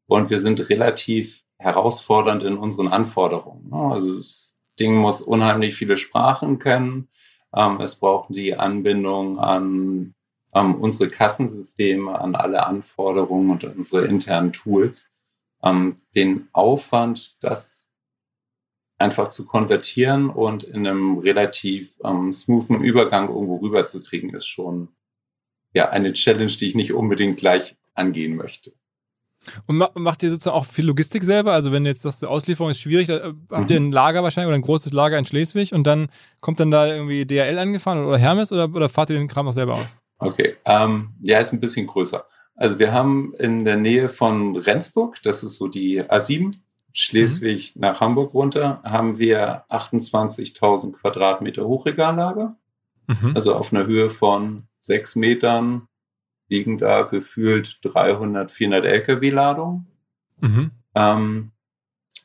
Und 0.06 0.30
wir 0.30 0.38
sind 0.38 0.70
relativ 0.70 1.44
herausfordernd 1.59 2.43
in 2.43 2.56
unseren 2.56 2.88
Anforderungen. 2.88 3.70
Ne? 3.70 3.93
Also 3.93 4.14
das 4.14 4.59
Ding 4.78 4.94
muss 4.97 5.20
unheimlich 5.20 5.74
viele 5.74 5.97
Sprachen 5.97 6.59
können. 6.59 7.09
Ähm, 7.55 7.80
es 7.80 7.97
braucht 7.97 8.34
die 8.34 8.56
Anbindung 8.56 9.38
an 9.38 10.14
ähm, 10.55 10.74
unsere 10.76 11.09
Kassensysteme, 11.09 12.18
an 12.18 12.34
alle 12.34 12.66
Anforderungen 12.66 13.51
und 13.51 13.64
unsere 13.64 14.06
internen 14.06 14.52
Tools 14.52 15.10
ähm, 15.62 15.96
den 16.14 16.48
Aufwand, 16.52 17.42
das 17.42 17.92
einfach 18.98 19.28
zu 19.28 19.46
konvertieren 19.46 20.30
und 20.30 20.64
in 20.64 20.86
einem 20.86 21.18
relativ 21.18 21.96
ähm, 22.02 22.32
smoothen 22.32 22.82
Übergang 22.82 23.28
irgendwo 23.28 23.56
rüberzukriegen, 23.56 24.30
ist 24.30 24.46
schon 24.46 24.88
ja 25.74 25.90
eine 25.90 26.12
Challenge, 26.12 26.52
die 26.52 26.68
ich 26.68 26.74
nicht 26.74 26.92
unbedingt 26.92 27.36
gleich 27.36 27.76
angehen 27.94 28.36
möchte. 28.36 28.72
Und 29.66 29.84
macht 29.96 30.22
ihr 30.22 30.30
sozusagen 30.30 30.56
auch 30.56 30.64
viel 30.64 30.86
Logistik 30.86 31.22
selber? 31.22 31.52
Also 31.52 31.70
wenn 31.70 31.84
jetzt 31.84 32.04
das 32.04 32.24
Auslieferung 32.24 32.70
ist 32.70 32.80
schwierig, 32.80 33.08
da, 33.08 33.32
habt 33.52 33.70
ihr 33.70 33.78
mhm. 33.78 33.88
ein 33.88 33.92
Lager 33.92 34.22
wahrscheinlich 34.22 34.48
oder 34.48 34.56
ein 34.56 34.62
großes 34.62 34.92
Lager 34.92 35.18
in 35.18 35.26
Schleswig 35.26 35.72
und 35.72 35.86
dann 35.86 36.08
kommt 36.40 36.58
dann 36.58 36.70
da 36.70 36.86
irgendwie 36.86 37.26
DHL 37.26 37.58
angefahren 37.58 38.04
oder 38.04 38.18
Hermes 38.18 38.50
oder, 38.50 38.64
oder 38.64 38.88
fahrt 38.88 39.10
ihr 39.10 39.18
den 39.18 39.28
Kram 39.28 39.46
auch 39.46 39.52
selber 39.52 39.74
aus? 39.74 39.96
Okay, 40.18 40.56
ähm, 40.64 41.14
ja, 41.20 41.38
ist 41.38 41.52
ein 41.52 41.60
bisschen 41.60 41.86
größer. 41.86 42.26
Also 42.56 42.78
wir 42.78 42.92
haben 42.92 43.34
in 43.34 43.64
der 43.64 43.76
Nähe 43.76 44.08
von 44.08 44.56
Rendsburg, 44.56 45.22
das 45.22 45.42
ist 45.42 45.56
so 45.58 45.68
die 45.68 46.02
A7, 46.02 46.56
Schleswig 46.92 47.76
mhm. 47.76 47.82
nach 47.82 48.00
Hamburg 48.00 48.32
runter, 48.32 48.80
haben 48.82 49.18
wir 49.18 49.66
28.000 49.68 50.92
Quadratmeter 50.92 51.66
Hochregallager. 51.66 52.56
Mhm. 53.06 53.32
Also 53.34 53.54
auf 53.54 53.72
einer 53.72 53.86
Höhe 53.86 54.08
von 54.08 54.66
sechs 54.78 55.14
Metern 55.14 55.88
liegen 56.48 56.78
da 56.78 57.02
gefühlt 57.02 57.78
300, 57.82 58.50
400 58.50 58.84
Lkw-Ladungen. 58.86 59.86
Mhm. 60.40 60.70
Ähm, 60.94 61.52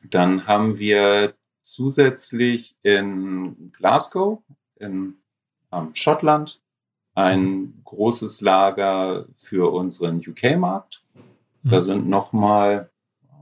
dann 0.08 0.46
haben 0.46 0.78
wir 0.78 1.34
zusätzlich 1.60 2.74
in 2.82 3.72
Glasgow, 3.72 4.42
in 4.76 5.16
ähm, 5.70 5.90
Schottland, 5.92 6.61
ein 7.14 7.80
großes 7.84 8.40
Lager 8.40 9.26
für 9.36 9.72
unseren 9.72 10.18
UK-Markt. 10.18 11.02
Da 11.62 11.76
mhm. 11.76 11.82
sind 11.82 12.08
nochmal 12.08 12.90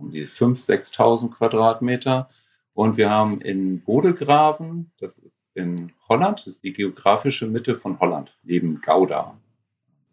um 0.00 0.10
die 0.10 0.26
5.000, 0.26 0.94
6.000 0.96 1.30
Quadratmeter. 1.32 2.26
Und 2.72 2.96
wir 2.96 3.10
haben 3.10 3.40
in 3.40 3.82
Bodegraven, 3.82 4.90
das 4.98 5.18
ist 5.18 5.36
in 5.54 5.92
Holland, 6.08 6.40
das 6.40 6.54
ist 6.54 6.64
die 6.64 6.72
geografische 6.72 7.46
Mitte 7.46 7.74
von 7.74 7.98
Holland, 8.00 8.36
neben 8.42 8.80
Gouda. 8.80 9.36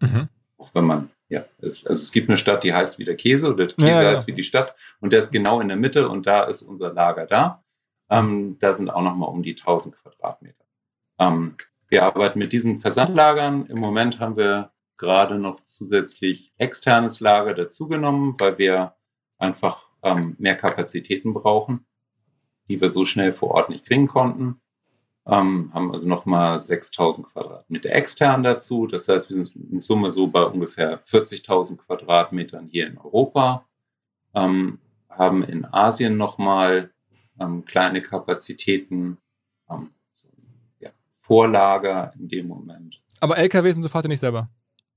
Mhm. 0.01 0.29
Auch 0.57 0.73
wenn 0.73 0.85
man, 0.85 1.09
ja, 1.29 1.45
also 1.61 1.89
es 1.89 2.11
gibt 2.11 2.29
eine 2.29 2.37
Stadt, 2.37 2.63
die 2.63 2.73
heißt 2.73 2.99
wie 2.99 3.05
der 3.05 3.15
Käse 3.15 3.47
oder 3.47 3.67
der 3.67 3.75
Käse 3.75 3.87
ja, 3.87 4.09
heißt 4.09 4.27
wie 4.27 4.33
die 4.33 4.43
Stadt. 4.43 4.75
Und 4.99 5.13
der 5.13 5.19
ist 5.19 5.31
genau 5.31 5.61
in 5.61 5.67
der 5.67 5.77
Mitte 5.77 6.09
und 6.09 6.27
da 6.27 6.43
ist 6.43 6.63
unser 6.63 6.93
Lager 6.93 7.25
da. 7.25 7.63
Ähm, 8.09 8.57
da 8.59 8.73
sind 8.73 8.89
auch 8.89 9.01
nochmal 9.01 9.29
um 9.29 9.43
die 9.43 9.55
1000 9.55 9.95
Quadratmeter. 9.95 10.65
Ähm, 11.19 11.55
wir 11.89 12.03
arbeiten 12.03 12.39
mit 12.39 12.53
diesen 12.53 12.79
Versandlagern. 12.79 13.67
Im 13.67 13.79
Moment 13.79 14.19
haben 14.19 14.35
wir 14.35 14.71
gerade 14.97 15.37
noch 15.39 15.61
zusätzlich 15.61 16.53
externes 16.57 17.19
Lager 17.19 17.53
dazugenommen, 17.53 18.35
weil 18.39 18.57
wir 18.57 18.95
einfach 19.37 19.87
ähm, 20.03 20.35
mehr 20.39 20.55
Kapazitäten 20.55 21.33
brauchen, 21.33 21.85
die 22.67 22.81
wir 22.81 22.89
so 22.89 23.05
schnell 23.05 23.31
vor 23.31 23.51
Ort 23.51 23.69
nicht 23.69 23.85
kriegen 23.85 24.07
konnten. 24.07 24.59
Ähm, 25.25 25.71
haben 25.73 25.91
also 25.91 26.07
nochmal 26.07 26.59
6000 26.59 27.27
Quadratmeter 27.27 27.89
extern 27.89 28.43
dazu. 28.43 28.87
Das 28.87 29.07
heißt, 29.07 29.29
wir 29.29 29.43
sind 29.43 29.71
in 29.71 29.81
Summe 29.81 30.09
so 30.09 30.27
bei 30.27 30.43
ungefähr 30.43 31.03
40.000 31.03 31.77
Quadratmetern 31.77 32.65
hier 32.65 32.87
in 32.87 32.97
Europa. 32.97 33.67
Ähm, 34.33 34.79
haben 35.09 35.43
in 35.43 35.65
Asien 35.65 36.17
nochmal 36.17 36.91
ähm, 37.39 37.65
kleine 37.65 38.01
Kapazitäten, 38.01 39.17
ähm, 39.69 39.89
Vorlager 41.27 42.13
in 42.17 42.29
dem 42.29 42.47
Moment. 42.47 43.01
Aber 43.19 43.37
LKWs 43.37 43.75
und 43.75 43.83
so 43.83 43.89
fahrt 43.89 44.05
ihr 44.05 44.09
nicht 44.09 44.21
selber? 44.21 44.49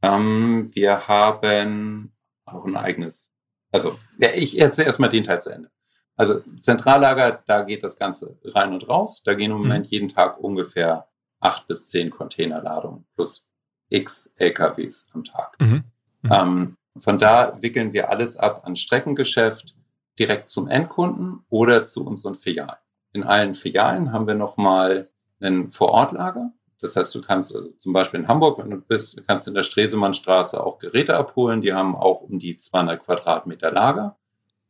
Ähm, 0.02 0.70
wir 0.74 1.08
haben 1.08 2.12
auch 2.44 2.64
ein 2.64 2.76
eigenes, 2.76 3.30
also 3.70 3.98
ja, 4.18 4.30
ich 4.34 4.58
erzähle 4.58 4.86
erstmal 4.86 5.10
den 5.10 5.24
Teil 5.24 5.42
zu 5.42 5.50
Ende. 5.50 5.70
also 6.16 6.40
Zentrallager, 6.60 7.42
da 7.46 7.62
geht 7.62 7.82
das 7.82 7.98
Ganze 7.98 8.38
rein 8.44 8.72
und 8.72 8.88
raus. 8.88 9.22
Da 9.24 9.34
gehen 9.34 9.50
im 9.50 9.58
Moment 9.58 9.86
mhm. 9.86 9.90
jeden 9.90 10.08
Tag 10.08 10.38
ungefähr 10.38 11.08
acht 11.40 11.66
bis 11.66 11.88
zehn 11.90 12.10
Containerladungen 12.10 13.06
plus 13.14 13.46
x 13.88 14.32
LKWs 14.36 15.08
am 15.12 15.24
Tag. 15.24 15.56
Mhm. 15.60 15.84
Mhm. 16.22 16.32
Ähm, 16.32 16.76
von 16.98 17.18
da 17.18 17.60
wickeln 17.60 17.92
wir 17.92 18.10
alles 18.10 18.36
ab 18.36 18.62
an 18.64 18.76
Streckengeschäft 18.76 19.74
direkt 20.18 20.50
zum 20.50 20.68
Endkunden 20.68 21.44
oder 21.48 21.84
zu 21.84 22.04
unseren 22.06 22.34
Filialen. 22.34 22.78
In 23.12 23.24
allen 23.24 23.54
Filialen 23.54 24.12
haben 24.12 24.26
wir 24.26 24.34
nochmal 24.34 25.08
ein 25.40 25.70
Vorortlager. 25.70 26.52
Das 26.80 26.96
heißt, 26.96 27.14
du 27.14 27.20
kannst 27.20 27.54
also 27.54 27.70
zum 27.78 27.92
Beispiel 27.92 28.20
in 28.20 28.28
Hamburg, 28.28 28.58
wenn 28.58 28.70
du 28.70 28.78
bist, 28.78 29.26
kannst 29.26 29.46
in 29.46 29.54
der 29.54 29.62
Stresemannstraße 29.62 30.62
auch 30.62 30.78
Geräte 30.78 31.16
abholen. 31.16 31.60
Die 31.60 31.72
haben 31.72 31.94
auch 31.94 32.22
um 32.22 32.38
die 32.38 32.56
200 32.56 33.04
Quadratmeter 33.04 33.70
Lager. 33.70 34.16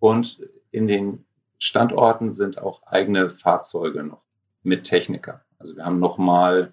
Und 0.01 0.41
in 0.71 0.89
den 0.89 1.25
Standorten 1.59 2.31
sind 2.31 2.59
auch 2.59 2.83
eigene 2.85 3.29
Fahrzeuge 3.29 4.03
noch 4.03 4.23
mit 4.63 4.85
Techniker. 4.85 5.45
Also 5.59 5.77
wir 5.77 5.85
haben 5.85 6.01
nochmal 6.01 6.73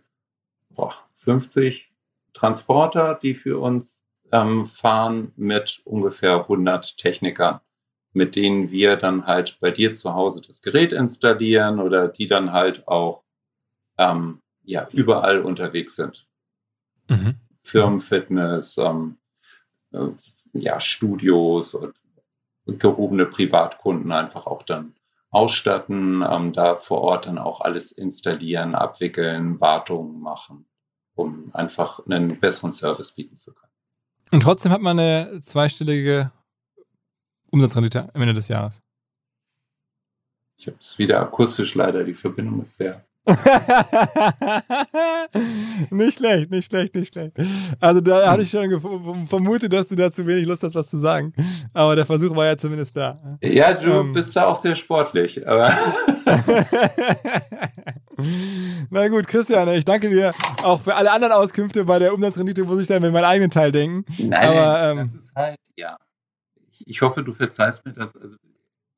50 1.17 1.91
Transporter, 2.33 3.15
die 3.21 3.33
für 3.33 3.59
uns 3.59 4.03
ähm, 4.31 4.65
fahren 4.65 5.33
mit 5.35 5.81
ungefähr 5.85 6.41
100 6.41 6.97
Technikern, 6.97 7.59
mit 8.13 8.35
denen 8.35 8.71
wir 8.71 8.95
dann 8.95 9.25
halt 9.25 9.57
bei 9.59 9.71
dir 9.71 9.93
zu 9.93 10.13
Hause 10.13 10.41
das 10.45 10.61
Gerät 10.61 10.93
installieren 10.93 11.79
oder 11.79 12.07
die 12.07 12.27
dann 12.27 12.51
halt 12.53 12.87
auch 12.87 13.23
ähm, 13.97 14.41
ja, 14.63 14.87
überall 14.91 15.41
unterwegs 15.41 15.95
sind. 15.95 16.27
Mhm. 17.09 17.35
Firmenfitness, 17.63 18.77
ähm, 18.77 19.17
äh, 19.91 20.09
ja, 20.53 20.79
Studios 20.79 21.73
und 21.73 21.95
gehobene 22.65 23.25
Privatkunden 23.25 24.11
einfach 24.11 24.45
auch 24.45 24.63
dann 24.63 24.93
ausstatten, 25.29 26.23
ähm, 26.27 26.53
da 26.53 26.75
vor 26.75 27.01
Ort 27.01 27.27
dann 27.27 27.37
auch 27.37 27.61
alles 27.61 27.91
installieren, 27.91 28.75
abwickeln, 28.75 29.59
Wartungen 29.59 30.19
machen, 30.19 30.65
um 31.15 31.49
einfach 31.53 32.05
einen 32.05 32.39
besseren 32.39 32.71
Service 32.71 33.13
bieten 33.13 33.37
zu 33.37 33.53
können. 33.53 33.71
Und 34.31 34.43
trotzdem 34.43 34.71
hat 34.71 34.81
man 34.81 34.99
eine 34.99 35.39
zweistellige 35.41 36.31
Umsatzrendite 37.51 38.09
am 38.13 38.21
Ende 38.21 38.33
des 38.33 38.47
Jahres. 38.47 38.81
Ich 40.57 40.67
habe 40.67 40.77
es 40.79 40.97
wieder 40.97 41.21
akustisch 41.21 41.75
leider, 41.75 42.03
die 42.03 42.15
Verbindung 42.15 42.61
ist 42.61 42.77
sehr 42.77 43.05
nicht 45.89 46.17
schlecht, 46.17 46.49
nicht 46.49 46.69
schlecht, 46.69 46.95
nicht 46.95 47.13
schlecht. 47.13 47.33
Also 47.81 47.99
da 47.99 48.31
hatte 48.31 48.43
ich 48.43 48.49
schon 48.49 49.27
vermutet, 49.27 49.73
dass 49.73 49.87
du 49.87 49.95
da 49.95 50.09
zu 50.11 50.25
wenig 50.25 50.45
Lust 50.45 50.63
hast, 50.63 50.75
was 50.75 50.87
zu 50.87 50.97
sagen. 50.97 51.33
Aber 51.73 51.95
der 51.95 52.05
Versuch 52.05 52.35
war 52.35 52.45
ja 52.45 52.57
zumindest 52.57 52.95
da. 52.95 53.17
Ja, 53.41 53.73
du 53.73 53.91
ähm. 53.91 54.13
bist 54.13 54.35
da 54.35 54.45
auch 54.45 54.55
sehr 54.55 54.75
sportlich. 54.75 55.41
Na 58.89 59.07
gut, 59.09 59.27
Christian, 59.27 59.67
ich 59.69 59.85
danke 59.85 60.09
dir 60.09 60.33
auch 60.63 60.79
für 60.79 60.95
alle 60.95 61.11
anderen 61.11 61.33
Auskünfte. 61.33 61.85
Bei 61.85 61.99
der 61.99 62.13
Umsatzrendite 62.13 62.63
muss 62.63 62.81
ich 62.81 62.87
dann 62.87 63.01
mit 63.01 63.11
meinem 63.11 63.25
eigenen 63.25 63.51
Teil 63.51 63.71
denken. 63.71 64.05
Nein, 64.19 64.49
aber, 64.49 64.91
ähm, 64.91 64.97
das 64.99 65.13
ist 65.13 65.35
halt, 65.35 65.59
ja. 65.75 65.97
Ich, 66.71 66.87
ich 66.87 67.01
hoffe, 67.01 67.23
du 67.23 67.33
verzeihst 67.33 67.85
mir 67.85 67.93
das. 67.93 68.15
Also 68.15 68.37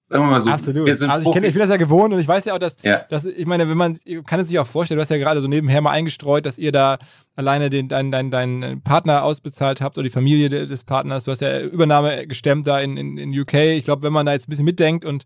Sagen 0.10 0.24
wir 0.24 0.32
mal 0.32 0.40
so. 0.40 0.50
Absolut. 0.50 0.90
also 0.90 1.30
ich, 1.30 1.32
kenn, 1.32 1.44
ich 1.44 1.54
bin 1.54 1.60
das 1.60 1.70
ja 1.70 1.78
gewohnt 1.78 2.12
und 2.14 2.20
ich 2.20 2.28
weiß 2.28 2.46
ja 2.46 2.56
auch, 2.56 2.60
dass, 2.60 2.78
ja. 2.82 3.04
dass 3.10 3.26
ich 3.26 3.46
meine, 3.46 3.70
wenn 3.70 3.78
man, 3.78 3.96
kann 4.26 4.40
es 4.40 4.48
sich 4.48 4.58
auch 4.58 4.66
vorstellen, 4.66 4.98
du 4.98 5.04
hast 5.04 5.10
ja 5.10 5.18
gerade 5.18 5.40
so 5.40 5.48
nebenher 5.48 5.82
mal 5.82 5.92
eingestreut, 5.92 6.48
dass 6.48 6.58
ihr 6.58 6.72
da 6.72 6.98
alleine 7.36 7.70
den, 7.70 7.90
deinen, 7.90 8.12
deinen, 8.12 8.32
deinen 8.32 8.82
Partner 8.82 9.24
ausbezahlt 9.24 9.82
habt 9.82 10.00
oder 10.00 10.06
die 10.06 10.10
Familie 10.10 10.50
des 10.50 10.84
Partners. 10.84 11.26
Du 11.26 11.32
hast 11.32 11.42
ja 11.42 11.62
Übernahme 11.62 12.26
gestemmt 12.26 12.66
da 12.66 12.80
in, 12.80 12.98
in, 12.98 13.18
in 13.20 13.40
UK. 13.40 13.54
Ich 13.54 13.84
glaube, 13.84 14.02
wenn 14.02 14.12
man 14.12 14.26
da 14.26 14.34
jetzt 14.34 14.48
ein 14.48 14.50
bisschen 14.50 14.66
mitdenkt 14.66 15.06
und 15.06 15.26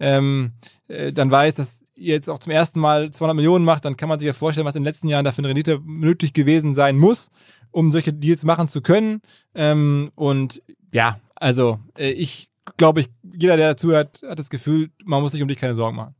ähm, 0.00 0.50
äh, 0.88 1.12
dann 1.12 1.30
weiß, 1.30 1.54
dass 1.54 1.84
ihr 1.94 2.14
jetzt 2.14 2.28
auch 2.28 2.40
zum 2.40 2.50
ersten 2.50 2.80
Mal 2.80 3.12
200 3.12 3.36
Millionen 3.36 3.64
macht, 3.64 3.84
dann 3.84 3.96
kann 3.96 4.08
man 4.08 4.18
sich 4.18 4.26
ja 4.26 4.32
vorstellen, 4.32 4.66
was 4.66 4.74
in 4.74 4.82
den 4.82 4.88
letzten 4.88 5.06
Jahren 5.06 5.24
da 5.24 5.30
für 5.30 5.38
eine 5.38 5.48
Rendite 5.48 5.80
nötig 5.84 6.32
gewesen 6.32 6.74
sein 6.74 6.98
muss, 6.98 7.30
um 7.70 7.92
solche 7.92 8.12
Deals 8.12 8.44
machen 8.44 8.68
zu 8.68 8.82
können. 8.82 9.20
Ähm, 9.54 10.10
und 10.16 10.60
ja, 10.92 11.20
also 11.36 11.78
äh, 11.96 12.10
ich 12.10 12.48
glaube 12.76 13.00
ich, 13.00 13.08
jeder, 13.38 13.56
der 13.56 13.68
dazu 13.70 13.92
hört, 13.92 14.22
hat 14.22 14.38
das 14.38 14.50
Gefühl, 14.50 14.90
man 15.04 15.22
muss 15.22 15.32
sich 15.32 15.42
um 15.42 15.48
dich 15.48 15.58
keine 15.58 15.74
Sorgen 15.74 15.96
machen. 15.96 16.14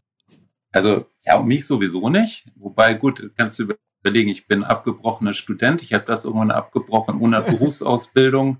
Also, 0.72 1.06
ja, 1.24 1.38
um 1.38 1.46
mich 1.46 1.66
sowieso 1.66 2.08
nicht. 2.08 2.46
Wobei, 2.56 2.94
gut, 2.94 3.30
kannst 3.36 3.58
du 3.58 3.74
überlegen, 4.00 4.28
ich 4.28 4.46
bin 4.46 4.64
abgebrochener 4.64 5.32
Student. 5.32 5.82
Ich 5.82 5.92
habe 5.92 6.04
das 6.04 6.24
irgendwann 6.24 6.50
abgebrochen 6.50 7.20
ohne 7.20 7.40
Berufsausbildung, 7.48 8.58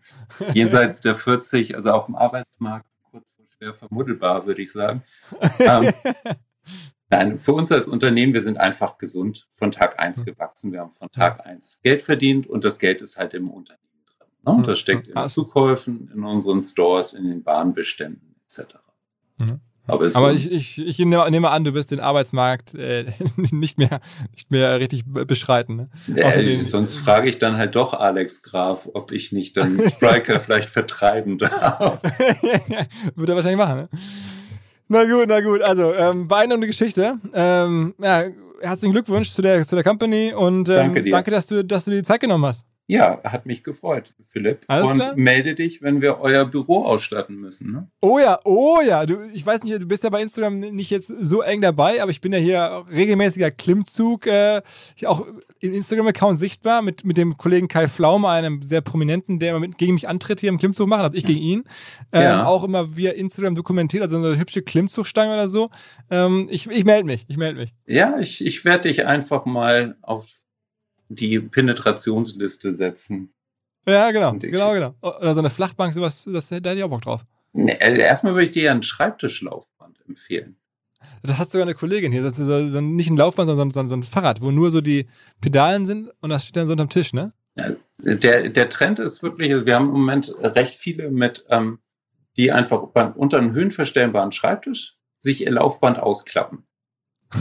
jenseits 0.53 1.01
der 1.01 1.15
40, 1.15 1.75
also 1.75 1.91
auf 1.91 2.07
dem 2.07 2.15
Arbeitsmarkt, 2.15 2.87
kurz 3.11 3.31
vor 3.33 3.47
schwer 3.57 3.75
vermuddelbar, 3.75 4.47
würde 4.47 4.63
ich 4.63 4.73
sagen. 4.73 5.03
ähm, 5.59 5.93
nein, 7.11 7.39
für 7.39 7.53
uns 7.53 7.73
als 7.73 7.89
Unternehmen, 7.89 8.33
wir 8.33 8.43
sind 8.43 8.59
einfach 8.59 8.97
gesund 8.99 9.49
von 9.55 9.73
Tag 9.73 9.99
1 9.99 10.25
gewachsen. 10.25 10.73
Wir 10.73 10.81
haben 10.81 10.95
von 10.95 11.11
Tag 11.11 11.45
1 11.45 11.81
Geld 11.83 12.01
verdient 12.01 12.47
und 12.47 12.65
das 12.65 12.79
Geld 12.79 13.03
ist 13.03 13.17
halt 13.17 13.35
im 13.35 13.51
Unternehmen. 13.51 13.83
Ne? 14.47 14.63
Das 14.65 14.79
steckt 14.79 15.09
in 15.09 15.29
Zukäufen, 15.29 16.11
in 16.15 16.23
unseren 16.23 16.61
Stores, 16.61 17.13
in 17.13 17.25
den 17.25 17.45
Warenbeständen 17.45 18.34
etc. 18.59 18.75
Mhm. 19.39 19.61
Aber, 19.87 20.09
Aber 20.15 20.33
ich, 20.33 20.51
ich, 20.51 20.79
ich 20.79 20.99
nehme 20.99 21.51
an, 21.51 21.65
du 21.65 21.75
wirst 21.75 21.91
den 21.91 22.01
Arbeitsmarkt 22.01 22.75
äh, 22.75 23.05
nicht, 23.51 23.79
mehr, 23.79 24.01
nicht 24.33 24.51
mehr 24.51 24.81
richtig 24.81 25.05
beschreiten. 25.05 25.77
Ne? 25.77 25.87
Äh, 26.17 26.57
sonst 26.57 26.97
frage 26.97 27.29
ich 27.29 27.39
dann 27.39 27.59
halt 27.59 27.75
doch 27.75 27.93
Alex 27.93 28.43
Graf, 28.43 28.89
ob 28.95 29.13
ich 29.13 29.33
nicht 29.33 29.59
dann 29.59 29.79
Striker 29.91 30.41
vielleicht 30.41 30.71
vertreiben 30.71 31.37
darf. 31.37 32.01
Würde 33.15 33.33
er 33.33 33.37
wahrscheinlich 33.37 33.59
machen, 33.59 33.77
ne? 33.77 33.89
Na 34.89 35.05
gut, 35.05 35.27
na 35.29 35.41
gut. 35.41 35.61
Also, 35.61 35.95
ähm, 35.95 36.29
beeindruckende 36.29 36.67
Geschichte. 36.67 37.19
Ähm, 37.35 37.95
ja, 37.99 38.25
herzlichen 38.61 38.93
Glückwunsch 38.93 39.33
zu 39.33 39.43
der, 39.43 39.67
zu 39.67 39.75
der 39.75 39.85
Company 39.85 40.33
und 40.33 40.69
ähm, 40.69 40.75
danke, 40.75 41.03
dir. 41.03 41.11
danke, 41.11 41.31
dass 41.31 41.47
du, 41.47 41.65
dass 41.65 41.85
du 41.85 41.91
dir 41.91 41.99
die 41.99 42.03
Zeit 42.05 42.21
genommen 42.21 42.47
hast. 42.47 42.67
Ja, 42.87 43.23
hat 43.25 43.47
mich 43.47 43.65
gefreut, 43.65 44.13
Philipp. 44.29 44.65
Alles 44.67 44.91
und 44.91 44.97
klar? 44.97 45.15
melde 45.17 45.55
dich, 45.55 45.81
wenn 45.81 46.03
wir 46.03 46.21
euer 46.21 46.45
Büro 46.45 46.85
ausstatten 46.85 47.37
müssen. 47.37 47.73
Ne? 47.73 47.89
Oh 48.03 48.19
ja, 48.19 48.39
oh 48.45 48.81
ja. 48.87 49.07
Du, 49.07 49.23
ich 49.33 49.45
weiß 49.45 49.63
nicht, 49.63 49.81
du 49.81 49.87
bist 49.87 50.05
ja 50.05 50.11
bei 50.11 50.21
Instagram 50.21 50.59
nicht 50.59 50.91
jetzt 50.91 51.09
so 51.09 51.41
eng 51.41 51.63
dabei, 51.63 52.03
aber 52.03 52.11
ich 52.11 52.21
bin 52.21 52.33
ja 52.35 52.39
hier 52.39 52.85
regelmäßiger 52.91 53.51
Klimmzug, 53.51 54.27
äh, 54.27 54.61
auch 55.07 55.27
im 55.61 55.73
Instagram-Account 55.73 56.39
sichtbar 56.39 56.83
mit, 56.83 57.07
mit 57.07 57.17
dem 57.17 57.39
Kollegen 57.39 57.69
Kai 57.69 57.89
Flaume, 57.89 58.29
einem 58.29 58.61
sehr 58.61 58.83
prominenten, 58.83 59.39
der 59.39 59.51
immer 59.51 59.61
mit, 59.61 59.79
gegen 59.79 59.95
mich 59.95 60.07
antritt, 60.07 60.41
hier 60.41 60.51
im 60.51 60.59
Klimmzug 60.59 60.87
machen, 60.87 61.03
also 61.03 61.17
ich 61.17 61.25
gegen 61.25 61.41
ihn. 61.41 61.65
Ähm, 62.13 62.23
ja. 62.23 62.45
Auch 62.45 62.65
immer 62.65 62.97
via 62.97 63.13
Instagram 63.13 63.55
dokumentiert, 63.55 64.03
also 64.03 64.19
eine 64.19 64.39
hübsche 64.39 64.61
Klimmzugstange 64.61 65.33
oder 65.33 65.49
so. 65.49 65.71
Ähm, 66.11 66.49
ich 66.51 66.71
ich 66.71 66.85
melde 66.85 67.05
mich, 67.05 67.25
ich 67.29 67.39
melde 67.39 67.61
mich. 67.61 67.75
Ja, 67.87 68.19
ich, 68.19 68.45
ich 68.45 68.67
werde 68.67 68.89
dich 68.89 69.07
einfach 69.07 69.47
mal 69.47 69.97
auf 70.03 70.29
die 71.09 71.41
Penetrationsliste 71.41 72.73
setzen. 72.73 73.33
Ja, 73.87 74.11
genau, 74.11 74.33
genau, 74.33 74.73
genau. 74.73 74.95
Oder 75.03 75.35
so 75.35 75.41
eine 75.41 75.51
Flachbank, 75.51 75.93
sowas, 75.93 76.25
das, 76.25 76.49
da 76.49 76.57
hätte 76.57 76.75
ich 76.75 76.85
auch 76.85 76.91
Bock 76.91 77.03
drauf. 77.03 77.23
Nee, 77.53 77.77
also 77.81 78.01
erstmal 78.01 78.33
würde 78.33 78.45
ich 78.45 78.51
dir 78.51 78.65
ja 78.65 78.73
ein 78.73 78.83
Schreibtischlaufband 78.83 79.99
empfehlen. 80.09 80.57
Das 81.23 81.39
hat 81.39 81.51
sogar 81.51 81.67
eine 81.67 81.75
Kollegin 81.75 82.13
hier. 82.13 82.23
Das 82.23 82.39
ist 82.39 82.47
so, 82.47 82.81
nicht 82.81 83.11
ein 83.11 83.17
Laufband, 83.17 83.49
sondern 83.49 83.71
so, 83.71 83.85
so, 83.89 83.97
ein 83.97 84.03
Fahrrad, 84.03 84.41
wo 84.41 84.51
nur 84.51 84.71
so 84.71 84.81
die 84.81 85.07
Pedalen 85.41 85.87
sind 85.87 86.11
und 86.21 86.31
das 86.31 86.45
steht 86.45 86.57
dann 86.57 86.67
so 86.67 86.73
unterm 86.73 86.89
Tisch, 86.89 87.13
ne? 87.13 87.33
Der, 87.99 88.49
der 88.49 88.69
Trend 88.69 88.99
ist 88.99 89.23
wirklich, 89.23 89.53
also 89.53 89.67
wir 89.67 89.77
haben 89.77 89.87
im 89.87 89.93
Moment 89.93 90.35
recht 90.41 90.75
viele 90.75 91.11
mit, 91.11 91.45
ähm, 91.51 91.79
die 92.37 92.51
einfach 92.51 92.83
unter 92.83 93.39
einem 93.39 93.53
höhenverstellbaren 93.53 94.33
Schreibtisch 94.33 94.97
sich 95.19 95.43
ihr 95.43 95.53
Laufband 95.53 96.01
ausklappen. 96.01 96.67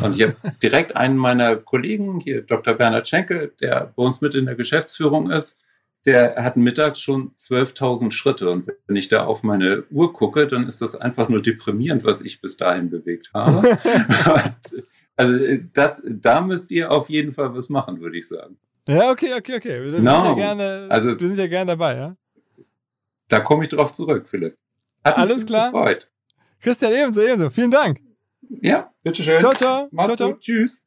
Und 0.01 0.15
ich 0.15 0.23
habe 0.23 0.35
direkt 0.61 0.95
einen 0.95 1.17
meiner 1.17 1.55
Kollegen, 1.55 2.19
hier 2.19 2.41
Dr. 2.41 2.73
Bernhard 2.73 3.07
Schenke, 3.07 3.51
der 3.61 3.93
bei 3.95 4.03
uns 4.03 4.21
mit 4.21 4.35
in 4.35 4.45
der 4.45 4.55
Geschäftsführung 4.55 5.29
ist, 5.29 5.63
der 6.05 6.43
hat 6.43 6.57
mittags 6.57 6.99
schon 6.99 7.33
12.000 7.35 8.11
Schritte. 8.11 8.49
Und 8.49 8.67
wenn 8.87 8.95
ich 8.95 9.07
da 9.07 9.25
auf 9.25 9.43
meine 9.43 9.83
Uhr 9.89 10.11
gucke, 10.11 10.47
dann 10.47 10.67
ist 10.67 10.81
das 10.81 10.95
einfach 10.95 11.29
nur 11.29 11.41
deprimierend, 11.41 12.03
was 12.03 12.21
ich 12.21 12.41
bis 12.41 12.57
dahin 12.57 12.89
bewegt 12.89 13.31
habe. 13.33 13.77
also 15.15 15.57
das, 15.73 16.03
da 16.07 16.41
müsst 16.41 16.71
ihr 16.71 16.91
auf 16.91 17.09
jeden 17.09 17.31
Fall 17.31 17.55
was 17.55 17.69
machen, 17.69 18.01
würde 18.01 18.17
ich 18.17 18.27
sagen. 18.27 18.57
Ja, 18.87 19.11
okay, 19.11 19.33
okay, 19.33 19.55
okay. 19.55 19.81
Wir, 19.81 20.01
no. 20.01 20.19
sind, 20.19 20.25
ja 20.25 20.33
gerne, 20.33 20.87
also, 20.89 21.17
wir 21.17 21.27
sind 21.27 21.37
ja 21.37 21.47
gerne 21.47 21.71
dabei, 21.71 21.95
ja? 21.95 22.17
Da 23.29 23.39
komme 23.39 23.63
ich 23.63 23.69
drauf 23.69 23.93
zurück, 23.93 24.27
Philipp. 24.27 24.57
Hat 25.05 25.17
Alles 25.17 25.45
klar. 25.45 25.71
Gefreut. 25.71 26.09
Christian, 26.59 26.91
ebenso, 26.93 27.21
ebenso. 27.21 27.49
Vielen 27.49 27.71
Dank. 27.71 27.99
Ja, 28.61 28.91
bitteschön. 29.03 29.39
Ciao, 29.39 29.53
ciao. 29.53 29.87
Mach's 29.91 30.09
ciao, 30.09 30.17
ciao. 30.17 30.31
gut. 30.31 30.39
Tschüss. 30.41 30.81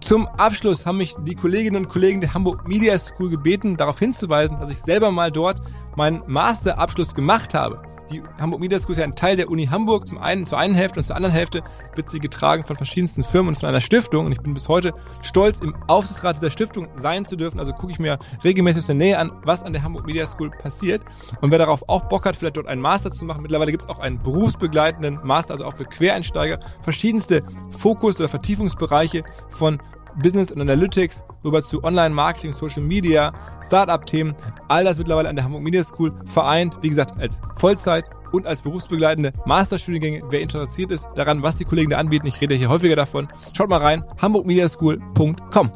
Zum 0.00 0.26
Abschluss 0.26 0.84
haben 0.84 0.98
mich 0.98 1.14
die 1.20 1.34
Kolleginnen 1.34 1.84
und 1.84 1.88
Kollegen 1.88 2.20
der 2.20 2.34
Hamburg 2.34 2.68
Media 2.68 2.98
School 2.98 3.30
gebeten, 3.30 3.78
darauf 3.78 3.98
hinzuweisen, 3.98 4.60
dass 4.60 4.70
ich 4.70 4.78
selber 4.78 5.10
mal 5.10 5.32
dort 5.32 5.60
meinen 5.96 6.22
Masterabschluss 6.26 7.14
gemacht 7.14 7.54
habe. 7.54 7.80
Die 8.10 8.22
Hamburg 8.38 8.60
Media 8.60 8.78
School 8.78 8.92
ist 8.92 8.98
ja 8.98 9.04
ein 9.04 9.14
Teil 9.14 9.36
der 9.36 9.50
Uni 9.50 9.66
Hamburg, 9.66 10.06
zum 10.06 10.18
einen 10.18 10.46
zur 10.46 10.58
einen 10.58 10.74
Hälfte 10.74 11.00
und 11.00 11.04
zur 11.04 11.16
anderen 11.16 11.34
Hälfte 11.34 11.62
wird 11.94 12.10
sie 12.10 12.18
getragen 12.18 12.64
von 12.64 12.76
verschiedensten 12.76 13.24
Firmen 13.24 13.48
und 13.48 13.56
von 13.56 13.68
einer 13.68 13.80
Stiftung. 13.80 14.26
Und 14.26 14.32
ich 14.32 14.40
bin 14.40 14.54
bis 14.54 14.68
heute 14.68 14.92
stolz, 15.22 15.60
im 15.60 15.74
Aufsichtsrat 15.86 16.38
dieser 16.38 16.50
Stiftung 16.50 16.88
sein 16.94 17.24
zu 17.24 17.36
dürfen. 17.36 17.58
Also 17.58 17.72
gucke 17.72 17.92
ich 17.92 17.98
mir 17.98 18.18
regelmäßig 18.42 18.80
aus 18.80 18.86
der 18.86 18.94
Nähe 18.94 19.18
an, 19.18 19.32
was 19.44 19.62
an 19.62 19.72
der 19.72 19.82
Hamburg 19.82 20.06
Media 20.06 20.26
School 20.26 20.50
passiert. 20.50 21.02
Und 21.40 21.50
wer 21.50 21.58
darauf 21.58 21.88
auch 21.88 22.04
Bock 22.04 22.26
hat, 22.26 22.36
vielleicht 22.36 22.56
dort 22.56 22.66
einen 22.66 22.82
Master 22.82 23.10
zu 23.10 23.24
machen, 23.24 23.42
mittlerweile 23.42 23.70
gibt 23.70 23.84
es 23.84 23.88
auch 23.88 23.98
einen 23.98 24.18
berufsbegleitenden 24.18 25.20
Master, 25.22 25.54
also 25.54 25.64
auch 25.64 25.76
für 25.76 25.84
Quereinsteiger, 25.84 26.58
verschiedenste 26.82 27.42
Fokus- 27.70 28.16
oder 28.16 28.28
Vertiefungsbereiche 28.28 29.24
von 29.48 29.80
Business 30.22 30.50
und 30.52 30.60
Analytics 30.60 31.24
rüber 31.44 31.62
zu 31.62 31.82
Online-Marketing, 31.82 32.52
Social 32.52 32.82
Media, 32.82 33.32
Startup-Themen. 33.64 34.34
All 34.68 34.84
das 34.84 34.98
mittlerweile 34.98 35.28
an 35.28 35.36
der 35.36 35.44
Hamburg 35.44 35.62
Media 35.62 35.82
School 35.82 36.12
vereint. 36.26 36.76
Wie 36.82 36.88
gesagt, 36.88 37.18
als 37.20 37.40
Vollzeit 37.56 38.04
und 38.32 38.46
als 38.46 38.62
berufsbegleitende 38.62 39.32
Masterstudiengänge. 39.46 40.22
Wer 40.28 40.40
interessiert 40.40 40.90
ist 40.90 41.08
daran, 41.14 41.42
was 41.42 41.56
die 41.56 41.64
Kollegen 41.64 41.90
da 41.90 41.98
anbieten, 41.98 42.26
ich 42.26 42.40
rede 42.40 42.54
hier 42.54 42.68
häufiger 42.68 42.96
davon, 42.96 43.28
schaut 43.56 43.68
mal 43.68 43.80
rein, 43.80 44.04
hamburgmediaschool.com. 44.20 45.72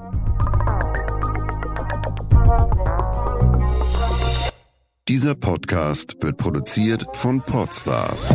Dieser 5.09 5.35
Podcast 5.35 6.17
wird 6.21 6.37
produziert 6.37 7.07
von 7.15 7.41
Podstars 7.41 8.35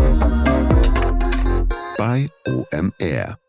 bei 1.98 2.28
OMR. 2.48 3.43